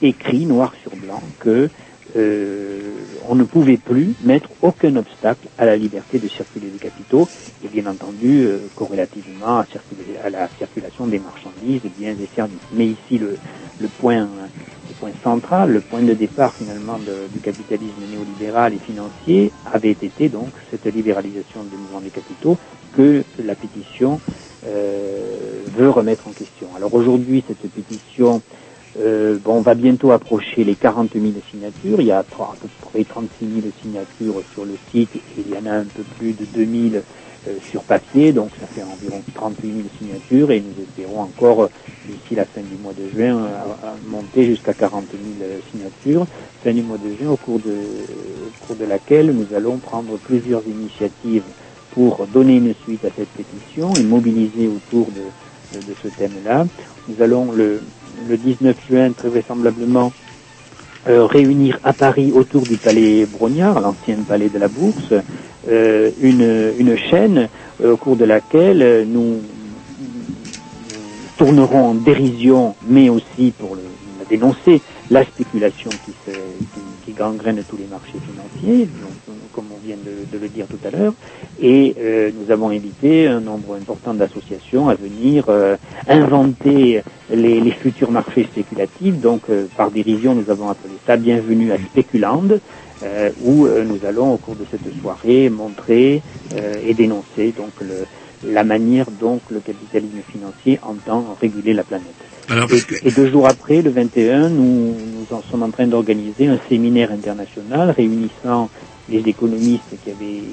écrit 0.01 0.45
noir 0.45 0.73
sur 0.81 0.95
blanc 0.95 1.21
que 1.39 1.69
euh, 2.15 2.79
on 3.27 3.35
ne 3.35 3.43
pouvait 3.43 3.77
plus 3.77 4.13
mettre 4.23 4.49
aucun 4.61 4.95
obstacle 4.95 5.47
à 5.57 5.65
la 5.65 5.75
liberté 5.75 6.19
de 6.19 6.27
circuler 6.27 6.67
des 6.67 6.77
capitaux 6.77 7.27
et 7.63 7.67
bien 7.67 7.85
entendu 7.89 8.45
euh, 8.45 8.59
corrélativement 8.75 9.59
à, 9.59 10.29
la 10.29 10.47
circulation 10.57 11.07
des 11.07 11.19
marchandises, 11.19 11.81
biens 11.97 12.11
et 12.11 12.29
services. 12.35 12.59
Mais 12.73 12.87
ici 12.87 13.17
le, 13.17 13.37
le 13.79 13.87
point 13.87 14.27
le 14.93 14.99
point 14.99 15.11
central, 15.23 15.71
le 15.71 15.81
point 15.81 16.01
de 16.01 16.13
départ 16.13 16.53
finalement 16.53 16.97
du 17.33 17.39
capitalisme 17.39 18.01
néolibéral 18.11 18.73
et 18.73 18.79
financier 18.79 19.51
avait 19.71 19.91
été 19.91 20.29
donc 20.29 20.49
cette 20.71 20.85
libéralisation 20.85 21.63
du 21.63 21.77
mouvement 21.77 22.01
des 22.01 22.09
capitaux 22.09 22.57
que 22.95 23.23
la 23.43 23.55
pétition 23.55 24.19
euh, 24.65 25.63
veut 25.75 25.89
remettre 25.89 26.27
en 26.27 26.31
question. 26.31 26.67
Alors 26.75 26.93
aujourd'hui, 26.93 27.43
cette 27.47 27.69
pétition 27.71 28.41
euh, 28.99 29.39
bon, 29.43 29.55
on 29.55 29.61
va 29.61 29.73
bientôt 29.73 30.11
approcher 30.11 30.63
les 30.63 30.75
40 30.75 31.13
000 31.13 31.25
signatures. 31.49 31.99
Il 31.99 32.05
y 32.05 32.11
a 32.11 32.19
à 32.19 32.23
peu 32.23 32.67
près 32.81 33.03
36 33.03 33.29
000 33.39 33.67
signatures 33.81 34.43
sur 34.53 34.65
le 34.65 34.75
site 34.91 35.15
et 35.15 35.21
il 35.37 35.49
y 35.49 35.57
en 35.57 35.65
a 35.65 35.73
un 35.73 35.85
peu 35.85 36.03
plus 36.17 36.33
de 36.33 36.45
2 36.45 36.89
000 36.91 36.95
euh, 36.95 37.01
sur 37.69 37.83
papier. 37.83 38.31
Donc 38.31 38.49
ça 38.59 38.67
fait 38.67 38.83
environ 38.83 39.21
38 39.33 39.67
000 39.67 39.83
signatures 39.99 40.51
et 40.51 40.61
nous 40.61 40.83
espérons 40.83 41.21
encore, 41.21 41.63
euh, 41.63 41.69
d'ici 42.05 42.35
la 42.35 42.45
fin 42.45 42.61
du 42.61 42.75
mois 42.81 42.93
de 42.93 43.09
juin, 43.09 43.37
euh, 43.37 43.47
monter 44.07 44.45
jusqu'à 44.45 44.73
40 44.73 45.05
000 45.11 45.49
signatures. 45.71 46.25
Fin 46.63 46.73
du 46.73 46.81
mois 46.81 46.97
de 46.97 47.15
juin, 47.15 47.31
au 47.31 47.37
cours 47.37 47.59
de, 47.59 47.71
au 47.71 48.65
cours 48.65 48.75
de 48.75 48.85
laquelle 48.85 49.31
nous 49.31 49.55
allons 49.55 49.77
prendre 49.77 50.17
plusieurs 50.17 50.63
initiatives 50.67 51.43
pour 51.91 52.25
donner 52.27 52.57
une 52.57 52.73
suite 52.83 53.05
à 53.05 53.09
cette 53.15 53.29
pétition 53.29 53.95
et 53.97 54.03
mobiliser 54.03 54.67
autour 54.67 55.07
de, 55.07 55.77
de, 55.77 55.85
de 55.85 55.93
ce 56.01 56.07
thème-là. 56.07 56.65
Nous 57.07 57.21
allons 57.23 57.51
le, 57.51 57.81
le 58.27 58.37
19 58.37 58.75
juin, 58.89 59.11
très 59.11 59.29
vraisemblablement, 59.29 60.11
euh, 61.07 61.25
réunir 61.25 61.79
à 61.83 61.91
Paris 61.91 62.31
autour 62.33 62.61
du 62.65 62.77
palais 62.77 63.25
Brognard, 63.25 63.81
l'ancien 63.81 64.15
palais 64.27 64.47
de 64.49 64.57
la 64.57 64.69
Bourse, 64.69 65.13
euh, 65.69 66.11
une, 66.21 66.73
une 66.77 66.97
chaîne 66.97 67.49
euh, 67.83 67.93
au 67.93 67.97
cours 67.97 68.15
de 68.15 68.25
laquelle 68.25 68.81
euh, 68.81 69.05
nous 69.05 69.41
tournerons 71.37 71.85
en 71.89 71.93
dérision, 71.95 72.75
mais 72.87 73.09
aussi 73.09 73.51
pour 73.57 73.75
le, 73.75 73.81
dénoncer 74.29 74.81
la 75.09 75.23
spéculation 75.25 75.91
qui, 76.05 76.11
se, 76.25 76.31
qui, 76.31 76.79
qui 77.05 77.11
gangrène 77.11 77.63
tous 77.67 77.77
les 77.77 77.85
marchés 77.85 78.17
financiers, 78.29 78.87
comme 79.53 79.65
on 79.71 79.85
vient 79.85 79.97
de, 79.97 80.25
de 80.31 80.41
le 80.41 80.47
dire 80.49 80.65
tout 80.67 80.79
à 80.85 80.89
l'heure. 80.91 81.13
Et 81.61 81.95
euh, 81.99 82.31
nous 82.39 82.51
avons 82.51 82.69
invité 82.69 83.27
un 83.27 83.39
nombre 83.41 83.75
important 83.75 84.13
d'associations 84.13 84.89
à 84.89 84.95
venir 84.95 85.45
euh, 85.49 85.75
inventer 86.07 87.01
les, 87.29 87.59
les 87.59 87.71
futurs 87.71 88.11
marchés 88.11 88.45
spéculatifs. 88.45 89.19
Donc, 89.19 89.41
euh, 89.49 89.65
par 89.77 89.91
dérision, 89.91 90.33
nous 90.35 90.49
avons 90.49 90.69
appelé 90.69 90.93
ça 91.05 91.17
Bienvenue 91.17 91.71
à 91.71 91.77
Spéculand, 91.77 92.43
euh, 93.03 93.31
où 93.43 93.65
euh, 93.65 93.83
nous 93.83 93.99
allons, 94.05 94.33
au 94.33 94.37
cours 94.37 94.55
de 94.55 94.65
cette 94.71 94.89
soirée, 95.01 95.49
montrer 95.49 96.21
euh, 96.53 96.81
et 96.85 96.93
dénoncer 96.93 97.51
donc 97.51 97.71
le, 97.81 98.05
la 98.43 98.63
manière 98.63 99.09
dont 99.11 99.41
le 99.49 99.59
capitalisme 99.61 100.21
financier 100.31 100.79
entend 100.81 101.35
réguler 101.39 101.73
la 101.73 101.83
planète. 101.83 102.15
Alors, 102.49 102.65
Et, 102.65 102.69
parce 102.69 102.85
que- 102.85 103.07
et 103.07 103.11
deux 103.11 103.29
jours 103.31 103.47
après, 103.47 103.81
le 103.81 103.89
21, 103.91 104.49
nous, 104.49 104.95
nous 105.19 105.27
en 105.31 105.41
sommes 105.43 105.63
en 105.63 105.71
train 105.71 105.87
d'organiser 105.87 106.47
un 106.47 106.59
séminaire 106.69 107.11
international 107.11 107.91
réunissant 107.91 108.69
les 109.09 109.19
économistes 109.27 109.99
qui 110.01 110.09
avaient 110.09 110.43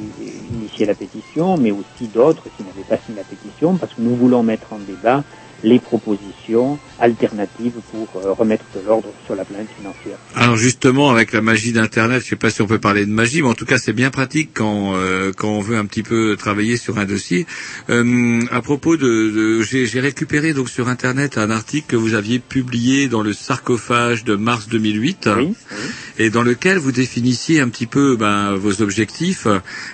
initié 0.52 0.85
la 0.86 0.94
pétition, 0.97 1.56
mais 1.56 1.70
aussi 1.70 2.09
d'autres 2.09 2.48
qui 2.56 2.64
n'avaient 2.64 2.82
pas 2.85 2.98
signé 3.05 3.18
la 3.18 3.24
pétition, 3.24 3.77
parce 3.77 3.94
que 3.94 4.01
nous 4.01 4.16
voulons 4.16 4.43
mettre 4.43 4.72
en 4.72 4.81
débat 4.81 5.22
les 5.62 5.78
propositions 5.78 6.81
alternatives 7.01 7.72
pour 7.90 8.09
euh, 8.16 8.32
remettre 8.32 8.64
de 8.74 8.86
l'ordre 8.86 9.09
sur 9.27 9.35
la 9.35 9.44
planète 9.44 9.68
financière. 9.77 10.18
Alors 10.35 10.56
justement, 10.56 11.10
avec 11.10 11.32
la 11.32 11.40
magie 11.43 11.72
d'Internet, 11.72 12.22
je 12.22 12.28
sais 12.28 12.36
pas 12.36 12.51
si 12.51 12.62
on 12.62 12.66
peut 12.66 12.78
parler 12.78 13.06
de 13.06 13.10
magie, 13.10 13.43
mais 13.43 13.48
en 13.48 13.55
tout 13.55 13.66
cas 13.66 13.78
c'est 13.78 13.93
bien 13.93 14.10
pratique 14.10 14.51
quand 14.55 14.94
euh, 14.97 15.32
quand 15.36 15.48
on 15.48 15.60
veut 15.60 15.77
un 15.77 15.85
petit 15.86 16.02
peu 16.02 16.36
travailler 16.36 16.77
sur 16.77 16.98
un 16.98 17.05
dossier. 17.05 17.47
Euh, 17.89 18.40
à 18.51 18.60
propos 18.62 18.97
de, 18.97 19.06
de- 19.06 19.62
j'ai 19.62 19.86
j'ai 19.86 20.01
récupéré 20.01 20.52
donc 20.52 20.68
sur 20.68 20.89
Internet 20.89 21.39
un 21.39 21.51
article 21.51 21.86
que 21.89 21.97
vous 21.97 22.14
aviez 22.14 22.39
publié 22.39 23.09
dans 23.09 23.22
le 23.22 23.32
sarcophage 23.32 24.24
de 24.24 24.35
mars 24.36 24.68
2008, 24.68 25.28
et 26.18 26.31
dans 26.31 26.43
lequel 26.43 26.78
vous 26.78 26.93
définissiez 26.93 27.60
un 27.60 27.68
petit 27.68 27.86
peu 27.86 28.16
ben, 28.16 28.55
vos 28.56 28.82
objectifs, 28.82 29.47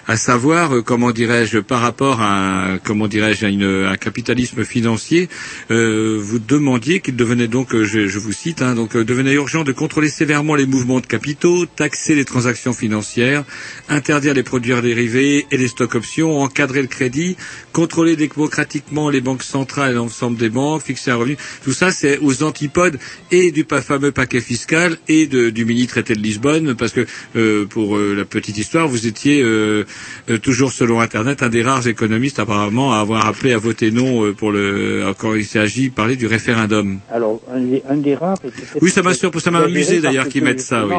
à 0.06 0.16
savoir 0.16 0.74
euh, 0.76 0.82
comment 0.82 1.12
dirais-je 1.12 1.58
par 1.58 1.80
rapport 1.80 2.20
à 2.20 2.72
un- 2.72 2.78
comment 2.78 3.06
dirais-je 3.08 3.46
à 3.46 3.48
une- 3.48 3.86
un 3.86 3.96
capitalisme 3.96 4.64
financier, 4.64 5.28
euh, 5.70 6.18
vous 6.20 6.38
demandiez 6.38 6.95
qu'il 7.00 7.16
devenait 7.16 7.48
donc, 7.48 7.74
euh, 7.74 7.84
je, 7.84 8.06
je 8.06 8.18
vous 8.18 8.32
cite, 8.32 8.62
hein, 8.62 8.74
donc 8.74 8.96
euh, 8.96 9.04
devenait 9.04 9.34
urgent 9.34 9.64
de 9.64 9.72
contrôler 9.72 10.08
sévèrement 10.08 10.54
les 10.54 10.66
mouvements 10.66 11.00
de 11.00 11.06
capitaux, 11.06 11.66
taxer 11.66 12.14
les 12.14 12.24
transactions 12.24 12.72
financières, 12.72 13.44
interdire 13.88 14.34
les 14.34 14.42
produits 14.42 14.74
dérivés 14.80 15.46
et 15.50 15.56
les 15.56 15.68
stocks 15.68 15.94
options, 15.94 16.40
encadrer 16.40 16.82
le 16.82 16.88
crédit, 16.88 17.36
contrôler 17.76 18.16
démocratiquement 18.16 19.10
les 19.10 19.20
banques 19.20 19.42
centrales 19.42 19.90
et 19.90 19.94
l'ensemble 19.94 20.38
des 20.38 20.48
banques, 20.48 20.80
fixer 20.80 21.10
un 21.10 21.16
revenu. 21.16 21.36
Tout 21.62 21.74
ça, 21.74 21.90
c'est 21.90 22.16
aux 22.22 22.42
antipodes 22.42 22.98
et 23.30 23.52
du 23.52 23.66
fameux 23.82 24.12
paquet 24.12 24.40
fiscal 24.40 24.96
et 25.08 25.26
de- 25.26 25.50
du 25.50 25.66
mini 25.66 25.86
traité 25.86 26.14
de 26.14 26.20
Lisbonne, 26.20 26.74
parce 26.74 26.92
que 26.92 27.04
euh, 27.36 27.66
pour 27.66 27.98
euh, 27.98 28.14
la 28.16 28.24
petite 28.24 28.56
histoire, 28.56 28.88
vous 28.88 29.06
étiez 29.06 29.42
euh, 29.42 29.84
euh, 30.30 30.38
toujours 30.38 30.72
selon 30.72 31.00
Internet 31.00 31.42
un 31.42 31.50
des 31.50 31.62
rares 31.62 31.86
économistes 31.86 32.38
apparemment 32.38 32.94
à 32.94 32.98
avoir 33.00 33.26
appelé 33.26 33.52
à 33.52 33.58
voter 33.58 33.90
non 33.90 34.24
euh, 34.24 34.32
pour 34.32 34.52
le 34.52 35.12
quand 35.18 35.34
il 35.34 35.44
s'agit 35.44 35.90
de 35.90 35.94
parler 35.94 36.16
du 36.16 36.26
référendum. 36.26 36.98
Alors, 37.12 37.42
un 37.52 37.60
des, 37.60 37.82
un 37.90 37.98
des 37.98 38.14
rares... 38.14 38.38
Oui, 38.80 38.90
ça 38.90 39.02
m'a 39.02 39.12
ça 39.12 39.50
m'a 39.50 39.58
amusé, 39.58 40.00
d'ailleurs, 40.00 40.28
qu'ils 40.28 40.44
mettent 40.44 40.60
ça, 40.72 40.86
oui. 40.86 40.94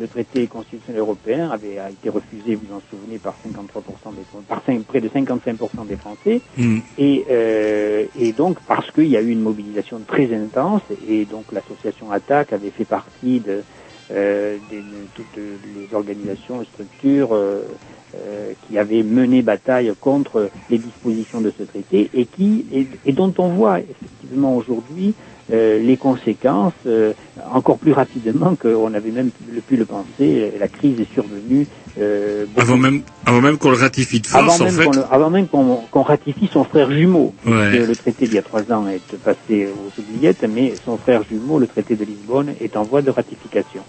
le 0.00 0.08
traité 0.08 0.48
constitutionnel 0.48 1.00
européen 1.00 1.50
avait 1.50 1.78
a 1.78 1.88
été 1.90 2.08
refusé, 2.08 2.56
vous 2.56 2.74
en 2.74 2.82
souvenez, 2.90 3.18
par 3.18 3.34
53% 3.46 4.14
des, 4.16 4.22
par 4.48 4.60
près 4.62 5.00
de 5.00 5.08
55% 5.08 5.86
des 5.86 5.96
Français. 5.96 6.15
Mm. 6.56 6.78
Et, 6.98 7.26
euh, 7.30 8.06
et 8.14 8.32
donc, 8.32 8.58
parce 8.66 8.90
qu'il 8.92 9.06
y 9.08 9.16
a 9.16 9.20
eu 9.20 9.30
une 9.30 9.42
mobilisation 9.42 10.00
très 10.04 10.32
intense, 10.34 10.82
et 11.06 11.26
donc 11.26 11.52
l'association 11.52 12.10
Attaque 12.10 12.52
avait 12.52 12.70
fait 12.70 12.84
partie 12.86 13.40
de, 13.40 13.64
euh, 14.10 14.58
de- 14.60 15.08
toutes 15.14 15.36
les 15.36 15.88
organisations, 15.92 16.60
les 16.60 16.66
structures 16.66 17.34
euh, 17.34 17.78
euh, 18.14 18.54
qui 18.62 18.78
avaient 18.78 19.02
mené 19.02 19.42
bataille 19.42 19.92
contre 20.00 20.50
les 20.70 20.78
dispositions 20.78 21.40
de 21.40 21.52
ce 21.58 21.64
traité 21.64 22.10
et 22.14 22.26
qui 22.26 22.66
et, 22.72 22.88
et 23.04 23.12
dont 23.12 23.34
on 23.38 23.54
voit 23.56 23.80
effectivement 23.80 24.56
aujourd'hui 24.56 25.16
euh, 25.52 25.78
les 25.78 25.96
conséquences 25.96 26.72
euh, 26.86 27.12
encore 27.52 27.78
plus 27.78 27.92
rapidement 27.92 28.56
qu'on 28.56 28.92
avait 28.94 29.10
même 29.10 29.30
pu, 29.30 29.60
pu 29.60 29.76
le 29.76 29.84
penser. 29.84 30.52
La 30.58 30.68
crise 30.68 30.98
est 31.00 31.12
survenue 31.14 31.66
euh, 32.00 32.44
Avant 32.56 32.76
même, 32.76 33.02
avant 33.24 33.40
même 33.40 33.56
qu'on 33.56 33.70
le 33.70 33.76
ratifie 33.76 34.20
de 34.20 34.26
force, 34.26 34.60
en 34.60 34.66
fait. 34.66 34.84
le- 34.90 35.04
avant 35.10 35.30
même 35.30 35.46
qu'on 35.46 36.02
ratifie 36.02 36.48
son 36.52 36.64
frère 36.64 36.90
jumeau. 36.90 37.32
Ouais. 37.46 37.78
Le 37.86 37.94
traité 37.96 38.26
d'il 38.26 38.34
y 38.34 38.38
a 38.38 38.42
trois 38.42 38.62
ans 38.72 38.86
est 38.88 39.16
passé 39.18 39.68
aux 39.68 40.00
oubliettes, 40.00 40.44
mais 40.52 40.74
son 40.84 40.96
frère 40.98 41.22
jumeau, 41.30 41.58
le 41.58 41.66
traité 41.68 41.94
de 41.94 42.04
Lisbonne, 42.04 42.54
est 42.60 42.76
en 42.76 42.82
voie 42.84 43.02
de 43.02 43.10
ratification. 43.10 43.82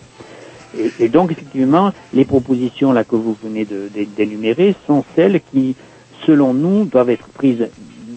Et, 0.78 0.92
et 1.06 1.10
donc, 1.10 1.32
effectivement, 1.32 1.92
les 2.14 2.26
propositions 2.26 2.92
là 2.94 3.04
que 3.04 3.16
vous 3.16 3.36
venez 3.44 3.66
d'énumérer 4.16 4.76
sont 4.86 5.04
celles 5.16 5.42
qui, 5.52 5.76
selon 6.26 6.54
nous, 6.54 6.86
doivent 6.86 7.10
être 7.10 7.28
prises 7.30 7.68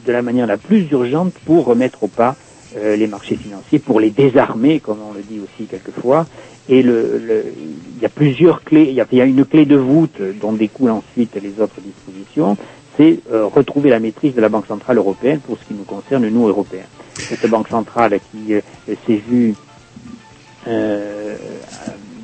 de 0.06 0.12
la 0.12 0.20
manière 0.22 0.46
la 0.46 0.56
plus 0.58 0.86
urgente 0.90 1.32
pour 1.46 1.64
remettre 1.66 2.02
au 2.02 2.08
pas 2.08 2.36
euh, 2.76 2.96
les 2.96 3.06
marchés 3.08 3.36
financiers, 3.36 3.80
pour 3.80 4.00
les 4.00 4.10
désarmer, 4.10 4.80
comme 4.80 5.00
on 5.02 5.12
le 5.12 5.22
dit 5.24 5.40
aussi 5.40 5.68
quelquefois. 5.68 6.28
Et 6.68 6.82
le, 6.82 7.18
le- 7.18 7.54
il 7.58 7.98
y 8.00 8.06
a 8.06 8.10
plusieurs 8.10 8.62
clés, 8.64 8.84
il 8.90 8.94
y 8.94 9.22
a, 9.22 9.26
une 9.26 9.44
clé 9.46 9.66
de 9.66 9.76
voûte 9.76 10.20
dont 10.40 10.52
découlent 10.54 10.90
ensuite 10.92 11.36
les 11.36 11.60
autres 11.60 11.80
dispositions, 11.80 12.56
c'est 12.96 13.22
euh, 13.32 13.46
retrouver 13.46 13.90
la 13.90 14.00
maîtrise 14.00 14.34
de 14.34 14.40
la 14.40 14.50
Banque 14.50 14.66
Centrale 14.66 14.98
Européenne 14.98 15.40
pour 15.42 15.58
ce 15.58 15.64
qui 15.66 15.74
nous 15.74 15.84
concerne, 15.84 16.28
nous, 16.28 16.48
Européens. 16.48 16.88
Cette 17.28 17.46
Banque 17.46 17.68
Centrale 17.68 18.20
qui 18.30 18.54
euh, 18.54 18.62
s'est 19.06 19.16
vue 19.16 19.56
euh, 20.66 21.60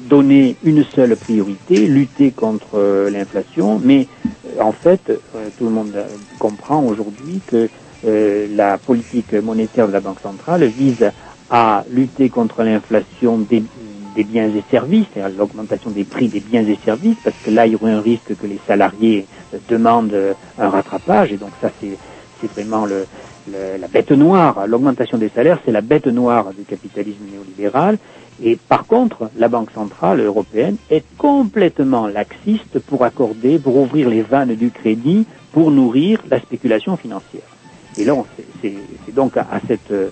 donner 0.09 0.59
une 0.63 0.85
seule 0.85 1.17
priorité, 1.17 1.87
lutter 1.87 2.33
contre 2.33 3.09
l'inflation, 3.11 3.81
mais 3.83 4.09
en 4.61 4.73
fait, 4.73 5.03
tout 5.57 5.65
le 5.65 5.71
monde 5.71 5.97
comprend 6.39 6.85
aujourd'hui 6.85 7.43
que 7.47 7.71
euh, 8.07 8.47
la 8.55 8.79
politique 8.79 9.33
monétaire 9.35 9.89
de 9.89 9.93
la 9.93 10.01
Banque 10.01 10.21
centrale 10.21 10.65
vise 10.65 11.11
à 11.51 11.85
lutter 11.91 12.29
contre 12.29 12.63
l'inflation 12.63 13.39
des, 13.39 13.63
biens 14.17 14.49
et 14.49 14.63
services, 14.71 15.07
c'est-à-dire 15.13 15.39
l'augmentation 15.39 15.91
des 15.91 16.05
prix 16.05 16.29
des 16.29 16.41
biens 16.41 16.67
et 16.67 16.79
services, 16.85 17.17
parce 17.23 17.37
que 17.45 17.51
là, 17.51 17.67
il 17.67 17.73
y 17.73 17.77
aurait 17.77 17.93
un 17.93 18.01
risque 18.01 18.37
que 18.37 18.47
les 18.47 18.59
salariés 18.67 19.27
demandent 19.69 20.35
un 20.59 20.69
rattrapage, 20.69 21.33
et 21.33 21.37
donc 21.37 21.51
ça, 21.61 21.71
c'est 21.81 22.53
vraiment 22.55 22.87
la 22.87 23.89
bête 23.89 24.11
noire. 24.13 24.67
L'augmentation 24.67 25.19
des 25.19 25.29
salaires, 25.29 25.61
c'est 25.65 25.73
la 25.73 25.83
bête 25.83 26.07
noire 26.07 26.47
du 26.57 26.65
capitalisme 26.65 27.25
néolibéral. 27.31 27.99
Et 28.43 28.57
par 28.57 28.87
contre, 28.87 29.31
la 29.39 29.49
Banque 29.49 29.71
centrale 29.71 30.21
européenne 30.21 30.77
est 30.91 31.05
complètement 31.17 32.07
laxiste 32.07 32.79
pour 32.81 33.05
accorder, 33.05 33.59
pour 33.59 33.77
ouvrir 33.77 34.09
les 34.11 34.23
vannes 34.23 34.55
du 34.55 34.71
crédit, 34.71 35.27
pour 35.53 35.71
nourrir 35.71 36.23
la 36.31 36.39
spéculation 36.39 36.97
financière. 36.97 37.56
Et 37.97 38.05
là, 38.05 38.15
c'est- 38.63 39.13
donc 39.13 39.37
euh, 39.91 40.11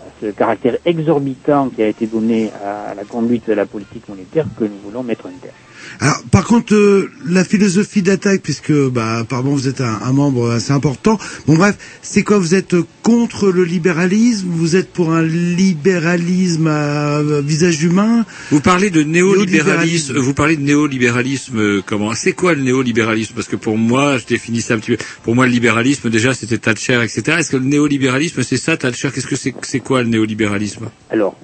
à 0.00 0.06
ce 0.20 0.32
caractère 0.32 0.78
exorbitant 0.84 1.70
qui 1.70 1.82
a 1.82 1.88
été 1.88 2.06
donné 2.08 2.52
à 2.52 2.94
la 2.94 3.04
conduite 3.06 3.46
de 3.48 3.54
la 3.54 3.66
politique 3.66 4.08
monétaire 4.08 4.46
que 4.58 4.64
nous 4.64 4.78
voulons 4.80 5.04
mettre 5.04 5.26
un 5.26 5.38
terme. 5.38 5.56
Alors, 6.00 6.22
par 6.30 6.44
contre, 6.44 6.74
euh, 6.74 7.10
la 7.26 7.44
philosophie 7.44 8.02
d'attaque, 8.02 8.40
puisque, 8.42 8.72
bah, 8.72 9.18
apparemment, 9.18 9.52
vous 9.52 9.68
êtes 9.68 9.80
un, 9.80 9.98
un 10.02 10.12
membre 10.12 10.50
assez 10.50 10.72
important. 10.72 11.18
Bon, 11.46 11.54
bref, 11.54 11.76
c'est 12.02 12.22
quoi 12.22 12.38
Vous 12.38 12.54
êtes 12.54 12.74
contre 13.02 13.50
le 13.50 13.64
libéralisme? 13.64 14.46
Vous 14.50 14.76
êtes 14.76 14.92
pour 14.92 15.12
un 15.12 15.22
libéralisme 15.22 16.66
à 16.66 17.20
visage 17.42 17.82
humain? 17.82 18.24
Vous 18.50 18.60
parlez 18.60 18.90
de 18.90 19.02
néolibéralisme. 19.02 20.12
Néolibéralisme. 20.14 20.18
Vous 20.18 20.34
parlez 20.34 20.56
de 20.56 20.62
néolibéralisme. 20.62 21.58
euh, 21.58 21.82
comment? 21.84 22.14
C'est 22.14 22.32
quoi 22.32 22.54
le 22.54 22.62
néolibéralisme? 22.62 23.34
Parce 23.34 23.48
que 23.48 23.56
pour 23.56 23.76
moi, 23.78 24.18
je 24.18 24.26
définis 24.26 24.60
ça 24.62 24.74
un 24.74 24.78
petit 24.78 24.92
peu. 24.96 24.98
Pour 25.22 25.34
moi, 25.34 25.46
le 25.46 25.52
libéralisme, 25.52 26.08
déjà, 26.10 26.34
c'était 26.34 26.58
Thatcher, 26.58 27.00
etc. 27.02 27.36
Est-ce 27.38 27.50
que 27.50 27.56
le 27.56 27.64
néolibéralisme, 27.64 28.42
c'est 28.42 28.56
ça, 28.56 28.76
Thatcher? 28.76 29.10
Qu'est-ce 29.14 29.26
que 29.26 29.36
c'est 29.36 29.54
C'est 29.62 29.80
quoi 29.80 30.02
le 30.02 30.08
néolibéralisme? 30.08 30.88
Alors, 31.10 31.36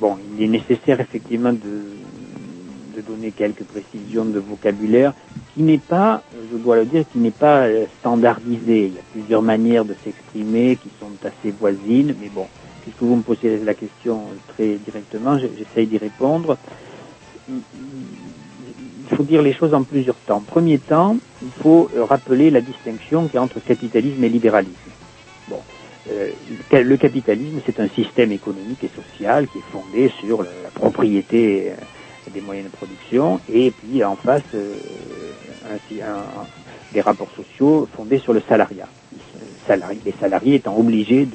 bon, 0.00 0.16
il 0.38 0.44
est 0.44 0.48
nécessaire 0.48 1.00
effectivement 1.00 1.52
de, 1.52 1.58
de 2.94 3.00
donner 3.00 3.30
quelques 3.30 3.64
précisions 3.64 4.24
de 4.24 4.38
vocabulaire 4.38 5.12
qui 5.54 5.62
n'est 5.62 5.78
pas, 5.78 6.22
je 6.50 6.56
dois 6.56 6.76
le 6.76 6.84
dire, 6.86 7.04
qui 7.12 7.18
n'est 7.18 7.30
pas 7.30 7.62
euh, 7.66 7.86
standardisé. 8.00 8.86
Il 8.86 8.94
y 8.94 8.98
a 8.98 9.02
plusieurs 9.12 9.42
manières 9.42 9.84
de 9.84 9.94
s'exprimer 10.04 10.76
qui 10.76 10.88
sont 11.00 11.10
assez 11.26 11.50
voisines, 11.58 12.14
mais 12.20 12.28
bon, 12.28 12.46
puisque 12.82 13.00
vous 13.02 13.16
me 13.16 13.22
posez 13.22 13.58
la 13.58 13.74
question 13.74 14.22
très 14.48 14.76
directement, 14.76 15.38
j'essaye 15.38 15.86
d'y 15.86 15.98
répondre. 15.98 16.56
Il 19.10 19.16
faut 19.16 19.22
dire 19.24 19.42
les 19.42 19.52
choses 19.52 19.74
en 19.74 19.82
plusieurs 19.82 20.16
temps. 20.26 20.40
Premier 20.40 20.78
temps, 20.78 21.16
il 21.42 21.50
faut 21.62 21.90
euh, 21.96 22.04
rappeler 22.04 22.50
la 22.50 22.60
distinction 22.60 23.26
qu'il 23.26 23.34
y 23.34 23.38
a 23.38 23.42
entre 23.42 23.60
capitalisme 23.60 24.22
et 24.24 24.28
libéralisme. 24.28 24.72
Bon, 25.48 25.58
euh, 26.10 26.30
le- 26.72 26.96
capitalisme, 26.96 27.60
c'est 27.66 27.78
un 27.80 27.88
système 27.88 28.32
économique 28.32 28.82
et 28.84 28.90
social 28.94 29.48
qui 29.48 29.58
est 29.58 29.70
fondé 29.72 30.10
sur 30.20 30.42
la, 30.42 30.48
propriété 30.74 31.72
des 32.32 32.40
moyens 32.40 32.70
de 32.70 32.76
production 32.76 33.40
et 33.52 33.70
puis 33.70 34.02
en 34.04 34.16
face 34.16 34.42
euh, 34.54 34.74
des 36.92 37.00
rapports 37.00 37.30
sociaux 37.36 37.88
fondés 37.96 38.18
sur 38.18 38.32
le 38.32 38.42
salariat. 38.48 38.88
Les 40.04 40.14
salariés, 40.20 40.56
étant 40.56 40.76
obligés 40.76 41.26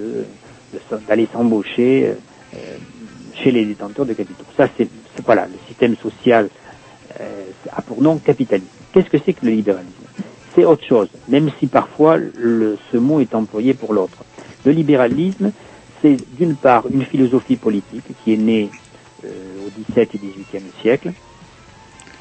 d'aller 1.07 1.27
s'embaucher 1.31 2.13
euh, 2.53 2.57
chez 3.33 3.51
les 3.51 3.65
détenteurs 3.65 4.05
de 4.05 4.13
capitaux. 4.13 4.43
Ça, 4.55 4.67
c'est 4.77 4.89
voilà 5.25 5.47
le 5.47 5.57
système 5.67 5.95
social 5.97 6.49
euh, 7.19 7.43
a 7.71 7.81
pour 7.81 8.01
nom 8.01 8.17
capitalisme. 8.17 8.69
Qu'est-ce 8.93 9.09
que 9.09 9.17
c'est 9.23 9.33
que 9.33 9.45
le 9.45 9.51
libéralisme? 9.51 9.93
C'est 10.53 10.65
autre 10.65 10.85
chose, 10.85 11.09
même 11.27 11.49
si 11.59 11.67
parfois 11.67 12.17
ce 12.17 12.97
mot 12.97 13.19
est 13.19 13.33
employé 13.35 13.73
pour 13.73 13.93
l'autre. 13.93 14.23
Le 14.65 14.71
libéralisme, 14.71 15.51
c'est 16.01 16.17
d'une 16.37 16.55
part 16.55 16.85
une 16.91 17.05
philosophie 17.05 17.55
politique 17.55 18.05
qui 18.23 18.33
est 18.33 18.37
née 18.37 18.69
euh, 19.23 19.29
au 19.67 19.69
XVIIe 19.93 20.07
et 20.13 20.17
XVIIIe 20.17 20.69
siècle 20.81 21.11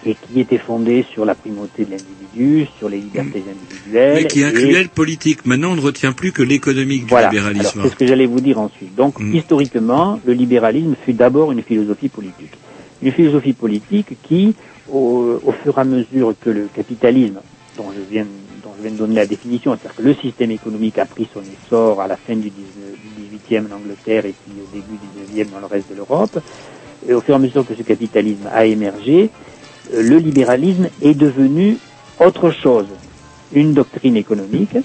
et 0.05 0.14
qui 0.14 0.39
était 0.40 0.59
fondée 0.59 1.05
sur 1.12 1.24
la 1.24 1.35
primauté 1.35 1.85
de 1.85 1.90
l'individu, 1.93 2.66
sur 2.78 2.89
les 2.89 2.98
libertés 2.98 3.43
individuelles. 3.48 4.14
Mais 4.23 4.24
qui 4.28 4.40
et- 4.40 4.44
incluait 4.44 4.82
le 4.85 4.89
politique. 4.89 5.44
Maintenant, 5.47 5.73
on 5.73 5.77
ne 5.77 5.81
retient 5.81 6.12
plus 6.12 6.31
que 6.32 6.43
l'économique 6.43 7.05
du 7.05 7.09
voilà. 7.09 7.28
Libéralisme. 7.31 7.81
c'est 7.82 7.89
ce 7.89 7.97
que 7.97 8.06
j'allais 8.06 8.27
vous 8.27 8.40
dire 8.40 8.60
ensuite. 8.60 8.94
Donc, 8.94 9.18
Mm. 9.18 9.35
historiquement, 9.35 10.20
le 10.24 10.32
libéralisme 10.35 10.94
fut 11.05 11.14
d'abord 11.14 11.51
une 11.51 11.62
philosophie 11.62 12.09
politique. 12.09 12.52
Une 13.02 13.10
philosophie 13.10 13.52
politique 13.55 14.16
qui, 14.23 14.55
au, 14.93 15.40
au 15.44 15.52
fur 15.52 15.77
et 15.77 15.81
à 15.81 15.85
mesure 15.85 16.35
que 16.40 16.51
le 16.51 16.68
capitalisme, 16.73 17.40
dont 17.77 17.90
je 17.97 18.01
viens, 18.09 18.27
dont 18.62 18.70
je 18.77 18.82
viens 18.82 18.93
de 18.93 18.97
donner 18.98 19.14
la 19.16 19.27
définition, 19.27 19.73
c'est-à-dire 19.73 19.97
que 19.97 20.02
le 20.02 20.14
système 20.14 20.51
économique 20.52 20.98
a 20.98 21.06
pris 21.06 21.27
son 21.35 21.40
essor 21.43 22.01
à 22.01 22.06
la 22.06 22.16
fin 22.16 22.36
du 22.36 22.51
18e 22.51 23.66
en 23.73 23.77
Angleterre 23.77 24.24
et 24.27 24.35
puis 24.44 24.52
au 24.62 24.73
début 24.73 24.98
du 25.02 25.35
19e 25.43 25.51
dans 25.51 25.60
le 25.60 25.66
reste 25.66 25.90
de 25.90 25.97
l'Europe, 25.97 26.39
et 27.09 27.15
au 27.15 27.20
fur 27.20 27.35
et 27.35 27.37
à 27.37 27.39
mesure 27.39 27.66
que 27.66 27.74
ce 27.74 27.83
capitalisme 27.83 28.49
a 28.53 28.66
émergé, 28.66 29.31
euh, 29.95 30.03
le 30.03 30.16
libéralisme 30.19 30.89
est 31.03 31.15
devenu 31.15 31.78
autre 32.24 32.51
chose, 32.51 32.87
une 33.53 33.74
doctrine 33.74 34.16
économique, 34.16 34.77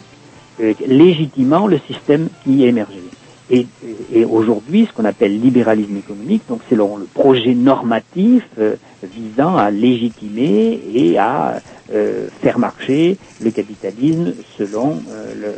euh, 0.61 0.73
légitimant 0.85 1.67
le 1.67 1.79
système 1.87 2.29
qui 2.43 2.65
émergé. 2.65 3.01
Et, 3.49 3.67
et 4.13 4.23
aujourd'hui, 4.23 4.87
ce 4.87 4.93
qu'on 4.93 5.03
appelle 5.03 5.41
libéralisme 5.41 5.97
économique, 5.97 6.43
donc 6.47 6.61
c'est 6.69 6.75
le, 6.75 6.85
projet 7.13 7.53
normatif 7.53 8.43
euh, 8.59 8.75
visant 9.03 9.57
à 9.57 9.71
légitimer 9.71 10.79
et 10.93 11.17
à 11.17 11.61
faire 12.41 12.57
marcher 12.57 13.17
le 13.41 13.51
capitalisme 13.51 14.31
selon 14.57 15.01
le, 15.35 15.53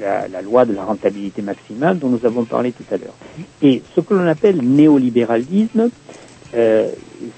la, 0.00 0.28
la 0.28 0.42
loi 0.42 0.64
de 0.64 0.74
la 0.74 0.84
rentabilité 0.84 1.42
maximale 1.42 1.98
dont 1.98 2.08
nous 2.08 2.24
avons 2.24 2.44
parlé 2.44 2.72
tout 2.72 2.84
à 2.92 2.96
l'heure. 2.96 3.14
Et 3.62 3.82
ce 3.94 4.00
que 4.00 4.14
l'on 4.14 4.26
appelle 4.26 4.56
néolibéralisme, 4.62 5.90
euh, 6.54 6.88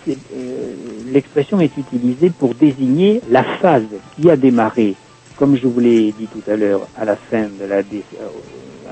euh, 0.08 0.74
l'expression 1.12 1.60
est 1.60 1.76
utilisée 1.76 2.30
pour 2.30 2.54
désigner 2.54 3.20
la 3.30 3.44
phase 3.44 3.84
qui 4.16 4.30
a 4.30 4.36
démarré, 4.36 4.94
comme 5.36 5.56
je 5.56 5.66
vous 5.66 5.80
l'ai 5.80 6.12
dit 6.12 6.26
tout 6.26 6.50
à 6.50 6.56
l'heure, 6.56 6.86
à 6.96 7.04
la 7.04 7.16
fin 7.16 7.42
de 7.42 7.64
la, 7.68 7.76
euh, 7.76 7.82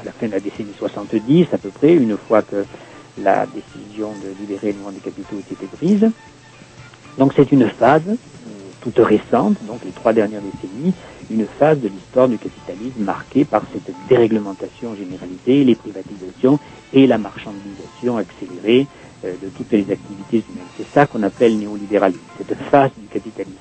à 0.00 0.04
la 0.04 0.12
fin 0.12 0.26
de 0.26 0.32
la 0.32 0.40
décennie 0.40 0.72
70 0.78 1.46
à 1.52 1.58
peu 1.58 1.70
près, 1.70 1.94
une 1.94 2.16
fois 2.16 2.42
que 2.42 2.64
la 3.22 3.46
décision 3.46 4.10
de 4.22 4.40
libérer 4.40 4.72
le 4.72 4.78
monde 4.78 4.94
des 4.94 5.00
capitaux 5.00 5.36
a 5.36 5.52
été 5.52 5.66
prise. 5.66 6.10
Donc 7.18 7.32
c'est 7.36 7.50
une 7.52 7.68
phase 7.68 8.02
euh, 8.08 8.14
toute 8.80 8.98
récente, 8.98 9.56
donc 9.66 9.80
les 9.84 9.90
trois 9.90 10.12
dernières 10.12 10.42
décennies, 10.42 10.94
une 11.30 11.46
phase 11.58 11.78
de 11.80 11.88
l'histoire 11.88 12.28
du 12.28 12.38
capitalisme 12.38 13.02
marquée 13.04 13.44
par 13.44 13.62
cette 13.72 13.94
déréglementation 14.08 14.96
généralisée, 14.96 15.64
les 15.64 15.74
privatisations 15.74 16.58
et 16.92 17.06
la 17.06 17.18
marchandisation 17.18 18.16
accélérée 18.16 18.86
euh, 19.24 19.32
de 19.42 19.48
toutes 19.56 19.70
les 19.72 19.86
activités 19.90 20.44
humaines. 20.48 20.66
C'est 20.76 20.86
ça 20.92 21.06
qu'on 21.06 21.22
appelle 21.22 21.56
néolibéralisme, 21.58 22.20
cette 22.38 22.56
phase 22.70 22.90
du 22.98 23.06
capitalisme. 23.06 23.56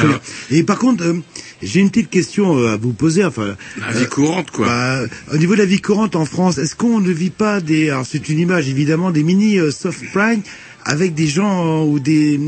Bien. 0.00 0.20
Et 0.50 0.62
par 0.62 0.78
contre, 0.78 1.04
euh, 1.04 1.20
j'ai 1.62 1.80
une 1.80 1.90
petite 1.90 2.10
question 2.10 2.56
euh, 2.58 2.74
à 2.74 2.76
vous 2.76 2.92
poser. 2.92 3.24
Enfin, 3.24 3.56
La 3.80 3.92
vie 3.92 4.06
courante, 4.06 4.50
quoi. 4.50 4.66
bah, 4.66 5.00
au 5.32 5.36
niveau 5.36 5.54
de 5.54 5.60
la 5.60 5.64
vie 5.66 5.80
courante 5.80 6.16
en 6.16 6.24
France, 6.24 6.58
est-ce 6.58 6.74
qu'on 6.74 7.00
ne 7.00 7.10
vit 7.10 7.30
pas 7.30 7.60
des, 7.60 7.90
alors 7.90 8.06
c'est 8.06 8.28
une 8.28 8.38
image 8.38 8.68
évidemment, 8.68 9.10
des 9.10 9.22
mini 9.22 9.58
euh, 9.58 9.70
soft 9.70 10.02
prime 10.12 10.42
avec 10.84 11.14
des 11.14 11.26
gens 11.26 11.82
euh, 11.82 11.84
ou 11.84 12.00
des, 12.00 12.40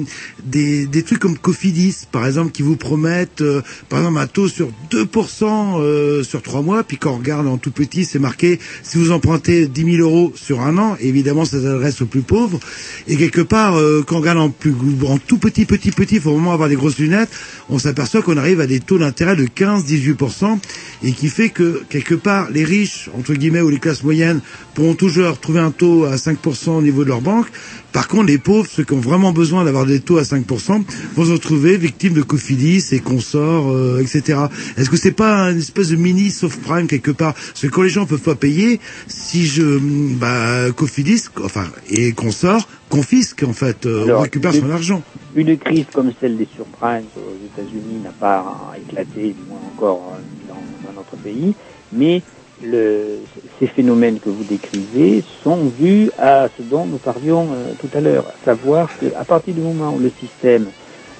des 0.44 0.86
des 0.86 1.02
trucs 1.02 1.19
comme 1.19 1.39
Cofidis 1.39 2.06
par 2.11 2.27
exemple 2.27 2.51
qui 2.52 2.62
vous 2.62 2.77
promettent 2.77 3.40
euh, 3.40 3.62
par 3.89 4.01
exemple 4.01 4.19
un 4.19 4.27
taux 4.27 4.48
sur 4.48 4.70
2% 4.90 5.81
euh, 5.81 6.23
sur 6.23 6.43
trois 6.43 6.62
mois. 6.62 6.82
Puis 6.82 6.97
quand 6.97 7.12
on 7.12 7.19
regarde 7.19 7.47
en 7.47 7.59
tout 7.59 7.70
petit 7.70 8.05
c'est 8.05 8.19
marqué 8.19 8.59
si 8.82 8.98
vous 8.98 9.11
empruntez 9.11 9.66
10 9.66 9.97
000 9.97 10.09
euros 10.09 10.32
sur 10.35 10.61
un 10.61 10.78
an 10.78 10.97
évidemment 11.01 11.44
ça 11.44 11.61
s'adresse 11.61 12.01
aux 12.02 12.06
plus 12.06 12.23
pauvres. 12.23 12.61
Et 13.09 13.16
quelque 13.16 13.40
part 13.40 13.77
euh, 13.77 14.05
quand 14.06 14.16
on 14.16 14.20
regarde 14.20 14.39
en 14.39 14.51
plus 14.51 14.74
en 15.06 15.19
tout 15.19 15.39
petit 15.39 15.65
petit 15.65 15.90
petit 15.90 16.16
il 16.16 16.20
faut 16.20 16.32
vraiment 16.32 16.52
avoir 16.52 16.69
des 16.69 16.77
grosses 16.77 16.98
lunettes 16.98 17.31
on 17.69 17.78
s'aperçoit 17.78 18.23
qu'on 18.23 18.36
arrive 18.36 18.61
à 18.61 18.66
des 18.66 18.81
taux 18.81 18.98
d'intérêt 18.98 19.36
de 19.36 19.44
15-18% 19.44 20.59
et 21.02 21.12
qui 21.12 21.28
fait 21.28 21.51
que 21.51 21.82
quelque 21.89 22.15
part 22.15 22.51
les 22.51 22.65
riches 22.65 23.09
entre 23.16 23.35
guillemets 23.35 23.61
ou 23.61 23.70
les 23.70 23.78
classes 23.78 24.02
moyennes 24.02 24.40
pourront 24.74 24.94
toujours 24.94 25.39
trouver 25.39 25.61
un 25.61 25.70
taux 25.70 26.05
à 26.05 26.16
5% 26.16 26.70
au 26.70 26.82
niveau 26.82 27.05
de 27.05 27.09
leur 27.09 27.20
banque 27.20 27.47
par 27.95 28.09
contre, 28.09 28.25
les 28.27 28.39
pauvres, 28.39 28.69
ceux 28.69 28.83
qui 28.85 28.93
ont 28.93 28.99
vraiment 29.01 29.33
besoin 29.33 29.65
d'avoir 29.65 29.87
des 29.87 30.01
taux 30.01 30.19
à 30.19 30.23
5%, 30.23 30.83
vont 31.15 31.25
se 31.25 31.31
retrouver 31.31 31.77
victimes 31.77 32.12
de 32.12 32.23
Cofidis 32.23 32.85
et 32.91 32.99
consorts, 32.99 33.71
euh, 33.73 34.01
etc. 34.03 34.41
Est-ce 34.77 34.91
que 34.91 34.97
c'est 34.97 35.12
pas 35.12 35.51
une 35.53 35.59
espèce 35.59 35.91
de 35.91 35.97
mini 35.97 36.31
soft 36.31 36.61
prime 36.61 36.89
quelque 36.89 37.12
part? 37.12 37.35
Parce 37.35 37.61
que 37.62 37.69
quand 37.69 37.83
les 37.83 37.89
gens 37.89 38.05
peuvent 38.05 38.21
pas 38.21 38.35
payer, 38.35 38.81
si 39.07 39.47
je, 39.47 39.79
bah, 40.19 40.73
Cofidis, 40.77 41.23
enfin, 41.45 41.66
et 41.89 42.11
consorts, 42.12 42.69
confisquent 42.91 43.45
en 43.45 43.53
fait, 43.53 43.87
euh, 43.87 44.03
Alors, 44.03 44.27
une- 44.35 44.53
son 44.53 44.71
argent. 44.71 45.03
Une 45.37 45.57
crise 45.57 45.87
comme 45.93 46.12
celle 46.21 46.37
des 46.37 46.49
surprimes 46.55 47.05
aux 47.16 47.37
États-Unis 47.47 48.01
n'a 48.03 48.11
pas 48.11 48.75
éclaté, 48.77 49.35
du 49.35 49.49
moins 49.49 49.61
encore 49.73 50.15
euh, 50.16 50.49
dans, 50.49 50.89
dans 50.89 50.95
notre 50.97 51.16
pays, 51.23 51.55
mais 51.93 52.23
le, 52.61 53.27
ces 53.59 53.69
phénomènes 53.69 54.21
que 54.21 54.31
vous 54.31 54.45
décrivez 54.45 55.25
sont 55.43 55.67
dus 55.67 56.11
à 56.19 56.49
ce 56.57 56.63
dont 56.63 56.87
nous 56.87 57.01
parlions 57.01 57.53
euh, 57.55 57.75
tout 57.79 57.91
à 57.95 58.01
l'heure, 58.01 58.29
à 58.29 58.45
savoir 58.45 58.95
qu'à 58.97 59.25
partir 59.27 59.55
du 59.55 59.63
moment 59.63 59.95
où 59.95 60.01
le 60.01 60.13
système 60.21 60.73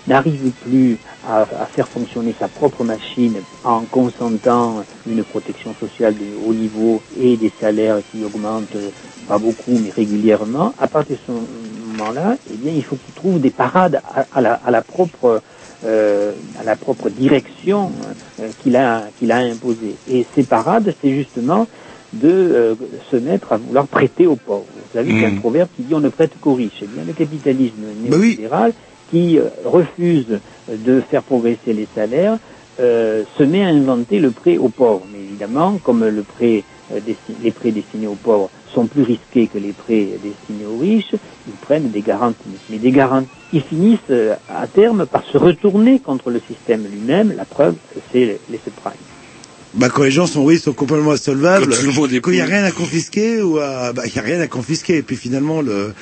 n'arrive 0.07 0.53
plus 0.61 1.01
à, 1.23 1.43
à 1.43 1.67
faire 1.69 1.89
fonctionner 1.91 2.37
sa 2.39 2.49
propre 2.49 2.85
machine 2.85 3.45
en 3.63 3.87
consentant 3.87 4.85
une 5.07 5.25
protection 5.25 5.75
sociale 5.77 6.17
de 6.19 6.35
haut 6.35 6.55
niveau 6.55 7.05
et 7.11 7.37
des 7.39 7.53
salaires 7.61 8.03
qui 8.11 8.25
augmentent 8.25 8.77
euh, 8.77 8.93
pas 9.27 9.39
beaucoup 9.39 9.79
mais 9.79 9.91
régulièrement, 9.91 10.75
à 10.79 10.89
partir 10.89 11.17
de 11.17 11.23
ce 11.27 11.33
moment-là, 11.33 12.39
eh 12.47 12.57
bien, 12.57 12.73
il 12.73 12.85
faut 12.85 12.97
qu'il 12.97 13.15
trouve 13.15 13.41
des 13.41 13.53
parades 13.53 14.01
à, 14.05 14.27
à 14.33 14.41
la, 14.43 14.55
à 14.55 14.71
la 14.71 14.83
propre 14.83 15.43
euh, 15.85 16.33
à 16.61 16.65
la 16.65 16.77
propre 16.77 17.09
direction 17.11 17.91
euh, 18.41 18.49
qu'il 18.63 18.77
a 18.77 19.05
qu'il 19.19 19.31
a 19.33 19.37
imposée. 19.39 19.95
Et 20.11 20.25
ces 20.35 20.43
parades, 20.45 20.95
c'est 21.03 21.13
justement 21.15 21.67
de 22.13 22.29
euh, 22.31 22.75
se 23.11 23.17
mettre 23.17 23.53
à 23.53 23.57
vouloir 23.59 23.87
prêter 23.87 24.27
aux 24.27 24.37
pauvres. 24.37 24.67
Vous 24.75 24.99
savez 24.99 25.11
qu'il 25.11 25.23
y 25.23 25.25
a 25.25 25.29
un 25.29 25.37
proverbe 25.41 25.69
qui 25.77 25.83
dit 25.83 25.95
on 25.95 26.01
ne 26.01 26.09
prête 26.09 26.33
qu'aux 26.41 26.55
riches. 26.55 26.81
Eh 26.83 26.87
bien, 26.87 27.05
le 27.05 27.13
capitalisme 27.13 27.75
Bah 28.09 28.17
oui. 28.19 28.21
néolibéral 28.37 28.73
qui 29.11 29.39
refuse 29.65 30.39
de 30.69 31.01
faire 31.01 31.23
progresser 31.23 31.73
les 31.73 31.87
salaires 31.95 32.39
se 32.79 33.43
met 33.43 33.63
à 33.65 33.69
inventer 33.69 34.19
le 34.19 34.31
prêt 34.31 34.57
aux 34.57 34.69
pauvres. 34.69 35.07
Mais 35.13 35.19
évidemment, 35.21 35.79
comme 35.83 36.05
le 36.05 36.23
prêt, 36.23 36.65
desti- 36.93 37.37
les 37.43 37.51
prêts 37.53 37.71
destinés 37.73 38.07
aux 38.09 38.15
pauvres 38.17 38.51
sont 38.75 38.87
plus 38.87 39.03
risqués 39.03 39.47
que 39.47 39.59
les 39.59 39.73
prêts 39.73 40.09
destinés 40.23 40.67
aux 40.67 40.79
riches, 40.79 41.15
ils 41.47 41.55
prennent 41.63 41.91
des 41.91 42.03
garanties. 42.03 42.39
Mais 42.71 42.79
des 42.79 42.91
garanties 42.91 43.29
qui 43.51 43.61
finissent 43.61 43.99
euh, 44.11 44.35
à 44.49 44.67
terme 44.67 45.07
par 45.07 45.25
se 45.25 45.39
retourner 45.39 46.01
contre 46.01 46.31
le 46.31 46.41
système 46.47 46.85
lui-même. 46.85 47.35
La 47.37 47.45
preuve, 47.45 47.77
c'est 48.13 48.39
les 48.51 48.61
subprimes. 48.63 48.93
Bah, 49.75 49.89
quand 49.93 50.05
les 50.05 50.11
gens 50.13 50.27
sont, 50.27 50.43
oui, 50.43 50.59
sont 50.59 50.73
complètement 50.73 51.13
insolvables, 51.13 51.75
Quand 52.23 52.31
il 52.31 52.37
y 52.37 52.41
a 52.41 52.45
rien 52.45 52.63
à 52.63 52.71
confisquer 52.71 53.43
ou 53.43 53.59
à, 53.59 53.93
bah, 53.93 54.03
il 54.07 54.15
y 54.15 54.19
a 54.19 54.23
rien 54.23 54.41
à 54.41 54.47
confisquer. 54.47 54.99
Et 54.99 55.03
puis 55.03 55.17
finalement, 55.17 55.63
le, 55.63 55.95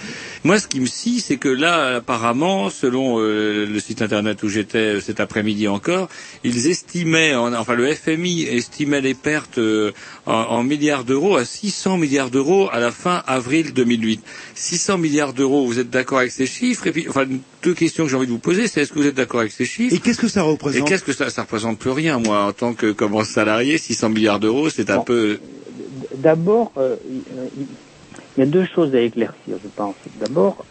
Moi, 0.45 0.59
ce 0.59 0.67
qui 0.67 0.81
me 0.81 0.87
scie, 0.87 1.21
c'est 1.21 1.37
que 1.37 1.49
là, 1.49 1.97
apparemment, 1.97 2.69
selon 2.69 3.21
euh, 3.21 3.65
le 3.65 3.79
site 3.79 4.03
internet 4.03 4.43
où 4.43 4.49
j'étais 4.49 4.97
euh, 4.97 5.01
cet 5.01 5.21
après-midi 5.21 5.69
encore, 5.69 6.09
ils 6.43 6.67
estimaient, 6.67 7.35
en- 7.37 7.55
enfin 7.55 7.75
le 7.75 7.87
FMI 7.95 8.43
estimait 8.43 9.01
les 9.01 9.15
pertes 9.15 9.59
euh, 9.59 9.93
en, 10.27 10.33
en 10.33 10.63
milliards 10.65 11.05
d'euros 11.05 11.37
à 11.37 11.45
600 11.45 11.97
milliards 11.97 12.31
d'euros 12.31 12.69
à 12.73 12.81
la 12.81 12.91
fin 12.91 13.23
avril 13.29 13.73
2008. 13.73 14.21
600 14.57 14.99
milliards 14.99 15.33
d'euros, 15.33 15.65
vous 15.65 15.79
êtes 15.79 15.91
d'accord 15.91 16.19
avec 16.19 16.33
ces 16.33 16.47
chiffres? 16.47 16.89
Et 16.89 16.93
puis, 16.93 17.07
enfin, 17.09 17.25
deux 17.63 17.75
questions 17.75 18.03
que 18.05 18.11
j'ai 18.11 18.17
envie 18.17 18.27
de 18.27 18.33
vous 18.33 18.39
poser, 18.39 18.67
c'est 18.67 18.81
est-ce 18.83 18.93
que 18.93 18.99
vous 18.99 19.07
êtes 19.07 19.15
d'accord 19.15 19.41
avec 19.41 19.53
ces 19.53 19.65
chiffres? 19.65 19.95
Et 19.95 20.01
qu'est-ce 20.01 20.19
que 20.19 20.27
ça 20.29 20.43
représente? 20.43 20.89
Et 20.89 20.91
qu'est-ce 20.91 21.05
que 21.05 21.13
ça, 21.13 21.31
ça 21.31 21.43
représente 21.43 21.79
plus 21.79 21.91
rien, 21.91 22.19
moi, 22.19 22.47
en 22.47 22.53
tant 22.53 22.75
que 22.75 22.91
comment 22.91 23.23
salarié, 23.23 23.79
600 23.79 24.09
milliards 24.09 24.41
d'euros, 24.41 24.71
c'est 24.71 24.91
un 24.91 24.97
Bon. 24.97 25.05
peu. 25.05 25.39
D'abord, 26.17 26.73
euh, 26.79 26.97
il 28.37 28.41
y 28.41 28.43
a 28.43 28.47
deux 28.47 28.65
choses 28.65 28.95
à 28.95 29.01
éclaircir, 29.01 29.59
je 29.63 29.69
pense. 29.69 29.97
D'abord, 30.21 30.65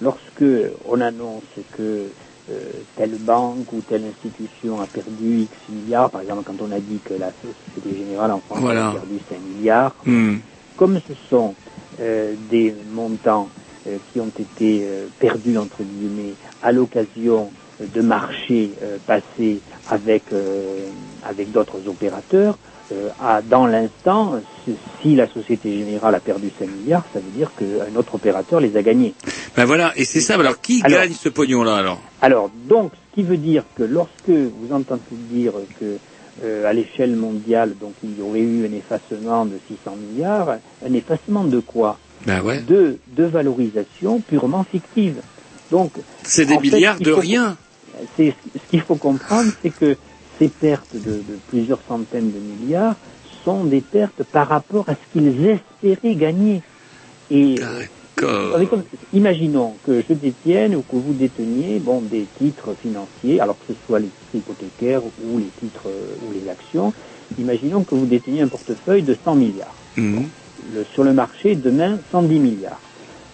lorsque 0.00 0.44
on 0.84 1.00
annonce 1.00 1.42
que 1.72 2.08
euh, 2.50 2.72
telle 2.96 3.18
banque 3.18 3.72
ou 3.72 3.82
telle 3.82 4.04
institution 4.06 4.80
a 4.80 4.86
perdu 4.86 5.40
X 5.42 5.52
milliards, 5.68 6.10
par 6.10 6.22
exemple 6.22 6.44
quand 6.46 6.62
on 6.62 6.70
a 6.72 6.80
dit 6.80 7.00
que 7.00 7.14
la 7.14 7.32
Société 7.42 7.96
Générale 7.98 8.32
en 8.32 8.40
France 8.40 8.60
Voilà. 8.60 8.88
a 8.88 8.92
perdu 8.92 9.18
5 9.28 9.40
milliards, 9.40 9.94
Hmm. 10.06 10.36
comme 10.76 10.98
ce 11.06 11.14
sont 11.28 11.54
euh, 12.00 12.36
des 12.50 12.72
montants 12.90 13.50
euh, 13.86 13.98
qui 14.12 14.20
ont 14.20 14.28
été 14.38 14.80
euh, 14.86 15.08
perdus 15.18 15.58
entre 15.58 15.82
guillemets 15.82 16.36
à 16.62 16.72
l'occasion 16.72 17.52
de 17.80 18.00
marchés 18.00 18.76
euh, 18.82 18.98
passés 19.06 19.60
avec 19.86 20.32
euh, 20.32 20.90
avec 21.22 21.50
d'autres 21.50 21.86
opérateurs, 21.86 22.58
euh, 22.92 23.08
à, 23.20 23.42
dans 23.42 23.66
l'instant, 23.66 24.40
si- 25.02 25.14
la 25.14 25.26
Société 25.28 25.78
Générale 25.78 26.14
a 26.14 26.20
perdu 26.20 26.50
5 26.58 26.68
milliards, 26.70 27.04
ça 27.12 27.20
veut 27.20 27.30
dire 27.30 27.50
qu'un 27.58 27.94
autre 27.96 28.14
opérateur 28.14 28.60
les 28.60 28.76
a 28.76 28.82
gagnés. 28.82 29.14
Ben 29.56 29.64
voilà, 29.64 29.92
et 29.96 30.04
c'est 30.04 30.20
ça. 30.20 30.34
Alors, 30.34 30.60
qui 30.60 30.80
Alors- 30.84 31.00
gagne 31.00 31.12
ce 31.12 31.28
pognon-là, 31.28 31.76
alors? 31.76 32.00
Alors, 32.22 32.50
donc, 32.68 32.92
ce 33.10 33.14
qui 33.14 33.22
veut 33.22 33.36
dire 33.36 33.64
que 33.76 33.82
lorsque 33.82 34.28
vous 34.28 34.72
entendez 34.72 35.00
dire 35.30 35.52
que 35.80 35.96
euh, 36.44 36.66
à 36.68 36.72
l'échelle 36.72 37.16
mondiale, 37.16 37.74
donc 37.80 37.92
il 38.04 38.16
y 38.18 38.22
aurait 38.22 38.40
eu 38.40 38.64
un 38.66 38.72
effacement 38.76 39.44
de 39.44 39.58
600 39.68 39.96
milliards, 39.96 40.56
un 40.86 40.92
effacement 40.94 41.44
de 41.44 41.58
quoi? 41.60 41.98
Ben 42.26 42.40
ouais. 42.42 42.60
de, 42.60 42.98
de 43.08 43.24
valorisation 43.24 44.20
purement 44.20 44.64
fictive. 44.64 45.16
Donc, 45.70 45.92
C'est 46.22 46.44
des 46.46 46.54
fait, 46.54 46.60
milliards 46.60 46.96
il 47.00 47.06
de 47.06 47.12
faut- 47.14 47.20
rien. 47.20 47.56
c'est 48.16 48.34
ce 48.54 48.70
qu'il 48.70 48.80
faut 48.80 48.94
comprendre, 48.96 49.50
c'est 49.62 49.70
que 49.70 49.96
ces 50.38 50.50
pertes 50.50 50.96
de, 50.96 51.22
de 51.22 51.36
plusieurs 51.48 51.82
centaines 51.88 52.32
de 52.32 52.40
milliards 52.40 53.00
sont 53.44 53.64
des 53.66 53.82
pertes 53.82 54.24
par 54.24 54.48
rapport 54.48 54.88
à 54.88 54.94
ce 54.96 55.12
qu'ils 55.12 55.46
espéraient 55.46 56.16
gagner. 56.16 56.64
Et 57.30 57.60
imaginons 59.12 59.78
que 59.84 60.02
je 60.02 60.14
détienne 60.14 60.76
ou 60.76 60.82
que 60.84 60.96
vous 60.96 61.14
déteniez 61.14 61.80
bon, 61.80 62.02
des 62.02 62.28
titres 62.38 62.74
financiers, 62.76 63.40
alors 63.40 63.58
que 63.58 63.74
ce 63.74 63.80
soit 63.86 64.00
les 64.00 64.10
titres 64.10 64.36
hypothécaires 64.36 65.02
ou 65.18 65.38
les 65.38 65.52
titres 65.52 65.88
euh, 65.88 66.16
ou 66.22 66.32
les 66.32 66.48
actions. 66.48 66.94
Imaginons 67.38 67.84
que 67.84 67.94
vous 67.96 68.06
déteniez 68.06 68.42
un 68.42 68.48
portefeuille 68.48 69.04
de 69.04 69.16
100 69.24 69.36
milliards. 69.36 69.76
Mhm. 69.96 70.30
Le- 70.74 70.84
sur 70.86 71.04
le 71.04 71.14
marché, 71.14 71.56
demain, 71.56 72.00
110 72.12 72.40
milliards, 72.40 72.82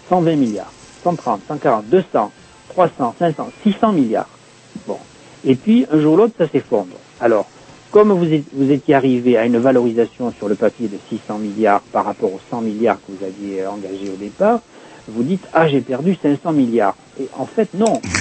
120 0.09 0.37
milliards, 0.37 0.73
130, 1.03 1.43
140, 1.47 1.87
200, 1.89 2.33
300, 2.69 3.15
500, 3.19 3.51
600 3.63 3.93
milliards. 3.93 4.39
Bon. 4.87 4.99
Et 5.45 5.55
puis, 5.55 5.85
un 5.91 5.99
jour 5.99 6.13
ou 6.13 6.17
l'autre, 6.17 6.33
ça 6.37 6.47
s'effondre. 6.47 6.95
Alors, 7.19 7.47
comme 7.91 8.11
vous, 8.11 8.71
étiez 8.71 8.93
arrivé 8.93 9.37
à 9.37 9.45
une 9.45 9.57
valorisation 9.57 10.33
sur 10.33 10.49
le 10.49 10.55
papier 10.55 10.87
de 10.87 10.97
600 11.09 11.37
milliards 11.37 11.81
par 11.93 12.05
rapport 12.05 12.33
aux 12.33 12.41
100 12.49 12.61
milliards 12.61 12.97
que 12.97 13.11
vous 13.11 13.23
aviez 13.23 13.65
engagés 13.65 14.09
au 14.09 14.17
départ, 14.17 14.59
vous 15.07 15.23
dites, 15.23 15.43
ah, 15.53 15.67
j'ai 15.67 15.81
perdu 15.81 16.17
500 16.21 16.51
milliards. 16.51 16.95
Et 17.19 17.27
en 17.33 17.45
fait, 17.45 17.69
non. 17.73 18.01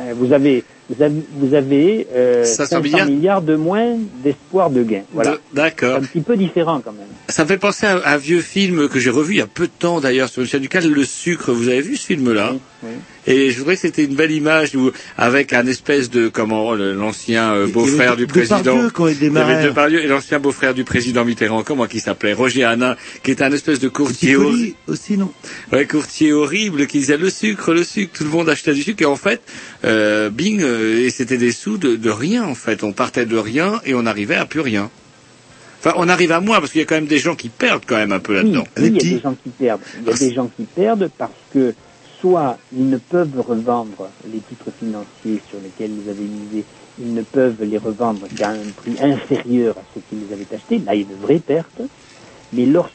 Euh, 0.00 0.14
Vous 0.16 0.32
avez, 0.32 0.64
vous 0.88 1.02
avez, 1.02 1.22
vous 1.36 1.52
avez 1.54 2.06
euh, 2.14 2.44
500 2.44 2.64
500 2.80 2.80
milliards 2.82 3.06
milliards 3.06 3.42
de 3.42 3.56
moins 3.56 3.98
d'espoir 4.24 4.70
de 4.70 4.82
gain. 4.82 5.02
Voilà. 5.12 5.36
D'accord. 5.52 5.98
C'est 5.98 6.04
un 6.04 6.08
petit 6.08 6.20
peu 6.22 6.34
différent 6.34 6.80
quand 6.82 6.92
même. 6.92 7.08
Ça 7.28 7.42
me 7.44 7.48
fait 7.48 7.58
penser 7.58 7.84
à 7.84 8.00
un 8.06 8.16
vieux 8.16 8.40
film 8.40 8.88
que 8.88 8.98
j'ai 8.98 9.10
revu 9.10 9.34
il 9.34 9.38
y 9.38 9.42
a 9.42 9.46
peu 9.46 9.66
de 9.66 9.72
temps 9.78 10.00
d'ailleurs 10.00 10.30
sur 10.30 10.40
le 10.40 10.46
chaîne 10.46 10.62
Ducal, 10.62 10.90
Le 10.90 11.04
Sucre. 11.04 11.52
Vous 11.52 11.68
avez 11.68 11.82
vu 11.82 11.96
ce 11.96 12.06
film-là? 12.06 12.54
Oui. 12.82 12.88
Et 13.26 13.50
je 13.52 13.58
voudrais 13.60 13.76
que 13.76 13.82
c'était 13.82 14.04
une 14.04 14.16
belle 14.16 14.32
image 14.32 14.74
où, 14.74 14.90
avec 15.16 15.52
un 15.52 15.64
espèce 15.68 16.10
de 16.10 16.26
comment 16.28 16.74
l'ancien 16.74 17.52
euh, 17.52 17.68
beau-frère 17.68 18.16
du 18.16 18.26
président. 18.26 18.88
Quand 18.92 19.06
il 19.06 19.12
Il 19.12 19.22
y 19.22 19.26
avait 19.26 19.28
démarrait. 19.28 19.64
Depardieu 19.64 20.02
et 20.02 20.08
l'ancien 20.08 20.40
beau-frère 20.40 20.74
du 20.74 20.82
président 20.82 21.24
Mitterrand, 21.24 21.62
comment 21.62 21.86
qui 21.86 22.00
s'appelait 22.00 22.32
Roger 22.32 22.64
Hanin, 22.64 22.96
qui 23.22 23.30
était 23.30 23.44
un 23.44 23.52
espèce 23.52 23.78
de 23.78 23.88
courtier 23.88 24.34
horrible. 24.34 24.74
Aussi, 24.88 25.16
non? 25.16 25.30
Ouais, 25.70 25.86
courtier 25.86 26.32
horrible 26.32 26.88
qui 26.88 26.98
disait 26.98 27.16
le 27.16 27.30
sucre, 27.30 27.72
le 27.72 27.84
sucre, 27.84 28.10
tout 28.18 28.24
le 28.24 28.30
monde 28.30 28.41
achetait 28.48 28.74
du 28.74 28.82
sucre 28.82 29.02
et 29.02 29.06
en 29.06 29.16
fait, 29.16 29.40
euh, 29.84 30.30
bing, 30.30 30.60
euh, 30.62 31.04
et 31.04 31.10
c'était 31.10 31.38
des 31.38 31.52
sous 31.52 31.78
de, 31.78 31.96
de 31.96 32.10
rien 32.10 32.44
en 32.44 32.54
fait. 32.54 32.82
On 32.84 32.92
partait 32.92 33.26
de 33.26 33.36
rien 33.36 33.80
et 33.84 33.94
on 33.94 34.06
arrivait 34.06 34.36
à 34.36 34.46
plus 34.46 34.60
rien. 34.60 34.90
Enfin, 35.80 35.94
on 35.96 36.08
arrive 36.08 36.30
à 36.32 36.40
moins 36.40 36.60
parce 36.60 36.70
qu'il 36.72 36.80
y 36.80 36.84
a 36.84 36.86
quand 36.86 36.94
même 36.94 37.06
des 37.06 37.18
gens 37.18 37.34
qui 37.34 37.48
perdent 37.48 37.82
quand 37.86 37.96
même 37.96 38.12
un 38.12 38.20
peu 38.20 38.32
Oui, 38.34 38.44
là-dedans. 38.44 38.64
oui, 38.78 38.86
il 38.86 38.94
y 38.94 39.00
a 39.14 39.16
des 39.16 39.20
gens 39.20 39.34
qui 39.42 39.48
perdent. 39.50 39.80
Il 40.00 40.08
y 40.08 40.12
a 40.14 40.16
des 40.16 40.32
gens 40.34 40.50
qui 40.56 40.62
perdent 40.62 41.10
parce 41.18 41.32
que 41.52 41.74
soit 42.20 42.56
ils 42.72 42.88
ne 42.88 42.98
peuvent 42.98 43.40
revendre 43.40 44.08
les 44.32 44.38
titres 44.38 44.70
financiers 44.78 45.42
sur 45.50 45.58
lesquels 45.60 45.90
ils 46.04 46.08
avaient 46.08 46.20
misé, 46.20 46.64
ils 47.00 47.12
ne 47.14 47.22
peuvent 47.22 47.56
les 47.62 47.78
revendre 47.78 48.28
qu'à 48.36 48.50
un 48.50 48.58
prix 48.76 48.94
inférieur 49.02 49.76
à 49.76 49.82
ce 49.94 50.00
qu'ils 50.08 50.32
avaient 50.32 50.46
acheté, 50.54 50.78
là 50.86 50.94
il 50.94 51.00
y 51.00 51.04
a 51.04 51.06
de 51.06 51.20
vraies 51.20 51.40
pertes, 51.44 51.80
mais 52.52 52.64
lorsque 52.66 52.92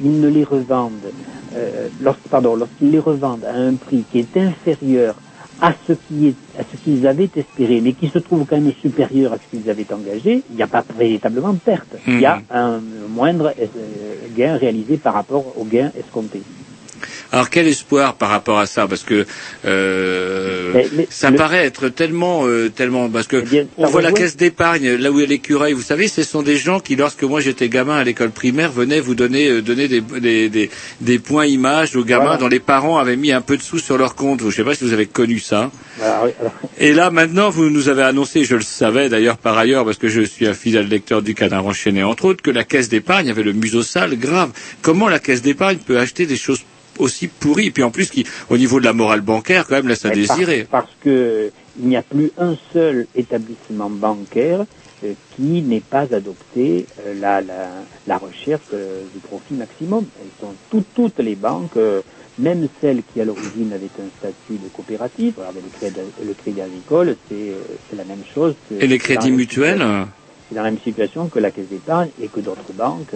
ils 0.00 0.20
ne 0.20 0.28
les 0.28 0.44
revendent, 0.44 1.12
euh, 1.56 1.88
pardon, 2.30 2.56
lorsqu'ils 2.56 2.90
les 2.90 2.98
revendent 2.98 3.44
à 3.44 3.54
un 3.54 3.74
prix 3.76 4.04
qui 4.10 4.20
est 4.20 4.36
inférieur 4.36 5.16
à 5.60 5.74
ce 5.86 5.92
qui 5.92 6.28
est, 6.28 6.36
à 6.58 6.64
ce 6.64 6.76
qu'ils 6.84 7.06
avaient 7.06 7.30
espéré, 7.36 7.80
mais 7.80 7.92
qui 7.94 8.08
se 8.08 8.18
trouve 8.18 8.44
quand 8.46 8.60
même 8.60 8.72
supérieur 8.82 9.32
à 9.32 9.38
ce 9.38 9.48
qu'ils 9.50 9.68
avaient 9.70 9.92
engagé, 9.92 10.42
il 10.50 10.56
n'y 10.56 10.62
a 10.62 10.66
pas 10.68 10.84
véritablement 10.98 11.52
de 11.52 11.60
perte. 11.60 11.96
Il 12.06 12.20
y 12.20 12.26
a 12.26 12.42
un 12.50 12.80
moindre 12.80 13.54
euh, 13.58 14.28
gain 14.36 14.56
réalisé 14.56 14.98
par 14.98 15.14
rapport 15.14 15.56
au 15.58 15.64
gain 15.64 15.92
escompté. 15.94 16.42
Alors 17.32 17.48
quel 17.50 17.66
espoir 17.66 18.14
par 18.14 18.28
rapport 18.28 18.58
à 18.58 18.66
ça 18.66 18.86
Parce 18.86 19.02
que 19.04 19.26
euh, 19.64 20.70
Mais- 20.74 20.88
mais 20.94 21.06
ça 21.10 21.30
le- 21.30 21.36
paraît 21.36 21.64
être 21.64 21.88
tellement, 21.88 22.46
euh, 22.46 22.68
tellement, 22.68 23.08
parce 23.08 23.26
que 23.26 23.42
on 23.78 23.84
ça 23.86 23.90
voit 23.90 24.02
la 24.02 24.12
caisse 24.12 24.36
d'épargne 24.36 24.96
là 24.96 25.10
où 25.10 25.18
a 25.18 25.24
l'écureuil. 25.24 25.72
Vous 25.72 25.82
savez, 25.82 26.08
ce 26.08 26.22
sont 26.22 26.42
des 26.42 26.56
gens 26.56 26.78
qui, 26.78 26.94
lorsque 26.94 27.22
moi 27.22 27.40
j'étais 27.40 27.68
gamin 27.70 27.96
à 27.96 28.04
l'école 28.04 28.30
primaire, 28.30 28.70
venaient 28.70 29.00
vous 29.00 29.14
donner, 29.14 29.48
euh, 29.48 29.62
donner 29.62 29.88
des, 29.88 30.00
des, 30.02 30.48
des, 30.50 30.70
des 31.00 31.18
points 31.18 31.46
images 31.46 31.96
aux 31.96 32.04
gamins 32.04 32.24
Voilà. 32.24 32.38
dont 32.38 32.48
les 32.48 32.60
parents 32.60 32.98
avaient 32.98 33.16
mis 33.16 33.32
un 33.32 33.40
peu 33.40 33.56
de 33.56 33.62
sous 33.62 33.78
sur 33.78 33.96
leur 33.96 34.14
compte. 34.14 34.40
Je 34.40 34.46
ne 34.46 34.50
sais 34.50 34.64
pas 34.64 34.74
si 34.74 34.84
vous 34.84 34.92
avez 34.92 35.06
connu 35.06 35.38
ça. 35.38 35.70
Voilà, 35.98 36.20
oui, 36.24 36.30
alors, 36.38 36.52
Et 36.78 36.92
là, 36.92 37.10
maintenant, 37.10 37.48
vous 37.50 37.70
nous 37.70 37.88
avez 37.88 38.02
annoncé, 38.02 38.44
je 38.44 38.56
le 38.56 38.62
savais 38.62 39.08
d'ailleurs 39.08 39.38
par 39.38 39.56
ailleurs, 39.56 39.84
parce 39.86 39.98
que 39.98 40.08
je 40.08 40.20
suis 40.20 40.46
un 40.46 40.54
fidèle 40.54 40.88
lecteur 40.88 41.22
du 41.22 41.34
Canard 41.34 41.66
enchaîné, 41.66 42.02
entre 42.02 42.26
autres, 42.26 42.42
que 42.42 42.50
la 42.50 42.64
caisse 42.64 42.90
d'épargne 42.90 43.30
avait 43.30 43.42
le 43.42 43.52
museau 43.54 43.82
sale 43.82 44.16
grave. 44.18 44.50
Comment 44.82 45.08
la 45.08 45.18
caisse 45.18 45.40
d'épargne 45.40 45.78
peut 45.78 45.98
acheter 45.98 46.26
des 46.26 46.36
choses 46.36 46.60
aussi 47.02 47.28
pourries, 47.28 47.66
et 47.66 47.70
puis 47.70 47.82
en 47.82 47.90
plus, 47.90 48.10
qui, 48.10 48.24
au 48.50 48.56
niveau 48.56 48.80
de 48.80 48.84
la 48.84 48.92
morale 48.92 49.20
bancaire, 49.20 49.66
quand 49.66 49.76
même, 49.76 49.88
laisse 49.88 50.04
à 50.04 50.08
Mais 50.10 50.14
désirer. 50.16 50.66
Parce 50.70 50.90
que 51.00 51.50
il 51.80 51.88
n'y 51.88 51.96
a 51.96 52.02
plus 52.02 52.30
un 52.38 52.56
seul 52.72 53.06
établissement 53.14 53.88
bancaire 53.90 54.64
euh, 55.04 55.12
qui 55.36 55.62
n'ait 55.62 55.80
pas 55.80 56.06
adopté 56.12 56.86
euh, 57.06 57.14
la, 57.18 57.40
la, 57.40 57.70
la 58.06 58.18
recherche 58.18 58.62
euh, 58.72 59.02
du 59.12 59.20
profit 59.20 59.54
maximum. 59.54 60.06
Elles 60.20 60.30
sont 60.40 60.54
toutes, 60.70 60.86
toutes 60.94 61.18
les 61.18 61.34
banques, 61.34 61.76
même 62.38 62.68
celles 62.80 63.02
qui 63.12 63.20
à 63.20 63.24
l'origine 63.24 63.72
avaient 63.72 63.90
un 63.98 64.08
statut 64.18 64.58
de 64.62 64.68
coopérative, 64.72 65.34
regardez 65.36 65.60
le 65.60 65.68
crédit, 65.78 66.00
le 66.26 66.34
crédit 66.34 66.60
agricole, 66.62 67.16
c'est 67.28 67.52
c'est 67.90 67.96
la 67.96 68.04
même 68.04 68.22
chose. 68.34 68.54
que- 68.68 68.82
Et 68.82 68.86
les 68.86 68.98
crédits 68.98 69.30
mutuels 69.32 69.82
c'est 70.48 70.54
dans 70.56 70.62
la 70.62 70.70
même 70.70 70.80
situation 70.80 71.28
que 71.28 71.38
la 71.38 71.50
Caisse 71.50 71.68
d'épargne 71.68 72.10
et 72.20 72.28
que 72.28 72.40
d'autres 72.40 72.72
banques 72.74 73.14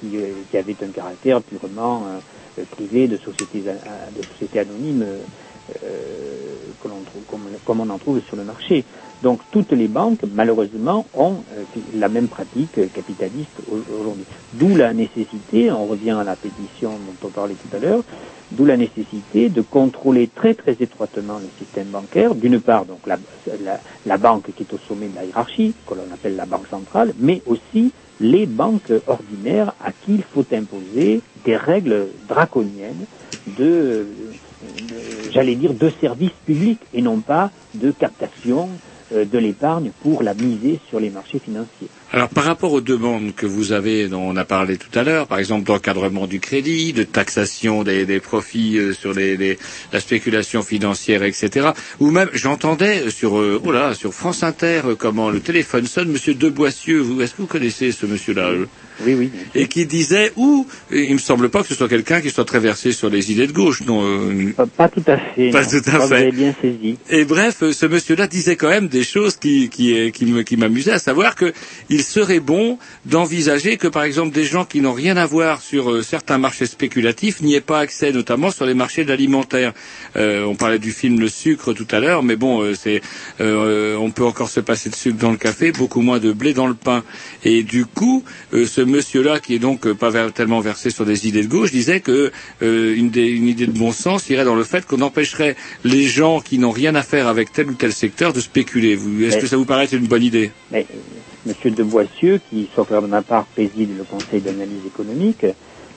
qui, 0.00 0.16
qui 0.50 0.56
avaient 0.56 0.76
un 0.82 0.88
caractère 0.88 1.42
purement 1.42 2.06
euh, 2.58 2.62
euh, 2.62 2.66
privé 2.66 3.08
de 3.08 3.18
sociétés, 3.18 3.62
de 3.62 4.24
sociétés 4.32 4.60
anonymes 4.60 5.02
euh, 5.84 6.72
que 6.80 6.88
l'on 6.88 7.02
trouve, 7.04 7.24
comme, 7.24 7.58
comme 7.64 7.80
on 7.80 7.90
en 7.90 7.98
trouve 7.98 8.20
sur 8.22 8.36
le 8.36 8.44
marché. 8.44 8.84
Donc 9.22 9.42
toutes 9.50 9.72
les 9.72 9.88
banques, 9.88 10.22
malheureusement, 10.24 11.08
ont 11.14 11.44
euh, 11.52 11.64
la 11.92 12.08
même 12.08 12.28
pratique 12.28 12.92
capitaliste 12.92 13.60
au- 13.66 13.78
aujourd'hui. 13.92 14.26
D'où 14.52 14.76
la 14.76 14.94
nécessité, 14.94 15.70
on 15.70 15.86
revient 15.86 16.12
à 16.12 16.24
la 16.24 16.36
pétition 16.36 16.98
dont 16.98 17.16
on 17.22 17.30
parlait 17.30 17.56
tout 17.56 17.68
à 17.72 17.78
l'heure, 17.78 18.04
d'où 18.50 18.64
la 18.64 18.76
nécessité 18.76 19.50
de 19.50 19.62
contrôler 19.62 20.28
très 20.28 20.54
très 20.54 20.76
étroitement 20.80 21.38
le 21.38 21.50
système 21.58 21.88
bancaire. 21.90 22.34
D'une 22.34 22.60
part, 22.60 22.86
donc 22.86 23.06
la, 23.06 23.18
la, 23.60 23.80
la 24.04 24.18
banque 24.18 24.52
qui 24.54 24.62
est 24.62 24.72
au 24.72 24.78
sommet 24.88 25.08
de 25.08 25.14
la 25.16 25.24
hiérarchie, 25.26 25.76
que 25.86 25.94
l'on 25.94 26.10
appelle 26.10 26.36
la 26.36 26.46
banque 26.46 26.66
centrale, 26.68 27.14
mais 27.18 27.42
aussi 27.46 27.92
les 28.20 28.46
banques 28.46 28.92
ordinaires 29.06 29.72
à 29.82 29.92
qui 29.92 30.14
il 30.14 30.22
faut 30.22 30.44
imposer 30.52 31.22
des 31.44 31.56
règles 31.56 32.08
draconiennes 32.28 33.06
de, 33.58 34.06
j'allais 35.32 35.54
dire, 35.54 35.72
de 35.72 35.90
service 36.00 36.32
public 36.44 36.78
et 36.92 37.02
non 37.02 37.20
pas 37.20 37.50
de 37.74 37.90
captation 37.90 38.68
euh, 39.12 39.24
de 39.24 39.38
l'épargne 39.38 39.90
pour 40.02 40.22
la 40.22 40.34
miser 40.34 40.78
sur 40.88 41.00
les 41.00 41.10
marchés 41.10 41.38
financiers. 41.38 41.88
Alors, 42.12 42.28
par 42.28 42.42
rapport 42.42 42.72
aux 42.72 42.80
demandes 42.80 43.32
que 43.36 43.46
vous 43.46 43.70
avez, 43.70 44.08
dont 44.08 44.22
on 44.22 44.34
a 44.36 44.44
parlé 44.44 44.76
tout 44.76 44.98
à 44.98 45.04
l'heure, 45.04 45.28
par 45.28 45.38
exemple 45.38 45.62
d'encadrement 45.64 46.26
du 46.26 46.40
crédit, 46.40 46.92
de 46.92 47.04
taxation 47.04 47.84
des, 47.84 48.04
des 48.04 48.18
profits 48.18 48.78
euh, 48.78 48.92
sur 48.92 49.12
les, 49.14 49.36
les- 49.36 49.58
la 49.92 50.00
spéculation 50.00 50.62
financière, 50.62 51.22
etc. 51.22 51.68
Ou 52.00 52.10
même, 52.10 52.28
j'entendais 52.32 53.10
sur, 53.10 53.38
euh, 53.38 53.62
oh 53.64 53.70
là, 53.70 53.94
sur 53.94 54.12
France 54.12 54.42
Inter, 54.42 54.80
euh, 54.86 54.94
comment 54.96 55.30
le 55.30 55.38
téléphone 55.38 55.86
sonne, 55.86 56.08
Monsieur 56.10 56.34
Deboissieux. 56.34 56.98
Vous, 56.98 57.22
est-ce 57.22 57.30
que 57.34 57.42
vous 57.42 57.46
connaissez 57.46 57.92
ce 57.92 58.06
monsieur-là 58.06 58.48
euh 58.48 58.66
Oui, 59.06 59.14
oui. 59.14 59.30
Et 59.54 59.68
qui 59.68 59.86
disait, 59.86 60.32
ou, 60.34 60.66
il 60.90 61.12
me 61.14 61.18
semble 61.18 61.48
pas 61.48 61.62
que 61.62 61.68
ce 61.68 61.76
soit 61.76 61.88
quelqu'un 61.88 62.20
qui 62.20 62.30
soit 62.30 62.44
très 62.44 62.58
versé 62.58 62.90
sur 62.90 63.08
les 63.08 63.30
idées 63.30 63.46
de 63.46 63.52
gauche, 63.52 63.82
non 63.86 64.02
euh, 64.04 64.52
Pas, 64.56 64.66
pas 64.66 64.88
tout 64.88 65.04
à 65.06 65.16
fait. 65.16 65.50
Pas 65.50 65.62
non. 65.62 65.68
tout 65.70 65.76
à 65.90 65.92
fait. 65.92 66.06
Vous 66.08 66.12
avez 66.12 66.32
bien 66.32 66.54
saisi. 66.60 66.96
Et 67.08 67.24
bref, 67.24 67.62
euh, 67.62 67.72
ce 67.72 67.86
monsieur-là 67.86 68.26
disait 68.26 68.56
quand 68.56 68.68
même 68.68 68.88
des 68.88 69.04
choses 69.04 69.36
qui, 69.36 69.68
qui, 69.68 70.10
qui, 70.10 70.44
qui 70.44 70.56
m'amusaient, 70.56 70.90
à 70.90 70.98
savoir 70.98 71.36
que 71.36 71.52
il 71.88 71.99
serait 72.02 72.40
bon 72.40 72.78
d'envisager 73.06 73.76
que, 73.76 73.88
par 73.88 74.04
exemple, 74.04 74.32
des 74.34 74.44
gens 74.44 74.64
qui 74.64 74.80
n'ont 74.80 74.92
rien 74.92 75.16
à 75.16 75.26
voir 75.26 75.60
sur 75.62 75.90
euh, 75.90 76.02
certains 76.02 76.38
marchés 76.38 76.66
spéculatifs 76.66 77.40
n'y 77.40 77.54
aient 77.54 77.60
pas 77.60 77.78
accès, 77.80 78.12
notamment 78.12 78.50
sur 78.50 78.66
les 78.66 78.74
marchés 78.74 79.04
de 79.04 79.08
l'alimentaire. 79.08 79.72
Euh, 80.16 80.44
on 80.44 80.54
parlait 80.54 80.78
du 80.78 80.92
film 80.92 81.18
Le 81.20 81.28
Sucre 81.28 81.72
tout 81.72 81.86
à 81.90 82.00
l'heure, 82.00 82.22
mais 82.22 82.36
bon, 82.36 82.62
euh, 82.62 82.74
c'est, 82.74 83.00
euh, 83.40 83.96
on 83.96 84.10
peut 84.10 84.24
encore 84.24 84.48
se 84.48 84.60
passer 84.60 84.90
de 84.90 84.94
sucre 84.94 85.18
dans 85.18 85.30
le 85.30 85.36
café, 85.36 85.72
beaucoup 85.72 86.00
moins 86.00 86.18
de 86.18 86.32
blé 86.32 86.52
dans 86.54 86.66
le 86.66 86.74
pain. 86.74 87.02
Et 87.44 87.62
du 87.62 87.86
coup, 87.86 88.24
euh, 88.54 88.66
ce 88.66 88.80
monsieur-là, 88.80 89.40
qui 89.40 89.54
est 89.54 89.58
donc 89.58 89.86
euh, 89.86 89.94
pas 89.94 90.10
ver- 90.10 90.32
tellement 90.32 90.60
versé 90.60 90.90
sur 90.90 91.04
des 91.04 91.26
idées 91.28 91.42
de 91.42 91.48
gauche, 91.48 91.70
disait 91.72 92.00
que 92.00 92.30
euh, 92.62 92.94
une, 92.96 93.10
des- 93.10 93.28
une 93.28 93.48
idée 93.48 93.66
de 93.66 93.78
bon 93.78 93.92
sens 93.92 94.28
irait 94.30 94.44
dans 94.44 94.54
le 94.54 94.64
fait 94.64 94.86
qu'on 94.86 95.00
empêcherait 95.00 95.56
les 95.84 96.04
gens 96.06 96.40
qui 96.40 96.58
n'ont 96.58 96.70
rien 96.70 96.94
à 96.94 97.02
faire 97.02 97.26
avec 97.28 97.52
tel 97.52 97.70
ou 97.70 97.74
tel 97.74 97.92
secteur 97.92 98.32
de 98.32 98.40
spéculer. 98.40 98.94
Vous- 98.96 99.22
Est-ce 99.24 99.36
que 99.38 99.46
ça 99.46 99.56
vous 99.56 99.64
paraît 99.64 99.84
être 99.84 99.92
une 99.94 100.06
bonne 100.06 100.22
idée? 100.22 100.50
Mais 100.72 100.86
Monsieur 101.46 101.70
de 101.70 101.82
Boissieu, 101.82 102.38
qui, 102.50 102.68
sauf 102.74 102.90
erreur 102.90 103.02
de 103.02 103.06
ma 103.06 103.22
part, 103.22 103.46
préside 103.46 103.96
le 103.96 104.04
Conseil 104.04 104.42
d'analyse 104.42 104.84
économique, 104.86 105.46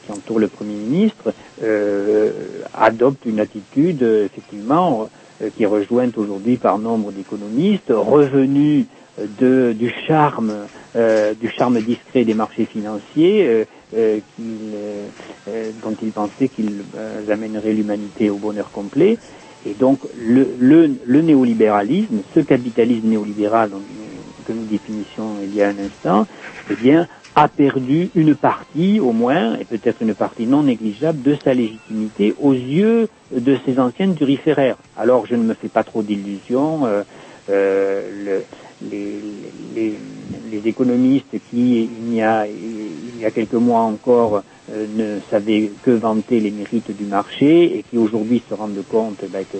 qui 0.06 0.12
entoure 0.12 0.40
le 0.40 0.48
Premier 0.48 0.76
ministre, 0.76 1.34
euh, 1.62 2.32
adopte 2.74 3.26
une 3.26 3.42
attitude, 3.42 4.04
effectivement, 4.04 5.10
euh, 5.42 5.50
qui 5.56 5.64
est 5.64 5.68
rejointe 5.68 6.18
aujourd'hui 6.18 6.56
par 6.56 6.80
nombre 6.80 7.12
d'économistes, 7.12 7.90
revenus 7.90 8.86
euh, 9.42 9.74
du 9.74 9.94
charme, 10.08 10.54
du 11.42 11.50
charme 11.50 11.82
discret 11.82 12.24
des 12.24 12.36
marchés 12.36 12.66
financiers, 12.66 13.66
dont 13.92 15.96
il 16.02 16.12
pensait 16.12 16.48
qu'ils 16.48 16.84
amèneraient 17.30 17.74
l'humanité 17.74 18.30
au 18.30 18.38
bonheur 18.38 18.72
complet. 18.72 19.18
Et 19.66 19.74
donc 19.74 20.00
le, 20.20 20.48
le, 20.60 21.22
néolibéralisme, 21.22 22.22
ce 22.36 22.42
capitalisme 22.42 23.08
néolibéral 23.08 23.72
que 24.44 24.54
nous 24.54 24.66
définissions 24.66 25.40
il 25.42 25.54
y 25.56 25.62
a 25.64 25.70
un 25.70 25.80
instant, 25.80 26.28
eh 26.70 26.76
bien, 26.78 27.08
a 27.36 27.50
perdu 27.50 28.12
une 28.16 28.36
partie, 28.36 29.00
au 29.00 29.14
moins, 29.14 29.58
et 29.60 29.66
peut-être 29.66 30.02
une 30.02 30.16
partie 30.16 30.48
non 30.48 30.64
négligeable, 30.64 31.22
de 31.22 31.36
sa 31.44 31.54
légitimité 31.54 32.34
aux 32.38 32.54
yeux 32.54 33.10
de 33.32 33.58
ses 33.66 33.80
anciennes 33.80 34.16
turiféraires. 34.16 34.78
Alors, 34.96 35.26
je 35.28 35.36
ne 35.36 35.44
me 35.44 35.56
fais 35.56 35.70
pas 35.70 35.84
trop 35.84 36.04
d'illusions. 36.04 36.86
euh, 36.86 37.04
euh, 37.50 38.10
le- 38.26 38.46
les, 38.82 39.22
les, 39.76 40.00
les 40.46 40.68
économistes 40.70 41.40
qui, 41.50 41.86
il 41.86 42.14
y 42.16 42.22
a, 42.22 42.48
il 42.48 43.18
y 43.20 43.26
a 43.26 43.32
quelques 43.32 43.54
mois 43.54 43.82
encore, 43.82 44.44
ne 44.70 45.20
savaient 45.32 45.72
que 45.84 45.92
vanter 45.92 46.40
les 46.40 46.52
mérites 46.52 46.92
du 46.92 47.06
marché 47.06 47.78
et 47.80 47.84
qui 47.84 47.98
aujourd'hui 47.98 48.44
se 48.50 48.54
rendent 48.54 48.84
compte 48.88 49.24
ben, 49.30 49.46
que- 49.46 49.58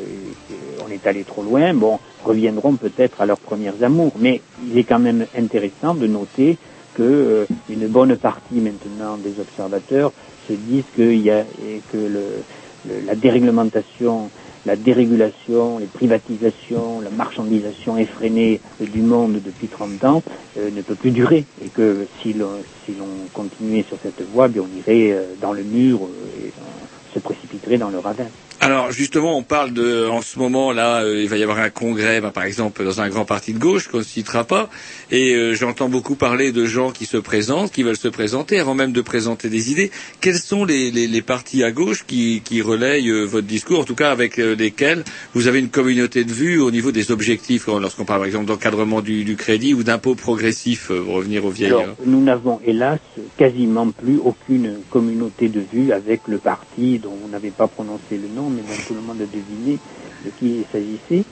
qu'on 0.80 0.90
est 0.90 1.06
allé 1.08 1.26
trop 1.26 1.44
loin, 1.44 1.74
bon, 1.74 2.00
reviendront 2.24 2.78
peut-être 2.78 3.22
à 3.22 3.26
leurs 3.26 3.40
premières 3.42 3.84
amours. 3.84 4.14
Mais 4.20 4.44
il 4.58 4.78
est 4.78 4.86
quand 4.86 5.00
même 5.00 5.28
intéressant 5.36 5.96
de 5.96 6.08
noter 6.08 6.60
que 6.96 7.04
euh, 7.04 7.48
une 7.70 7.88
bonne 7.88 8.18
partie 8.18 8.62
maintenant 8.62 9.18
des 9.18 9.40
observateurs 9.40 10.14
se 10.48 10.54
disent 10.54 10.86
qu'il 10.96 11.22
y 11.22 11.32
a 11.32 11.42
et 11.42 11.84
que 11.92 11.98
le, 11.98 12.46
le- 12.86 13.02
la 13.02 13.16
déréglementation, 13.16 14.32
la 14.66 14.76
dérégulation, 14.76 15.78
les 15.80 15.86
privatisations, 15.86 17.02
la 17.02 17.10
marchandisation 17.10 17.98
effrénée 17.98 18.62
du 18.80 19.02
monde 19.02 19.42
depuis 19.44 19.68
30 19.68 20.04
ans 20.06 20.24
euh, 20.58 20.70
ne 20.72 20.82
peut 20.82 20.96
plus 20.96 21.12
durer 21.12 21.46
et 21.64 21.70
que 21.70 22.08
si 22.22 22.34
l'on 22.34 22.50
si 22.86 22.94
continuait 23.34 23.84
sur 23.84 23.98
cette 24.02 24.22
voie, 24.30 24.48
bien, 24.48 24.64
on 24.64 24.78
irait 24.78 25.12
euh, 25.12 25.24
dans 25.42 25.54
le 25.54 25.64
mur 25.64 26.00
euh, 26.04 26.46
et 26.46 26.52
on 26.60 27.14
se 27.14 27.20
précipiterait 27.20 27.78
dans 27.78 27.90
le 27.90 28.00
ravin. 28.00 28.28
Alors 28.64 28.94
justement, 28.94 29.38
on 29.38 29.44
parle 29.44 29.74
de, 29.74 30.08
en 30.08 30.22
ce 30.22 30.40
moment 30.40 30.72
là, 30.72 31.04
euh, 31.04 31.22
il 31.22 31.28
va 31.28 31.36
y 31.36 31.44
avoir 31.44 31.60
un 31.60 31.70
congrès, 31.70 32.22
bah, 32.22 32.32
par 32.34 32.46
exemple 32.46 32.86
dans 32.86 33.02
un 33.02 33.10
grand 33.10 33.26
parti 33.26 33.52
de 33.52 33.60
gauche 33.60 33.90
qu'on 33.90 33.98
ne 33.98 34.04
citera 34.04 34.46
pas, 34.46 34.70
et 35.12 35.36
euh, 35.36 35.54
j'entends 35.54 35.90
beaucoup 35.90 36.16
parler 36.16 36.54
de 36.54 36.66
gens 36.66 36.92
qui 36.92 37.06
se 37.06 37.18
présentent, 37.18 37.74
qui 37.74 37.84
veulent 37.84 37.98
se 37.98 38.08
présenter, 38.08 38.60
avant 38.60 38.74
même 38.74 38.94
de 38.94 39.02
présenter 39.02 39.50
des 39.50 39.70
idées. 39.70 39.92
Quels 40.22 40.40
sont 40.40 40.64
les, 40.64 40.92
les, 40.92 41.08
les 41.08 41.22
partis 41.22 41.62
à 41.62 41.72
gauche 41.72 42.06
qui, 42.08 42.42
qui 42.46 42.62
relayent 42.62 43.10
euh, 43.10 43.26
votre 43.26 43.48
discours, 43.48 43.82
en 43.82 43.84
tout 43.84 43.96
cas 43.96 44.12
avec 44.12 44.40
euh, 44.40 44.56
lesquels 44.56 45.04
vous 45.34 45.48
avez 45.48 45.60
une 45.60 45.70
communauté 45.70 46.24
de 46.24 46.32
vues 46.32 46.62
au 46.62 46.72
niveau 46.72 46.94
des 46.94 47.12
objectifs, 47.12 47.68
lorsqu'on 47.68 48.06
parle 48.06 48.22
par 48.22 48.28
exemple 48.28 48.46
d'encadrement 48.46 49.02
du, 49.02 49.26
du 49.26 49.36
crédit 49.36 49.74
ou 49.74 49.84
d'impôts 49.84 50.16
progressifs, 50.16 50.90
euh, 50.90 51.04
pour 51.04 51.16
revenir 51.16 51.44
aux 51.44 51.50
vieilles. 51.50 51.72
Alors, 51.72 51.96
nous 52.06 52.24
n'avons 52.24 52.62
hélas 52.66 53.00
quasiment 53.36 53.92
plus 53.92 54.20
aucune 54.24 54.78
communauté 54.90 55.50
de 55.50 55.62
vue 55.74 55.92
avec 55.92 56.22
le 56.30 56.38
parti 56.38 57.00
dont 57.00 57.14
vous 57.22 57.30
n'avez 57.30 57.52
pas 57.52 57.68
prononcé 57.68 58.12
le 58.12 58.30
nom, 58.34 58.53
mais 58.54 58.62
dont 58.62 58.82
tout 58.88 58.94
le 58.94 59.02
monde 59.02 59.22
a 59.22 59.26
deviné 59.26 59.80
de 60.26 60.30
qui 60.40 60.60
il 60.60 60.66
s'agissait, 60.72 61.26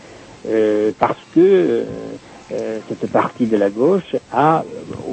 euh, 0.47 0.91
parce 0.99 1.19
que 1.33 1.39
euh, 1.39 1.83
euh, 2.51 2.79
cette 2.89 3.09
partie 3.11 3.45
de 3.45 3.57
la 3.57 3.69
gauche 3.69 4.15
a, 4.31 4.63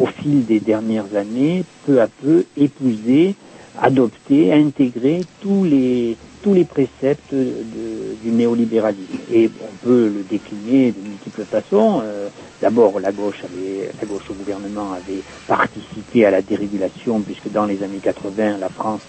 au 0.00 0.06
fil 0.06 0.44
des 0.46 0.60
dernières 0.60 1.14
années, 1.14 1.64
peu 1.86 2.00
à 2.00 2.08
peu 2.08 2.44
épousé, 2.56 3.34
adopté, 3.80 4.52
intégré 4.52 5.24
tous 5.40 5.64
les 5.64 6.16
tous 6.48 6.54
les 6.54 6.64
préceptes 6.64 7.34
du 7.34 8.30
néolibéralisme. 8.30 9.18
Et 9.30 9.50
on 9.62 9.86
peut 9.86 10.06
le 10.08 10.22
décliner 10.22 10.92
de 10.92 11.00
multiples 11.06 11.44
façons. 11.44 12.00
Euh, 12.02 12.28
D'abord, 12.60 12.98
la 12.98 13.12
gauche 13.12 13.44
avait, 13.44 13.90
la 14.00 14.06
gauche 14.08 14.28
au 14.30 14.34
gouvernement 14.34 14.92
avait 14.92 15.20
participé 15.46 16.24
à 16.24 16.32
la 16.32 16.42
dérégulation, 16.42 17.20
puisque 17.20 17.48
dans 17.52 17.66
les 17.66 17.82
années 17.84 18.00
80, 18.02 18.58
la 18.58 18.68
France 18.68 19.02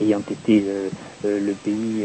ayant 0.00 0.22
été 0.30 0.64
euh, 0.66 0.88
euh, 1.26 1.40
le 1.40 1.52
pays 1.52 2.04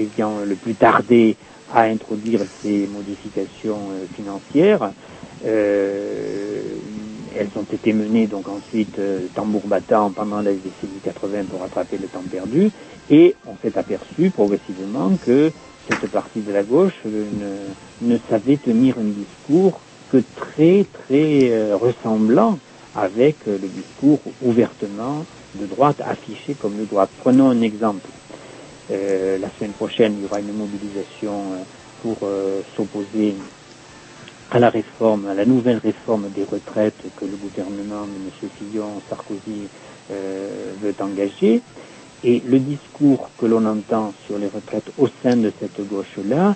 ayant 0.00 0.40
le 0.44 0.54
plus 0.56 0.74
tardé 0.74 1.36
à 1.72 1.82
introduire 1.82 2.40
ces 2.62 2.88
modifications 2.92 3.90
financières, 4.16 4.90
elles 7.36 7.50
ont 7.56 7.66
été 7.72 7.92
menées 7.92 8.26
donc 8.26 8.48
ensuite 8.48 8.98
euh, 8.98 9.26
tambour 9.34 9.62
battant 9.66 10.10
pendant 10.10 10.40
la 10.40 10.52
décennie 10.52 11.00
80 11.02 11.44
pour 11.50 11.60
rattraper 11.60 11.98
le 11.98 12.06
temps 12.08 12.22
perdu 12.30 12.70
et 13.10 13.34
on 13.46 13.54
s'est 13.62 13.76
aperçu 13.78 14.30
progressivement 14.30 15.12
que 15.24 15.50
cette 15.88 16.10
partie 16.10 16.40
de 16.40 16.52
la 16.52 16.62
gauche 16.62 17.00
euh, 17.06 17.24
ne, 18.02 18.16
savait 18.28 18.56
tenir 18.56 18.96
un 18.98 19.04
discours 19.04 19.80
que 20.10 20.18
très 20.36 20.84
très 20.84 21.50
euh, 21.50 21.76
ressemblant 21.76 22.58
avec 22.94 23.36
le 23.46 23.58
discours 23.58 24.20
ouvertement 24.42 25.24
de 25.54 25.66
droite 25.66 26.00
affiché 26.04 26.54
comme 26.54 26.76
de 26.76 26.84
droite. 26.84 27.08
Prenons 27.20 27.48
un 27.50 27.62
exemple. 27.62 28.06
La 28.90 29.48
semaine 29.56 29.72
prochaine, 29.72 30.16
il 30.18 30.24
y 30.24 30.26
aura 30.26 30.40
une 30.40 30.52
mobilisation 30.52 31.32
pour 32.02 32.18
s'opposer 32.76 33.34
à 34.54 34.58
la 34.58 34.68
réforme, 34.70 35.26
à 35.28 35.34
la 35.34 35.46
nouvelle 35.46 35.78
réforme 35.82 36.28
des 36.34 36.44
retraites 36.44 36.94
que 37.16 37.24
le 37.24 37.36
gouvernement 37.36 38.02
de 38.02 38.46
M. 38.46 38.50
Fillon, 38.58 39.00
Sarkozy 39.08 39.68
euh, 40.10 40.72
veut 40.82 40.94
engager. 41.00 41.62
Et 42.24 42.42
le 42.46 42.58
discours 42.58 43.30
que 43.38 43.46
l'on 43.46 43.64
entend 43.66 44.12
sur 44.26 44.38
les 44.38 44.46
retraites 44.46 44.92
au 44.98 45.08
sein 45.22 45.36
de 45.36 45.50
cette 45.58 45.80
gauche-là, 45.88 46.54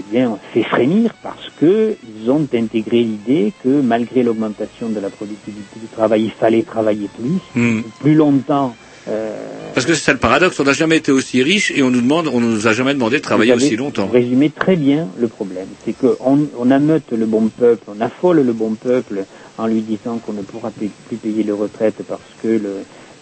eh 0.00 0.02
bien, 0.10 0.38
fait 0.52 0.62
frémir 0.62 1.14
parce 1.22 1.50
que 1.60 1.96
ils 2.08 2.30
ont 2.30 2.46
intégré 2.54 3.02
l'idée 3.02 3.52
que 3.62 3.68
malgré 3.68 4.22
l'augmentation 4.22 4.88
de 4.88 5.00
la 5.00 5.10
productivité 5.10 5.78
du 5.80 5.86
travail, 5.88 6.24
il 6.24 6.30
fallait 6.30 6.62
travailler 6.62 7.08
plus, 7.18 7.40
Hmm. 7.54 7.82
plus 8.00 8.14
longtemps. 8.14 8.74
Euh, 9.08 9.36
Parce 9.74 9.86
que 9.86 9.94
c'est 9.94 10.02
ça 10.02 10.12
le 10.12 10.18
paradoxe, 10.18 10.58
on 10.60 10.64
n'a 10.64 10.72
jamais 10.72 10.96
été 10.96 11.12
aussi 11.12 11.42
riche 11.42 11.70
et 11.74 11.82
on 11.82 11.90
nous 11.90 12.00
demande, 12.00 12.28
on 12.28 12.40
nous 12.40 12.66
a 12.66 12.72
jamais 12.72 12.94
demandé 12.94 13.18
de 13.18 13.22
travailler 13.22 13.52
Vous 13.52 13.58
avez 13.58 13.66
aussi 13.66 13.76
longtemps. 13.76 14.06
résumé 14.06 14.50
très 14.50 14.76
bien 14.76 15.08
le 15.18 15.28
problème. 15.28 15.66
C'est 15.84 15.92
qu'on 15.92 16.48
on 16.58 16.70
ameute 16.70 17.10
le 17.12 17.26
bon 17.26 17.48
peuple, 17.48 17.84
on 17.88 18.00
affole 18.00 18.40
le 18.40 18.52
bon 18.52 18.74
peuple 18.74 19.24
en 19.58 19.66
lui 19.66 19.82
disant 19.82 20.18
qu'on 20.18 20.32
ne 20.32 20.42
pourra 20.42 20.70
plus 20.70 20.90
payer 21.16 21.42
les 21.42 21.52
retraites 21.52 22.02
parce 22.08 22.20
que 22.42 22.48
le, 22.48 22.74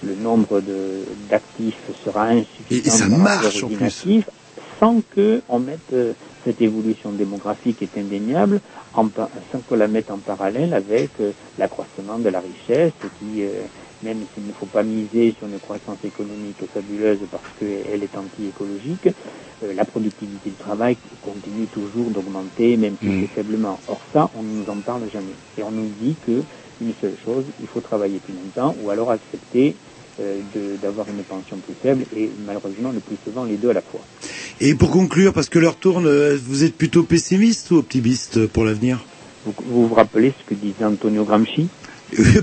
le 0.05 0.15
nombre 0.23 0.63
d'actifs 1.31 1.77
sera 2.05 2.29
insuffisant 2.29 2.87
Et- 2.87 2.91
ça 2.91 3.07
marche, 3.09 3.63
en 3.65 3.69
plus. 3.69 4.23
sans 4.81 5.03
que 5.15 5.41
on 5.49 5.59
mette 5.59 5.79
euh, 5.93 6.13
cette 6.45 6.61
évolution 6.61 7.11
démographique 7.13 7.83
est 7.83 7.99
indéniable, 8.01 8.61
en 8.95 9.07
sans 9.53 9.59
qu'on 9.69 9.77
la 9.77 9.87
mette 9.89 10.11
en 10.11 10.19
parallèle 10.19 10.75
avec 10.75 11.11
euh, 11.21 11.31
l'accroissement 11.59 12.19
de 12.19 12.29
la 12.31 12.41
richesse 12.41 12.93
qui, 13.21 13.43
même 14.03 14.19
s'il 14.35 14.47
ne 14.47 14.53
faut 14.53 14.66
pas 14.66 14.83
miser 14.83 15.35
sur 15.39 15.47
une 15.47 15.59
croissance 15.59 15.99
économique 16.05 16.59
fabuleuse 16.73 17.20
parce 17.31 17.45
qu'elle 17.59 18.03
est 18.03 18.16
anti-écologique, 18.16 19.09
euh, 19.62 19.73
la 19.74 19.85
productivité 19.85 20.51
du 20.51 20.57
travail 20.57 20.97
continue 21.23 21.66
toujours 21.66 22.11
d'augmenter, 22.11 22.77
même 22.77 22.97
si 23.01 23.09
c'est 23.20 23.43
faiblement. 23.43 23.79
Or 23.89 24.01
ça, 24.12 24.31
on 24.37 24.43
ne 24.43 24.62
nous 24.62 24.70
en 24.70 24.77
parle 24.81 25.03
jamais. 25.12 25.35
Et 25.59 25.62
on 25.62 25.70
nous 25.70 25.91
dit 26.01 26.16
que 26.27 26.43
une 26.81 26.93
seule 27.01 27.16
chose, 27.24 27.45
il 27.61 27.69
faut 27.69 27.81
travailler 27.81 28.19
plus 28.19 28.35
longtemps 28.35 28.74
ou 28.83 28.91
alors 28.91 29.11
accepter 29.11 29.77
euh, 30.20 30.41
d'avoir 30.83 31.09
une 31.09 31.23
pension 31.23 31.57
plus 31.59 31.74
faible 31.81 32.05
et 32.16 32.29
malheureusement 32.45 32.91
le 32.93 33.01
plus 33.01 33.16
souvent 33.24 33.45
les 33.45 33.57
deux 33.57 33.70
à 33.70 33.74
la 33.74 33.83
fois. 33.83 34.01
Et 34.61 34.74
pour 34.74 34.91
conclure, 34.91 35.33
parce 35.33 35.49
que 35.49 35.59
l'heure 35.59 35.77
tourne, 35.77 36.07
euh, 36.07 36.37
vous 36.45 36.65
êtes 36.65 36.77
plutôt 36.77 37.05
pessimiste 37.05 37.70
ou 37.70 37.77
optimiste 37.77 38.47
pour 38.49 38.65
l'avenir? 38.65 39.05
Vous, 39.45 39.55
vous 39.65 39.89
vous 39.89 39.95
rappelez 39.95 40.33
ce 40.39 40.45
que 40.45 40.55
disait 40.55 40.85
Antonio 40.85 41.24
Gramsci? 41.24 41.69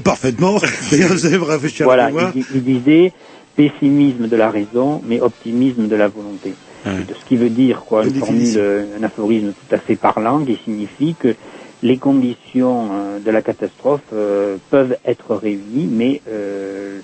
Parfaitement. 0.03 0.59
D'ailleurs, 0.91 1.11
vous 1.11 1.25
allez 1.25 1.37
me 1.37 1.43
rafraîchir 1.43 1.85
Voilà, 1.85 2.07
mémoire. 2.07 2.31
il, 2.35 2.45
il 2.55 2.63
disait 2.63 3.13
pessimisme 3.55 4.27
de 4.27 4.35
la 4.35 4.49
raison, 4.49 5.01
mais 5.05 5.19
optimisme 5.21 5.87
de 5.87 5.95
la 5.95 6.07
volonté. 6.07 6.53
De 6.85 7.13
ce 7.13 7.25
qui 7.27 7.35
veut 7.35 7.49
dire 7.49 7.81
quoi, 7.85 8.05
une 8.05 8.13
formule, 8.15 8.53
euh, 8.55 8.85
un 8.99 9.03
aphorisme 9.03 9.47
tout 9.51 9.75
à 9.75 9.79
fait 9.79 9.97
parlant 9.97 10.39
qui 10.45 10.57
signifie 10.63 11.13
que 11.19 11.35
les 11.83 11.97
conditions 11.97 12.87
euh, 12.91 13.19
de 13.19 13.29
la 13.31 13.41
catastrophe 13.41 13.99
euh, 14.13 14.55
peuvent 14.69 14.95
être 15.05 15.35
réunies, 15.35 15.89
mais 15.91 16.21
euh, 16.29 16.99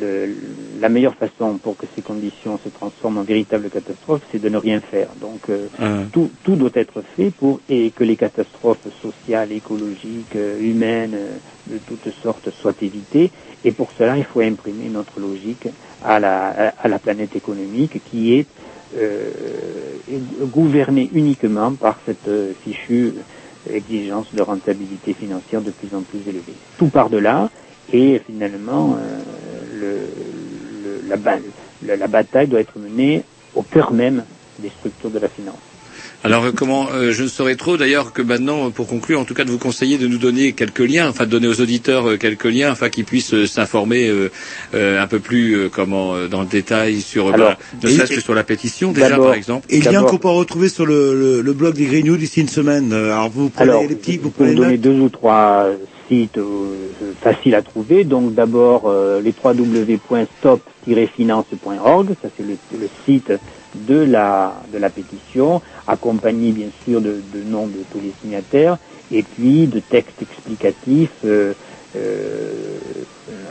le- 0.00 0.80
la 0.80 0.88
meilleure 0.88 1.14
façon 1.16 1.58
pour 1.58 1.76
que 1.76 1.86
ces 1.94 2.02
conditions 2.02 2.58
se 2.58 2.68
transforment 2.68 3.18
en 3.18 3.22
véritable 3.24 3.70
catastrophe, 3.70 4.22
c'est 4.30 4.38
de 4.40 4.48
ne 4.48 4.56
rien 4.58 4.80
faire. 4.80 5.08
Donc 5.20 5.48
euh, 5.48 5.68
Ah. 5.78 6.02
tout, 6.12 6.30
tout 6.44 6.56
doit 6.56 6.70
être 6.74 7.02
fait 7.16 7.30
pour 7.30 7.60
et 7.68 7.90
que 7.90 8.04
les 8.04 8.16
catastrophes 8.16 8.86
sociales, 9.02 9.52
écologiques, 9.52 10.36
euh, 10.36 10.58
humaines, 10.60 11.14
euh, 11.14 11.38
de 11.66 11.78
toutes 11.78 12.10
sortes 12.22 12.48
soient 12.62 12.74
évitées. 12.80 13.30
Et 13.64 13.72
pour 13.72 13.90
cela, 13.98 14.16
il 14.16 14.24
faut 14.24 14.40
imprimer 14.40 14.88
notre 14.88 15.18
logique 15.20 15.68
à 16.02 16.20
la, 16.20 16.48
à 16.78 16.88
la 16.88 16.98
planète 16.98 17.34
économique 17.36 18.02
qui 18.10 18.34
est 18.34 18.46
euh, 18.96 19.96
gouvernée 20.46 21.10
uniquement 21.12 21.74
par 21.74 21.98
cette 22.06 22.30
fichue 22.64 23.12
exigence 23.70 24.32
de 24.34 24.42
rentabilité 24.42 25.14
financière 25.14 25.60
de 25.60 25.70
plus 25.70 25.94
en 25.94 26.02
plus 26.02 26.20
élevée. 26.26 26.54
Tout 26.78 26.88
part 26.88 27.10
de 27.10 27.18
là 27.18 27.50
et 27.92 28.20
finalement 28.26 28.96
euh, 28.96 29.18
le, 29.80 29.98
le- 30.84 31.08
la, 31.08 31.16
la- 31.86 31.96
la 31.96 32.06
bataille 32.06 32.46
doit 32.48 32.60
être 32.60 32.78
menée 32.78 33.22
au 33.54 33.62
cœur 33.62 33.92
même 33.92 34.24
des 34.58 34.70
structures 34.70 35.10
de 35.10 35.18
la 35.18 35.28
finance. 35.28 35.56
Alors 36.24 36.44
euh, 36.46 36.52
comment 36.52 36.88
euh, 36.92 37.12
je 37.12 37.22
ne 37.22 37.28
saurais 37.28 37.54
trop 37.54 37.76
d'ailleurs 37.76 38.12
que 38.12 38.22
maintenant 38.22 38.66
euh, 38.66 38.70
pour 38.70 38.88
conclure 38.88 39.20
en 39.20 39.24
tout 39.24 39.34
cas 39.34 39.44
de 39.44 39.50
vous 39.52 39.58
conseiller 39.58 39.98
de 39.98 40.08
nous 40.08 40.18
donner 40.18 40.52
quelques 40.52 40.80
liens 40.80 41.08
enfin 41.08 41.26
de 41.26 41.30
donner 41.30 41.46
aux 41.46 41.60
auditeurs 41.60 42.08
euh, 42.10 42.16
quelques 42.16 42.44
liens 42.46 42.72
afin 42.72 42.88
qu'ils 42.88 43.04
puissent 43.04 43.34
euh, 43.34 43.46
s'informer 43.46 44.08
euh, 44.08 44.28
euh, 44.74 45.00
un 45.00 45.06
peu 45.06 45.20
plus 45.20 45.54
euh, 45.56 45.68
comment 45.68 46.16
euh, 46.16 46.26
dans 46.26 46.40
le 46.40 46.48
détail 46.48 47.00
sur 47.02 47.28
euh, 47.28 47.32
Alors, 47.34 47.50
bah, 47.50 47.58
ne 47.84 47.88
serait-ce 47.88 48.14
que 48.14 48.20
sur 48.20 48.34
la 48.34 48.42
pétition 48.42 48.90
déjà 48.90 49.16
par 49.16 49.34
exemple. 49.34 49.66
Et 49.70 49.80
lien 49.80 50.02
qu'on 50.02 50.18
peut 50.18 50.28
retrouver 50.28 50.68
sur 50.68 50.86
le, 50.86 51.14
le, 51.14 51.40
le 51.40 51.52
blog 51.52 51.74
des 51.74 51.84
Green 51.86 52.06
News 52.06 52.16
d'ici 52.16 52.40
une 52.40 52.48
semaine. 52.48 52.92
Alors 52.92 53.30
vous 53.30 53.48
prenez 53.48 53.70
Alors, 53.70 53.82
les 53.82 53.94
petits, 53.94 54.18
vous 54.18 54.30
peux 54.30 54.44
prenez 54.44 54.74
vous 54.74 54.76
deux 54.76 54.98
ou 54.98 55.08
trois 55.08 55.68
sites 56.08 56.38
euh, 56.38 56.74
faciles 57.20 57.54
à 57.54 57.62
trouver. 57.62 58.04
Donc 58.04 58.34
d'abord 58.34 58.82
euh, 58.86 59.20
les 59.20 59.34
www.stop-finance.org, 59.42 62.08
ça 62.22 62.28
c'est 62.36 62.46
le, 62.46 62.56
le 62.78 62.88
site 63.04 63.32
de 63.74 63.96
la 64.00 64.54
de 64.72 64.78
la 64.78 64.90
pétition, 64.90 65.60
accompagné 65.86 66.52
bien 66.52 66.68
sûr 66.84 67.00
de, 67.00 67.20
de 67.34 67.42
noms 67.44 67.66
de 67.66 67.82
tous 67.92 68.00
les 68.00 68.12
signataires, 68.22 68.78
et 69.12 69.22
puis 69.22 69.66
de 69.66 69.80
textes 69.80 70.22
explicatifs 70.22 71.10
euh, 71.24 71.52
euh, 71.96 72.52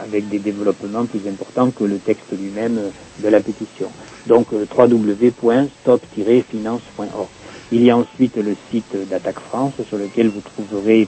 avec 0.03 0.29
des 0.29 0.37
développements 0.39 1.05
plus 1.05 1.27
importants 1.27 1.71
que 1.71 1.83
le 1.83 1.97
texte 1.97 2.31
lui-même 2.31 2.79
de 3.19 3.27
la 3.29 3.39
pétition. 3.39 3.89
Donc 4.27 4.47
euh, 4.53 4.65
www.stop-finance.org. 4.77 7.27
Il 7.71 7.83
y 7.83 7.89
a 7.89 7.97
ensuite 7.97 8.35
le 8.37 8.55
site 8.71 8.95
d'Attaque 9.09 9.39
France 9.39 9.73
sur 9.89 9.97
lequel 9.97 10.29
vous 10.29 10.41
trouverez 10.41 11.07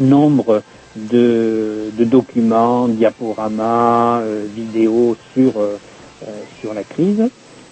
nombre 0.00 0.62
de, 0.96 1.90
de 1.96 2.04
documents, 2.04 2.88
diaporamas, 2.88 4.20
euh, 4.22 4.46
vidéos 4.54 5.16
sur, 5.34 5.58
euh, 5.58 5.76
euh, 6.26 6.26
sur 6.60 6.74
la 6.74 6.84
crise. 6.84 7.22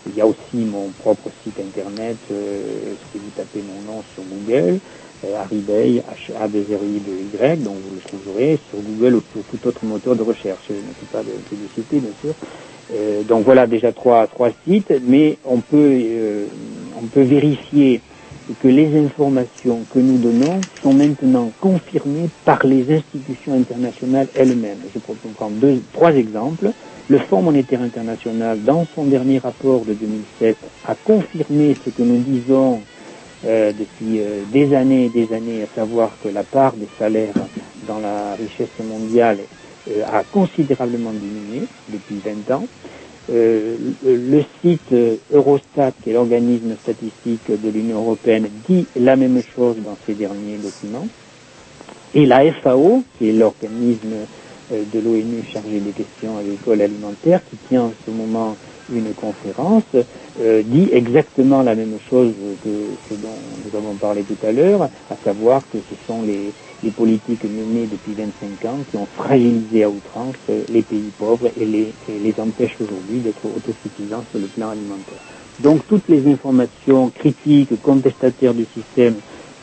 Il 0.09 0.17
y 0.17 0.21
a 0.21 0.27
aussi 0.27 0.57
mon 0.57 0.91
propre 1.01 1.29
site 1.45 1.59
internet, 1.61 2.17
euh, 2.31 2.95
si 3.13 3.19
vous 3.19 3.31
tapez 3.37 3.61
mon 3.63 3.93
nom 3.93 4.03
sur 4.15 4.23
Google, 4.25 4.81
euh, 5.25 5.37
Haribey, 5.37 6.03
h 6.03 6.33
a 6.41 6.49
b 6.49 6.57
0 6.69 6.85
i 6.85 6.97
y 6.97 7.57
donc 7.59 7.77
vous 7.77 7.97
le 7.97 8.01
trouverez 8.09 8.59
sur 8.71 8.79
Google 8.81 9.17
ou 9.17 9.23
sur 9.33 9.43
tout 9.51 9.69
autre 9.69 9.85
moteur 9.85 10.17
de 10.17 10.23
recherche. 10.23 10.61
Je 10.69 10.75
ne 10.75 10.81
fais 11.01 11.07
pas 11.13 11.23
de 11.23 11.33
publicité, 11.49 12.01
bien 12.01 12.13
sûr. 12.23 12.35
Euh, 12.95 13.23
donc 13.25 13.45
voilà 13.45 13.67
déjà 13.67 13.93
trois, 13.93 14.27
trois 14.29 14.51
sites, 14.67 14.93
mais 15.07 15.39
on 15.45 15.61
peut, 15.61 15.77
euh, 15.77 16.47
on 17.03 17.07
peut 17.07 17.23
vérifier 17.23 18.01
que 18.62 18.69
les 18.69 18.97
informations 18.99 19.81
que 19.93 19.99
nous 19.99 20.19
donnons 20.19 20.61
sont 20.83 20.93
maintenant 20.93 21.51
confirmées 21.61 22.29
par 22.45 22.65
les 22.66 22.91
institutions 22.95 23.55
internationales 23.55 24.29
elles-mêmes. 24.35 24.79
Je 24.95 24.99
prendre 25.35 25.53
deux, 25.57 25.83
trois 25.93 26.12
exemples. 26.15 26.70
Le 27.11 27.19
Fonds 27.19 27.43
monétaire 27.43 27.81
international, 27.83 28.62
dans 28.62 28.87
son 28.95 29.05
dernier 29.05 29.39
rapport 29.39 29.85
de 29.85 29.95
2007, 29.95 30.57
a 30.87 30.95
confirmé 30.95 31.77
ce 31.85 31.91
que 31.91 32.03
nous 32.03 32.19
disons 32.19 32.81
euh, 33.47 33.73
depuis 33.73 34.20
euh, 34.20 34.43
des 34.53 34.75
années 34.75 35.07
et 35.07 35.09
des 35.09 35.33
années, 35.35 35.62
à 35.62 35.75
savoir 35.75 36.11
que 36.23 36.29
la 36.29 36.43
part 36.43 36.73
des 36.73 36.89
salaires 36.99 37.33
dans 37.87 37.99
la 37.99 38.35
richesse 38.35 38.69
mondiale 38.85 39.39
euh, 39.91 40.03
a 40.12 40.23
considérablement 40.25 41.12
diminué 41.12 41.66
depuis 41.89 42.20
20 42.25 42.55
ans. 42.55 42.66
Euh, 43.31 43.77
le, 44.05 44.43
site 44.63 44.93
euh, 44.93 45.17
Eurostat, 45.33 45.93
qui 46.03 46.11
est 46.11 46.13
l'organisme 46.15 46.75
statistique 46.83 47.49
de 47.49 47.69
l'Union 47.69 47.99
européenne, 47.99 48.49
dit 48.69 48.87
la 48.97 49.17
même 49.17 49.41
chose 49.55 49.77
dans 49.85 49.97
ses 50.07 50.15
derniers 50.15 50.57
documents. 50.57 51.07
Et 52.15 52.25
la 52.25 52.51
FAO, 52.53 53.03
qui 53.19 53.29
est 53.29 53.33
l'organisme 53.33 54.15
euh, 54.73 54.83
de 54.95 55.01
l'ONU 55.01 55.43
chargé 55.53 55.79
des 55.81 55.91
questions 55.93 56.39
agricoles 56.39 56.81
alimentaires, 56.81 57.41
qui 57.51 57.57
tient 57.69 57.83
en 57.83 57.93
ce 58.07 58.11
moment 58.11 58.57
une 58.91 59.13
conférence, 59.13 59.83
dit 60.65 60.89
exactement 60.93 61.63
la 61.63 61.75
même 61.75 61.99
chose 62.09 62.33
que 62.65 62.71
ce 63.11 63.15
dont 63.21 63.29
nous 63.67 63.77
avons 63.79 63.93
parlé 63.97 64.23
tout 64.23 64.47
à 64.47 64.51
l'heure, 64.51 64.85
à 65.11 65.17
savoir 65.23 65.61
que 65.71 65.77
ce 65.77 66.07
sont 66.07 66.23
les, 66.23 66.53
les 66.83 66.91
politiques 66.91 67.45
menées 67.45 67.87
depuis 67.87 68.15
25 68.15 68.69
ans 68.71 68.79
qui 68.91 68.97
ont 68.97 69.07
fragilisé 69.17 69.85
à 69.85 69.91
outrance 69.91 70.35
les 70.69 70.83
pays 70.83 71.11
pauvres 71.19 71.49
et 71.59 71.65
les, 71.65 71.93
et 72.09 72.19
les 72.23 72.35
empêchent 72.39 72.77
aujourd'hui 72.81 73.19
d'être 73.21 73.45
autosuffisants 73.45 74.25
sur 74.31 74.41
le 74.41 74.47
plan 74.47 74.71
alimentaire. 74.71 75.19
Donc 75.61 75.81
toutes 75.89 76.09
les 76.09 76.31
informations 76.33 77.11
critiques, 77.11 77.81
contestataires 77.83 78.55
du 78.55 78.65
système 78.75 79.17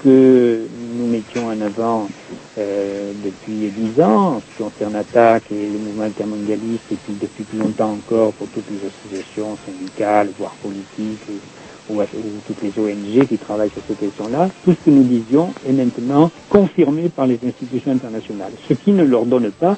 que 0.03 0.67
nous 0.97 1.07
mettions 1.07 1.47
en 1.47 1.59
avant 1.61 2.07
euh, 2.57 3.11
depuis 3.23 3.71
dix 3.75 4.01
ans, 4.01 4.35
en 4.35 4.39
ce 4.41 4.45
qui 4.57 4.63
concerne 4.63 4.95
ATTAC 4.95 5.43
et 5.51 5.55
le 5.67 5.79
mouvement 5.79 6.03
intermondialiste, 6.03 6.83
et 6.91 6.95
puis 6.95 7.13
depuis 7.19 7.43
plus 7.43 7.59
longtemps 7.59 7.93
encore 7.93 8.33
pour 8.33 8.47
toutes 8.49 8.65
les 8.69 8.87
associations 8.87 9.57
syndicales, 9.65 10.29
voire 10.37 10.55
politiques, 10.61 11.21
ou, 11.89 11.99
ou 12.01 12.05
toutes 12.47 12.61
les 12.63 12.71
ONG 12.81 13.27
qui 13.27 13.37
travaillent 13.37 13.69
sur 13.71 13.81
ces 13.87 13.95
questions-là, 13.95 14.49
tout 14.63 14.71
ce 14.71 14.85
que 14.85 14.89
nous 14.89 15.03
disions 15.03 15.53
est 15.67 15.73
maintenant 15.73 16.31
confirmé 16.49 17.09
par 17.09 17.27
les 17.27 17.39
institutions 17.45 17.91
internationales, 17.91 18.51
ce 18.67 18.73
qui 18.73 18.91
ne 18.91 19.03
leur 19.03 19.25
donne 19.25 19.51
pas 19.51 19.77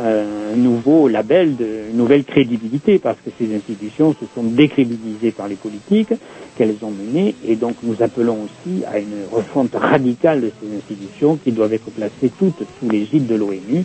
un 0.00 0.54
nouveau 0.56 1.08
label, 1.08 1.56
de, 1.56 1.66
une 1.90 1.96
nouvelle 1.96 2.24
crédibilité, 2.24 2.98
parce 2.98 3.16
que 3.24 3.30
ces 3.38 3.52
institutions 3.54 4.12
se 4.14 4.26
sont 4.34 4.44
décrédibilisées 4.44 5.32
par 5.32 5.48
les 5.48 5.56
politiques 5.56 6.12
qu'elles 6.56 6.76
ont 6.82 6.90
menées, 6.92 7.34
et 7.46 7.56
donc 7.56 7.74
nous 7.82 8.00
appelons 8.00 8.38
aussi 8.44 8.84
à 8.84 8.98
une 8.98 9.24
refonte 9.32 9.74
radicale 9.74 10.40
de 10.42 10.52
ces 10.60 10.76
institutions 10.76 11.36
qui 11.42 11.50
doivent 11.52 11.72
être 11.72 11.90
placées 11.90 12.30
toutes 12.38 12.62
sous 12.78 12.88
l'égide 12.88 13.26
de 13.26 13.34
l'ONU, 13.34 13.84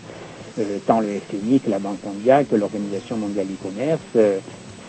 euh, 0.59 0.77
tant 0.85 0.99
le 0.99 1.07
FMI 1.07 1.59
que 1.59 1.71
la 1.71 1.79
Banque 1.79 2.03
mondiale, 2.05 2.45
que 2.49 2.55
l'Organisation 2.55 3.17
mondiale 3.17 3.47
du 3.47 3.55
commerce. 3.55 3.99
Euh, 4.15 4.37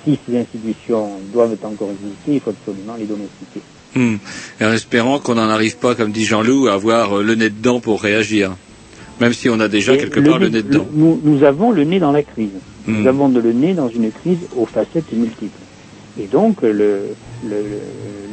si 0.05 0.19
ces 0.27 0.39
institutions 0.39 1.11
doivent 1.33 1.57
encore 1.65 1.91
exister, 1.91 2.35
il 2.35 2.41
faut 2.41 2.51
absolument 2.51 2.95
les 2.99 3.07
domestiquer. 3.07 3.61
Hmm. 3.95 4.17
Et 4.61 4.65
en 4.65 4.73
espérant 4.73 5.19
qu'on 5.19 5.35
n'en 5.37 5.49
arrive 5.49 5.77
pas, 5.77 5.95
comme 5.95 6.11
dit 6.13 6.25
Jean-Loup, 6.25 6.67
à 6.69 6.75
avoir 6.75 7.19
euh, 7.19 7.23
le 7.23 7.35
nez 7.35 7.51
dedans 7.51 7.81
pour 7.81 8.03
réagir. 8.03 8.57
Même 9.21 9.33
si 9.33 9.49
on 9.49 9.61
a 9.61 9.69
déjà 9.69 9.95
Et 9.95 9.99
quelque 9.99 10.19
part 10.21 10.39
le 10.39 10.49
nez 10.49 10.63
dedans. 10.63 10.87
Nous, 10.93 11.21
nous 11.23 11.45
avons 11.45 11.71
le 11.71 11.85
nez 11.85 12.01
dans 12.01 12.11
la 12.13 12.23
crise. 12.23 12.51
Hmm. 12.87 13.01
Nous 13.01 13.07
avons 13.07 13.29
de 13.29 13.41
le 13.41 13.53
nez 13.53 13.75
dans 13.75 13.89
une 13.89 14.11
crise 14.11 14.39
aux 14.57 14.67
facettes 14.67 15.13
multiples. 15.13 15.59
Et 16.21 16.27
donc, 16.27 16.59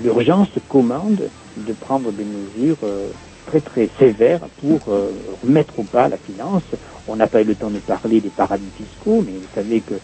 l'urgence 0.04 0.50
commande 0.70 1.30
de 1.58 1.74
prendre 1.74 2.12
des 2.12 2.24
mesures 2.24 2.78
euh, 2.84 3.08
très 3.48 3.60
très 3.60 3.90
sévères 4.00 4.42
pour 4.62 4.80
euh, 4.90 5.10
remettre 5.44 5.80
au 5.80 5.84
pas 5.84 6.08
la 6.08 6.18
finance. 6.18 6.64
On 7.08 7.16
n'a 7.16 7.28
pas 7.28 7.42
eu 7.42 7.46
le 7.46 7.56
temps 7.56 7.70
de 7.70 7.80
parler 7.80 8.22
des 8.22 8.30
paradis 8.30 8.64
fiscaux, 8.78 9.24
mais 9.26 9.34
vous 9.34 9.48
savez 9.56 9.82
que 9.82 9.96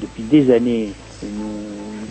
depuis 0.00 0.22
des 0.24 0.52
années, 0.52 0.92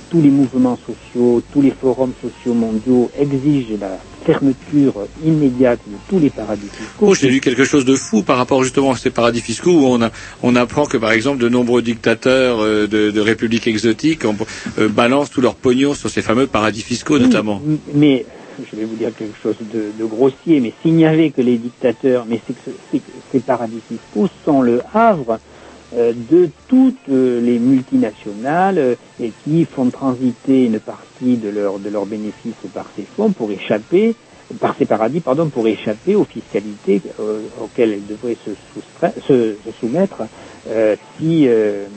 tous 0.09 0.21
les 0.21 0.29
mouvements 0.29 0.77
sociaux, 0.85 1.41
tous 1.51 1.61
les 1.61 1.71
forums 1.71 2.13
sociaux 2.21 2.53
mondiaux 2.53 3.09
exigent 3.19 3.77
la 3.79 3.97
fermeture 4.25 4.93
immédiate 5.23 5.79
de 5.87 5.95
tous 6.09 6.19
les 6.19 6.29
paradis 6.29 6.67
fiscaux. 6.67 7.07
Oh, 7.09 7.13
j'ai 7.13 7.29
lu 7.29 7.39
quelque 7.41 7.63
chose 7.63 7.85
de 7.85 7.95
fou 7.95 8.23
par 8.23 8.37
rapport 8.37 8.63
justement 8.63 8.91
à 8.91 8.95
ces 8.97 9.11
paradis 9.11 9.41
fiscaux 9.41 9.71
où 9.71 9.85
on, 9.85 10.01
a- 10.01 10.11
on 10.43 10.55
apprend 10.55 10.85
que 10.85 10.97
par 10.97 11.11
exemple 11.11 11.39
de 11.39 11.49
nombreux 11.49 11.81
dictateurs 11.81 12.59
euh, 12.61 12.87
de, 12.87 13.11
de 13.11 13.21
républiques 13.21 13.67
exotiques 13.67 14.25
euh, 14.25 14.89
balancent 14.89 15.29
tout 15.29 15.41
leur 15.41 15.55
pognon 15.55 15.93
sur 15.93 16.09
ces 16.09 16.21
fameux 16.21 16.47
paradis 16.47 16.81
fiscaux 16.81 17.19
notamment. 17.19 17.61
Oui, 17.65 17.79
mais 17.93 18.25
je 18.71 18.75
vais 18.77 18.85
vous 18.85 18.95
dire 18.95 19.11
quelque 19.15 19.37
chose 19.43 19.57
de, 19.61 19.91
de 19.99 20.05
grossier, 20.05 20.59
mais 20.61 20.73
s'il 20.81 20.93
n'y 20.93 21.05
avait 21.05 21.29
que 21.29 21.41
les 21.41 21.57
dictateurs, 21.57 22.25
mais 22.27 22.39
c'est 22.47 22.53
que, 22.53 23.01
ces 23.31 23.39
paradis 23.39 23.81
fiscaux 23.87 24.29
sont 24.45 24.61
le 24.61 24.81
havre 24.93 25.39
de 26.13 26.51
toutes 26.67 27.09
euh, 27.09 27.41
les 27.41 27.59
multinationales 27.59 28.79
euh, 28.79 28.95
et 29.19 29.33
qui 29.43 29.65
font 29.65 29.91
transiter 29.91 30.65
une 30.65 30.81
partie 30.81 31.37
de 31.37 31.49
leurs 31.49 31.79
de 31.79 31.89
leurs 31.89 32.07
bénéfices 32.07 32.55
par 32.73 32.91
ces 32.95 33.05
fonds 33.17 33.33
pour 33.33 33.51
échapper 33.51 34.17
par 34.61 34.77
ces 34.77 34.85
paradis, 34.85 35.21
pardon, 35.21 35.49
pour 35.49 35.67
échapper 35.67 36.15
aux 36.15 36.25
fiscalités 36.25 37.01
euh, 37.19 37.49
auxquelles 37.59 37.93
elles 37.93 38.07
devraient 38.07 38.37
se, 38.45 38.51
soustra- 38.73 39.13
se, 39.27 39.57
se 39.65 39.71
soumettre 39.79 40.23
euh, 40.67 40.95
si 41.17 41.47
euh, 41.49 41.89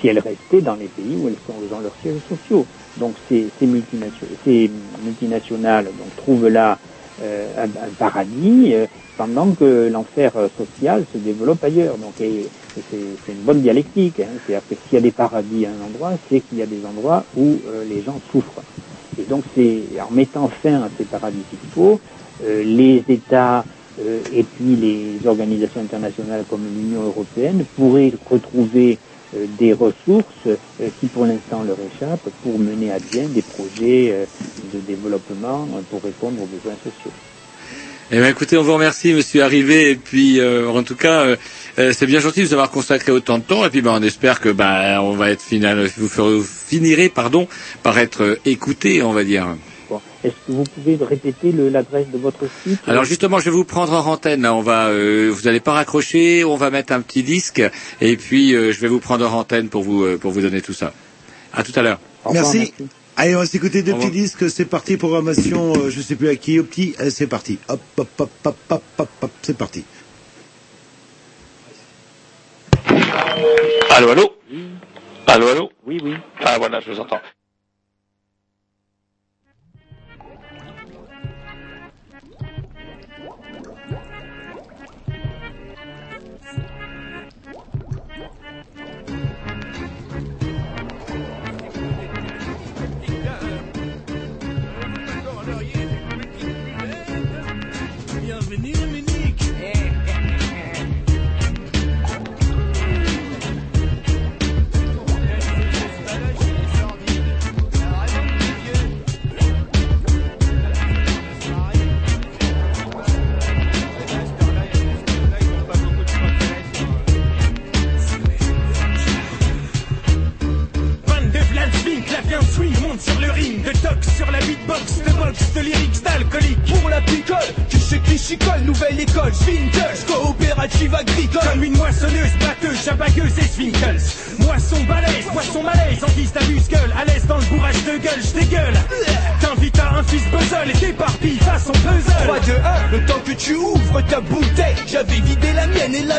si 0.00 0.08
elles 0.08 0.20
restaient 0.20 0.62
dans 0.62 0.76
les 0.76 0.90
pays 0.90 1.16
où 1.16 1.28
elles 1.28 1.38
sont 1.46 1.60
dans 1.62 1.80
leurs 1.80 1.96
sièges 1.98 2.22
sociaux. 2.28 2.66
Donc 2.96 3.16
ces, 3.28 3.52
ces, 3.58 3.66
multinationales, 3.66 4.38
ces 4.44 4.70
multinationales 5.02 5.94
donc, 5.96 6.16
trouvent 6.16 6.48
là 6.48 6.78
euh, 7.20 7.48
un, 7.56 7.70
un 7.90 7.94
paradis 7.94 8.74
euh, 8.74 8.86
pendant 9.16 9.54
que 9.54 9.88
l'enfer 9.88 10.36
euh, 10.36 10.48
social 10.58 11.06
se 11.12 11.18
développe 11.18 11.64
ailleurs. 11.64 11.98
Donc 11.98 12.20
et 12.20 12.50
c'est 12.74 13.32
une 13.32 13.42
bonne 13.42 13.62
dialectique. 13.62 14.20
Hein. 14.20 14.38
C'est-à-dire 14.46 14.68
que 14.68 14.74
s'il 14.84 14.94
y 14.94 14.98
a 14.98 15.00
des 15.00 15.12
paradis 15.12 15.66
à 15.66 15.70
un 15.70 15.86
endroit, 15.86 16.12
c'est 16.28 16.40
qu'il 16.40 16.58
y 16.58 16.62
a 16.62 16.66
des 16.66 16.84
endroits 16.84 17.24
où 17.36 17.58
euh, 17.66 17.84
les 17.84 18.02
gens 18.02 18.20
souffrent. 18.30 18.62
Et 19.18 19.24
donc 19.24 19.44
c'est 19.54 20.00
en 20.00 20.10
mettant 20.12 20.48
fin 20.62 20.82
à 20.82 20.88
ces 20.96 21.04
paradis 21.04 21.44
fiscaux, 21.50 22.00
euh, 22.44 22.62
les 22.64 23.04
États 23.08 23.64
euh, 24.00 24.20
et 24.32 24.44
puis 24.44 24.76
les 24.76 25.26
organisations 25.26 25.80
internationales 25.80 26.44
comme 26.48 26.64
l'Union 26.64 27.02
européenne 27.02 27.64
pourraient 27.76 28.12
retrouver 28.30 28.98
des 29.60 29.72
ressources 29.72 30.48
qui 30.98 31.06
pour 31.06 31.24
l'instant 31.24 31.62
leur 31.62 31.76
échappent 31.78 32.28
pour 32.42 32.58
mener 32.58 32.90
à 32.90 32.98
bien 32.98 33.28
des 33.28 33.42
projets 33.42 34.26
de 34.72 34.80
développement 34.80 35.68
pour 35.88 36.02
répondre 36.02 36.42
aux 36.42 36.46
besoins 36.46 36.74
sociaux. 36.82 37.12
Eh 38.12 38.16
bien, 38.18 38.28
écoutez, 38.28 38.56
on 38.56 38.62
vous 38.62 38.74
remercie, 38.74 39.12
Monsieur 39.14 39.44
Arrivé, 39.44 39.90
et 39.92 39.96
puis 39.96 40.40
euh, 40.40 40.68
en 40.68 40.82
tout 40.82 40.96
cas, 40.96 41.20
euh, 41.22 41.36
euh, 41.78 41.92
c'est 41.96 42.06
bien 42.06 42.18
gentil 42.18 42.40
de 42.40 42.46
vous 42.46 42.52
avoir 42.54 42.70
consacré 42.70 43.12
autant 43.12 43.38
de 43.38 43.44
temps, 43.44 43.64
et 43.64 43.70
puis 43.70 43.82
ben, 43.82 43.92
on 44.00 44.02
espère 44.02 44.40
que 44.40 44.48
ben, 44.48 44.98
on 45.00 45.12
va 45.14 45.30
être 45.30 45.42
final, 45.42 45.88
vous, 45.96 46.08
ferez- 46.08 46.38
vous 46.38 46.42
finirez, 46.44 47.08
pardon, 47.08 47.46
par 47.84 47.98
être 47.98 48.22
euh, 48.24 48.40
écouté, 48.44 49.02
on 49.04 49.12
va 49.12 49.22
dire. 49.22 49.46
Bon. 49.88 50.00
Est-ce 50.24 50.32
que 50.32 50.52
vous 50.52 50.64
pouvez 50.64 50.98
répéter 51.00 51.52
l'adresse 51.52 52.08
de 52.12 52.18
votre 52.18 52.40
site? 52.66 52.80
Alors 52.88 53.04
justement, 53.04 53.38
je 53.38 53.44
vais 53.44 53.50
vous 53.52 53.64
prendre 53.64 53.92
en 53.92 54.04
antenne. 54.10 54.42
Là, 54.42 54.54
on 54.56 54.60
va, 54.60 54.88
euh, 54.88 55.30
vous 55.32 55.42
n'allez 55.42 55.60
pas 55.60 55.72
raccrocher, 55.72 56.42
on 56.44 56.56
va 56.56 56.70
mettre 56.70 56.92
un 56.92 57.02
petit 57.02 57.22
disque, 57.22 57.62
et 58.00 58.16
puis 58.16 58.54
euh, 58.56 58.72
je 58.72 58.80
vais 58.80 58.88
vous 58.88 58.98
prendre 59.00 59.32
en 59.32 59.38
antenne 59.38 59.68
pour 59.68 59.84
vous 59.84 60.02
euh, 60.04 60.18
pour 60.18 60.32
vous 60.32 60.40
donner 60.40 60.62
tout 60.62 60.72
ça. 60.74 60.92
À 61.52 61.62
tout 61.62 61.72
à 61.76 61.82
l'heure. 61.82 62.00
Merci. 62.32 62.72
Allez, 63.22 63.36
on 63.36 63.40
va 63.40 63.44
s'écouter 63.44 63.82
deux 63.82 63.92
petits 63.92 64.10
disques. 64.10 64.48
C'est 64.48 64.64
parti, 64.64 64.96
programmation, 64.96 65.74
euh, 65.76 65.90
je 65.90 66.00
sais 66.00 66.16
plus 66.16 66.30
à 66.30 66.36
qui, 66.36 66.58
au 66.58 66.64
petit. 66.64 66.94
Allez, 66.98 67.10
c'est 67.10 67.26
parti. 67.26 67.58
Hop, 67.68 67.78
hop, 67.98 68.08
hop, 68.18 68.30
hop, 68.46 68.56
hop, 68.70 68.82
hop, 68.96 69.08
hop, 69.20 69.30
c'est 69.42 69.58
parti. 69.58 69.84
Allô, 73.90 74.08
allô? 74.08 74.36
Allô, 75.26 75.48
allô? 75.48 75.70
Oui, 75.86 76.00
oui. 76.02 76.14
Ah 76.42 76.56
voilà, 76.56 76.80
je 76.80 76.92
vous 76.92 76.98
entends. 76.98 77.20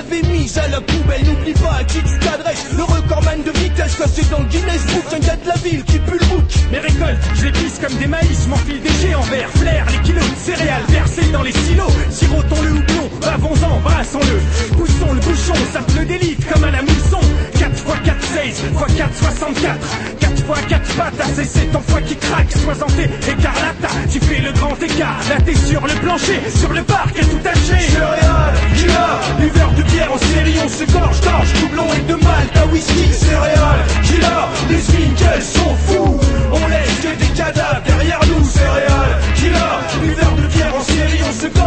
L'avais 0.01 0.21
mise 0.27 0.57
à 0.57 0.67
la 0.67 0.81
poubelle 0.81 1.23
N'oublie 1.25 1.53
pas 1.53 1.77
à 1.79 1.83
qui 1.83 1.99
tu 1.99 2.19
t'adresses 2.19 2.67
Le 2.75 2.83
recordman 2.83 3.43
de 3.43 3.51
vitesse 3.51 3.97
c'est 4.13 4.29
dans 4.29 4.39
le 4.39 4.45
Guinness 4.45 4.85
Book, 4.87 5.05
un 5.13 5.19
gars 5.19 5.35
de 5.35 5.47
la 5.47 5.55
ville 5.55 5.83
qui 5.83 5.99
pue 5.99 6.17
le 6.19 6.25
bouc. 6.25 6.43
Mes 6.71 6.79
récoltes, 6.79 7.19
je 7.35 7.45
les 7.45 7.51
pisse 7.51 7.79
comme 7.79 7.93
des 7.97 8.07
maïs, 8.07 8.47
m'enfile 8.47 8.81
des 8.81 8.93
géants 9.01 9.21
verts, 9.21 9.49
flair, 9.49 9.85
les 9.91 9.99
kilos 9.99 10.23
céréales 10.37 10.83
versés 10.89 11.31
dans 11.31 11.43
les 11.43 11.51
silos. 11.51 11.91
Sirotons 12.09 12.61
le 12.61 12.71
houblon, 12.71 13.09
bavons-en, 13.21 13.79
brassons-le. 13.81 14.70
X 21.01 21.17
4 21.17 21.17
pattes, 21.17 21.21
assez 21.21 21.45
c'est 21.45 21.71
ton 21.71 21.81
foie 21.81 22.01
qui 22.01 22.15
craque. 22.15 22.51
60 22.51 22.91
écarlata, 23.27 23.89
tu 24.11 24.19
fais 24.19 24.41
le 24.41 24.51
grand 24.53 24.75
écart. 24.81 25.19
Là 25.29 25.37
t'es 25.45 25.55
sur 25.55 25.81
le 25.81 25.93
plancher, 25.95 26.41
sur 26.55 26.71
le 26.73 26.83
parc, 26.83 27.17
et 27.17 27.21
tout 27.21 27.39
haché. 27.45 27.79
Céréales, 27.89 28.53
killer, 28.75 28.93
buveur 29.39 29.71
de 29.77 29.83
bière 29.83 30.11
en 30.13 30.17
série, 30.17 30.55
on 30.63 30.69
se 30.69 30.91
gorge, 30.91 31.21
gorge, 31.21 31.53
doublon 31.61 31.87
et 31.93 32.01
de 32.11 32.15
malt 32.15 32.57
à 32.57 32.65
whisky. 32.67 33.13
Céréales, 33.13 33.85
killer, 34.03 34.43
les 34.69 34.81
Winkles 34.95 35.41
sont 35.41 35.75
fous. 35.87 36.19
On 36.51 36.67
laisse 36.67 36.99
que 37.01 37.15
des 37.19 37.33
cadavres 37.33 37.81
derrière 37.85 38.19
nous. 38.27 38.45
Céréales, 38.45 39.17
killer, 39.35 39.73
buveur 40.01 40.35
de 40.35 40.47
bière 40.53 40.75
en 40.75 40.83
série, 40.83 41.21
on 41.27 41.33
se 41.33 41.47
gorge, 41.47 41.60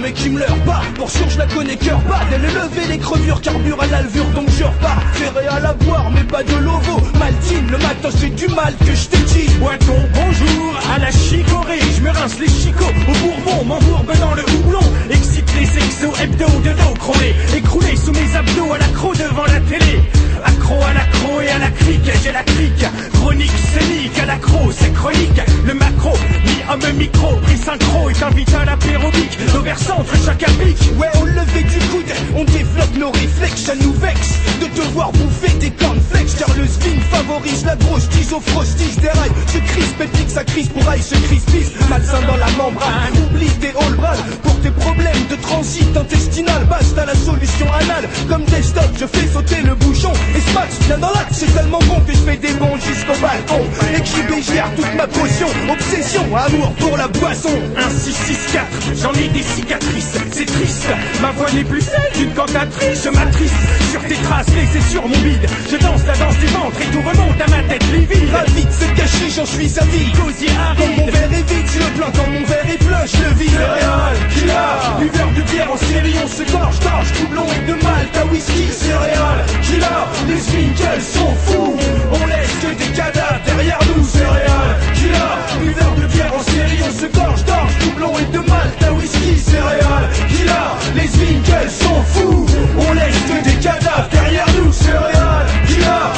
mais 0.00 0.12
qui 0.12 0.30
me 0.30 0.38
leur 0.38 0.56
pas. 0.64 0.82
Pour 0.94 1.10
sûr, 1.10 1.28
je 1.28 1.38
la 1.38 1.46
connais 1.46 1.76
cœur 1.76 2.00
pas. 2.00 2.20
Elle 2.32 2.44
est 2.44 2.54
levée, 2.54 2.86
les 2.88 2.98
crevures, 2.98 3.40
carbure 3.40 3.80
à 3.80 3.86
l'alvure, 3.86 4.26
donc 4.34 4.48
je 4.58 4.64
repars. 4.64 5.02
Céréales 5.14 5.66
à 5.66 5.72
boire, 5.74 6.10
mais 6.14 6.24
pas 6.24 6.42
de 6.42 6.56
lovo. 6.56 7.00
Maltine, 7.18 7.66
le 7.70 7.78
matin, 7.78 8.08
c'est 8.18 8.34
du 8.34 8.48
mal 8.48 8.74
que 8.78 8.94
je 8.94 9.08
t'ai 9.08 9.18
dit. 9.18 9.48
Boiton, 9.58 10.00
bonjour, 10.14 10.80
à 10.94 10.98
la 10.98 11.10
chicorée, 11.10 11.80
je 11.96 12.00
me 12.02 12.10
rince 12.10 12.38
les 12.38 12.48
chicots 12.48 12.84
au 12.84 13.12
bourbon, 13.12 13.64
m'embourbe 13.64 14.12
dans 14.20 14.34
le 14.34 14.42
houblon, 14.42 14.92
excite 15.10 15.50
les 15.58 15.78
exos 15.78 16.20
hebdo 16.20 16.46
de 16.64 16.70
dos 16.70 16.94
chromé, 16.98 17.34
écroulé 17.56 17.96
sous 17.96 18.12
mes 18.12 18.36
abdos 18.36 18.72
à 18.72 18.78
l'accro 18.78 19.12
devant 19.14 19.46
la 19.46 19.60
télé. 19.60 20.00
Accro 20.44 20.74
à 20.82 20.94
l'accro 20.94 21.40
et 21.40 21.48
à 21.48 21.58
la 21.58 21.70
crique, 21.70 22.10
j'ai 22.22 22.32
la 22.32 22.42
crique, 22.42 22.84
chronique 23.14 23.52
scénique, 23.72 24.18
à 24.22 24.26
l'accro, 24.26 24.70
c'est 24.72 24.92
chronique, 24.92 25.40
le 25.66 25.74
macro, 25.74 26.12
mi-homme 26.44 26.96
micro, 26.96 27.36
pris 27.36 27.56
synchro 27.56 28.10
et 28.10 28.14
t'invite 28.14 28.54
à 28.54 28.64
l'apérobique, 28.64 29.38
l'overcentre, 29.52 30.12
chaque 30.24 30.38
pique. 30.38 30.98
Ouais, 30.98 31.08
au 31.20 31.26
lever 31.26 31.62
du 31.62 31.78
coude, 31.88 32.12
on 32.36 32.44
développe 32.44 32.96
nos 32.96 33.10
réflexes, 33.10 33.62
ça 33.62 33.74
nous 33.74 33.92
vexe 33.94 34.40
de 34.60 34.66
devoir 34.76 35.12
bouffer 35.12 35.52
des 35.58 35.70
cornflakes. 35.70 36.36
Car 36.38 36.56
le 36.56 36.66
spin 36.66 36.98
favorise 37.10 37.64
la 37.64 37.76
grosse 37.76 38.08
tise 38.08 38.32
au 38.32 38.40
frosties 38.40 38.96
des 39.00 39.08
rails. 39.08 39.32
Se 39.46 39.58
crispe 39.58 40.00
et 40.00 40.06
pique 40.06 40.30
sa 40.30 40.44
crise 40.44 40.68
pour 40.68 40.88
aille, 40.88 41.02
se 41.02 41.14
crispise. 41.14 41.72
Malsain 41.88 42.22
dans 42.26 42.36
la 42.36 42.50
membrane, 42.52 43.12
oublie 43.24 43.50
tes 43.60 43.68
all 43.68 43.96
Pour 44.42 44.60
tes 44.60 44.70
problèmes 44.70 45.26
de 45.28 45.36
transit 45.36 45.96
intestinal, 45.96 46.64
basta 46.64 47.04
la 47.04 47.14
solution 47.14 47.66
anale. 47.72 48.08
Comme 48.28 48.44
des 48.44 48.62
stops, 48.62 48.98
je 48.98 49.06
fais 49.06 49.28
sauter 49.28 49.62
le 49.62 49.74
bouchon. 49.74 50.12
Et 50.36 50.40
ce 50.40 50.54
match, 50.54 50.70
viens 50.86 50.98
dans 50.98 51.10
l'axe, 51.10 51.32
c'est 51.32 51.54
tellement 51.54 51.80
bon 51.80 52.00
que 52.06 52.12
je 52.12 52.18
fais 52.18 52.36
des 52.36 52.52
bons 52.54 52.76
jusqu'au 52.76 53.18
balcon. 53.20 53.62
Et 53.94 54.00
que 54.00 54.76
toute 54.76 54.94
ma 54.96 55.06
potion. 55.06 55.46
Obsession, 55.70 56.24
amour 56.36 56.72
pour 56.78 56.96
la 56.96 57.08
boisson. 57.08 57.50
1, 57.76 57.90
6, 57.90 58.12
6, 58.12 58.38
4, 58.52 58.66
j'en 59.02 59.12
ai 59.14 59.28
des 59.28 59.42
cicatrices, 59.42 60.14
c'est 60.32 60.46
triste. 60.46 60.88
Ma 61.20 61.30
voix 61.32 61.50
n'est 61.52 61.64
plus 61.64 61.80
celle 61.80 62.10
d'une 62.18 62.32
cantatrice, 62.34 63.04
je 63.04 63.10
m'attriste 63.10 63.54
sur 63.90 64.00
tes 64.02 64.14
traces 64.14 64.46
laissées 64.48 64.90
sur 64.90 65.02
mon 65.02 65.18
bide. 65.18 65.46
Je 65.70 65.76
danse 65.76 66.06
la 66.06 66.16
danse 66.16 66.36
du 66.38 66.46
ventre 66.46 66.80
et 66.80 66.92
tout 66.92 67.02
remonte 67.02 67.40
à 67.40 67.50
ma 67.50 67.62
tête 67.68 67.84
livide. 67.92 68.30
Ravi 68.32 68.64
de 68.64 68.70
se 68.70 68.84
cacher, 68.96 69.30
j'en 69.36 69.46
suis 69.46 69.68
servi. 69.68 70.10
Cosier 70.12 70.48
Quand 70.78 70.86
mon 70.86 71.02
aride. 71.02 71.14
verre 71.14 71.32
est 71.32 71.50
vide, 71.50 71.66
je 71.72 71.78
le 71.78 71.90
plains. 71.96 72.12
Quand 72.16 72.30
mon 72.30 72.44
verre 72.46 72.70
est 72.70 72.84
plein, 72.84 73.04
je 73.06 73.16
le 73.22 73.34
vide. 73.38 73.50
Céréales, 73.50 74.18
killer, 74.34 75.00
buveur 75.00 75.28
de 75.36 75.42
bière 75.50 75.72
en 75.72 75.76
série, 75.76 76.14
on 76.24 76.28
se 76.28 76.42
gorge, 76.52 76.80
gorge, 76.80 77.12
doublon 77.20 77.46
et 77.56 77.66
de 77.66 77.74
malt 77.82 78.16
à 78.16 78.26
whisky. 78.26 78.66
Céréales, 78.72 79.44
killer, 79.62 80.00
les 80.26 80.34
Winkles 80.34 81.02
sont 81.02 81.34
fous. 81.46 81.76
On 82.12 82.26
laisse 82.26 82.54
que 82.62 82.74
des 82.78 82.92
cadavres 82.96 83.40
derrière 83.44 83.78
nous. 83.88 84.04
Céréales, 84.04 84.76
killer, 84.94 85.36
buveur 85.60 85.94
de 85.96 86.06
bière 86.12 86.34
en 86.34 86.42
série, 86.42 86.80
on 86.88 86.92
se 86.92 87.06
gorge, 87.06 87.44
gorge, 87.44 87.78
doublon 87.80 88.12
et 88.18 88.24
de 88.32 88.38
malt 88.38 88.82
à 88.82 88.92
whisky. 88.92 89.38
Céréales, 89.38 90.08
killer, 90.28 90.70
les 90.96 91.10
Winkles 91.18 91.70
sont 91.70 92.02
fous. 92.12 92.46
On 92.78 92.92
laisse 92.94 93.20
que 93.28 93.44
des 93.48 93.56
cadavres 93.56 94.08
derrière 94.10 94.46
nous. 94.58 94.72
Céréales, 94.72 95.46
killer. 95.66 96.08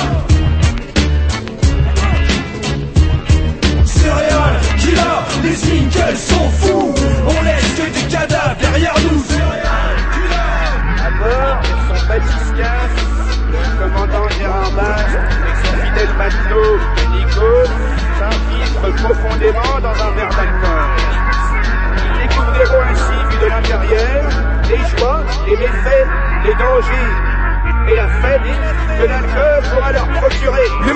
Céréales, 3.85 4.61
killer, 4.79 5.19
les 5.45 5.57
Winkles 5.71 6.17
sont 6.17 6.51
fous. 6.61 6.95
On 7.29 7.43
laisse 7.45 7.73
que 7.77 8.01
des 8.01 8.07
cadavres 8.11 8.57
derrière 8.61 8.95
nous. 9.11 9.22
Bache 14.83 15.17
et 15.49 15.67
son 15.67 15.75
fidèle 15.85 16.15
matelot 16.19 16.79
Nico 17.13 17.51
s'infiltrent 18.19 18.95
profondément 19.03 19.81
dans 19.81 19.97
un 20.03 20.11
verre 20.13 20.29
d'alcool. 20.29 20.91
Ils 21.97 22.29
découvriront 22.29 22.83
ainsi, 22.91 23.19
vu 23.31 23.37
de 23.43 23.47
l'intérieur, 23.47 24.23
les 24.69 24.99
joies, 24.99 25.21
les 25.47 25.57
méfaits, 25.57 26.07
les 26.45 26.55
dangers 26.55 27.13
et 27.89 27.97
la 27.97 28.09
fête 28.09 28.41
que 28.99 29.07
l'alcool 29.07 29.63
pourra 29.73 29.93
leur 29.93 30.09
procurer. 30.09 30.69
Le 30.87 30.95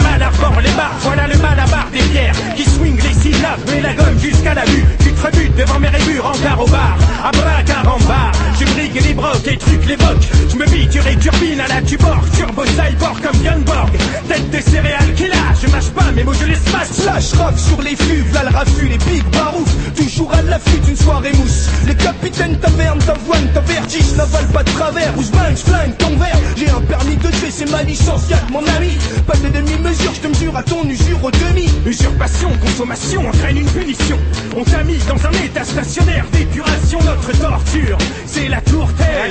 Slash 17.17 17.41
rock 17.41 17.59
sur 17.59 17.81
les 17.81 17.97
fuves, 17.97 18.31
là 18.35 18.43
le 18.43 18.55
raffut, 18.55 18.89
les 18.89 18.99
big 18.99 19.25
barouf 19.31 19.75
Toujours 20.17 20.33
à 20.33 20.41
l'affût 20.41 20.79
d'une 20.79 20.97
soirée 20.97 21.33
mousse 21.35 21.69
Les 21.87 21.95
capitaines 21.95 22.59
taverne, 22.59 22.99
t'avoine, 23.01 23.53
ta 23.53 23.61
vertige 23.61 24.15
N'avale 24.17 24.47
pas 24.47 24.63
de 24.63 24.71
travers, 24.71 25.13
ou 25.19 25.23
j'blingue, 25.23 25.57
j'flingue 25.59 25.95
ton 25.99 26.17
verre 26.17 26.39
J'ai 26.57 26.71
un 26.71 26.81
permis 26.81 27.17
de 27.17 27.29
tuer, 27.29 27.51
c'est 27.51 27.71
ma 27.71 27.83
licence, 27.83 28.23
y'a 28.31 28.39
mon 28.51 28.65
ami 28.79 28.97
Pas 29.27 29.37
de 29.37 29.49
demi-mesure, 29.49 30.15
je 30.15 30.21
te 30.21 30.29
mesure 30.29 30.57
à 30.57 30.63
ton 30.63 30.89
usure 30.89 31.23
au 31.23 31.31
demi 31.31 31.69
Usurpation, 31.87 32.51
consommation 32.61 33.29
entraîne 33.29 33.59
une 33.59 33.69
punition. 33.69 34.19
On 34.57 34.65
t'a 34.65 34.83
mis 34.83 34.99
dans 35.09 35.25
un 35.25 35.45
état 35.45 35.63
stationnaire 35.63 36.25
d'épuration. 36.33 36.99
Notre 37.05 37.31
torture, 37.39 37.97
c'est 38.27 38.49
la 38.49 38.61
tourtelle. 38.61 39.31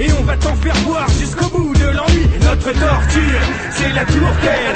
Et 0.00 0.10
on 0.18 0.24
va 0.24 0.36
t'en 0.36 0.56
faire 0.56 0.76
boire 0.84 1.08
jusqu'au 1.20 1.46
bout 1.56 1.72
de 1.74 1.84
l'ennui. 1.84 2.26
Notre 2.42 2.72
torture, 2.72 3.40
c'est 3.70 3.92
la 3.92 4.04
tourtelle. 4.04 4.74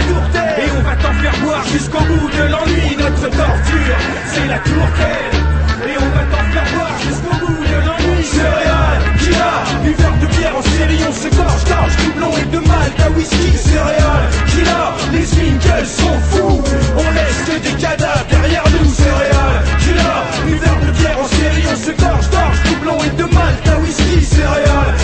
Et 0.58 0.70
on 0.78 0.82
va 0.82 0.94
t'en 0.94 1.12
faire 1.14 1.36
boire 1.42 1.64
jusqu'au 1.72 2.04
bout 2.04 2.28
de 2.30 2.42
l'ennui. 2.52 2.96
Notre 2.96 3.22
torture, 3.22 3.96
c'est 4.32 4.46
la 4.46 4.58
tourtelle. 4.58 5.38
Et 5.86 5.96
on 5.96 6.09
va 6.10 6.22
t'en 6.30 6.44
faire 6.52 6.68
boire 6.74 6.98
jusqu'au 6.98 7.46
bout 7.46 7.62
de 7.62 7.78
l'ennui. 7.86 8.24
Céréales, 8.24 9.02
killer, 9.20 9.59
buveur 9.84 10.12
de 10.20 10.26
bière 10.26 10.56
en 10.56 10.62
série, 10.62 11.00
on 11.09 11.12
se 11.12 11.28
gorge, 11.36 11.64
gorge, 11.70 11.96
doublon 12.05 12.32
et 12.36 12.46
de 12.46 12.59
malt 12.66 13.00
à 13.00 13.10
whisky. 13.10 13.56
Céréales, 13.56 14.28
killer, 14.48 14.88
les 15.12 15.26
Winkles 15.38 15.86
sont 15.86 16.18
fous. 16.30 16.62
On 16.96 17.10
laisse 17.12 17.40
que 17.46 17.56
des 17.62 17.76
cadavres 17.80 18.26
derrière 18.28 18.64
nous. 18.74 18.90
Céréales, 18.90 19.62
killer, 19.78 20.18
buveur 20.46 20.78
de 20.84 20.90
bière 20.98 21.18
en 21.20 21.28
série, 21.28 21.66
on 21.72 21.76
se 21.76 21.92
gorge, 21.92 22.28
gorge, 22.30 22.62
doublon 22.64 22.98
et 23.05 23.10
de 23.16 23.24
malt 23.34 23.68
à 23.68 23.78
whisky. 23.78 24.24
Céréales, 24.24 24.94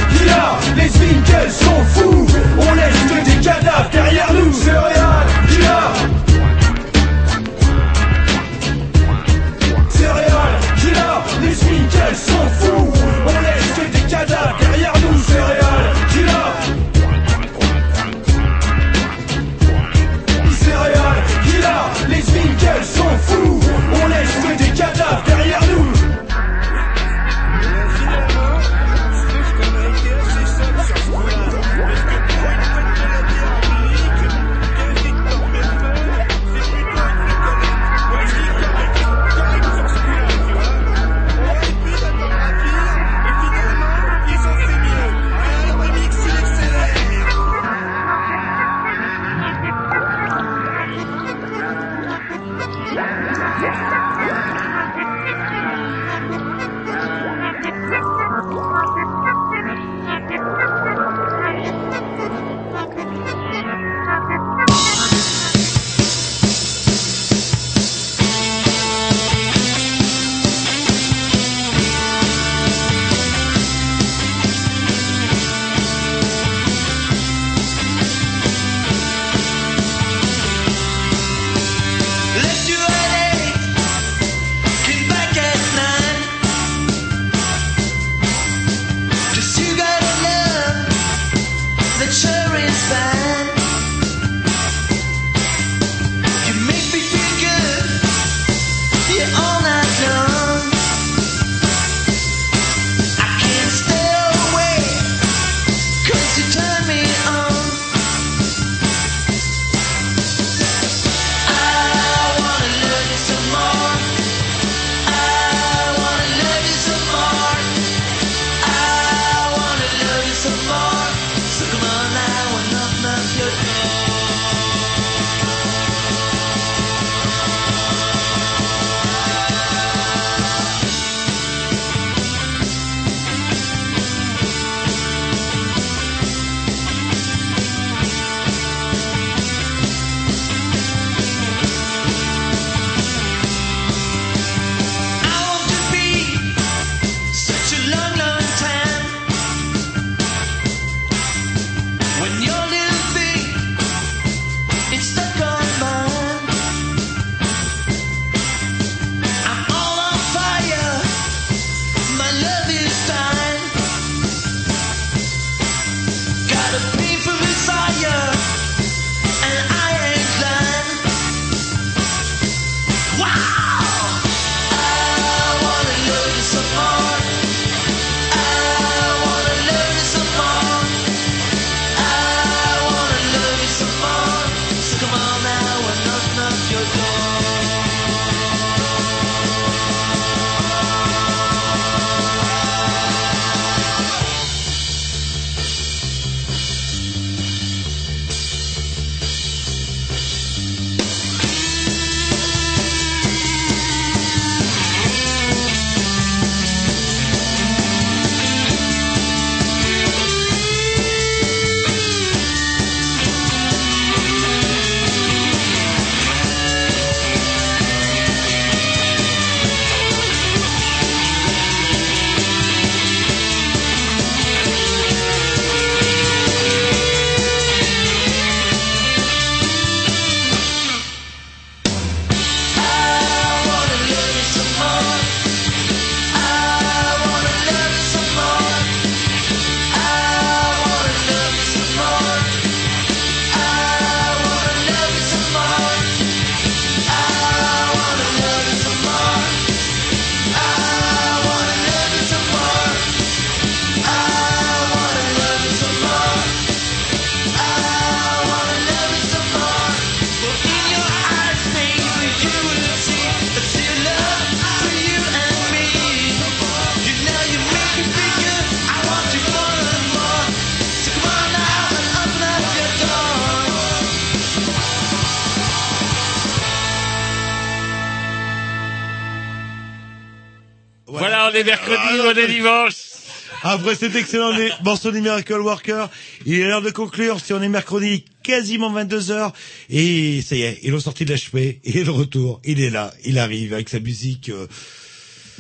Après 283.75 283.97
cet 283.97 284.15
excellent 284.15 284.53
morceau 284.85 285.11
des 285.11 285.21
Miracle 285.21 285.55
Worker, 285.55 286.09
il 286.47 286.61
est 286.61 286.69
l'heure 286.69 286.81
de 286.81 286.91
conclure. 286.91 287.41
Si 287.41 287.53
on 287.53 287.61
est 287.61 287.69
mercredi, 287.69 288.25
quasiment 288.45 288.93
22 288.93 289.33
heures. 289.33 289.53
Et 289.91 290.43
ça 290.43 290.55
y 290.55 290.63
est, 290.63 290.79
ils 290.85 290.93
l'ont 290.93 291.01
sorti 291.01 291.25
de 291.25 291.35
l'HP. 291.35 291.81
Et 291.83 292.05
le 292.05 292.11
retour, 292.13 292.61
il 292.65 292.81
est 292.81 292.91
là. 292.91 293.13
Il 293.25 293.37
arrive 293.37 293.75
avec 293.75 293.89
sa 293.89 293.99
musique. 293.99 294.51
euh, 294.51 294.69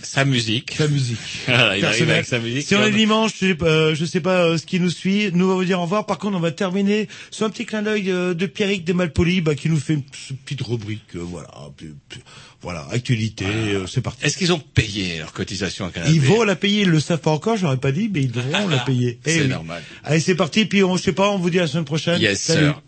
Sa 0.02 0.24
musique. 0.24 0.74
Sa 0.76 0.88
musique. 0.88 1.18
Voilà, 1.46 1.76
il 1.78 1.84
arrive 1.84 2.10
avec 2.10 2.26
sa 2.26 2.38
musique. 2.38 2.66
Si 2.66 2.74
on 2.74 2.82
est 2.84 2.90
dimanche, 2.90 3.32
je 3.40 3.46
sais 3.48 3.54
pas, 3.54 3.66
euh, 3.66 3.94
je 3.94 4.04
sais 4.04 4.20
pas 4.20 4.44
euh, 4.44 4.58
ce 4.58 4.66
qui 4.66 4.80
nous 4.80 4.90
suit. 4.90 5.30
Nous 5.32 5.44
on 5.44 5.48
va 5.48 5.54
vous 5.54 5.64
dire 5.64 5.78
au 5.78 5.82
revoir. 5.82 6.06
Par 6.06 6.18
contre, 6.18 6.36
on 6.36 6.40
va 6.40 6.50
terminer 6.52 7.08
sur 7.30 7.46
un 7.46 7.50
petit 7.50 7.64
clin 7.66 7.82
d'œil 7.82 8.10
euh, 8.10 8.34
de 8.34 8.46
Pierrick 8.46 8.84
des 8.84 8.92
Malpolis, 8.92 9.40
bah, 9.40 9.54
qui 9.54 9.68
nous 9.68 9.78
fait 9.78 9.94
une 9.94 10.02
petite 10.02 10.62
rubrique, 10.62 11.02
euh, 11.16 11.20
voilà, 11.22 11.48
voilà, 12.62 12.86
actualité. 12.90 13.44
euh, 13.46 13.86
c'est 13.86 14.00
parti. 14.00 14.24
Est-ce 14.24 14.36
qu'ils 14.38 14.52
ont 14.52 14.58
payé 14.58 15.18
leur 15.18 15.32
cotisation 15.32 15.86
à 15.86 15.90
Canada 15.90 16.10
Ils 16.12 16.20
vont 16.20 16.42
la 16.42 16.56
payer, 16.56 16.82
ils 16.82 16.88
le 16.90 17.00
savent 17.00 17.20
pas 17.20 17.30
encore, 17.30 17.56
j'aurais 17.56 17.76
pas 17.76 17.92
dit, 17.92 18.10
mais 18.12 18.22
ils 18.22 18.30
devront 18.30 18.68
la 18.68 18.78
payer. 18.78 19.18
Eh 19.26 19.30
C'est 19.30 19.42
oui. 19.42 19.48
normal. 19.48 19.82
Allez, 20.02 20.20
c'est 20.20 20.34
parti, 20.34 20.64
puis 20.64 20.82
on, 20.82 20.96
je 20.96 21.02
sais 21.02 21.12
pas, 21.12 21.30
on 21.30 21.38
vous 21.38 21.50
dit 21.50 21.58
à 21.58 21.62
la 21.62 21.68
semaine 21.68 21.84
prochaine. 21.84 22.20
Yes, 22.20 22.40
Salut. 22.40 22.66
sir. 22.66 22.82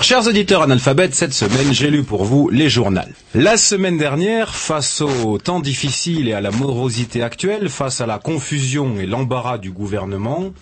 Chers 0.00 0.28
auditeurs 0.28 0.62
analphabètes, 0.62 1.14
cette 1.14 1.32
semaine, 1.32 1.72
j'ai 1.72 1.90
lu 1.90 2.04
pour 2.04 2.24
vous 2.24 2.48
les 2.50 2.68
journaux. 2.68 3.00
La 3.34 3.56
semaine 3.56 3.98
dernière, 3.98 4.54
face 4.54 5.00
au 5.00 5.38
temps 5.38 5.60
difficile 5.60 6.28
et 6.28 6.32
à 6.32 6.40
la 6.40 6.50
morosité 6.52 7.22
actuelle, 7.22 7.68
face 7.68 8.00
à 8.00 8.06
la 8.06 8.18
confusion 8.18 8.98
et 9.00 9.06
l'embarras 9.06 9.58
du 9.58 9.72
gouvernement, 9.72 10.52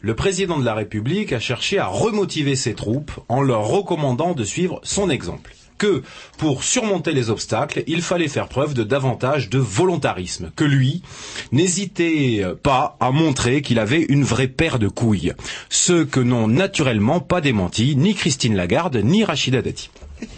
le 0.00 0.14
président 0.14 0.58
de 0.58 0.64
la 0.64 0.74
République 0.74 1.32
a 1.32 1.38
cherché 1.40 1.78
à 1.78 1.86
remotiver 1.86 2.56
ses 2.56 2.74
troupes 2.74 3.12
en 3.28 3.42
leur 3.42 3.62
recommandant 3.66 4.34
de 4.34 4.44
suivre 4.44 4.80
son 4.82 5.08
exemple. 5.08 5.52
Que, 5.80 6.02
pour 6.36 6.62
surmonter 6.62 7.12
les 7.12 7.30
obstacles, 7.30 7.84
il 7.86 8.02
fallait 8.02 8.28
faire 8.28 8.48
preuve 8.48 8.74
de 8.74 8.84
davantage 8.84 9.48
de 9.48 9.58
volontarisme. 9.58 10.50
Que 10.54 10.64
lui 10.64 11.00
n'hésitait 11.52 12.44
pas 12.62 12.98
à 13.00 13.10
montrer 13.10 13.62
qu'il 13.62 13.78
avait 13.78 14.02
une 14.02 14.22
vraie 14.22 14.46
paire 14.48 14.78
de 14.78 14.88
couilles. 14.88 15.32
Ce 15.70 16.04
que 16.04 16.20
n'ont 16.20 16.48
naturellement 16.48 17.20
pas 17.20 17.40
démenti 17.40 17.96
ni 17.96 18.14
Christine 18.14 18.56
Lagarde 18.56 18.96
ni 19.02 19.24
Rachida 19.24 19.62
Dati. 19.62 19.88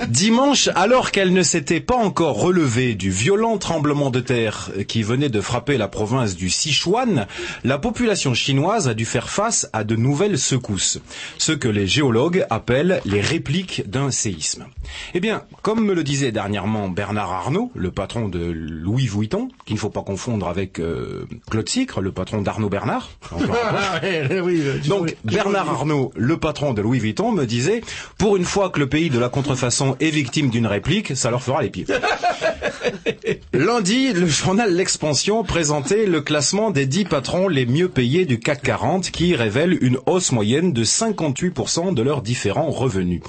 Dimanche, 0.08 0.68
alors 0.74 1.10
qu'elle 1.10 1.32
ne 1.32 1.42
s'était 1.42 1.80
pas 1.80 1.96
encore 1.96 2.40
relevée 2.40 2.94
du 2.94 3.10
violent 3.10 3.58
tremblement 3.58 4.10
de 4.10 4.20
terre 4.20 4.70
qui 4.88 5.02
venait 5.02 5.28
de 5.28 5.40
frapper 5.40 5.78
la 5.78 5.88
province 5.88 6.36
du 6.36 6.50
Sichuan, 6.50 7.26
la 7.64 7.78
population 7.78 8.34
chinoise 8.34 8.88
a 8.88 8.94
dû 8.94 9.04
faire 9.04 9.28
face 9.28 9.68
à 9.72 9.84
de 9.84 9.96
nouvelles 9.96 10.38
secousses, 10.38 11.00
ce 11.38 11.52
que 11.52 11.68
les 11.68 11.86
géologues 11.86 12.46
appellent 12.50 13.00
les 13.04 13.20
répliques 13.20 13.88
d'un 13.88 14.10
séisme. 14.10 14.66
Eh 15.14 15.20
bien, 15.20 15.42
comme 15.62 15.84
me 15.84 15.94
le 15.94 16.04
disait 16.04 16.32
dernièrement 16.32 16.88
Bernard 16.88 17.32
Arnault, 17.32 17.70
le 17.74 17.90
patron 17.90 18.28
de 18.28 18.40
Louis 18.40 19.06
Vuitton, 19.06 19.48
qu'il 19.64 19.74
ne 19.74 19.80
faut 19.80 19.90
pas 19.90 20.02
confondre 20.02 20.48
avec 20.48 20.78
euh, 20.78 21.26
Claude 21.50 21.68
Sicre, 21.68 22.00
le 22.00 22.12
patron 22.12 22.42
d'Arnaud 22.42 22.68
Bernard. 22.68 23.10
un 23.32 23.38
peu. 23.38 24.78
Donc 24.88 25.16
Bernard 25.24 25.68
Arnault, 25.68 26.12
le 26.16 26.36
patron 26.36 26.72
de 26.72 26.82
Louis 26.82 26.98
Vuitton, 26.98 27.32
me 27.32 27.46
disait 27.46 27.82
pour 28.18 28.36
une 28.36 28.44
fois 28.44 28.70
que 28.70 28.80
le 28.80 28.88
pays 28.88 29.10
de 29.10 29.18
la 29.18 29.28
contrefaçon 29.28 29.71
est 30.00 30.10
victime 30.10 30.50
d'une 30.50 30.66
réplique, 30.66 31.16
ça 31.16 31.30
leur 31.30 31.42
fera 31.42 31.62
les 31.62 31.70
pieds. 31.70 31.86
Lundi, 33.52 34.12
le 34.12 34.26
journal 34.26 34.74
L'Expansion 34.74 35.44
présentait 35.44 36.06
le 36.06 36.20
classement 36.20 36.70
des 36.70 36.86
10 36.86 37.04
patrons 37.04 37.48
les 37.48 37.66
mieux 37.66 37.88
payés 37.88 38.24
du 38.24 38.38
CAC 38.38 38.62
40 38.62 39.10
qui 39.10 39.34
révèle 39.34 39.78
une 39.82 39.98
hausse 40.06 40.32
moyenne 40.32 40.72
de 40.72 40.84
58% 40.84 41.94
de 41.94 42.02
leurs 42.02 42.22
différents 42.22 42.70
revenus. 42.70 43.20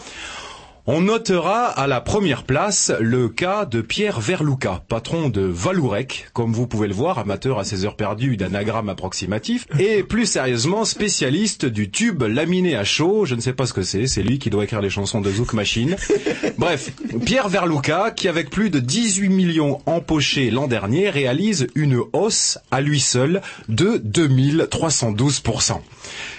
On 0.85 0.99
notera 0.99 1.67
à 1.67 1.87
la 1.87 2.01
première 2.01 2.43
place 2.43 2.91
le 2.99 3.29
cas 3.29 3.63
de 3.63 3.79
Pierre 3.79 4.19
Verlouka, 4.19 4.83
patron 4.89 5.29
de 5.29 5.39
Valourec, 5.39 6.27
comme 6.33 6.51
vous 6.51 6.67
pouvez 6.67 6.89
le 6.89 6.93
voir, 6.93 7.19
amateur 7.19 7.57
à 7.57 7.63
ses 7.63 7.85
heures 7.85 7.95
perdues 7.95 8.35
d'anagramme 8.35 8.89
approximatif, 8.89 9.65
et 9.79 10.03
plus 10.03 10.25
sérieusement 10.25 10.83
spécialiste 10.83 11.65
du 11.65 11.89
tube 11.89 12.23
laminé 12.23 12.75
à 12.75 12.83
chaud, 12.83 13.23
je 13.23 13.33
ne 13.35 13.39
sais 13.39 13.53
pas 13.53 13.65
ce 13.65 13.71
que 13.71 13.81
c'est, 13.81 14.07
c'est 14.07 14.23
lui 14.23 14.39
qui 14.39 14.49
doit 14.49 14.65
écrire 14.65 14.81
les 14.81 14.89
chansons 14.89 15.21
de 15.21 15.31
Zouk 15.31 15.53
Machine. 15.53 15.95
Bref, 16.57 16.91
Pierre 17.25 17.47
Verlouka, 17.47 18.11
qui 18.11 18.27
avec 18.27 18.49
plus 18.49 18.69
de 18.69 18.79
18 18.79 19.29
millions 19.29 19.79
empochés 19.85 20.51
l'an 20.51 20.67
dernier, 20.67 21.09
réalise 21.09 21.67
une 21.75 22.01
hausse 22.11 22.57
à 22.71 22.81
lui 22.81 22.99
seul 22.99 23.41
de 23.69 24.01
2312%. 24.05 25.79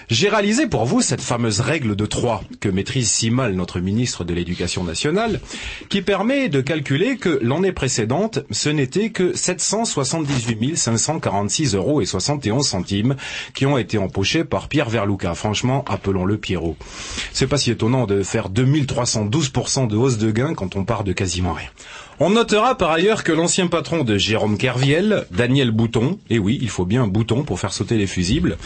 J'ai 0.09 0.29
réalisé 0.29 0.67
pour 0.67 0.85
vous 0.85 1.01
cette 1.01 1.21
fameuse 1.21 1.61
règle 1.61 1.95
de 1.95 2.05
3 2.05 2.43
que 2.59 2.69
maîtrise 2.69 3.09
si 3.09 3.31
mal 3.31 3.53
notre 3.55 3.79
ministre 3.79 4.23
de 4.23 4.33
l'Éducation 4.33 4.83
nationale, 4.83 5.39
qui 5.89 6.01
permet 6.01 6.47
de 6.47 6.61
calculer 6.61 7.17
que 7.17 7.39
l'année 7.41 7.71
précédente, 7.71 8.39
ce 8.51 8.69
n'était 8.69 9.09
que 9.09 9.35
778 9.35 10.75
546 10.75 11.75
euros 11.75 12.01
et 12.01 12.05
71 12.05 12.67
centimes 12.67 13.15
qui 13.53 13.65
ont 13.65 13.77
été 13.77 13.97
empochés 13.97 14.43
par 14.43 14.67
Pierre 14.67 14.89
Verlouka. 14.89 15.33
Franchement, 15.33 15.83
appelons-le 15.87 16.37
Pierrot. 16.37 16.77
C'est 17.33 17.47
pas 17.47 17.57
si 17.57 17.71
étonnant 17.71 18.05
de 18.05 18.21
faire 18.21 18.49
2312% 18.49 19.87
de 19.87 19.95
hausse 19.95 20.17
de 20.17 20.31
gain 20.31 20.53
quand 20.53 20.75
on 20.75 20.85
part 20.85 21.03
de 21.03 21.13
quasiment 21.13 21.53
rien. 21.53 21.69
On 22.21 22.29
notera 22.29 22.77
par 22.77 22.91
ailleurs 22.91 23.25
que 23.25 23.33
l'ancien 23.33 23.67
patron 23.67 24.05
de 24.05 24.17
Jérôme 24.17 24.57
Kerviel, 24.57 25.27
Daniel 25.31 25.71
Bouton, 25.71 26.17
et 26.29 26.39
oui, 26.39 26.57
il 26.61 26.69
faut 26.69 26.85
bien 26.85 27.07
bouton 27.07 27.43
pour 27.43 27.59
faire 27.59 27.73
sauter 27.73 27.97
les 27.97 28.07
fusibles, 28.07 28.57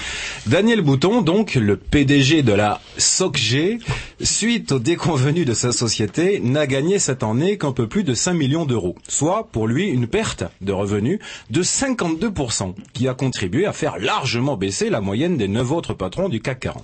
Daniel 0.45 0.81
Bouton, 0.81 1.23
donc 1.23 1.55
le 1.55 1.76
PDG 1.76 2.43
de 2.43 2.53
la 2.53 2.80
SOCG, 2.99 3.80
suite 4.21 4.73
au 4.73 4.77
déconvenu 4.77 5.45
de 5.45 5.55
sa 5.55 5.71
société, 5.71 6.39
n'a 6.43 6.67
gagné 6.67 6.99
cette 6.99 7.23
année 7.23 7.57
qu'un 7.57 7.71
peu 7.71 7.88
plus 7.88 8.03
de 8.03 8.13
5 8.13 8.34
millions 8.34 8.65
d'euros, 8.65 8.95
soit 9.07 9.47
pour 9.51 9.67
lui 9.67 9.88
une 9.88 10.05
perte 10.05 10.43
de 10.61 10.71
revenus 10.71 11.17
de 11.49 11.63
52%, 11.63 12.76
qui 12.93 13.07
a 13.07 13.15
contribué 13.15 13.65
à 13.65 13.73
faire 13.73 13.97
largement 13.97 14.57
baisser 14.57 14.91
la 14.91 15.01
moyenne 15.01 15.38
des 15.38 15.47
neuf 15.47 15.71
autres 15.71 15.95
patrons 15.95 16.30
du 16.30 16.39
CAC 16.39 16.59
40. 16.59 16.84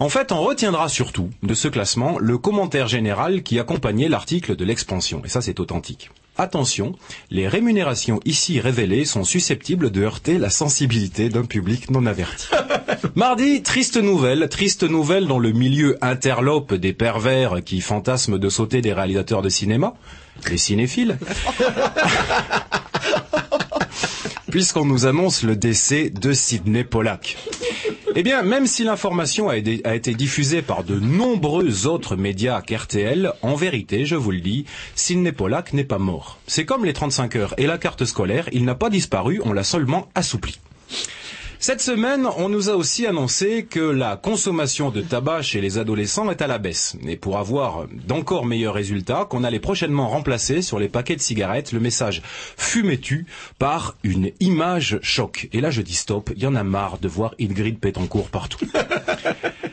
En 0.00 0.08
fait, 0.08 0.32
on 0.32 0.42
retiendra 0.42 0.88
surtout 0.88 1.30
de 1.42 1.54
ce 1.54 1.68
classement 1.68 2.18
le 2.18 2.36
commentaire 2.36 2.88
général 2.88 3.42
qui 3.42 3.58
accompagnait 3.58 4.08
l'article 4.08 4.56
de 4.56 4.64
l'expansion, 4.64 5.22
et 5.24 5.28
ça 5.28 5.40
c'est 5.40 5.60
authentique. 5.60 6.10
Attention, 6.36 6.96
les 7.30 7.46
rémunérations 7.46 8.18
ici 8.24 8.58
révélées 8.58 9.04
sont 9.04 9.22
susceptibles 9.22 9.92
de 9.92 10.02
heurter 10.02 10.36
la 10.36 10.50
sensibilité 10.50 11.28
d'un 11.28 11.44
public 11.44 11.90
non 11.92 12.06
averti. 12.06 12.48
Mardi, 13.14 13.62
triste 13.62 13.96
nouvelle, 13.98 14.48
triste 14.48 14.82
nouvelle 14.82 15.28
dans 15.28 15.38
le 15.38 15.52
milieu 15.52 15.96
interlope 16.00 16.74
des 16.74 16.92
pervers 16.92 17.62
qui 17.62 17.80
fantasment 17.80 18.38
de 18.38 18.48
sauter 18.48 18.80
des 18.80 18.92
réalisateurs 18.92 19.42
de 19.42 19.48
cinéma, 19.48 19.94
les 20.50 20.58
cinéphiles. 20.58 21.18
Puisqu'on 24.50 24.86
nous 24.86 25.06
annonce 25.06 25.44
le 25.44 25.54
décès 25.54 26.10
de 26.10 26.32
Sidney 26.32 26.82
Pollack. 26.82 27.36
Eh 28.16 28.22
bien, 28.22 28.44
même 28.44 28.68
si 28.68 28.84
l'information 28.84 29.48
a, 29.48 29.56
été 29.56 30.14
diffusée 30.14 30.62
par 30.62 30.84
de 30.84 31.00
nombreux 31.00 31.88
autres 31.88 32.14
médias 32.14 32.62
qu'RTL, 32.62 33.32
en 33.42 33.56
vérité, 33.56 34.06
je 34.06 34.14
vous 34.14 34.30
le 34.30 34.38
dis, 34.38 34.66
Sidney 34.94 35.32
Pollack 35.32 35.72
n'est 35.72 35.82
pas 35.82 35.98
mort. 35.98 36.38
C'est 36.46 36.64
comme 36.64 36.84
les 36.84 36.92
35 36.92 37.34
heures 37.34 37.54
et 37.58 37.66
la 37.66 37.76
carte 37.76 38.04
scolaire, 38.04 38.48
il 38.52 38.64
n'a 38.64 38.76
pas 38.76 38.88
disparu, 38.88 39.40
on 39.44 39.52
l'a 39.52 39.64
seulement 39.64 40.08
assoupli. 40.14 40.60
Cette 41.66 41.80
semaine, 41.80 42.28
on 42.36 42.50
nous 42.50 42.68
a 42.68 42.74
aussi 42.74 43.06
annoncé 43.06 43.64
que 43.64 43.80
la 43.80 44.18
consommation 44.18 44.90
de 44.90 45.00
tabac 45.00 45.40
chez 45.40 45.62
les 45.62 45.78
adolescents 45.78 46.30
est 46.30 46.42
à 46.42 46.46
la 46.46 46.58
baisse. 46.58 46.94
Et 47.08 47.16
pour 47.16 47.38
avoir 47.38 47.86
d'encore 48.06 48.44
meilleurs 48.44 48.74
résultats, 48.74 49.24
qu'on 49.24 49.44
allait 49.44 49.60
prochainement 49.60 50.10
remplacer 50.10 50.60
sur 50.60 50.78
les 50.78 50.90
paquets 50.90 51.16
de 51.16 51.22
cigarettes 51.22 51.72
le 51.72 51.80
message 51.80 52.20
«Fumez-tu» 52.58 53.24
par 53.58 53.96
une 54.02 54.30
image 54.40 54.98
choc. 55.00 55.48
Et 55.54 55.62
là, 55.62 55.70
je 55.70 55.80
dis 55.80 55.94
stop, 55.94 56.32
il 56.36 56.42
y 56.42 56.46
en 56.46 56.54
a 56.54 56.64
marre 56.64 56.98
de 56.98 57.08
voir 57.08 57.34
Ingrid 57.40 57.78
Pétancourt 57.78 58.28
partout. 58.28 58.66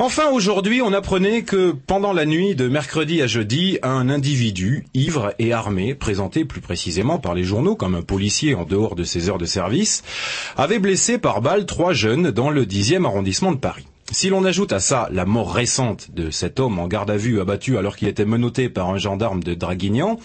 Enfin, 0.00 0.28
aujourd'hui, 0.32 0.82
on 0.82 0.92
apprenait 0.92 1.44
que 1.44 1.70
pendant 1.70 2.12
la 2.12 2.26
nuit 2.26 2.56
de 2.56 2.66
mercredi 2.66 3.22
à 3.22 3.28
jeudi, 3.28 3.78
un 3.84 4.08
individu, 4.08 4.86
ivre 4.92 5.32
et 5.38 5.52
armé, 5.52 5.94
présenté 5.94 6.44
plus 6.44 6.60
précisément 6.60 7.20
par 7.20 7.32
les 7.32 7.44
journaux 7.44 7.76
comme 7.76 7.94
un 7.94 8.02
policier 8.02 8.56
en 8.56 8.64
dehors 8.64 8.96
de 8.96 9.04
ses 9.04 9.28
heures 9.28 9.38
de 9.38 9.44
service, 9.44 10.02
avait 10.56 10.80
blessé 10.80 11.18
par 11.18 11.40
balle 11.40 11.64
trois 11.64 11.92
jeunes 11.92 12.32
dans 12.32 12.50
le 12.50 12.64
10e 12.64 13.04
arrondissement 13.04 13.52
de 13.52 13.58
Paris. 13.58 13.86
Si 14.10 14.28
l'on 14.28 14.44
ajoute 14.44 14.72
à 14.72 14.80
ça 14.80 15.08
la 15.12 15.24
mort 15.24 15.54
récente 15.54 16.10
de 16.12 16.30
cet 16.30 16.60
homme 16.60 16.78
en 16.78 16.88
garde 16.88 17.10
à 17.10 17.16
vue 17.16 17.40
abattu 17.40 17.78
alors 17.78 17.96
qu'il 17.96 18.06
était 18.06 18.26
menotté 18.26 18.68
par 18.68 18.90
un 18.90 18.98
gendarme 18.98 19.42
de 19.42 19.54
Draguignan, 19.54 20.18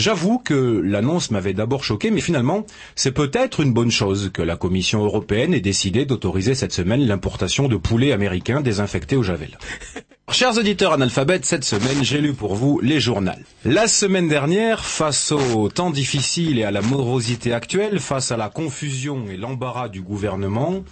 j'avoue 0.00 0.38
que 0.38 0.80
l'annonce 0.84 1.30
m'avait 1.30 1.52
d'abord 1.52 1.84
choqué, 1.84 2.10
mais 2.10 2.20
finalement, 2.20 2.66
c'est 2.96 3.12
peut-être 3.12 3.60
une 3.60 3.72
bonne 3.72 3.90
chose 3.90 4.30
que 4.32 4.42
la 4.42 4.56
Commission 4.56 5.04
européenne 5.04 5.54
ait 5.54 5.60
décidé 5.60 6.06
d'autoriser 6.06 6.54
cette 6.54 6.72
semaine 6.72 7.06
l'importation 7.06 7.68
de 7.68 7.76
poulets 7.76 8.12
américains 8.12 8.60
désinfectés 8.60 9.16
au 9.16 9.22
Javel. 9.22 9.58
Chers 10.32 10.58
auditeurs 10.58 10.92
analphabètes, 10.92 11.44
cette 11.44 11.64
semaine, 11.64 12.04
j'ai 12.04 12.20
lu 12.20 12.34
pour 12.34 12.54
vous 12.54 12.78
les 12.80 13.00
journaux. 13.00 13.32
La 13.64 13.88
semaine 13.88 14.28
dernière, 14.28 14.84
face 14.84 15.32
au 15.32 15.68
temps 15.68 15.90
difficile 15.90 16.58
et 16.58 16.64
à 16.64 16.70
la 16.70 16.82
morosité 16.82 17.52
actuelle, 17.52 17.98
face 17.98 18.30
à 18.30 18.36
la 18.36 18.48
confusion 18.48 19.26
et 19.28 19.36
l'embarras 19.36 19.88
du 19.88 20.02
gouvernement, 20.02 20.84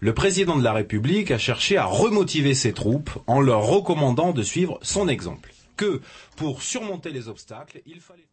le 0.00 0.12
président 0.12 0.56
de 0.56 0.64
la 0.64 0.72
République 0.72 1.30
a 1.30 1.38
cherché 1.38 1.76
à 1.76 1.84
remotiver 1.84 2.54
ses 2.54 2.72
troupes 2.72 3.10
en 3.26 3.40
leur 3.40 3.62
recommandant 3.62 4.32
de 4.32 4.42
suivre 4.42 4.78
son 4.82 5.08
exemple. 5.08 5.52
Que, 5.76 6.00
pour 6.36 6.62
surmonter 6.62 7.10
les 7.10 7.28
obstacles, 7.28 7.80
il 7.86 8.00
fallait... 8.00 8.29